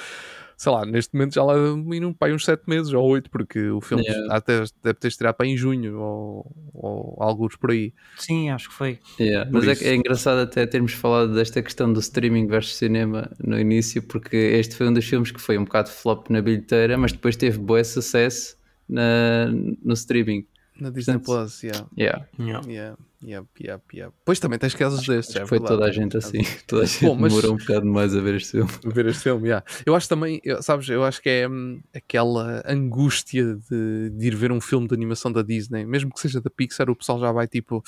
sei 0.65 0.73
lá, 0.73 0.87
neste 0.87 1.13
momento 1.13 1.35
já 1.35 1.45
lá 1.45 1.55
indo 1.59 2.15
para 2.15 2.35
uns 2.35 2.43
7 2.43 2.63
meses 2.67 2.91
ou 2.95 3.05
8, 3.05 3.29
porque 3.29 3.69
o 3.69 3.83
filme 3.83 4.03
yeah. 4.03 4.35
até 4.35 4.65
deve 4.83 4.99
ter 4.99 5.09
estreado 5.09 5.37
para 5.37 5.47
em 5.47 5.59
junho 5.59 6.01
ou, 6.01 6.71
ou 6.73 7.17
alguns 7.21 7.55
por 7.55 7.71
aí. 7.71 7.93
Sim, 8.17 8.49
acho 8.49 8.71
que 8.71 8.75
foi. 8.75 8.99
Yeah. 9.21 9.51
Mas 9.53 9.69
é, 9.69 9.89
é, 9.89 9.95
engraçado 9.95 10.39
até 10.39 10.67
termos 10.67 10.95
falado 10.95 11.35
desta 11.35 11.63
questão 11.63 11.93
do 11.93 12.01
streaming 12.01 12.47
versus 12.47 12.77
cinema 12.77 13.31
no 13.39 13.61
início, 13.61 14.03
porque 14.03 14.37
este 14.37 14.75
foi 14.75 14.89
um 14.89 14.95
dos 14.95 15.05
filmes 15.05 15.31
que 15.31 15.41
foi 15.41 15.59
um 15.59 15.65
bocado 15.65 15.91
flop 15.91 16.31
na 16.31 16.41
bilheteira, 16.41 16.97
mas 16.97 17.13
depois 17.13 17.37
teve 17.37 17.59
bom 17.59 17.85
sucesso 17.85 18.57
na, 18.89 19.51
no 19.85 19.93
streaming. 19.93 20.47
Na 20.81 20.89
Disney 20.89 21.19
Portanto, 21.19 21.45
Plus, 21.45 21.63
yeah. 21.63 21.87
Yeah. 21.99 22.27
yeah. 22.67 22.97
Yep, 23.25 23.49
yep, 23.61 23.97
yep. 23.97 24.13
Pois 24.25 24.39
também 24.39 24.59
tens 24.59 24.75
casos 24.75 25.01
acho, 25.01 25.11
destes. 25.11 25.37
Acho 25.37 25.45
é 25.45 25.49
foi 25.49 25.59
verdade. 25.59 25.79
toda 25.79 25.89
a 25.89 25.93
gente 25.93 26.17
assim. 26.17 26.39
Toda 26.67 26.83
a 26.83 26.87
gente 26.87 27.07
Bom, 27.07 27.17
mas... 27.17 27.33
demorou 27.33 27.55
um 27.55 27.57
bocado 27.57 27.87
mais 27.87 28.15
a 28.15 28.21
ver 28.21 28.35
este 28.35 28.53
filme. 28.53 28.71
Ver 28.85 29.07
este 29.07 29.23
filme, 29.23 29.49
yeah. 29.49 29.65
Eu 29.87 29.95
acho 29.95 30.09
também, 30.09 30.41
eu, 30.45 30.63
sabes, 30.63 30.89
eu 30.89 31.05
acho 31.05 31.23
que 31.23 31.29
é 31.29 31.49
hum, 31.49 31.81
aquela 31.95 32.63
angústia 32.67 33.57
de, 33.57 34.11
de, 34.11 34.27
ir 34.27 34.35
ver 34.35 34.53
um 34.53 34.61
filme 34.61 34.87
de 34.87 34.95
animação 34.95 35.33
da 35.33 35.43
Disney, 35.43 35.85
mesmo 35.87 36.13
que 36.13 36.21
seja 36.21 36.41
da 36.41 36.51
Pixar, 36.51 36.91
o 36.91 36.97
pessoal 36.97 37.19
já 37.19 37.33
vai 37.33 37.49
tipo. 37.49 37.83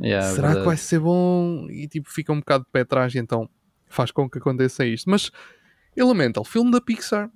Yeah, 0.00 0.28
será 0.28 0.48
verdade. 0.48 0.60
que 0.60 0.66
vai 0.66 0.76
ser 0.76 0.98
bom? 0.98 1.68
E 1.70 1.86
tipo, 1.88 2.10
fica 2.10 2.32
um 2.32 2.40
bocado 2.40 2.64
de 2.64 2.70
pé 2.70 2.80
atrás, 2.80 3.14
então 3.14 3.48
faz 3.88 4.10
com 4.10 4.28
que 4.28 4.38
aconteça 4.38 4.84
isto. 4.84 5.08
Mas 5.08 5.30
Elemental, 5.96 6.44
filme 6.44 6.70
da 6.70 6.80
Pixar. 6.80 7.30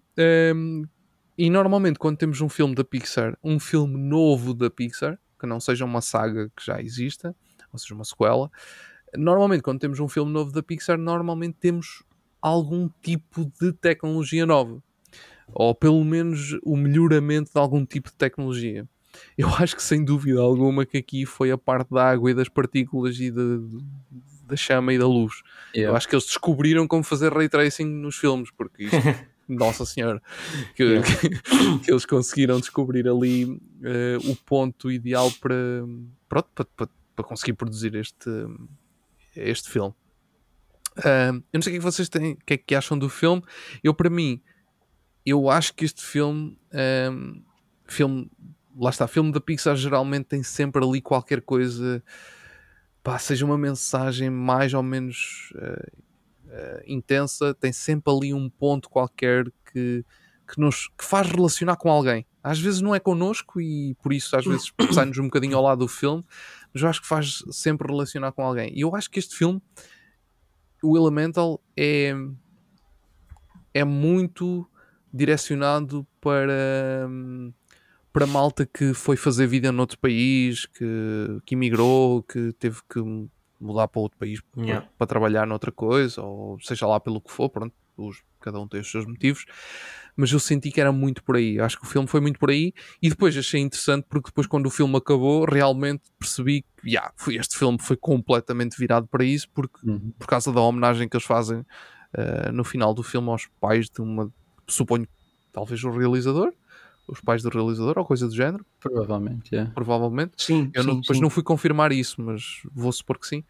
Um, 0.55 0.83
e 1.37 1.49
normalmente, 1.49 1.99
quando 1.99 2.17
temos 2.17 2.41
um 2.41 2.49
filme 2.49 2.75
da 2.75 2.85
Pixar, 2.85 3.39
um 3.43 3.61
filme 3.61 3.97
novo 3.97 4.53
da 4.53 4.69
Pixar, 4.69 5.19
que 5.39 5.47
não 5.47 5.61
seja 5.61 5.85
uma 5.85 6.01
saga 6.01 6.51
que 6.57 6.65
já 6.65 6.81
exista, 6.81 7.35
ou 7.73 7.79
seja, 7.79 7.95
uma 7.95 8.05
sequela. 8.05 8.51
Normalmente, 9.17 9.63
quando 9.63 9.81
temos 9.81 10.01
um 10.01 10.09
filme 10.09 10.33
novo 10.33 10.53
da 10.53 10.63
Pixar, 10.63 10.99
normalmente 10.99 11.57
temos 11.59 12.03
algum 12.41 12.89
tipo 13.03 13.51
de 13.61 13.73
tecnologia 13.73 14.45
nova. 14.45 14.83
Ou 15.49 15.75
pelo 15.75 16.05
menos 16.05 16.59
o 16.63 16.77
melhoramento 16.77 17.51
de 17.53 17.59
algum 17.59 17.85
tipo 17.85 18.11
de 18.11 18.17
tecnologia. 18.17 18.87
Eu 19.37 19.49
acho 19.49 19.75
que 19.75 19.83
sem 19.83 20.05
dúvida 20.05 20.41
alguma 20.41 20.85
que 20.85 20.99
aqui 20.99 21.25
foi 21.25 21.51
a 21.51 21.59
parte 21.59 21.93
da 21.93 22.11
água 22.11 22.31
e 22.31 22.35
das 22.35 22.49
partículas 22.49 23.19
e 23.19 23.31
de, 23.31 23.61
da 24.47 24.57
chama 24.57 24.93
e 24.93 24.99
da 24.99 25.07
luz. 25.07 25.43
Yeah. 25.75 25.93
Eu 25.93 25.97
acho 25.97 26.09
que 26.09 26.15
eles 26.15 26.27
descobriram 26.27 26.87
como 26.87 27.03
fazer 27.03 27.33
ray 27.33 27.49
tracing 27.49 27.87
nos 27.87 28.17
filmes, 28.17 28.51
porque 28.51 28.85
isto 28.85 28.97
Nossa 29.49 29.87
Senhora, 29.87 30.23
que, 30.75 30.83
yeah. 30.83 31.09
que, 31.21 31.29
que, 31.81 31.91
eles 31.91 32.05
conseguiram 32.05 32.61
descobrir 32.61 33.09
ali 33.09 33.45
uh, 33.45 34.31
o 34.31 34.37
ponto 34.37 34.91
ideal 34.91 35.31
para, 35.41 35.55
pronto, 36.29 36.49
para, 36.55 36.65
para, 36.65 36.89
para 37.17 37.25
conseguir 37.25 37.55
produzir 37.55 37.95
este, 37.95 38.31
este 39.35 39.71
filme. 39.71 39.95
Uh, 40.99 41.43
eu 41.53 41.55
não 41.55 41.63
sei 41.63 41.71
o 41.71 41.73
que, 41.73 41.77
é 41.77 41.79
que 41.79 41.81
vocês 41.81 42.09
têm, 42.09 42.33
o 42.33 42.37
que 42.45 42.55
é 42.55 42.57
que 42.57 42.75
acham 42.75 42.99
do 42.99 43.09
filme. 43.09 43.43
Eu, 43.83 43.95
para 43.95 44.11
mim, 44.11 44.43
eu 45.25 45.49
acho 45.49 45.75
que 45.75 45.85
este 45.85 46.03
filme, 46.03 46.59
um, 47.13 47.43
filme, 47.87 48.31
lá 48.77 48.91
está, 48.91 49.07
filme 49.07 49.33
da 49.33 49.41
Pixar 49.41 49.77
geralmente 49.77 50.25
tem 50.27 50.43
sempre 50.43 50.85
ali 50.85 51.01
qualquer 51.01 51.41
coisa, 51.43 52.03
pá, 53.03 53.19
seja 53.19 53.45
uma 53.45 53.59
mensagem 53.59 54.31
mais 54.31 54.75
ou 54.75 54.83
menos 54.83 55.53
uh, 55.55 56.08
uh, 56.49 56.83
intensa, 56.87 57.55
tem 57.55 57.73
sempre 57.73 58.13
ali 58.13 58.35
um 58.35 58.49
ponto 58.49 58.89
qualquer 58.89 59.45
que, 59.73 60.05
que 60.47 60.59
nos 60.59 60.89
que 60.89 61.05
faz 61.05 61.29
relacionar 61.31 61.77
com 61.77 61.91
alguém. 61.91 62.27
Às 62.43 62.59
vezes 62.59 62.81
não 62.81 62.95
é 62.95 63.01
connosco 63.01 63.61
e 63.61 63.95
por 64.03 64.13
isso 64.13 64.35
às 64.37 64.45
vezes 64.45 64.73
sai-nos 64.93 65.19
um 65.19 65.25
bocadinho 65.25 65.57
ao 65.57 65.63
lado 65.63 65.81
do 65.81 65.89
filme, 65.89 66.25
mas 66.73 66.83
eu 66.83 66.89
acho 66.89 67.03
que 67.03 67.07
faz 67.07 67.43
sempre 67.51 67.89
relacionar 67.89 68.33
com 68.33 68.43
alguém. 68.43 68.73
E 68.75 68.81
eu 68.81 68.95
acho 68.95 69.11
que 69.11 69.19
este 69.19 69.37
filme, 69.37 69.63
o 70.83 70.97
Elemental, 70.97 71.63
é, 71.77 72.15
é 73.75 73.85
muito 73.85 74.69
direcionado 75.13 76.07
para, 76.21 77.09
para 78.13 78.27
malta 78.27 78.67
que 78.67 78.95
foi 78.95 79.17
fazer 79.17 79.47
vida 79.47 79.73
noutro 79.73 79.99
país, 79.99 80.67
que, 80.67 81.41
que 81.45 81.55
imigrou, 81.55 82.23
que 82.23 82.53
teve 82.55 82.81
que 82.89 83.01
mudar 83.61 83.89
para 83.89 84.01
outro 84.01 84.19
país 84.19 84.41
yeah. 84.57 84.81
para, 84.81 84.91
para, 84.99 85.07
trabalhar 85.07 85.47
noutra 85.47 85.73
coisa, 85.73 86.23
ou 86.23 86.59
seja 86.61 86.87
lá 86.87 87.01
pelo 87.01 87.21
que 87.21 87.31
for, 87.31 87.49
pronto, 87.49 87.75
os, 87.97 88.23
cada 88.41 88.61
um 88.61 88.69
tem 88.69 88.81
os 88.81 88.91
seus 88.91 89.05
motivos, 89.05 89.45
mas 90.17 90.33
eu 90.33 90.39
senti 90.39 90.71
que 90.71 90.81
era 90.81 90.93
muito 90.93 91.23
por 91.23 91.37
aí. 91.37 91.61
Acho 91.61 91.79
que 91.79 91.85
o 91.85 91.89
filme 91.89 92.07
foi 92.09 92.21
muito 92.21 92.39
por 92.39 92.51
aí, 92.51 92.73
e 93.03 93.09
depois 93.09 93.37
achei 93.37 93.61
interessante 93.61 94.07
porque 94.09 94.31
depois, 94.31 94.47
quando 94.47 94.67
o 94.67 94.71
filme 94.71 94.97
acabou, 94.97 95.45
realmente 95.45 96.03
percebi 96.19 96.63
que 96.63 96.91
yeah, 96.91 97.13
este 97.29 97.57
filme 97.57 97.79
foi 97.81 97.97
completamente 97.97 98.77
virado 98.79 99.07
para 99.07 99.25
isso, 99.25 99.49
porque 99.55 99.79
uhum. 99.85 100.13
por 100.19 100.27
causa 100.27 100.53
da 100.53 100.61
homenagem 100.61 101.09
que 101.09 101.17
eles 101.17 101.27
fazem 101.27 101.59
uh, 101.59 102.53
no 102.53 102.65
final 102.65 102.95
do 102.95 103.03
filme 103.03 103.29
aos 103.29 103.47
pais 103.61 103.91
de 103.91 104.01
uma, 104.01 104.33
suponho, 104.67 105.07
talvez 105.53 105.83
o 105.85 105.91
realizador 105.91 106.53
os 107.09 107.21
pais 107.21 107.43
do 107.43 107.49
realizador 107.49 107.99
ou 107.99 108.05
coisa 108.05 108.29
do 108.29 108.35
género. 108.35 108.65
Provavelmente, 108.79 109.53
yeah. 109.53 109.73
Provavelmente. 109.73 110.33
Sim, 110.37 110.71
Eu 110.75 110.83
sim, 110.83 110.89
não, 110.89 111.01
depois 111.01 111.17
sim. 111.17 111.23
não 111.23 111.31
fui 111.31 111.43
confirmar 111.43 111.91
isso, 111.91 112.21
mas 112.21 112.63
vou 112.73 112.93
supor 112.93 113.19
que 113.19 113.27
sim. 113.27 113.43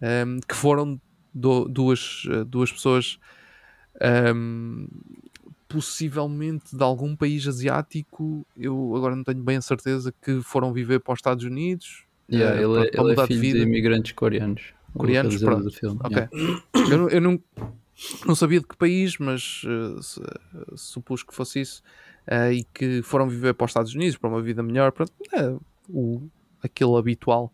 Um, 0.00 0.38
que 0.46 0.54
foram 0.54 1.00
do, 1.34 1.66
duas, 1.66 2.24
eh, 2.30 2.44
duas 2.44 2.70
pessoas 2.70 3.18
um, 4.34 4.86
possivelmente 5.68 6.76
de 6.76 6.82
algum 6.82 7.16
país 7.16 7.46
asiático. 7.46 8.46
Eu 8.56 8.94
agora 8.94 9.16
não 9.16 9.24
tenho 9.24 9.42
bem 9.42 9.56
a 9.56 9.62
certeza 9.62 10.12
que 10.22 10.42
foram 10.42 10.72
viver 10.72 11.00
para 11.00 11.14
os 11.14 11.18
Estados 11.18 11.44
Unidos. 11.44 12.04
Yeah, 12.30 12.56
uh, 12.56 12.76
ele, 12.76 12.90
para, 12.90 13.02
para 13.02 13.12
ele 13.12 13.20
é 13.20 13.26
filho 13.26 13.40
de, 13.40 13.52
de, 13.52 13.62
imigrantes 13.62 14.12
coreanos. 14.12 14.74
Coreanos, 14.94 15.38
pronto. 15.38 15.70
Filme, 15.70 15.98
ok. 16.02 16.28
Yeah. 16.32 16.62
eu, 16.90 17.08
eu 17.08 17.20
não, 17.20 17.40
não 18.26 18.34
sabia 18.34 18.60
de 18.60 18.66
que 18.66 18.76
país, 18.76 19.16
mas 19.18 19.62
uh, 19.64 20.76
supus 20.76 21.22
que 21.22 21.34
fosse 21.34 21.60
isso 21.60 21.82
uh, 22.30 22.52
e 22.52 22.64
que 22.64 23.02
foram 23.02 23.28
viver 23.28 23.54
para 23.54 23.64
os 23.64 23.70
Estados 23.70 23.94
Unidos 23.94 24.16
para 24.16 24.30
uma 24.30 24.42
vida 24.42 24.62
melhor, 24.62 24.92
pronto, 24.92 25.12
uh, 25.34 25.60
o, 25.88 26.28
aquele 26.62 26.96
habitual, 26.96 27.52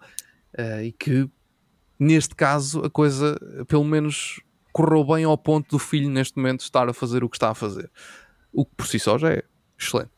uh, 0.59 0.83
e 0.83 0.93
que 0.93 1.29
neste 1.99 2.35
caso 2.35 2.81
a 2.85 2.91
coisa 2.91 3.39
pelo 3.69 3.85
menos 3.85 4.41
correu 4.73 5.05
bem 5.05 5.25
ao 5.25 5.39
ponto 5.39 5.71
do 5.71 5.79
filho 5.79 6.11
neste 6.11 6.37
momento 6.37 6.61
estar 6.61 6.89
a 6.89 6.93
fazer 6.93 7.23
o 7.23 7.29
que 7.29 7.37
está 7.37 7.51
a 7.51 7.55
fazer, 7.55 7.91
o 8.53 8.65
que 8.65 8.75
por 8.75 8.87
si 8.87 8.99
só 8.99 9.19
já 9.19 9.33
é 9.33 9.45
excelente. 9.79 10.11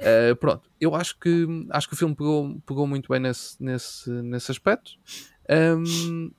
Uh, 0.00 0.34
pronto, 0.36 0.68
eu 0.80 0.96
acho 0.96 1.16
que 1.18 1.46
acho 1.70 1.86
que 1.86 1.94
o 1.94 1.96
filme 1.96 2.14
pegou, 2.14 2.60
pegou 2.66 2.86
muito 2.86 3.08
bem 3.08 3.20
nesse, 3.20 3.62
nesse, 3.62 4.10
nesse 4.10 4.50
aspecto. 4.50 4.92
Um, 5.48 6.32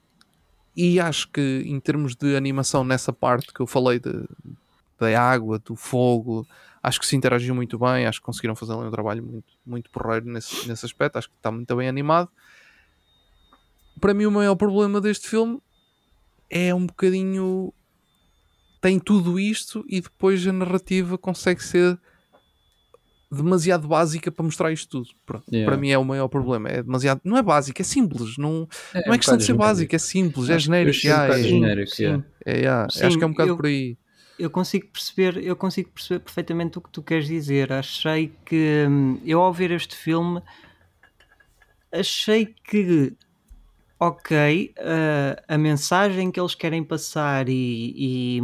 e 0.75 0.99
acho 0.99 1.29
que 1.29 1.63
em 1.65 1.79
termos 1.79 2.15
de 2.15 2.35
animação 2.35 2.83
nessa 2.83 3.13
parte 3.13 3.53
que 3.53 3.61
eu 3.61 3.67
falei 3.67 3.99
de, 3.99 4.27
da 4.99 5.21
água, 5.21 5.59
do 5.59 5.75
fogo, 5.75 6.47
acho 6.81 6.99
que 6.99 7.07
se 7.07 7.15
interagiu 7.15 7.55
muito 7.55 7.79
bem, 7.79 8.05
acho 8.05 8.19
que 8.19 8.25
conseguiram 8.25 8.55
fazer 8.55 8.73
um 8.73 8.91
trabalho 8.91 9.23
muito, 9.23 9.53
muito 9.65 9.89
porreiro 9.89 10.25
nesse, 10.25 10.67
nesse 10.67 10.85
aspecto, 10.85 11.17
acho 11.17 11.29
que 11.29 11.35
está 11.35 11.49
muito 11.49 11.73
bem 11.75 11.87
animado. 11.87 12.29
Para 13.99 14.13
mim, 14.13 14.25
o 14.25 14.31
maior 14.31 14.55
problema 14.55 14.99
deste 14.99 15.29
filme 15.29 15.61
é 16.49 16.73
um 16.75 16.85
bocadinho. 16.85 17.73
Tem 18.81 18.99
tudo 18.99 19.39
isto 19.39 19.85
e 19.87 20.01
depois 20.01 20.45
a 20.45 20.51
narrativa 20.51 21.17
consegue 21.17 21.63
ser 21.63 21.97
demasiado 23.31 23.87
básica 23.87 24.29
para 24.29 24.43
mostrar 24.43 24.71
isto 24.73 24.89
tudo. 24.89 25.07
Pronto, 25.25 25.45
yeah. 25.49 25.71
Para 25.71 25.79
mim 25.79 25.89
é 25.89 25.97
o 25.97 26.03
maior 26.03 26.27
problema. 26.27 26.67
É 26.67 26.83
demasiado. 26.83 27.21
Não 27.23 27.37
é 27.37 27.41
básico, 27.41 27.81
é 27.81 27.85
simples. 27.85 28.37
Não 28.37 28.67
é, 28.93 29.07
não 29.07 29.13
é 29.13 29.17
questão 29.17 29.37
de 29.37 29.45
ser 29.45 29.53
básico, 29.53 29.95
é 29.95 29.99
simples, 29.99 30.49
é 30.49 30.59
genérico. 30.59 30.99
Yeah, 31.05 31.39
é, 31.39 31.43
genérico 31.43 31.91
yeah. 31.97 32.25
é, 32.45 32.57
yeah. 32.57 32.89
Sim, 32.89 33.05
acho 33.05 33.17
que 33.17 33.23
é 33.23 33.27
um 33.27 33.31
bocado 33.31 33.51
eu, 33.51 33.55
por 33.55 33.67
aí 33.67 33.97
eu 34.37 34.49
consigo 34.49 34.87
perceber, 34.87 35.37
eu 35.43 35.55
consigo 35.55 35.89
perceber 35.89 36.19
perfeitamente 36.19 36.77
o 36.77 36.81
que 36.81 36.89
tu 36.89 37.01
queres 37.01 37.27
dizer. 37.27 37.71
Achei 37.71 38.31
que 38.45 38.85
hum, 38.89 39.19
eu 39.25 39.41
ao 39.41 39.53
ver 39.53 39.71
este 39.71 39.95
filme 39.95 40.41
achei 41.91 42.45
que 42.45 43.15
ok, 43.99 44.73
uh, 44.79 45.41
a 45.47 45.57
mensagem 45.57 46.29
que 46.29 46.39
eles 46.39 46.55
querem 46.55 46.83
passar 46.83 47.47
e, 47.47 47.93
e, 47.95 48.41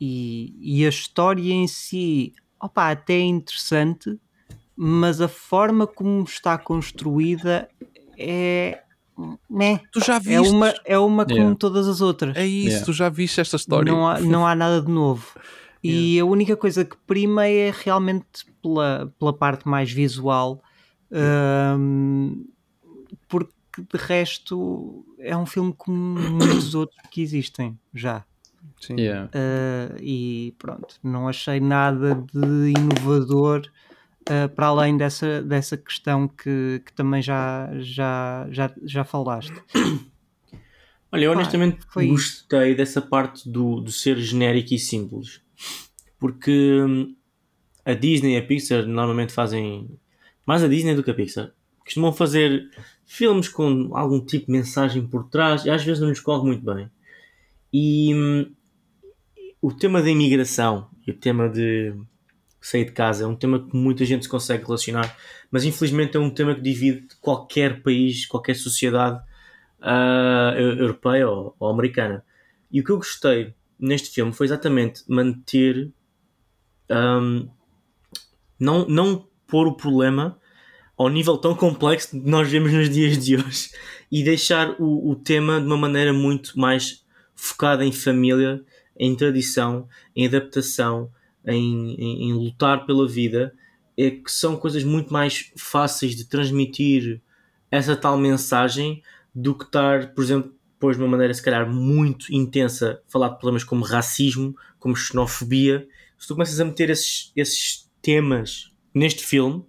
e, 0.00 0.80
e 0.80 0.86
a 0.86 0.88
história 0.88 1.52
em 1.52 1.66
si, 1.68 2.32
opa, 2.58 2.90
até 2.90 3.14
é 3.14 3.20
interessante, 3.20 4.18
mas 4.74 5.20
a 5.20 5.28
forma 5.28 5.86
como 5.86 6.22
está 6.24 6.56
construída 6.56 7.68
é. 8.16 8.82
Né? 9.50 9.80
Tu 9.92 10.00
já 10.00 10.18
viste? 10.18 10.34
É 10.34 10.40
uma, 10.40 10.74
é 10.84 10.98
uma 10.98 11.24
como 11.24 11.36
Yeah. 11.38 11.56
todas 11.56 11.88
as 11.88 12.00
outras. 12.00 12.36
É 12.36 12.46
isso, 12.46 12.68
Yeah. 12.68 12.86
tu 12.86 12.92
já 12.92 13.08
viste 13.08 13.40
esta 13.40 13.56
história. 13.56 13.90
Não 13.90 14.06
há, 14.06 14.20
não 14.20 14.46
há 14.46 14.54
nada 14.54 14.80
de 14.80 14.90
novo. 14.90 15.26
E 15.82 16.18
a 16.18 16.24
única 16.24 16.56
coisa 16.56 16.84
que 16.84 16.96
prima 17.06 17.46
é 17.46 17.72
realmente 17.84 18.26
pela, 18.62 19.12
pela 19.18 19.32
parte 19.32 19.66
mais 19.68 19.90
visual, 19.90 20.60
hum, 21.78 22.44
porque 23.28 23.52
de 23.76 23.96
resto 23.96 25.04
é 25.18 25.36
um 25.36 25.46
filme 25.46 25.72
como 25.76 25.96
muitos 25.96 26.74
outros 26.74 26.98
que 27.10 27.22
existem 27.22 27.78
já. 27.94 28.24
Sim. 28.80 28.96
Yeah. 28.98 29.28
Uh, 29.28 29.96
e 30.00 30.54
pronto, 30.58 30.96
não 31.02 31.28
achei 31.28 31.60
nada 31.60 32.24
de 32.32 32.72
inovador 32.76 33.62
uh, 34.30 34.48
para 34.54 34.66
além 34.66 34.96
dessa, 34.96 35.42
dessa 35.42 35.76
questão 35.76 36.28
que, 36.28 36.82
que 36.84 36.92
também 36.92 37.22
já, 37.22 37.70
já, 37.78 38.46
já, 38.50 38.72
já 38.82 39.04
falaste. 39.04 39.54
Olha, 41.10 41.24
eu 41.24 41.32
honestamente 41.32 41.78
isso. 41.78 42.08
gostei 42.08 42.74
dessa 42.74 43.00
parte 43.00 43.48
do, 43.48 43.80
do 43.80 43.90
ser 43.90 44.18
genérico 44.18 44.74
e 44.74 44.78
simples. 44.78 45.40
Porque 46.18 46.82
hum, 46.82 47.14
a 47.84 47.94
Disney 47.94 48.34
e 48.34 48.36
a 48.36 48.42
Pixar 48.42 48.86
normalmente 48.86 49.32
fazem. 49.32 49.88
Mais 50.46 50.62
a 50.62 50.68
Disney 50.68 50.94
do 50.94 51.02
que 51.02 51.10
a 51.10 51.14
Pixar. 51.14 51.52
Costumam 51.82 52.12
fazer 52.12 52.68
filmes 53.06 53.48
com 53.48 53.96
algum 53.96 54.20
tipo 54.20 54.46
de 54.46 54.52
mensagem 54.52 55.06
por 55.06 55.24
trás 55.30 55.64
e 55.64 55.70
às 55.70 55.82
vezes 55.82 56.00
não 56.00 56.08
nos 56.08 56.20
corre 56.20 56.46
muito 56.46 56.62
bem. 56.62 56.90
E 57.72 58.14
hum, 58.14 58.52
o 59.62 59.72
tema 59.72 60.02
da 60.02 60.10
imigração 60.10 60.90
e 61.06 61.10
o 61.10 61.14
tema 61.14 61.48
de 61.48 61.94
sair 62.60 62.84
de 62.84 62.92
casa 62.92 63.24
é 63.24 63.26
um 63.26 63.36
tema 63.36 63.58
que 63.66 63.76
muita 63.76 64.04
gente 64.04 64.24
se 64.24 64.28
consegue 64.28 64.64
relacionar, 64.64 65.16
mas 65.50 65.64
infelizmente 65.64 66.16
é 66.16 66.20
um 66.20 66.30
tema 66.30 66.54
que 66.54 66.60
divide 66.60 67.06
qualquer 67.20 67.82
país, 67.82 68.26
qualquer 68.26 68.54
sociedade 68.54 69.20
ah, 69.80 70.54
eu- 70.56 70.78
europeia 70.78 71.28
ou, 71.28 71.54
ou 71.58 71.68
americana. 71.70 72.24
E 72.70 72.80
o 72.80 72.84
que 72.84 72.90
eu 72.92 72.96
gostei 72.98 73.54
neste 73.78 74.10
filme 74.10 74.32
foi 74.32 74.46
exatamente 74.46 75.02
manter. 75.08 75.90
ahm, 76.90 77.48
não, 78.58 78.86
não 78.88 79.26
pôr 79.46 79.66
o 79.66 79.74
problema 79.76 80.38
ao 80.96 81.08
nível 81.08 81.38
tão 81.38 81.54
complexo 81.54 82.10
que 82.10 82.16
nós 82.30 82.48
vemos 82.50 82.72
nos 82.72 82.90
dias 82.90 83.24
de 83.24 83.36
hoje 83.36 83.70
e 84.10 84.24
deixar 84.24 84.70
o, 84.80 85.10
o 85.10 85.16
tema 85.16 85.60
de 85.60 85.66
uma 85.66 85.76
maneira 85.76 86.12
muito 86.12 86.58
mais 86.58 87.04
focada 87.34 87.84
em 87.84 87.92
família, 87.92 88.62
em 88.98 89.14
tradição, 89.16 89.88
em 90.16 90.26
adaptação, 90.26 91.10
em, 91.54 91.94
em, 91.94 92.30
em 92.30 92.32
lutar 92.32 92.86
pela 92.86 93.06
vida, 93.06 93.54
é 93.96 94.10
que 94.10 94.30
são 94.30 94.56
coisas 94.56 94.84
muito 94.84 95.12
mais 95.12 95.50
fáceis 95.56 96.14
de 96.14 96.24
transmitir 96.24 97.20
essa 97.70 97.96
tal 97.96 98.16
mensagem 98.16 99.02
do 99.34 99.54
que 99.54 99.64
estar, 99.64 100.14
por 100.14 100.22
exemplo, 100.22 100.52
depois 100.72 100.96
de 100.96 101.02
uma 101.02 101.10
maneira 101.10 101.34
se 101.34 101.42
calhar 101.42 101.68
muito 101.68 102.32
intensa, 102.32 103.02
falar 103.08 103.30
de 103.30 103.38
problemas 103.38 103.64
como 103.64 103.84
racismo, 103.84 104.54
como 104.78 104.94
xenofobia. 104.94 105.86
Se 106.16 106.28
tu 106.28 106.34
começas 106.34 106.60
a 106.60 106.64
meter 106.64 106.90
esses, 106.90 107.32
esses 107.34 107.90
temas 108.00 108.70
neste 108.94 109.24
filme, 109.24 109.64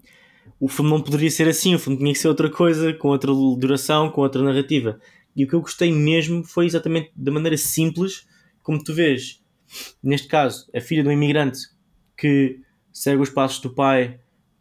o 0.59 0.67
filme 0.67 0.91
não 0.91 1.01
poderia 1.01 1.31
ser 1.31 1.47
assim, 1.47 1.73
o 1.73 1.79
filme 1.79 1.97
tinha 1.97 2.13
que 2.13 2.19
ser 2.19 2.27
outra 2.27 2.49
coisa, 2.49 2.93
com 2.93 3.07
outra 3.07 3.31
duração, 3.57 4.09
com 4.11 4.21
outra 4.21 4.43
narrativa. 4.43 4.99
E 5.35 5.43
o 5.43 5.47
que 5.47 5.55
eu 5.55 5.61
gostei 5.61 5.91
mesmo 5.91 6.43
foi 6.43 6.65
exatamente 6.65 7.11
da 7.15 7.31
maneira 7.31 7.57
simples 7.57 8.27
como 8.61 8.83
tu 8.83 8.93
vês, 8.93 9.38
neste 10.01 10.27
caso, 10.27 10.69
a 10.75 10.81
filha 10.81 11.03
de 11.03 11.09
um 11.09 11.11
imigrante 11.11 11.59
que 12.17 12.59
segue 12.91 13.21
os 13.21 13.29
passos 13.29 13.59
do 13.59 13.69
pai, 13.69 14.19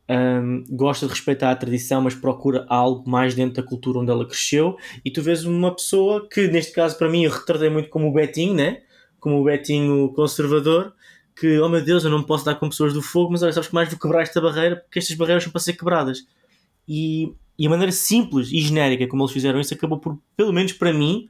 hum, 0.09 0.65
gosta 0.71 1.07
de 1.07 1.13
respeitar 1.13 1.51
a 1.51 1.57
tradição, 1.57 2.01
mas 2.01 2.15
procura 2.15 2.65
algo 2.69 3.09
mais 3.09 3.35
dentro 3.35 3.63
da 3.63 3.69
cultura 3.69 3.99
onde 3.99 4.11
ela 4.11 4.27
cresceu. 4.27 4.77
E 5.05 5.11
tu 5.11 5.23
vês 5.23 5.45
uma 5.45 5.75
pessoa 5.75 6.29
que, 6.29 6.49
neste 6.49 6.73
caso, 6.73 6.97
para 6.97 7.09
mim, 7.09 7.25
eu 7.25 7.31
retratei 7.31 7.69
muito 7.69 7.89
como 7.89 8.09
o 8.09 8.13
Betinho, 8.13 8.55
né? 8.55 8.83
Como 9.21 9.41
o 9.41 9.45
Betinho 9.45 10.13
conservador, 10.13 10.93
que, 11.39 11.59
oh 11.59 11.69
meu 11.69 11.83
Deus, 11.83 12.05
eu 12.05 12.11
não 12.11 12.23
posso 12.23 12.45
dar 12.45 12.57
com 12.57 12.69
pessoas 12.69 12.93
do 12.93 13.03
fogo, 13.03 13.33
mas 13.33 13.43
olha, 13.43 13.53
sabes 13.53 13.69
que 13.69 13.75
mais 13.75 13.89
vou 13.89 13.99
quebrar 13.99 14.23
esta 14.23 14.41
barreira 14.41 14.77
porque 14.77 14.99
estas 14.99 15.17
barreiras 15.17 15.43
são 15.43 15.53
para 15.53 15.61
ser 15.61 15.75
quebradas. 15.75 16.27
E, 16.87 17.33
e 17.59 17.67
a 17.67 17.71
maneira 17.71 17.93
simples 17.93 18.51
e 18.53 18.61
genérica 18.61 19.07
como 19.07 19.23
eles 19.23 19.33
fizeram 19.33 19.61
isso 19.61 19.75
acabou 19.75 19.99
por, 19.99 20.19
pelo 20.37 20.53
menos 20.53 20.73
para 20.73 20.93
mim, 20.93 21.29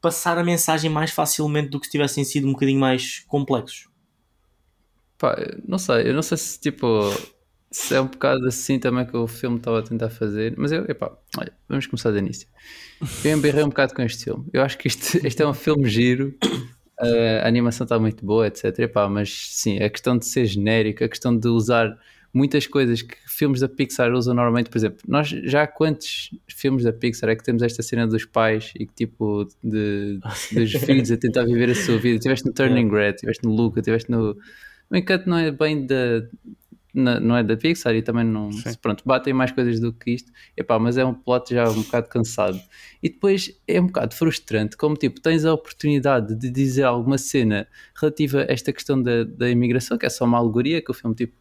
passar 0.00 0.38
a 0.38 0.44
mensagem 0.44 0.90
mais 0.90 1.10
facilmente 1.10 1.68
do 1.68 1.78
que 1.78 1.86
se 1.86 1.92
tivessem 1.92 2.24
sido 2.24 2.48
um 2.48 2.52
bocadinho 2.52 2.80
mais 2.80 3.20
complexos. 3.28 3.88
Pá, 5.18 5.36
não 5.66 5.78
sei, 5.78 6.08
eu 6.08 6.14
não 6.14 6.22
sei 6.22 6.38
se 6.38 6.58
tipo 6.58 6.86
se 7.70 7.94
é 7.94 8.00
um 8.00 8.06
bocado 8.06 8.46
assim 8.48 8.78
também 8.78 9.06
que 9.06 9.16
o 9.16 9.26
filme 9.28 9.58
estava 9.58 9.78
a 9.78 9.82
tentar 9.82 10.10
fazer, 10.10 10.54
mas 10.56 10.72
eu, 10.72 10.84
epá, 10.88 11.12
olha, 11.38 11.52
vamos 11.68 11.86
começar 11.86 12.10
do 12.10 12.18
início. 12.18 12.48
Eu 13.24 13.36
emberrei 13.36 13.62
um 13.62 13.68
bocado 13.68 13.94
com 13.94 14.02
este 14.02 14.24
filme. 14.24 14.44
Eu 14.52 14.62
acho 14.62 14.76
que 14.76 14.88
isto, 14.88 15.18
este 15.24 15.42
é 15.42 15.46
um 15.46 15.54
filme 15.54 15.88
giro, 15.88 16.34
eh, 17.00 17.40
a 17.44 17.46
animação 17.46 17.84
está 17.84 17.98
muito 17.98 18.26
boa, 18.26 18.46
etc. 18.48 18.76
Epá, 18.80 19.08
mas 19.08 19.30
sim, 19.50 19.78
a 19.78 19.88
questão 19.88 20.18
de 20.18 20.26
ser 20.26 20.46
genérico, 20.46 21.04
a 21.04 21.08
questão 21.08 21.36
de 21.36 21.46
usar 21.48 21.96
muitas 22.32 22.66
coisas 22.66 23.02
que 23.02 23.16
filmes 23.26 23.60
da 23.60 23.68
Pixar 23.68 24.12
usam 24.12 24.34
normalmente, 24.34 24.70
por 24.70 24.78
exemplo, 24.78 24.98
nós 25.06 25.28
já 25.28 25.62
há 25.62 25.66
quantos 25.66 26.30
filmes 26.48 26.84
da 26.84 26.92
Pixar 26.92 27.30
é 27.30 27.36
que 27.36 27.42
temos 27.42 27.62
esta 27.62 27.82
cena 27.82 28.06
dos 28.06 28.24
pais 28.24 28.72
e 28.78 28.86
que 28.86 28.94
tipo 28.94 29.46
de, 29.62 30.20
dos 30.52 30.72
filhos 30.84 31.10
a 31.10 31.16
tentar 31.16 31.44
viver 31.44 31.70
a 31.70 31.74
sua 31.74 31.98
vida? 31.98 32.18
Tiveste 32.18 32.46
no 32.46 32.52
Turning 32.52 32.88
Red, 32.88 33.14
tiveste 33.14 33.44
no 33.44 33.54
Luca, 33.54 33.82
tiveste 33.82 34.10
no. 34.10 34.36
O 34.90 34.96
encanto 34.96 35.28
não 35.28 35.38
é 35.38 35.50
bem 35.50 35.86
da. 35.86 36.22
Não 36.92 37.36
é 37.36 37.44
da 37.44 37.56
Pixar 37.56 37.94
e 37.94 38.02
também 38.02 38.24
não. 38.24 38.50
Sim. 38.50 38.74
Pronto, 38.82 39.04
batem 39.06 39.32
mais 39.32 39.52
coisas 39.52 39.78
do 39.78 39.92
que 39.92 40.10
isto. 40.10 40.32
Epá, 40.56 40.76
mas 40.76 40.98
é 40.98 41.04
um 41.04 41.14
plot 41.14 41.54
já 41.54 41.68
um 41.70 41.82
bocado 41.82 42.08
cansado. 42.08 42.60
E 43.00 43.08
depois 43.08 43.56
é 43.66 43.80
um 43.80 43.86
bocado 43.86 44.12
frustrante, 44.14 44.76
como 44.76 44.96
tipo, 44.96 45.20
tens 45.20 45.44
a 45.44 45.54
oportunidade 45.54 46.34
de 46.34 46.50
dizer 46.50 46.82
alguma 46.82 47.16
cena 47.16 47.68
relativa 47.94 48.40
a 48.40 48.52
esta 48.52 48.72
questão 48.72 49.00
da, 49.00 49.22
da 49.22 49.48
imigração, 49.48 49.96
que 49.96 50.04
é 50.04 50.08
só 50.08 50.24
uma 50.24 50.38
alegoria, 50.38 50.82
que 50.82 50.90
o 50.90 50.94
filme 50.94 51.14
tipo. 51.14 51.39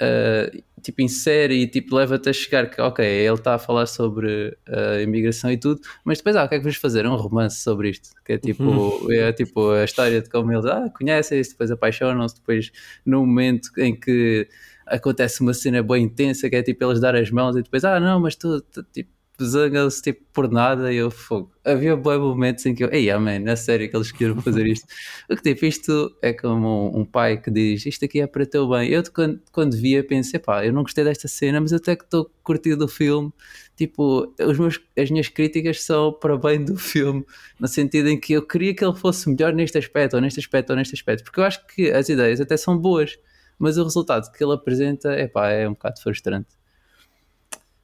Uh, 0.00 0.62
tipo 0.82 1.02
insere 1.02 1.54
e 1.54 1.66
tipo 1.66 1.94
leva-te 1.94 2.30
a 2.30 2.32
chegar 2.32 2.68
que 2.70 2.80
ok, 2.80 3.04
ele 3.04 3.34
está 3.34 3.54
a 3.54 3.58
falar 3.58 3.86
sobre 3.86 4.56
a 4.66 5.00
imigração 5.00 5.50
e 5.50 5.58
tudo, 5.58 5.80
mas 6.04 6.18
depois 6.18 6.36
ah, 6.36 6.44
o 6.44 6.48
que 6.48 6.54
é 6.54 6.58
que 6.58 6.64
vamos 6.64 6.78
fazer? 6.78 7.06
Um 7.06 7.16
romance 7.16 7.60
sobre 7.60 7.90
isto, 7.90 8.10
que 8.24 8.32
é 8.32 8.38
tipo, 8.38 9.10
é 9.12 9.32
tipo 9.32 9.70
a 9.70 9.84
história 9.84 10.20
de 10.20 10.30
como 10.30 10.52
eles 10.52 10.64
ah, 10.64 10.90
conhecem-se, 10.96 11.50
depois 11.50 11.70
apaixonam-se, 11.70 12.36
depois 12.36 12.70
no 13.04 13.20
momento 13.20 13.70
em 13.78 13.94
que 13.94 14.48
acontece 14.86 15.40
uma 15.40 15.54
cena 15.54 15.82
bem 15.82 16.04
intensa 16.04 16.50
que 16.50 16.56
é 16.56 16.62
tipo 16.62 16.84
eles 16.84 17.00
dar 17.00 17.14
as 17.14 17.30
mãos 17.30 17.56
e 17.56 17.62
depois 17.62 17.84
ah 17.84 18.00
não, 18.00 18.20
mas 18.20 18.34
tu, 18.34 18.60
tu, 18.62 18.82
tipo 18.84 19.10
zangam-se 19.44 20.02
tipo 20.02 20.24
por 20.32 20.50
nada 20.50 20.92
e 20.92 20.96
eu 20.96 21.10
fogo. 21.10 21.52
Havia 21.64 21.96
bons 21.96 22.18
momentos 22.18 22.64
em 22.66 22.74
que 22.74 22.84
eu, 22.84 22.90
ei, 22.92 23.12
man, 23.18 23.44
é 23.46 23.56
sério 23.56 23.88
que 23.88 23.96
eles 23.96 24.12
queriam 24.12 24.40
fazer 24.40 24.66
isto. 24.66 24.86
o 25.30 25.36
que 25.36 25.42
tipo, 25.42 25.64
isto 25.66 26.16
é 26.22 26.32
como 26.32 26.90
um, 26.96 27.00
um 27.00 27.04
pai 27.04 27.40
que 27.40 27.50
diz 27.50 27.84
isto 27.86 28.04
aqui 28.04 28.20
é 28.20 28.26
para 28.26 28.46
teu 28.46 28.68
bem. 28.68 28.88
Eu 28.90 29.02
quando, 29.12 29.40
quando 29.52 29.76
via 29.76 30.04
pensei, 30.04 30.38
pá, 30.40 30.64
eu 30.64 30.72
não 30.72 30.82
gostei 30.82 31.04
desta 31.04 31.28
cena, 31.28 31.60
mas 31.60 31.72
até 31.72 31.96
que 31.96 32.04
estou 32.04 32.30
curtindo 32.42 32.84
o 32.84 32.88
filme. 32.88 33.32
Tipo, 33.76 34.34
os 34.38 34.58
meus, 34.58 34.78
as 34.98 35.10
minhas 35.10 35.28
críticas 35.28 35.82
são 35.82 36.12
para 36.12 36.36
bem 36.36 36.62
do 36.62 36.76
filme, 36.76 37.24
no 37.58 37.66
sentido 37.66 38.10
em 38.10 38.20
que 38.20 38.34
eu 38.34 38.46
queria 38.46 38.74
que 38.74 38.84
ele 38.84 38.94
fosse 38.94 39.28
melhor 39.30 39.54
neste 39.54 39.78
aspecto, 39.78 40.14
ou 40.14 40.20
neste 40.20 40.38
aspecto, 40.38 40.70
ou 40.70 40.76
neste 40.76 40.94
aspecto, 40.94 41.24
porque 41.24 41.40
eu 41.40 41.44
acho 41.44 41.66
que 41.66 41.90
as 41.90 42.08
ideias 42.10 42.40
até 42.42 42.58
são 42.58 42.76
boas, 42.76 43.18
mas 43.58 43.78
o 43.78 43.84
resultado 43.84 44.30
que 44.32 44.44
ele 44.44 44.52
apresenta 44.52 45.18
epá, 45.18 45.48
é 45.50 45.66
um 45.66 45.72
bocado 45.72 45.98
frustrante. 46.02 46.59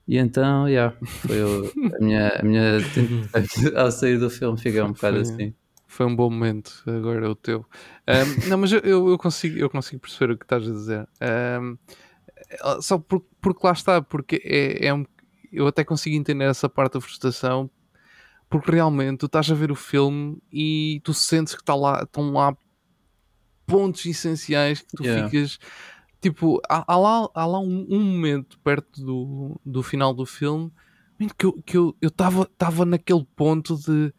E 0.09 0.17
então, 0.19 0.69
yeah, 0.69 0.97
foi 1.27 1.43
o- 1.43 1.73
a 1.95 1.99
minha, 2.05 2.29
a 2.39 2.43
minha 2.43 2.63
ao 3.77 3.91
sair 3.91 4.19
do 4.19 4.31
filme 4.31 4.57
fiquei 4.59 4.81
um 4.83 4.93
bocado 4.93 5.17
Foi- 5.17 5.23
assim. 5.23 5.55
Foi 5.89 6.05
um 6.05 6.15
bom 6.17 6.29
momento, 6.31 6.83
agora 6.87 7.27
é 7.27 7.29
o 7.29 7.35
teu. 7.35 7.65
Ahm, 8.07 8.49
não, 8.49 8.59
mas 8.59 8.73
eu, 8.73 8.81
eu, 8.81 9.17
consigo, 9.19 9.57
eu 9.57 9.71
consigo 9.71 10.01
perceber 10.01 10.33
o 10.35 10.37
que 10.39 10.45
estás 10.45 10.69
a 10.69 10.73
dizer. 10.73 11.09
É, 11.21 11.59
só 12.81 12.99
por, 12.99 13.25
porque 13.41 13.67
lá 13.67 13.73
está, 13.73 14.03
porque 14.03 14.41
é, 14.45 14.89
é 14.89 14.95
um, 14.95 15.05
eu 15.53 15.67
até 15.67 15.85
consigo 15.85 16.15
entender 16.17 16.45
essa 16.45 16.69
parte 16.69 16.95
da 16.95 17.01
frustração, 17.01 17.71
porque 18.51 18.71
realmente 18.71 19.19
tu 19.21 19.27
estás 19.27 19.51
a 19.51 19.55
ver 19.55 19.71
o 19.71 19.77
filme 19.77 20.39
e 20.53 21.01
tu 21.05 21.15
sentes 21.15 21.55
que 21.55 21.63
está 21.63 21.75
lá, 21.75 22.03
estão 22.03 22.33
lá 22.33 22.55
pontos 23.67 24.05
essenciais 24.07 24.81
que 24.81 24.97
tu 24.97 25.05
Yeah. 25.05 25.29
ficas. 25.29 25.59
Tipo, 26.27 26.61
há, 26.69 26.93
há 26.93 26.97
lá, 26.97 27.31
há 27.35 27.47
lá 27.47 27.61
um, 27.61 27.87
um 27.89 28.01
momento 28.01 28.59
perto 28.65 29.05
do, 29.05 29.61
do 29.65 29.81
final 29.81 30.13
do 30.13 30.27
filme 30.27 30.73
que 31.39 31.47
eu 31.47 31.53
que 31.63 31.77
eu 31.77 31.95
estava 32.03 32.45
tava 32.59 32.85
naquele 32.85 33.25
ponto 33.37 33.77
de 33.77 34.13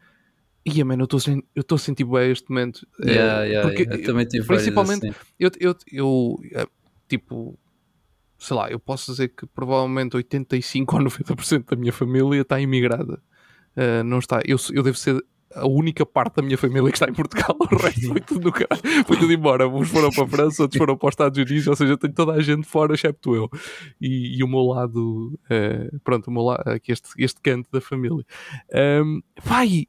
Ia, 0.64 0.84
mano, 0.84 1.02
eu 1.02 1.04
estou 1.04 1.20
eu 1.54 1.64
a 1.74 1.78
sentir 1.78 2.04
bem 2.04 2.30
este 2.30 2.50
momento. 2.50 2.86
Eh, 3.02 3.12
Yeah, 3.12 3.42
yeah, 3.44 3.68
porque 3.68 3.82
yeah. 3.82 4.02
Eu 4.02 4.06
também 4.06 4.26
tive 4.26 4.46
principalmente 4.46 5.06
assim. 5.06 5.18
eu, 5.38 5.50
eu, 5.60 5.76
eu, 5.90 6.40
eh, 6.52 6.66
tipo, 7.08 7.58
sei 8.38 8.56
lá, 8.56 8.70
eu 8.70 8.78
posso 8.78 9.10
dizer 9.10 9.28
que 9.28 9.46
provavelmente 9.46 10.16
85 10.16 10.96
ou 10.96 11.02
90% 11.02 11.64
da 11.70 11.76
minha 11.76 11.92
família 11.92 12.42
está 12.42 12.60
imigrada. 12.60 13.20
Uh, 13.76 14.02
não 14.04 14.18
está. 14.18 14.40
Eu, 14.44 14.56
eu 14.72 14.82
devo 14.82 14.96
ser 14.98 15.24
a 15.54 15.66
única 15.66 16.04
parte 16.04 16.36
da 16.36 16.42
minha 16.42 16.58
família 16.58 16.90
que 16.90 16.96
está 16.96 17.08
em 17.08 17.14
Portugal, 17.14 17.56
o 17.58 17.76
resto 17.76 18.08
foi 18.08 18.20
tudo 18.20 18.44
no 18.44 18.52
caralho. 18.52 19.04
Foi 19.06 19.16
tudo 19.16 19.32
embora. 19.32 19.68
Uns 19.68 19.88
foram 19.88 20.10
para 20.10 20.24
a 20.24 20.28
França, 20.28 20.62
outros 20.62 20.78
foram 20.78 20.96
para 20.96 21.08
os 21.08 21.12
Estados 21.12 21.38
Unidos, 21.38 21.66
ou 21.66 21.76
seja, 21.76 21.96
tenho 21.96 22.12
toda 22.12 22.32
a 22.32 22.40
gente 22.40 22.66
fora, 22.66 22.94
excepto 22.94 23.34
eu. 23.34 23.50
E, 24.00 24.38
e 24.38 24.44
o 24.44 24.48
meu 24.48 24.60
lado, 24.60 25.38
uh, 25.44 26.00
pronto, 26.04 26.28
o 26.28 26.30
meu 26.30 26.42
lado, 26.42 26.68
aqui 26.68 26.92
este, 26.92 27.08
este 27.18 27.40
canto 27.40 27.68
da 27.72 27.80
família. 27.80 28.24
Um, 29.02 29.22
vai, 29.42 29.86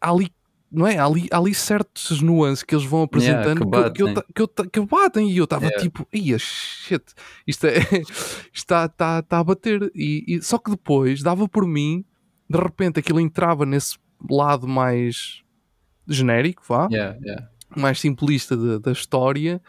há 0.00 0.10
ali 0.10 0.30
não 0.70 0.86
é? 0.86 0.98
Há 0.98 1.06
ali, 1.06 1.28
há 1.30 1.38
ali 1.38 1.54
certas 1.54 2.20
nuances 2.20 2.62
que 2.62 2.74
eles 2.74 2.84
vão 2.84 3.02
apresentando 3.02 3.64
yeah, 3.64 3.90
que, 3.90 3.94
que, 3.94 4.02
eu, 4.02 4.14
que, 4.34 4.42
eu, 4.42 4.68
que, 4.68 4.78
eu, 4.80 4.86
batem 4.86 5.30
e 5.30 5.38
eu 5.38 5.44
estava 5.44 5.66
yeah. 5.66 5.82
tipo, 5.82 6.06
ia 6.12 6.38
shit, 6.38 7.02
isto, 7.46 7.66
é, 7.66 7.78
está, 8.52 8.86
está, 8.86 9.20
está 9.20 9.38
a 9.38 9.44
bater. 9.44 9.90
E, 9.94 10.24
e, 10.26 10.42
só 10.42 10.58
que 10.58 10.70
depois 10.70 11.22
dava 11.22 11.48
por 11.48 11.66
mim, 11.66 12.04
de 12.48 12.58
repente 12.58 12.98
aquilo 12.98 13.20
entrava 13.20 13.64
nesse 13.64 13.96
lado 14.28 14.66
mais 14.66 15.42
genérico, 16.06 16.62
vá, 16.66 16.88
yeah, 16.90 17.18
mais 17.76 18.00
simplista 18.00 18.56
de, 18.56 18.78
da 18.78 18.92
história, 18.92 19.60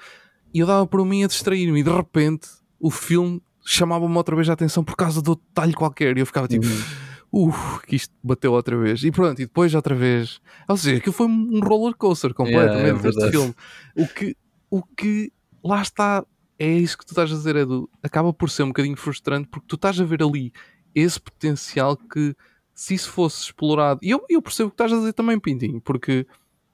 e 0.53 0.59
eu 0.59 0.67
dava 0.67 0.85
por 0.85 1.03
mim 1.05 1.23
a 1.23 1.27
distrair-me, 1.27 1.79
e 1.79 1.83
de 1.83 1.91
repente 1.91 2.47
o 2.79 2.91
filme 2.91 3.41
chamava-me 3.65 4.15
outra 4.15 4.35
vez 4.35 4.49
a 4.49 4.53
atenção 4.53 4.83
por 4.83 4.95
causa 4.95 5.21
do 5.21 5.35
detalhe 5.35 5.73
qualquer, 5.73 6.17
e 6.17 6.19
eu 6.19 6.25
ficava 6.25 6.47
tipo. 6.47 6.65
Uhum 6.65 7.07
uh, 7.31 7.79
que 7.85 7.95
isto 7.95 8.13
bateu 8.23 8.53
outra 8.53 8.77
vez. 8.77 9.03
E 9.03 9.11
pronto, 9.11 9.41
e 9.41 9.45
depois 9.45 9.73
outra 9.73 9.95
vez. 9.95 10.39
Ou 10.67 10.77
seja, 10.77 10.97
aquilo 10.97 11.13
foi 11.13 11.27
um 11.27 11.59
roller 11.59 11.95
coaster 11.95 12.33
completamente 12.33 12.85
yeah, 12.85 13.05
é 13.05 13.09
este 13.09 13.31
filme. 13.31 13.53
O 13.95 14.07
que, 14.07 14.37
o 14.69 14.83
que 14.83 15.31
lá 15.63 15.81
está, 15.81 16.25
é 16.57 16.69
isso 16.69 16.97
que 16.97 17.05
tu 17.05 17.09
estás 17.09 17.31
a 17.31 17.35
dizer, 17.35 17.55
Edu. 17.55 17.89
Acaba 18.01 18.33
por 18.33 18.49
ser 18.49 18.63
um 18.63 18.67
bocadinho 18.67 18.97
frustrante 18.97 19.47
porque 19.47 19.67
tu 19.67 19.75
estás 19.75 19.99
a 19.99 20.03
ver 20.03 20.23
ali 20.23 20.51
esse 20.95 21.19
potencial 21.19 21.95
que, 21.95 22.35
se 22.77 22.93
isso 22.93 23.09
fosse 23.09 23.41
explorado, 23.41 23.99
e 24.03 24.11
eu, 24.11 24.23
eu 24.29 24.39
percebo 24.39 24.67
o 24.67 24.69
que 24.69 24.75
estás 24.75 24.93
a 24.93 24.97
dizer 24.97 25.13
também, 25.13 25.39
Pintinho, 25.39 25.81
porque 25.81 26.27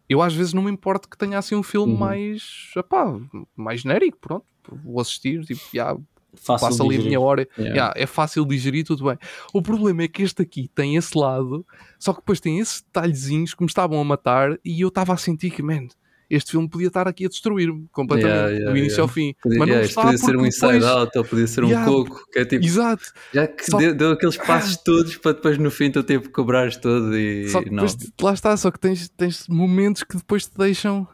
eu 0.09 0.21
às 0.21 0.33
vezes 0.33 0.53
não 0.53 0.63
me 0.63 0.69
importo 0.69 1.07
que 1.07 1.17
tenha 1.17 1.37
assim 1.37 1.55
um 1.55 1.63
filme 1.63 1.93
uhum. 1.93 1.97
mais, 1.97 2.71
apá, 2.75 3.17
mais 3.55 3.79
genérico, 3.79 4.17
pronto, 4.19 4.45
vou 4.83 4.99
assistir, 4.99 5.45
tipo, 5.45 5.61
já, 5.73 5.95
Fácil 6.33 6.67
passa 6.67 6.83
ali 6.83 6.97
a 6.97 6.99
minha 6.99 7.21
hora, 7.21 7.47
yeah. 7.57 7.75
Yeah, 7.75 7.93
é 7.95 8.05
fácil 8.05 8.43
de 8.43 8.55
digerir, 8.55 8.83
tudo 8.83 9.05
bem. 9.05 9.17
O 9.53 9.61
problema 9.61 10.03
é 10.03 10.07
que 10.09 10.23
este 10.23 10.41
aqui 10.41 10.67
tem 10.67 10.97
esse 10.97 11.17
lado, 11.17 11.65
só 11.97 12.11
que 12.11 12.19
depois 12.19 12.41
tem 12.41 12.59
esses 12.59 12.81
detalhezinhos 12.81 13.53
que 13.53 13.61
me 13.61 13.67
estavam 13.67 13.97
a 14.01 14.03
matar 14.03 14.59
e 14.65 14.81
eu 14.81 14.89
estava 14.89 15.13
a 15.13 15.17
sentir 15.17 15.51
que, 15.51 15.63
man, 15.63 15.87
este 16.35 16.51
filme 16.51 16.69
podia 16.69 16.87
estar 16.87 17.07
aqui 17.07 17.25
a 17.25 17.29
destruir-me 17.29 17.87
completamente, 17.91 18.35
yeah, 18.35 18.51
yeah, 18.51 18.71
do 18.71 18.77
início 18.77 18.95
yeah. 18.95 19.03
ao 19.03 19.07
fim. 19.07 19.35
Podia, 19.41 19.59
mas 19.59 19.69
não 19.69 19.81
está 19.81 20.01
podia 20.01 20.17
ser 20.17 20.37
um 20.37 20.45
inside 20.45 20.73
depois... 20.73 20.83
out 20.83 21.17
ou 21.17 21.25
podia 21.25 21.47
ser 21.47 21.63
um 21.63 21.85
coco, 21.85 22.31
que 22.31 22.39
é 22.39 22.45
tipo. 22.45 22.65
Exato. 22.65 23.03
Já 23.33 23.47
que 23.47 23.65
só... 23.65 23.77
deu, 23.77 23.95
deu, 23.95 24.11
aqueles 24.11 24.37
passos 24.37 24.77
todos 24.83 25.17
para 25.17 25.33
depois 25.33 25.57
no 25.57 25.71
fim 25.71 25.91
tu 25.91 26.03
tempo 26.03 26.29
cobrares 26.29 26.77
todo 26.77 27.17
e. 27.17 27.49
Só 27.49 27.61
depois, 27.61 27.97
lá 28.21 28.33
está, 28.33 28.57
só 28.57 28.71
que 28.71 28.79
tens, 28.79 29.09
tens 29.09 29.47
momentos 29.47 30.03
que 30.03 30.17
depois 30.17 30.45
te 30.45 30.57
deixam. 30.57 31.07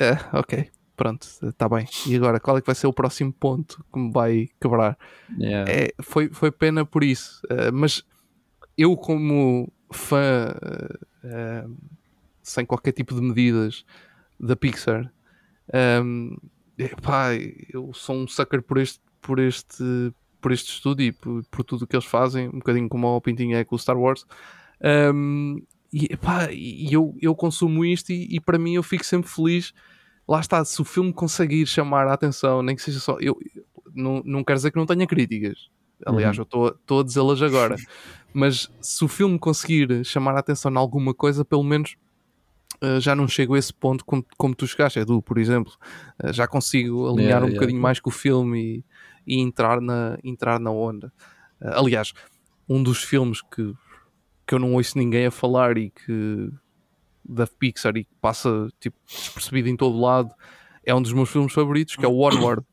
É, 0.00 0.16
ok 0.32 0.70
pronto, 0.98 1.28
está 1.44 1.68
bem. 1.68 1.86
E 2.08 2.16
agora, 2.16 2.40
qual 2.40 2.58
é 2.58 2.60
que 2.60 2.66
vai 2.66 2.74
ser 2.74 2.88
o 2.88 2.92
próximo 2.92 3.32
ponto 3.32 3.82
que 3.92 3.98
me 4.00 4.12
vai 4.12 4.48
quebrar? 4.60 4.98
Yeah. 5.38 5.70
É, 5.70 5.90
foi, 6.02 6.28
foi 6.28 6.50
pena 6.50 6.84
por 6.84 7.04
isso. 7.04 7.40
Uh, 7.44 7.72
mas 7.72 8.02
eu, 8.76 8.96
como 8.96 9.72
fã, 9.92 10.52
uh, 10.52 11.68
uh, 11.68 11.76
sem 12.42 12.66
qualquer 12.66 12.92
tipo 12.92 13.14
de 13.14 13.20
medidas 13.20 13.84
da 14.38 14.56
Pixar, 14.56 15.12
um, 16.02 16.36
pá, 17.02 17.30
eu 17.72 17.92
sou 17.92 18.16
um 18.16 18.28
sucker 18.28 18.62
por 18.62 18.78
este, 18.78 19.00
por 19.20 19.38
este, 19.38 20.12
por 20.40 20.52
este 20.52 20.72
estudo 20.72 21.02
e 21.02 21.12
por, 21.12 21.44
por 21.50 21.64
tudo 21.64 21.84
o 21.84 21.86
que 21.86 21.96
eles 21.96 22.06
fazem, 22.06 22.48
um 22.48 22.58
bocadinho 22.58 22.88
como 22.88 23.08
o 23.08 23.20
Pintinho 23.20 23.56
é 23.56 23.64
com 23.64 23.74
o 23.74 23.78
Star 23.78 23.98
Wars. 23.98 24.24
Um, 25.12 25.62
e, 25.92 26.16
pá, 26.16 26.48
e 26.52 26.92
eu, 26.92 27.16
eu 27.20 27.34
consumo 27.34 27.84
isto 27.84 28.10
e, 28.12 28.36
e 28.36 28.40
para 28.40 28.58
mim 28.58 28.74
eu 28.74 28.82
fico 28.82 29.04
sempre 29.04 29.30
feliz 29.30 29.72
lá 30.28 30.40
está, 30.40 30.62
se 30.64 30.80
o 30.80 30.84
filme 30.84 31.12
conseguir 31.12 31.66
chamar 31.66 32.06
a 32.06 32.12
atenção, 32.12 32.62
nem 32.62 32.76
que 32.76 32.82
seja 32.82 33.00
só. 33.00 33.16
Eu, 33.18 33.36
não, 33.94 34.22
não 34.24 34.44
quero 34.44 34.58
dizer 34.58 34.70
que 34.70 34.76
não 34.76 34.84
tenha 34.84 35.06
críticas. 35.06 35.70
Aliás, 36.04 36.36
uhum. 36.38 36.44
eu 36.52 36.68
estou 36.68 37.00
a 37.00 37.02
dizê-las 37.02 37.40
agora. 37.40 37.76
Mas 38.32 38.70
se 38.80 39.02
o 39.02 39.08
filme 39.08 39.38
conseguir 39.38 40.04
chamar 40.04 40.36
a 40.36 40.40
atenção 40.40 40.70
em 40.70 40.76
alguma 40.76 41.14
coisa, 41.14 41.44
pelo 41.44 41.64
menos 41.64 41.96
já 43.00 43.14
não 43.14 43.26
chego 43.26 43.54
a 43.54 43.58
esse 43.58 43.72
ponto 43.72 44.04
como, 44.04 44.24
como 44.36 44.54
tu 44.54 44.66
chegaste, 44.66 44.98
Edu, 44.98 45.20
por 45.22 45.38
exemplo. 45.38 45.72
Uh, 46.22 46.32
já 46.32 46.46
consigo 46.46 47.08
alinhar 47.08 47.22
yeah, 47.22 47.44
um 47.44 47.48
yeah. 47.48 47.54
bocadinho 47.54 47.80
mais 47.80 48.00
com 48.00 48.10
o 48.10 48.12
filme 48.12 48.84
e, 49.26 49.36
e 49.36 49.40
entrar, 49.40 49.80
na, 49.80 50.18
entrar 50.22 50.60
na 50.60 50.70
onda. 50.70 51.12
Uh, 51.60 51.78
aliás, 51.78 52.12
um 52.68 52.82
dos 52.82 53.02
filmes 53.02 53.42
que, 53.42 53.74
que 54.46 54.54
eu 54.54 54.58
não 54.58 54.74
ouço 54.74 54.96
ninguém 54.96 55.26
a 55.26 55.30
falar 55.30 55.76
e 55.76 55.90
que 55.90 56.50
da 57.24 57.46
Pixar 57.46 57.96
e 57.96 58.04
que 58.04 58.14
passa 58.20 58.68
tipo, 58.80 58.96
despercebido 59.06 59.68
em 59.68 59.76
todo 59.76 60.00
lado, 60.00 60.30
é 60.84 60.94
um 60.94 61.02
dos 61.02 61.12
meus 61.12 61.28
filmes 61.28 61.52
favoritos, 61.52 61.96
que 61.96 62.04
é 62.04 62.08
o 62.08 62.18
Onward. 62.18 62.64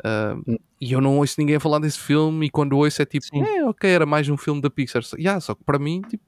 Uh, 0.00 0.60
e 0.78 0.92
eu 0.92 1.00
não 1.00 1.18
ouço 1.18 1.36
ninguém 1.38 1.56
a 1.56 1.60
falar 1.60 1.78
desse 1.78 1.98
filme, 1.98 2.46
e 2.46 2.50
quando 2.50 2.76
ouço 2.76 3.00
é 3.00 3.06
tipo, 3.06 3.24
é 3.34 3.64
ok, 3.64 3.88
era 3.88 4.04
mais 4.04 4.28
um 4.28 4.36
filme 4.36 4.60
da 4.60 4.68
Pixar. 4.68 5.02
Yeah, 5.18 5.40
só 5.40 5.54
que 5.54 5.64
para 5.64 5.78
mim, 5.78 6.02
tipo, 6.02 6.22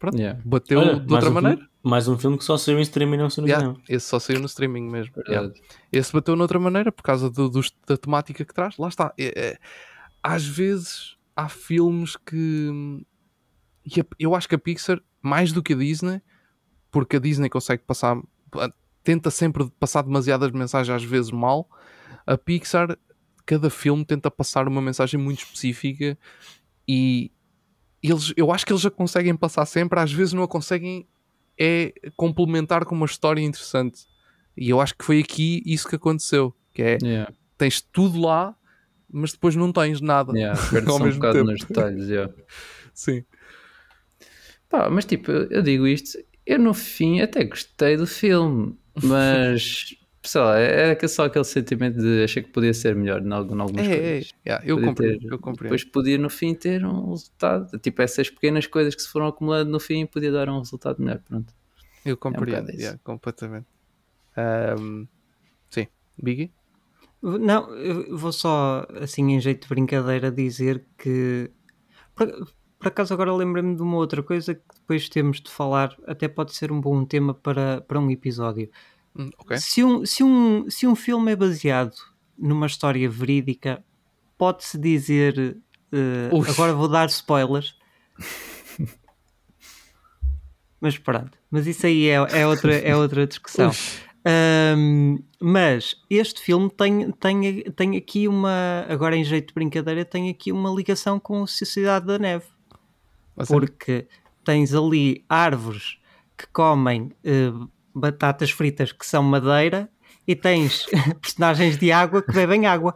pronto, 0.00 0.16
yeah. 0.16 0.40
bateu 0.44 0.80
Olha, 0.80 0.98
de 0.98 1.12
outra 1.12 1.30
um 1.30 1.32
maneira. 1.32 1.56
Filme, 1.58 1.70
mais 1.84 2.08
um 2.08 2.18
filme 2.18 2.38
que 2.38 2.44
só 2.44 2.56
saiu 2.56 2.78
em 2.78 2.82
streaming, 2.82 3.18
não 3.18 3.30
saiu 3.30 3.46
no 3.46 3.48
yeah, 3.48 3.76
Esse 3.88 4.06
só 4.06 4.18
saiu 4.18 4.40
no 4.40 4.46
streaming 4.46 4.90
mesmo. 4.90 5.14
Yeah. 5.28 5.52
Esse 5.92 6.12
bateu 6.12 6.34
de 6.34 6.42
outra 6.42 6.58
maneira 6.58 6.90
por 6.90 7.02
causa 7.02 7.30
do, 7.30 7.48
do, 7.48 7.60
da 7.86 7.96
temática 7.96 8.44
que 8.44 8.54
traz. 8.54 8.76
Lá 8.78 8.88
está. 8.88 9.12
É, 9.16 9.32
é, 9.38 9.58
às 10.22 10.44
vezes 10.44 11.16
há 11.36 11.48
filmes 11.48 12.16
que. 12.16 13.04
Eu 14.18 14.34
acho 14.34 14.48
que 14.48 14.54
a 14.54 14.58
Pixar 14.58 15.00
mais 15.22 15.52
do 15.52 15.62
que 15.62 15.74
a 15.74 15.76
Disney, 15.76 16.22
porque 16.90 17.16
a 17.16 17.20
Disney 17.20 17.48
consegue 17.48 17.82
passar, 17.82 18.16
tenta 19.04 19.30
sempre 19.30 19.70
passar 19.78 20.02
demasiadas 20.02 20.50
mensagens, 20.50 20.94
às 20.94 21.04
vezes 21.04 21.30
mal. 21.30 21.68
A 22.26 22.36
Pixar, 22.38 22.96
cada 23.44 23.68
filme 23.70 24.04
tenta 24.04 24.30
passar 24.30 24.66
uma 24.66 24.80
mensagem 24.80 25.20
muito 25.20 25.40
específica 25.40 26.18
e 26.86 27.30
eles, 28.08 28.32
eu 28.36 28.50
acho 28.50 28.64
que 28.64 28.72
eles 28.72 28.82
já 28.82 28.90
conseguem 28.90 29.36
passar 29.36 29.66
sempre, 29.66 30.00
às 30.00 30.12
vezes 30.12 30.32
não 30.32 30.42
a 30.42 30.48
conseguem 30.48 31.06
é 31.58 31.92
complementar 32.16 32.86
com 32.86 32.94
uma 32.94 33.04
história 33.04 33.42
interessante. 33.42 34.06
E 34.56 34.70
eu 34.70 34.80
acho 34.80 34.96
que 34.96 35.04
foi 35.04 35.20
aqui 35.20 35.62
isso 35.66 35.86
que 35.86 35.96
aconteceu, 35.96 36.54
que 36.72 36.82
é 36.82 36.98
yeah. 37.02 37.32
tens 37.58 37.82
tudo 37.82 38.18
lá, 38.18 38.56
mas 39.12 39.32
depois 39.32 39.54
não 39.54 39.70
tens 39.70 40.00
nada. 40.00 40.32
Yeah, 40.32 40.58
ao 40.88 40.98
mesmo 40.98 41.26
um 41.26 41.32
tempo. 41.32 41.50
nos 41.50 41.60
detalhes, 41.60 42.08
yeah. 42.08 42.32
Sim. 42.94 43.24
Pá, 44.70 44.88
mas 44.88 45.04
tipo, 45.04 45.30
eu 45.30 45.62
digo 45.62 45.86
isto, 45.86 46.18
eu 46.46 46.58
no 46.58 46.72
fim 46.72 47.20
até 47.20 47.44
gostei 47.44 47.96
do 47.96 48.06
filme, 48.06 48.78
mas 49.02 49.94
sei 50.22 50.40
lá, 50.40 50.58
é, 50.58 50.98
é 51.00 51.08
só 51.08 51.24
aquele 51.24 51.44
sentimento 51.44 51.98
de 51.98 52.24
achei 52.24 52.42
que 52.42 52.50
podia 52.50 52.74
ser 52.74 52.94
melhor 52.94 53.22
em, 53.22 53.32
algumas 53.32 53.86
é, 53.86 53.96
coisas. 53.96 54.34
É, 54.44 54.52
é. 54.52 54.62
eu, 54.64 54.80
compreendo, 54.80 55.20
ter, 55.20 55.32
eu 55.32 55.38
compreendo. 55.38 55.62
Depois 55.62 55.84
podia 55.84 56.18
no 56.18 56.30
fim 56.30 56.54
ter 56.54 56.84
um 56.84 57.10
resultado, 57.10 57.78
tipo 57.78 58.02
essas 58.02 58.28
pequenas 58.28 58.66
coisas 58.66 58.94
que 58.94 59.02
se 59.02 59.08
foram 59.08 59.26
acumulando 59.26 59.70
no 59.70 59.80
fim 59.80 60.06
podia 60.06 60.30
dar 60.30 60.48
um 60.48 60.58
resultado 60.58 61.02
melhor, 61.02 61.20
pronto. 61.20 61.52
Eu 62.04 62.16
compreendo, 62.16 62.70
é 62.70 62.74
um 62.74 62.76
yeah, 62.76 62.98
completamente. 63.04 63.66
Um, 64.78 65.06
sim, 65.70 65.86
Biggie? 66.20 66.50
Não, 67.22 67.74
eu 67.74 68.16
vou 68.16 68.32
só, 68.32 68.86
assim, 68.98 69.32
em 69.32 69.40
jeito 69.40 69.62
de 69.62 69.68
brincadeira, 69.68 70.30
dizer 70.30 70.84
que 70.96 71.50
por 72.80 72.88
acaso 72.88 73.12
agora 73.12 73.34
lembrei-me 73.34 73.76
de 73.76 73.82
uma 73.82 73.96
outra 73.96 74.22
coisa 74.22 74.54
que 74.54 74.62
depois 74.74 75.08
temos 75.08 75.40
de 75.40 75.50
falar, 75.50 75.94
até 76.06 76.26
pode 76.28 76.54
ser 76.54 76.72
um 76.72 76.80
bom 76.80 77.04
tema 77.04 77.34
para, 77.34 77.82
para 77.82 78.00
um 78.00 78.10
episódio. 78.10 78.70
Hum, 79.16 79.30
okay. 79.38 79.58
se, 79.58 79.82
um, 79.82 80.06
se, 80.06 80.22
um, 80.22 80.70
se 80.70 80.86
um 80.86 80.94
filme 80.94 81.32
é 81.32 81.36
baseado 81.36 81.94
numa 82.38 82.66
história 82.66 83.08
verídica, 83.08 83.84
pode-se 84.38 84.78
dizer. 84.78 85.58
Uh, 85.92 86.50
agora 86.50 86.72
vou 86.72 86.88
dar 86.88 87.08
spoilers. 87.08 87.76
mas 90.80 90.96
pronto, 90.96 91.36
mas 91.50 91.66
isso 91.66 91.86
aí 91.86 92.08
é, 92.08 92.14
é, 92.14 92.46
outra, 92.46 92.74
é 92.74 92.96
outra 92.96 93.26
discussão. 93.26 93.70
Um, 94.76 95.18
mas 95.40 95.96
este 96.08 96.42
filme 96.42 96.70
tem, 96.70 97.10
tem, 97.12 97.62
tem 97.72 97.96
aqui 97.96 98.28
uma, 98.28 98.86
agora 98.88 99.16
em 99.16 99.24
jeito 99.24 99.48
de 99.48 99.54
brincadeira, 99.54 100.04
tem 100.04 100.28
aqui 100.28 100.52
uma 100.52 100.70
ligação 100.70 101.18
com 101.18 101.42
a 101.42 101.46
Sociedade 101.46 102.06
da 102.06 102.18
Neve 102.18 102.44
porque 103.46 104.06
tens 104.44 104.74
ali 104.74 105.24
árvores 105.28 105.98
que 106.36 106.46
comem 106.48 107.12
uh, 107.24 107.70
batatas 107.94 108.50
fritas 108.50 108.92
que 108.92 109.06
são 109.06 109.22
madeira 109.22 109.88
e 110.26 110.36
tens 110.36 110.86
personagens 111.20 111.76
de 111.76 111.90
água 111.92 112.22
que 112.22 112.32
bebem 112.32 112.66
água. 112.66 112.94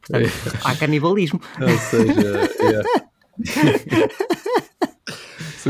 Portanto, 0.00 0.26
é. 0.26 0.60
há 0.64 0.76
canibalismo. 0.76 1.40
Ou 1.60 1.78
seja, 1.78 2.50
yeah. 2.60 2.88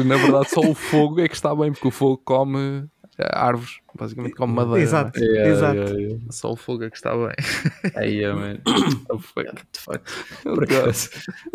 Na 0.05 0.17
verdade, 0.17 0.51
só 0.51 0.61
o 0.61 0.75
fogo 0.75 1.21
é 1.21 1.29
que 1.29 1.37
está 1.37 1.55
bem, 1.55 1.71
porque 1.73 1.87
o 1.87 1.91
fogo 1.93 2.21
come 2.25 2.85
árvores, 3.33 3.79
basicamente 3.95 4.35
como 4.35 4.55
madeira. 4.55 4.81
Exato, 4.81 5.19
não 5.21 5.27
Yeah, 5.27 5.51
exato. 5.51 5.77
yeah, 5.77 5.99
yeah. 5.99 6.25
é? 6.29 6.33
Só 6.33 6.53
o 6.53 6.57
fogo 6.57 6.85
é 6.85 6.91
que 6.91 6.97
está 6.97 7.15
bem. 7.15 7.35
Aí, 7.97 8.15
yeah, 8.19 8.39
man. 8.39 8.59
Oh, 9.11 9.19
fuck. 9.19 9.47
De 9.73 9.81
facto. 9.81 10.13
Por 10.43 10.65
acaso, 10.65 11.11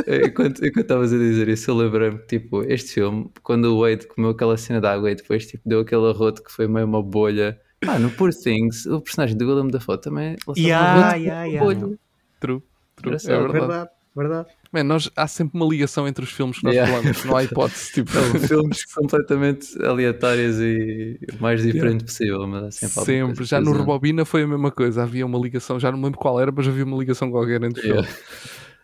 enquanto 0.08 0.64
estavas 0.64 1.14
a 1.14 1.18
dizer 1.18 1.48
isso, 1.50 1.70
eu 1.72 1.76
lembrei-me 1.76 2.20
que, 2.20 2.40
tipo, 2.40 2.64
este 2.64 2.94
filme, 2.94 3.30
quando 3.44 3.66
o 3.66 3.82
Wade 3.82 4.08
comeu 4.08 4.32
aquela 4.32 4.58
cena 4.58 4.80
de 4.80 4.88
água 4.88 5.12
e 5.12 5.16
depois, 5.16 5.46
tipo, 5.46 5.68
deu 5.68 5.82
aquele 5.82 6.08
arroto 6.10 6.44
que 6.44 6.52
foi 6.52 6.68
meio 6.68 6.86
uma 6.86 7.04
bolha. 7.04 7.60
Ah, 7.88 7.98
no 7.98 8.10
Poor 8.12 8.34
Things, 8.34 8.86
o 8.86 9.02
personagem 9.02 9.38
do 9.38 9.48
Willem 9.48 9.70
Dafoe 9.70 10.00
também 10.00 10.36
lançava 10.46 10.60
Yeah, 10.68 10.86
um 10.86 11.02
arroto 11.02 11.18
yeah, 11.20 11.44
com 11.44 11.50
yeah. 11.50 11.80
bolha. 11.82 12.00
True, 12.40 12.64
true. 12.96 13.16
É 13.16 13.18
verdade. 13.18 13.52
Verdade, 13.60 13.90
verdade. 14.16 14.50
Man, 14.72 14.84
nós, 14.84 15.10
há 15.16 15.28
sempre 15.28 15.60
uma 15.60 15.66
ligação 15.68 16.08
entre 16.08 16.24
os 16.24 16.32
filmes 16.32 16.60
que 16.60 16.64
nós 16.66 16.76
Yeah. 16.76 16.92
falamos, 16.94 17.26
não 17.26 17.36
há 17.36 17.44
hipótese. 17.44 17.92
Tipo, 17.94 18.12
São 18.12 18.40
filmes 18.40 18.86
completamente 18.94 19.84
aleatórios 19.84 20.58
e 20.60 21.20
o 21.38 21.42
mais 21.42 21.64
diferente 21.64 22.04
possível, 22.06 22.46
mas 22.48 22.76
sempre, 22.76 23.04
sempre. 23.06 23.46
Já 23.46 23.60
no 23.60 23.66
presente. 23.66 23.80
Rebobina 23.80 24.26
foi 24.26 24.44
a 24.44 24.48
mesma 24.48 24.72
coisa. 24.72 25.02
Havia 25.04 25.26
uma 25.26 25.40
ligação, 25.40 25.80
já 25.80 25.92
não 25.92 25.98
me 25.98 26.06
lembro 26.06 26.20
qual 26.20 26.40
era, 26.40 26.52
mas 26.52 26.68
havia 26.68 26.86
uma 26.86 26.98
ligação 26.98 27.32
qualquer 27.32 27.64
entre 27.64 27.80
os 27.82 27.86
Yeah. 27.86 28.08
filmes. 28.08 28.30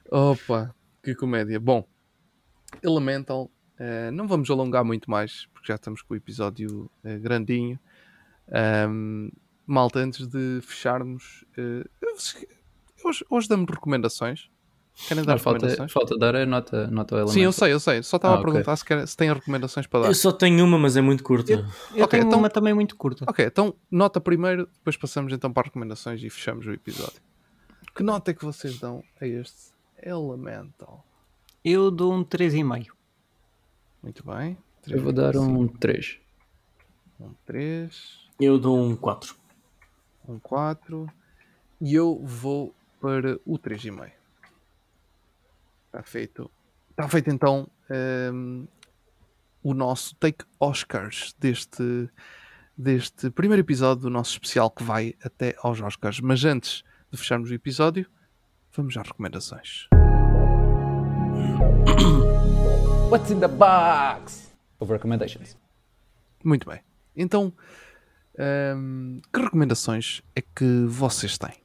Opa, 0.10 0.74
que 1.03 1.14
comédia. 1.14 1.60
Bom, 1.60 1.88
Elemental, 2.82 3.49
eh, 3.80 4.10
não 4.12 4.28
vamos 4.28 4.49
alongar 4.49 4.84
muito 4.84 5.10
mais, 5.10 5.48
porque 5.53 5.68
já 5.68 5.76
estamos 5.76 6.02
com 6.02 6.14
o 6.14 6.18
episódio 6.18 6.90
eh, 7.03 7.18
grandinho. 7.20 7.80
Ahm, 8.52 9.30
malta, 9.66 9.99
antes 9.99 10.28
de 10.28 10.60
fecharmos, 10.62 11.45
eu- 11.56 11.84
hoje, 13.03 13.24
hoje 13.30 13.48
damos 13.48 13.70
recomendações. 13.70 14.49
Querem 15.08 15.24
dar 15.26 15.34
Mas 15.34 15.42
falta, 15.42 15.58
recomendações? 15.60 15.92
falta 15.92 16.18
dar 16.18 16.36
a 16.36 16.46
nota, 16.46 16.88
nota 16.88 17.16
ao 17.16 17.20
elemento. 17.20 17.34
Sim, 17.34 17.42
eu 17.42 17.52
sei, 17.52 17.74
eu 17.74 17.80
sei. 17.80 18.02
Só 18.02 18.16
estava 18.16 18.36
Ah, 18.36 18.40
a 18.40 18.42
perguntar 18.42 18.76
se, 18.78 18.86
quer, 18.86 19.06
se 19.08 19.16
têm 19.18 19.32
recomendações 19.34 19.86
para 19.88 20.02
dar. 20.04 20.08
Eu 20.08 20.14
só 20.16 20.32
tenho 20.32 20.64
uma, 20.64 20.78
mas 20.80 20.96
é 20.96 21.02
muito 21.02 21.22
curta. 21.24 21.52
Eu 21.94 22.06
Ok, 22.06 22.08
tenho 22.20 22.28
então- 22.28 22.40
uma 22.40 22.50
também 22.50 22.74
muito 22.74 22.96
curta. 22.96 23.26
Ok, 23.28 23.46
então 23.46 23.76
nota 23.92 24.22
primeiro, 24.22 24.68
depois 24.78 24.96
passamos 24.96 25.34
então 25.34 25.52
para 25.52 25.64
as 25.64 25.68
recomendações 25.68 26.24
e 26.24 26.30
fechamos 26.30 26.66
o 26.66 26.72
episódio. 26.72 27.22
Que 27.94 28.04
nota 28.04 28.32
é 28.32 28.34
que 28.34 28.44
vocês 28.46 28.80
dão 28.80 29.04
a 29.20 29.28
este 29.28 29.74
Elemental? 30.02 31.06
Eu 31.64 31.92
dou 31.92 32.14
um 32.14 32.24
3,5. 32.24 32.88
Muito 34.02 34.26
bem. 34.26 34.58
Eu 34.88 35.02
vou 35.02 35.12
dar 35.12 35.36
um 35.36 35.68
3. 35.68 36.20
Um 37.20 37.32
3, 37.46 38.20
Eu 38.40 38.58
dou 38.60 38.78
um 38.80 38.96
4. 38.96 39.36
um 40.28 40.38
4 40.40 41.08
e 41.82 41.94
eu 41.96 42.22
vou 42.24 42.74
para 43.02 43.40
o 43.46 43.58
3,5. 43.58 44.12
Está 45.96 46.04
feito. 46.04 46.52
Está 46.90 47.08
feito 47.08 47.30
então 47.30 47.70
hum, 48.34 48.68
o 49.64 49.74
nosso 49.74 50.14
Take 50.18 50.44
Oscars 50.60 51.34
deste, 51.40 52.10
deste 52.78 53.30
primeiro 53.30 53.62
episódio 53.62 54.02
do 54.04 54.10
nosso 54.10 54.32
especial 54.32 54.70
que 54.70 54.84
vai 54.84 55.16
até 55.24 55.56
aos 55.60 55.80
Oscars. 55.80 56.20
Mas 56.20 56.44
antes 56.44 56.84
de 57.10 57.18
fecharmos 57.18 57.50
o 57.50 57.54
episódio, 57.54 58.06
vamos 58.76 58.98
às 58.98 59.08
recomendações. 59.08 59.88
What's 63.10 63.32
in 63.32 63.40
the 63.40 63.48
box? 63.48 64.54
Of 64.82 64.92
recommendations. 64.92 65.58
Muito 66.44 66.70
bem. 66.70 66.82
Então, 67.16 67.54
hum, 68.76 69.22
que 69.32 69.40
recomendações 69.40 70.22
é 70.36 70.42
que 70.42 70.84
vocês 70.90 71.38
têm? 71.38 71.56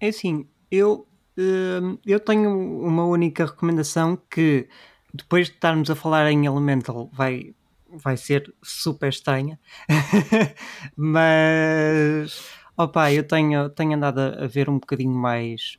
É 0.00 0.08
assim, 0.08 0.48
eu, 0.68 1.06
eu 1.36 2.20
tenho 2.20 2.50
uma 2.84 3.04
única 3.04 3.46
recomendação 3.46 4.18
que 4.30 4.68
depois 5.12 5.48
de 5.48 5.54
estarmos 5.54 5.90
a 5.90 5.94
falar 5.94 6.30
em 6.30 6.46
Elemental 6.46 7.10
vai, 7.12 7.54
vai 7.88 8.16
ser 8.16 8.52
super 8.62 9.08
estranha. 9.08 9.58
Mas 10.96 12.42
opa, 12.76 13.12
eu 13.12 13.26
tenho, 13.26 13.68
tenho 13.70 13.94
andado 13.94 14.20
a, 14.20 14.46
ver 14.46 14.68
um 14.68 14.78
bocadinho 14.78 15.14
mais 15.14 15.78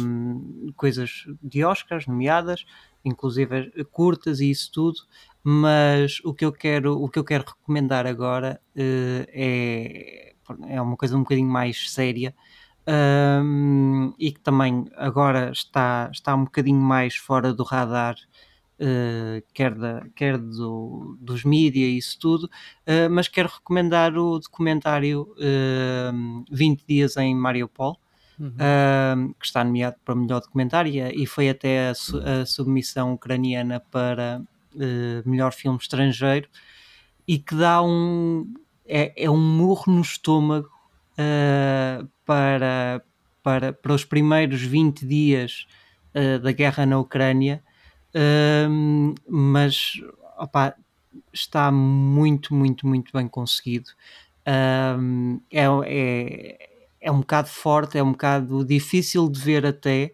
hum, 0.00 0.72
coisas 0.76 1.24
de 1.42 1.64
Oscars, 1.64 2.06
nomeadas, 2.06 2.64
inclusive 3.04 3.72
eh, 3.76 3.84
curtas 3.84 4.40
e 4.40 4.50
isso 4.50 4.70
tudo. 4.72 5.00
Mas 5.44 6.20
o 6.24 6.34
que 6.34 6.44
eu 6.44 6.52
quero, 6.52 7.00
o 7.02 7.08
que 7.08 7.18
eu 7.18 7.24
quero 7.24 7.44
recomendar 7.44 8.06
agora 8.06 8.60
eh, 8.76 9.26
é, 9.32 10.34
é 10.74 10.80
uma 10.80 10.96
coisa 10.96 11.16
um 11.16 11.22
bocadinho 11.22 11.48
mais 11.48 11.90
séria 11.90 12.34
um, 12.86 14.12
e 14.18 14.32
que 14.32 14.40
também 14.40 14.86
agora 14.96 15.50
está, 15.50 16.08
está 16.12 16.34
um 16.34 16.44
bocadinho 16.44 16.80
mais 16.80 17.14
fora 17.16 17.52
do 17.52 17.62
radar, 17.62 18.16
uh, 18.80 19.42
quer, 19.54 19.74
da, 19.74 20.04
quer 20.14 20.38
do, 20.38 21.16
dos 21.20 21.44
mídias 21.44 21.88
e 21.90 21.98
isso 21.98 22.18
tudo, 22.18 22.44
uh, 22.46 23.10
mas 23.10 23.28
quero 23.28 23.48
recomendar 23.48 24.16
o 24.16 24.38
documentário 24.38 25.22
uh, 25.38 26.44
20 26.50 26.84
Dias 26.86 27.16
em 27.16 27.34
Mariupol. 27.34 27.98
Um, 28.40 29.34
que 29.34 29.46
está 29.46 29.62
nomeado 29.62 29.96
para 30.04 30.16
melhor 30.16 30.40
documentário 30.40 30.90
e 31.14 31.26
foi 31.26 31.48
até 31.48 31.90
a, 31.90 31.94
su- 31.94 32.18
a 32.18 32.44
submissão 32.44 33.12
ucraniana 33.12 33.78
para 33.78 34.42
uh, 34.74 35.30
melhor 35.30 35.52
filme 35.52 35.78
estrangeiro 35.78 36.48
e 37.28 37.38
que 37.38 37.54
dá 37.54 37.80
um 37.82 38.52
é, 38.84 39.12
é 39.24 39.30
um 39.30 39.38
murro 39.38 39.92
no 39.92 40.00
estômago 40.00 40.70
uh, 41.18 42.08
para, 42.24 43.02
para, 43.42 43.72
para 43.72 43.92
os 43.94 44.04
primeiros 44.04 44.62
20 44.62 45.06
dias 45.06 45.66
uh, 46.14 46.38
da 46.38 46.52
guerra 46.52 46.86
na 46.86 46.98
Ucrânia, 46.98 47.62
um, 48.68 49.14
mas 49.28 49.94
opá, 50.38 50.74
está 51.32 51.70
muito, 51.70 52.54
muito, 52.54 52.86
muito 52.86 53.12
bem 53.12 53.28
conseguido. 53.28 53.90
Um, 54.98 55.40
é, 55.50 55.64
é, 55.86 56.68
é 57.00 57.10
um 57.12 57.20
bocado 57.20 57.48
forte, 57.48 57.96
é 57.96 58.02
um 58.02 58.12
bocado 58.12 58.64
difícil 58.64 59.28
de 59.30 59.40
ver 59.40 59.64
até, 59.64 60.12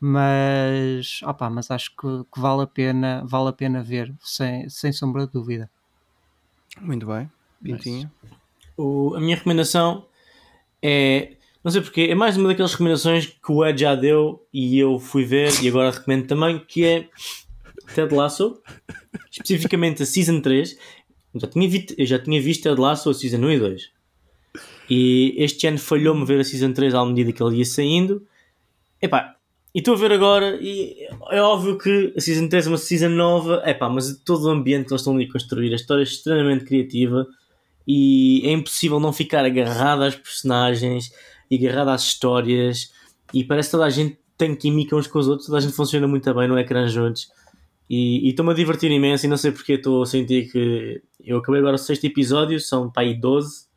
mas, 0.00 1.20
opá, 1.22 1.48
mas 1.48 1.70
acho 1.70 1.90
que, 1.96 2.24
que 2.32 2.40
vale, 2.40 2.62
a 2.62 2.66
pena, 2.66 3.22
vale 3.24 3.48
a 3.48 3.52
pena 3.52 3.82
ver, 3.82 4.12
sem, 4.20 4.68
sem 4.68 4.92
sombra 4.92 5.26
de 5.26 5.32
dúvida. 5.32 5.70
Muito 6.80 7.06
bem. 7.06 7.30
Pintinho. 7.62 8.10
O- 8.76 9.14
a 9.14 9.20
minha 9.20 9.36
recomendação 9.36 10.06
é. 10.82 11.36
Não 11.64 11.70
sei 11.70 11.80
porquê, 11.80 12.08
é 12.10 12.14
mais 12.14 12.36
uma 12.36 12.48
daquelas 12.48 12.72
recomendações 12.72 13.24
que 13.26 13.52
o 13.52 13.64
Ed 13.64 13.80
já 13.80 13.94
deu 13.94 14.44
e 14.52 14.76
eu 14.80 14.98
fui 14.98 15.24
ver 15.24 15.48
e 15.62 15.68
agora 15.68 15.92
recomendo 15.92 16.26
também, 16.26 16.58
que 16.58 16.84
é 16.84 17.08
Ted 17.94 18.12
Lasso, 18.12 18.60
especificamente 19.30 20.02
a 20.02 20.06
Season 20.06 20.40
3. 20.40 20.76
Eu 21.32 21.40
já 21.40 21.46
tinha, 21.46 21.68
vi- 21.68 21.86
eu 21.96 22.04
já 22.04 22.18
tinha 22.18 22.40
visto 22.42 22.64
Ted 22.64 22.80
Lasso 22.80 23.10
a 23.10 23.14
Season 23.14 23.38
1 23.38 23.50
e 23.52 23.58
2. 23.60 23.90
E 24.90 25.34
este 25.38 25.66
ano 25.68 25.78
falhou-me 25.78 26.24
ver 26.26 26.40
a 26.40 26.44
Season 26.44 26.72
3 26.72 26.94
à 26.94 27.04
medida 27.04 27.32
que 27.32 27.40
ele 27.40 27.58
ia 27.58 27.64
saindo. 27.64 28.26
Epá, 29.00 29.36
e 29.72 29.78
estou 29.78 29.94
a 29.94 29.98
ver 29.98 30.10
agora 30.10 30.58
e 30.60 30.96
é 31.30 31.40
óbvio 31.40 31.78
que 31.78 32.12
a 32.16 32.20
Season 32.20 32.48
3 32.48 32.66
é 32.66 32.68
uma 32.70 32.76
Season 32.76 33.08
nova, 33.10 33.62
epá, 33.64 33.88
mas 33.88 34.20
todo 34.24 34.46
o 34.46 34.50
ambiente 34.50 34.86
que 34.86 34.92
eles 34.92 35.00
estão 35.00 35.14
ali 35.14 35.26
a 35.26 35.32
construir, 35.32 35.72
a 35.72 35.76
história 35.76 36.02
é 36.02 36.04
extremamente 36.04 36.64
criativa 36.64 37.24
e 37.86 38.42
é 38.44 38.52
impossível 38.52 39.00
não 39.00 39.12
ficar 39.12 39.44
agarrado 39.44 40.02
às 40.02 40.14
personagens 40.14 41.12
e 41.50 41.56
agarrado 41.56 41.88
às 41.88 42.02
histórias 42.02 42.92
e 43.32 43.44
parece 43.44 43.68
que 43.68 43.72
toda 43.72 43.84
a 43.84 43.90
gente 43.90 44.18
tem 44.36 44.54
química 44.54 44.96
uns 44.96 45.06
com 45.06 45.18
os 45.18 45.28
outros, 45.28 45.46
toda 45.46 45.58
a 45.58 45.60
gente 45.60 45.74
funciona 45.74 46.06
muito 46.06 46.32
bem 46.34 46.48
no 46.48 46.58
ecrã 46.58 46.86
juntos 46.86 47.28
e 47.88 48.30
estou-me 48.30 48.52
a 48.52 48.54
divertir 48.54 48.90
imenso 48.90 49.26
e 49.26 49.28
não 49.28 49.36
sei 49.36 49.52
porque 49.52 49.74
estou 49.74 50.02
a 50.02 50.06
sentir 50.06 50.50
que 50.50 51.02
eu 51.24 51.38
acabei 51.38 51.60
agora 51.60 51.76
o 51.76 51.78
sexto 51.78 52.04
episódio, 52.04 52.58
são 52.60 52.90
para 52.90 53.02
aí 53.02 53.14
12 53.14 53.72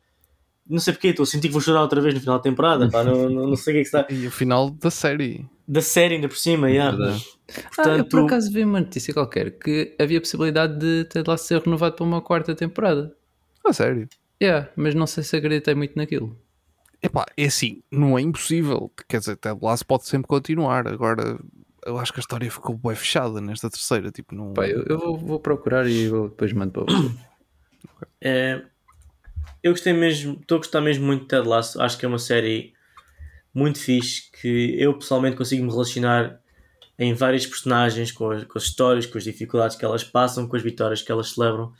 não 0.68 0.78
sei 0.80 0.92
porque 0.92 1.08
estou 1.08 1.22
a 1.22 1.26
sentir 1.26 1.48
que 1.48 1.52
vou 1.52 1.60
chorar 1.60 1.82
outra 1.82 2.00
vez 2.00 2.14
no 2.14 2.20
final 2.20 2.36
da 2.36 2.42
temporada 2.42 2.88
pá, 2.88 3.04
não, 3.04 3.28
não, 3.28 3.46
não 3.48 3.56
sei 3.56 3.72
o 3.72 3.76
que 3.76 3.80
é 3.80 3.82
que 3.82 3.88
está 3.88 4.06
E 4.14 4.26
o 4.26 4.30
final 4.30 4.70
da 4.70 4.90
série. 4.90 5.46
da 5.66 5.80
série 5.80 6.16
ainda 6.16 6.28
por 6.28 6.38
cima 6.38 6.70
yeah. 6.70 6.96
Verdade. 6.96 7.24
Ah, 7.26 7.52
eu 7.56 7.62
portanto 7.74 8.08
por 8.08 8.24
acaso 8.24 8.52
vi 8.52 8.64
uma 8.64 8.80
notícia 8.80 9.14
qualquer 9.14 9.58
que 9.58 9.94
havia 9.98 10.20
possibilidade 10.20 10.78
de 10.78 11.04
Ted 11.04 11.28
Lasso 11.28 11.46
ser 11.46 11.60
renovado 11.60 11.94
para 11.96 12.04
uma 12.04 12.20
quarta 12.20 12.54
temporada. 12.54 13.15
A 13.66 13.72
sério. 13.72 14.08
Yeah, 14.42 14.68
mas 14.76 14.94
não 14.94 15.06
sei 15.06 15.22
se 15.24 15.36
acreditei 15.36 15.74
muito 15.74 15.96
naquilo. 15.96 16.38
Epá, 17.02 17.26
é 17.36 17.44
assim, 17.46 17.82
não 17.90 18.18
é 18.18 18.22
impossível. 18.22 18.90
Quer 19.08 19.18
dizer, 19.20 19.36
Ted 19.36 19.58
Lasso 19.62 19.84
pode 19.86 20.06
sempre 20.06 20.28
continuar. 20.28 20.86
Agora, 20.88 21.38
eu 21.84 21.98
acho 21.98 22.12
que 22.12 22.18
a 22.18 22.22
história 22.22 22.50
ficou 22.50 22.76
bem 22.76 22.94
fechada 22.94 23.40
nesta 23.40 23.68
terceira. 23.70 24.10
Tipo, 24.10 24.34
não... 24.34 24.52
Pá, 24.54 24.66
eu, 24.66 24.82
eu 24.88 24.98
vou, 24.98 25.16
vou 25.18 25.40
procurar 25.40 25.86
e 25.86 26.08
vou- 26.08 26.28
depois 26.28 26.52
mando 26.52 26.72
para 26.72 26.84
você. 26.84 27.14
É, 28.20 28.62
eu 29.62 29.72
gostei 29.72 29.92
mesmo, 29.92 30.38
estou 30.40 30.56
a 30.56 30.58
gostar 30.58 30.80
mesmo 30.80 31.06
muito 31.06 31.22
de 31.22 31.28
Ted 31.28 31.46
Lasso. 31.46 31.80
Acho 31.80 31.98
que 31.98 32.04
é 32.04 32.08
uma 32.08 32.18
série 32.18 32.72
muito 33.54 33.78
fixe 33.78 34.30
que 34.40 34.74
eu 34.78 34.94
pessoalmente 34.98 35.36
consigo 35.36 35.64
me 35.64 35.70
relacionar 35.70 36.40
em 36.98 37.12
várias 37.14 37.46
personagens, 37.46 38.10
com 38.12 38.30
as, 38.30 38.44
com 38.44 38.58
as 38.58 38.64
histórias, 38.64 39.06
com 39.06 39.18
as 39.18 39.24
dificuldades 39.24 39.76
que 39.76 39.84
elas 39.84 40.02
passam, 40.04 40.46
com 40.48 40.56
as 40.56 40.62
vitórias 40.62 41.02
que 41.02 41.12
elas 41.12 41.30
celebram. 41.32 41.72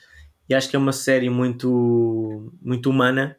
E 0.48 0.54
acho 0.54 0.68
que 0.70 0.76
é 0.76 0.78
uma 0.78 0.92
série 0.92 1.28
muito, 1.30 2.52
muito 2.62 2.90
humana 2.90 3.36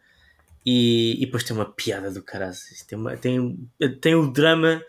e, 0.65 1.15
e 1.21 1.25
depois 1.25 1.43
tem 1.43 1.55
uma 1.55 1.65
piada 1.65 2.11
do 2.11 2.23
caralho. 2.23 2.55
Tem, 2.87 2.97
uma- 2.97 3.17
tem, 3.17 3.69
tem 4.01 4.15
o 4.15 4.31
drama 4.31 4.83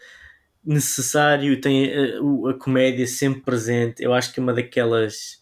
necessário, 0.64 1.60
tem 1.60 1.92
a, 2.16 2.22
o- 2.22 2.48
a 2.48 2.58
comédia 2.58 3.06
sempre 3.06 3.42
presente. 3.42 4.02
Eu 4.02 4.12
acho 4.14 4.32
que 4.32 4.40
é 4.40 4.42
uma 4.42 4.54
daquelas 4.54 5.40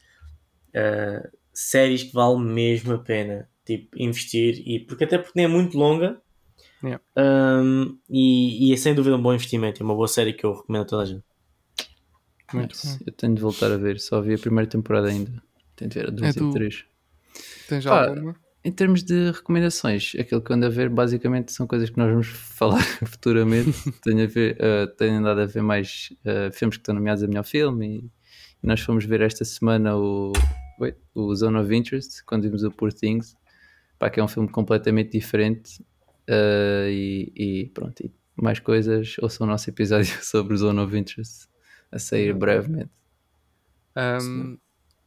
ah, 0.75 1.29
séries 1.53 2.05
que 2.05 2.13
vale 2.13 2.39
mesmo 2.39 2.95
a 2.95 2.99
pena 2.99 3.49
tipo, 3.65 4.01
investir, 4.01 4.63
e, 4.67 4.81
porque 4.81 5.05
até 5.05 5.19
porque 5.19 5.33
nem 5.37 5.47
é 5.47 5.49
muito 5.49 5.77
longa 5.77 6.21
Yeah. 6.85 7.03
um, 7.17 7.99
e, 8.09 8.69
e 8.71 8.73
é 8.73 8.77
sem 8.77 8.95
dúvida 8.95 9.17
um 9.17 9.23
bom 9.23 9.33
investimento, 9.35 9.83
é 9.83 9.85
uma 9.85 9.95
boa 9.95 10.07
série 10.07 10.35
que 10.35 10.45
eu 10.45 10.55
recomendo 10.55 10.83
a 10.83 10.85
toda 10.85 11.03
a 11.03 11.07
gente. 11.07 11.25
Muito 12.53 12.77
Nice. 12.77 12.99
Eu 13.05 13.13
tenho 13.13 13.35
de 13.35 13.41
voltar 13.43 13.73
a 13.73 13.77
ver, 13.77 13.99
só 13.99 14.21
vi 14.21 14.35
a 14.35 14.39
primeira 14.39 14.69
temporada 14.71 15.09
ainda. 15.09 15.43
Tenho 15.77 15.91
de 15.91 15.99
ver 15.99 16.09
a 16.09 16.11
2 16.11 16.37
É 16.37 16.53
3. 16.53 16.85
Tens 17.69 17.85
já 17.85 17.91
Pá, 17.91 18.09
alguma? 18.09 18.37
Em 18.65 18.73
termos 18.73 19.05
de 19.05 19.31
recomendações, 19.31 20.13
aquilo 20.19 20.41
que 20.41 20.53
ando 20.53 20.67
a 20.67 20.69
ver 20.69 20.89
basicamente 20.89 21.53
são 21.53 21.69
coisas 21.69 21.89
que 21.89 21.97
nós 21.99 22.11
vamos 22.11 22.27
falar 22.59 22.83
futuramente. 23.07 23.93
tenho, 24.03 24.25
a 24.25 24.27
ver, 24.27 24.57
eh, 24.59 24.87
tenho 24.99 25.19
andado 25.19 25.41
a 25.41 25.47
ver 25.47 25.63
mais 25.63 26.13
eh, 26.25 26.51
filmes 26.51 26.77
que 26.77 26.83
estão 26.83 26.95
nomeados 26.95 27.23
a 27.23 27.29
melhor 27.29 27.45
filme 27.45 27.87
e, 27.87 27.99
e 28.63 28.67
nós 28.67 28.81
fomos 28.81 29.05
ver 29.05 29.21
esta 29.21 29.45
semana 29.45 29.97
o, 29.97 30.33
wait, 30.81 30.97
o 31.15 31.33
Zone 31.35 31.59
of 31.59 31.73
Interest, 31.73 32.25
quando 32.25 32.43
vimos 32.43 32.65
o 32.65 32.71
Poor 32.73 32.93
Things, 32.93 33.37
pá, 33.99 34.11
que 34.11 34.19
é 34.19 34.25
um 34.25 34.29
filme 34.29 34.49
completamente 34.49 35.13
diferente 35.13 35.85
eh, 36.27 36.89
e, 36.91 37.33
e 37.37 37.67
pronto, 37.69 38.01
e 38.01 38.13
mais 38.35 38.59
coisas, 38.59 39.17
ouçam 39.21 39.47
o 39.47 39.51
nosso 39.51 39.71
episódio 39.71 40.13
sobre 40.25 40.55
o 40.55 40.57
Zone 40.57 40.81
of 40.81 40.97
Interest 40.97 41.49
a 41.93 41.99
sair 41.99 42.35
brevemente. 42.35 42.91
Ahm, 43.95 44.59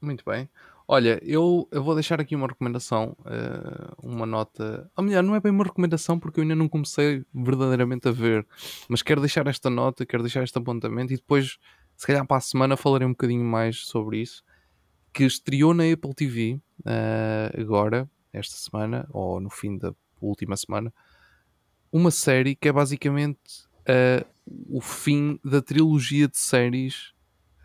muito 0.01 0.23
bem. 0.25 0.49
Olha, 0.91 1.19
eu, 1.21 1.67
eu 1.71 1.83
vou 1.83 1.93
deixar 1.93 2.19
aqui 2.19 2.35
uma 2.35 2.47
recomendação, 2.47 3.15
eh, 3.25 3.93
uma 4.01 4.25
nota. 4.25 4.89
Ou 4.97 5.03
melhor, 5.03 5.21
não 5.21 5.35
é 5.35 5.39
bem 5.39 5.51
uma 5.51 5.63
recomendação 5.63 6.19
porque 6.19 6.39
eu 6.39 6.41
ainda 6.41 6.55
não 6.55 6.67
comecei 6.67 7.23
verdadeiramente 7.31 8.07
a 8.07 8.11
ver, 8.11 8.43
mas 8.87 9.03
quero 9.03 9.21
deixar 9.21 9.45
esta 9.45 9.69
nota, 9.69 10.03
quero 10.03 10.23
deixar 10.23 10.43
este 10.43 10.57
apontamento 10.57 11.13
e 11.13 11.17
depois, 11.17 11.59
se 11.95 12.07
calhar 12.07 12.25
para 12.25 12.37
a 12.37 12.41
semana, 12.41 12.75
falarei 12.75 13.05
um 13.07 13.11
bocadinho 13.11 13.45
mais 13.45 13.85
sobre 13.85 14.19
isso. 14.19 14.43
Que 15.13 15.25
estreou 15.25 15.75
na 15.75 15.83
Apple 15.83 16.13
TV 16.15 16.59
eh, 16.83 17.51
agora, 17.55 18.09
esta 18.33 18.55
semana, 18.55 19.07
ou 19.11 19.39
no 19.39 19.51
fim 19.51 19.77
da 19.77 19.93
última 20.19 20.57
semana, 20.57 20.91
uma 21.91 22.09
série 22.09 22.55
que 22.55 22.67
é 22.67 22.71
basicamente 22.71 23.67
eh, 23.85 24.25
o 24.67 24.81
fim 24.81 25.39
da 25.43 25.61
trilogia 25.61 26.27
de 26.27 26.37
séries 26.37 27.13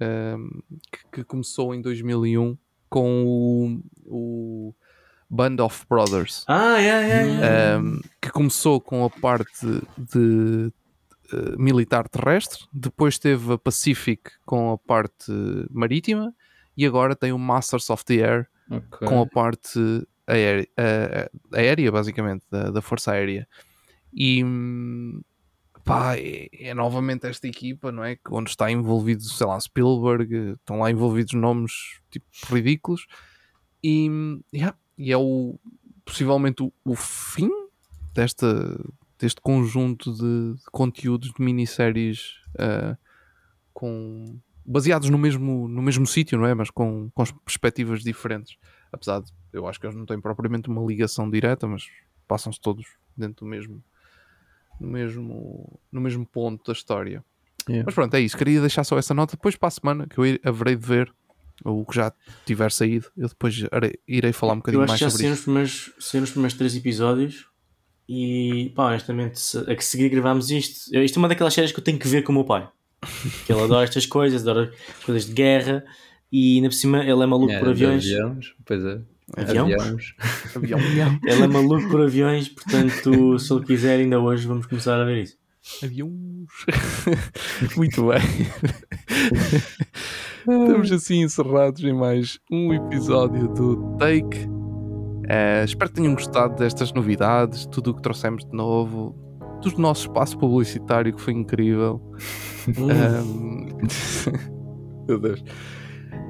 um, 0.01 0.61
que, 0.93 0.99
que 1.13 1.25
começou 1.25 1.75
em 1.75 1.81
2001 1.83 2.57
com 2.89 3.25
o, 3.25 3.83
o 4.07 4.75
Band 5.29 5.57
of 5.65 5.85
Brothers, 5.89 6.45
Ah, 6.47 6.81
é, 6.81 7.73
é, 7.73 7.79
um, 7.79 8.01
que 8.21 8.31
começou 8.31 8.81
com 8.81 9.05
a 9.05 9.11
parte 9.11 9.67
de 9.99 10.73
uh, 11.33 11.59
militar 11.59 12.09
terrestre, 12.09 12.65
depois 12.73 13.19
teve 13.19 13.53
a 13.53 13.59
Pacific 13.59 14.31
com 14.47 14.71
a 14.73 14.79
parte 14.79 15.33
marítima 15.71 16.33
e 16.77 16.85
agora 16.87 17.17
tem 17.17 17.33
o 17.33 17.39
Masters 17.39 17.91
of 17.91 18.05
the 18.05 18.15
Air 18.23 18.49
Ok. 18.71 19.07
com 19.09 19.21
a 19.23 19.27
parte 19.27 19.79
aérea, 20.27 20.67
a- 20.77 21.57
a- 21.57 21.59
aérea 21.59 21.91
basicamente, 21.93 22.45
da, 22.51 22.71
da 22.71 22.81
Força 22.83 23.13
Aérea. 23.13 23.47
E 24.13 24.43
hum, 24.45 25.21
pá, 25.85 26.17
é, 26.17 26.49
é 26.53 26.75
novamente 26.75 27.27
esta 27.27 27.47
equipa, 27.47 27.93
não 27.93 28.03
é? 28.03 28.17
Onde 28.31 28.51
está 28.51 28.71
envolvido, 28.71 29.23
sei 29.23 29.47
lá, 29.47 29.59
Spielberg, 29.61 30.55
estão 30.59 30.79
lá 30.79 30.91
envolvidos 30.91 31.35
nomes 31.35 31.73
tipo 32.11 32.27
ridículos. 32.47 33.07
E, 33.83 34.09
yeah, 34.53 34.77
e 34.97 35.13
é 35.13 35.17
o, 35.17 35.59
possivelmente 36.05 36.63
o, 36.63 36.73
o 36.85 36.95
fim 36.95 37.51
desta, 38.15 38.81
deste 39.19 39.41
conjunto 39.41 40.13
de, 40.13 40.55
de 40.55 40.65
conteúdos 40.73 41.33
de 41.33 41.43
minisséries 41.43 42.41
ah, 42.59 42.97
com, 43.73 44.41
baseados 44.65 45.11
no 45.11 45.19
mesmo, 45.19 45.69
no 45.69 45.83
mesmo 45.83 46.07
sítio, 46.07 46.39
não 46.39 46.47
é? 46.47 46.55
Mas 46.55 46.71
com, 46.71 47.11
com 47.15 47.25
perspectivas 47.45 48.03
diferentes. 48.03 48.57
Apesar 48.91 49.21
de 49.21 49.31
eu 49.53 49.67
acho 49.67 49.79
que 49.79 49.87
eles 49.87 49.97
não 49.97 50.07
têm 50.07 50.21
propriamente 50.21 50.69
uma 50.69 50.85
ligação 50.85 51.31
direta, 51.31 51.67
mas 51.67 51.85
passam-se 52.27 52.61
todos 52.61 52.87
dentro 53.17 53.45
do 53.45 53.51
mesmo, 53.51 53.83
no 54.81 54.89
mesmo, 54.89 55.79
no 55.93 56.01
mesmo 56.01 56.27
ponto 56.27 56.65
da 56.67 56.73
história. 56.73 57.25
Yeah. 57.69 57.85
Mas 57.87 57.95
pronto, 57.95 58.15
é 58.15 58.21
isso. 58.21 58.37
Queria 58.37 58.61
deixar 58.61 58.85
só 58.85 58.99
essa 58.99 59.15
nota. 59.15 59.37
Depois 59.37 59.57
para 59.57 59.69
a 59.69 59.71
semana 59.71 60.07
que 60.07 60.19
eu 60.19 60.27
ir- 60.27 60.41
haverei 60.45 60.77
de 60.77 60.87
ver 60.87 61.13
o 61.65 61.85
que 61.85 61.95
já 61.97 62.13
tiver 62.45 62.71
saído, 62.73 63.07
eu 63.17 63.29
depois 63.29 63.55
irei 64.07 64.33
falar 64.33 64.53
um 64.53 64.57
Eu 64.57 64.61
bocadinho 64.61 64.83
acho 64.83 64.91
mais 64.91 64.99
que 64.99 65.05
já 65.07 65.11
sobre 65.11 65.27
isso. 65.27 65.35
os, 65.35 65.41
primeiros, 65.45 65.93
saíram 66.01 66.25
os 66.25 66.31
primeiros 66.31 66.57
três 66.59 66.77
episódios 66.77 67.47
e 68.09 68.71
pá, 68.75 68.89
honestamente, 68.89 69.41
a 69.67 69.75
que 69.75 69.85
seguir 69.85 70.09
gravámos 70.11 70.51
isto. 70.51 70.95
eu- 70.95 71.03
Isto 71.05 71.17
é 71.17 71.19
uma 71.21 71.29
daquelas 71.29 71.55
séries 71.55 71.73
que 71.73 71.79
eu 71.81 71.85
tenho 71.85 71.99
que 71.99 72.09
ver 72.09 72.23
com 72.23 72.33
o 72.33 72.35
meu 72.35 72.45
pai. 72.45 72.69
Que 73.47 73.53
ele 73.53 73.61
adora 73.63 73.85
estas 73.85 74.05
coisas, 74.07 74.43
adora 74.43 74.73
coisas 75.05 75.27
de 75.27 75.33
guerra 75.33 75.85
e 76.33 76.57
ainda 76.57 76.69
por 76.69 76.75
cima 76.75 77.03
ele 77.05 77.23
é 77.23 77.27
maluco 77.27 77.53
É, 77.53 77.59
por 77.59 77.69
aviões. 77.69 78.05
aviões, 78.05 78.55
Pois 78.65 78.85
é. 78.85 79.01
Aviões? 79.37 79.83
Aviões. 79.83 80.15
Avião. 80.57 80.79
Ele 81.25 81.43
é 81.43 81.47
maluco 81.47 81.89
por 81.89 82.01
aviões, 82.03 82.49
portanto, 82.49 83.39
se 83.39 83.53
ele 83.53 83.65
quiser, 83.65 84.01
ainda 84.01 84.19
hoje 84.21 84.47
vamos 84.47 84.67
começar 84.67 85.01
a 85.01 85.05
ver 85.05 85.23
isso. 85.23 85.37
Aviões. 85.83 86.13
Muito 87.77 88.07
bem. 88.07 88.21
Estamos 90.41 90.93
assim 90.93 91.23
encerrados 91.23 91.83
em 91.83 91.95
mais 91.95 92.39
um 92.51 92.75
episódio 92.75 93.49
do 93.49 93.97
Take. 93.97 94.47
Eh, 95.27 95.65
espero 95.65 95.91
que 95.91 95.97
tenham 95.97 96.15
gostado 96.15 96.57
destas 96.57 96.93
novidades, 96.93 97.65
tudo 97.67 97.93
o 97.93 97.95
que 97.95 98.03
trouxemos 98.03 98.45
de 98.45 98.55
novo, 98.55 99.17
do 99.63 99.71
nosso 99.81 100.09
espaço 100.09 100.37
publicitário 100.39 101.15
que 101.15 101.21
foi 101.21 101.33
incrível. 101.33 101.99
Ahm, 102.69 103.69
Meu 105.09 105.19
Deus. 105.19 105.43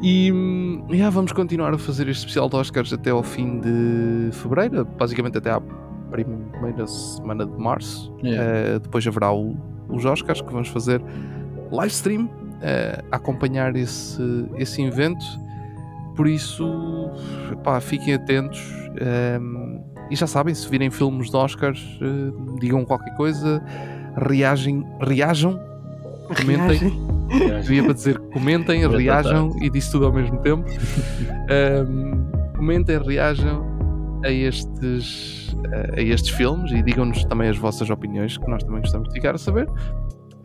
E 0.06 0.30
hum, 0.30 0.84
yeah, 0.90 1.08
vamos 1.08 1.32
continuar 1.32 1.72
a 1.72 1.78
fazer 1.78 2.08
este 2.08 2.18
especial 2.20 2.46
de 2.50 2.56
Oscars 2.56 2.92
até 2.92 3.08
ao 3.08 3.22
fim 3.22 3.58
de 3.60 4.28
fevereiro, 4.32 4.84
basicamente 4.84 5.38
até 5.38 5.50
à 5.50 5.62
primeira 6.10 6.86
semana 6.86 7.46
de 7.46 7.56
março. 7.56 8.14
Yeah. 8.22 8.76
Uh, 8.76 8.80
depois 8.80 9.06
haverá 9.06 9.32
o- 9.32 9.56
os 9.88 10.04
Oscars 10.04 10.42
que 10.42 10.52
vamos 10.52 10.68
fazer 10.68 11.00
live 11.72 11.90
stream 11.92 12.24
uh, 12.26 13.04
a 13.10 13.16
acompanhar 13.16 13.74
esse, 13.76 14.20
esse 14.58 14.82
evento. 14.82 15.24
Por 16.14 16.28
isso, 16.28 17.10
pá, 17.64 17.80
fiquem 17.80 18.12
atentos. 18.12 18.60
um, 19.40 19.82
e 20.10 20.16
já 20.16 20.26
sabem, 20.26 20.54
se 20.54 20.68
virem 20.68 20.90
filmes 20.90 21.30
de 21.30 21.36
Oscars, 21.36 21.80
uh, 22.02 22.58
digam 22.60 22.84
qualquer 22.84 23.16
coisa, 23.16 23.62
reagem, 24.18 24.84
reajam, 25.00 25.58
comentem. 26.36 26.76
Reagem. 26.78 27.13
Devia 27.62 27.84
para 27.84 27.92
dizer 27.92 28.18
comentem, 28.32 28.86
reajam 28.88 29.50
e 29.60 29.70
disse 29.70 29.92
tudo 29.92 30.06
ao 30.06 30.12
mesmo 30.12 30.38
tempo. 30.38 30.64
Um, 31.44 32.24
comentem, 32.56 32.98
reajam 32.98 33.66
a 34.24 34.30
estes, 34.30 35.54
a 35.94 36.00
estes 36.00 36.30
filmes 36.30 36.72
e 36.72 36.82
digam-nos 36.82 37.22
também 37.26 37.50
as 37.50 37.58
vossas 37.58 37.90
opiniões, 37.90 38.38
que 38.38 38.48
nós 38.48 38.64
também 38.64 38.80
gostamos 38.80 39.08
de 39.08 39.14
ficar 39.14 39.34
a 39.34 39.38
saber. 39.38 39.68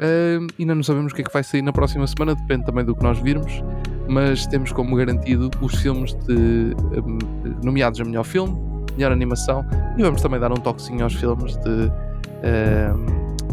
Um, 0.02 0.48
ainda 0.60 0.76
não 0.76 0.84
sabemos 0.84 1.12
o 1.12 1.16
que 1.16 1.22
é 1.22 1.26
que 1.26 1.32
vai 1.32 1.44
sair 1.44 1.62
na 1.62 1.72
próxima 1.72 2.06
semana, 2.08 2.36
depende 2.36 2.66
também 2.66 2.84
do 2.84 2.96
que 2.96 3.04
nós 3.04 3.18
virmos, 3.20 3.64
mas 4.08 4.46
temos 4.48 4.72
como 4.72 4.96
garantido 4.96 5.50
os 5.62 5.76
filmes 5.76 6.14
de, 6.26 6.34
um, 6.34 7.18
nomeados 7.64 8.00
a 8.02 8.06
melhor 8.06 8.24
filme, 8.24 8.58
melhor 8.96 9.12
animação 9.12 9.66
e 9.98 10.02
vamos 10.02 10.22
também 10.22 10.40
dar 10.40 10.52
um 10.52 10.56
toquezinho 10.56 11.04
aos 11.04 11.16
filmes 11.16 11.56
de 11.58 11.92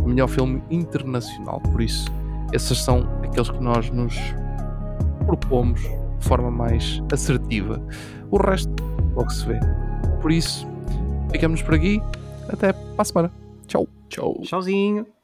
um, 0.03 0.09
melhor 0.09 0.29
filme 0.29 0.63
internacional. 0.71 1.61
Por 1.61 1.83
isso, 1.83 2.07
esses 2.53 2.79
são 2.83 3.07
aqueles 3.23 3.51
que 3.51 3.63
nós 3.63 3.91
nos 3.91 4.17
propomos 5.27 5.81
de 5.81 6.29
forma 6.29 6.51
mais 6.51 7.03
assertiva. 7.13 7.81
O 8.31 8.37
resto, 8.37 8.73
logo 9.15 9.31
se 9.31 9.47
vê. 9.47 9.59
Por 10.21 10.33
isso, 10.33 10.67
ficamos 11.31 11.63
por 11.63 11.75
aqui. 11.75 12.01
Até 12.49 12.73
para 12.73 13.03
a 13.03 13.05
semana. 13.05 13.33
Tchau. 13.67 13.89
Tchau. 14.09 14.41
Tchauzinho. 14.43 15.16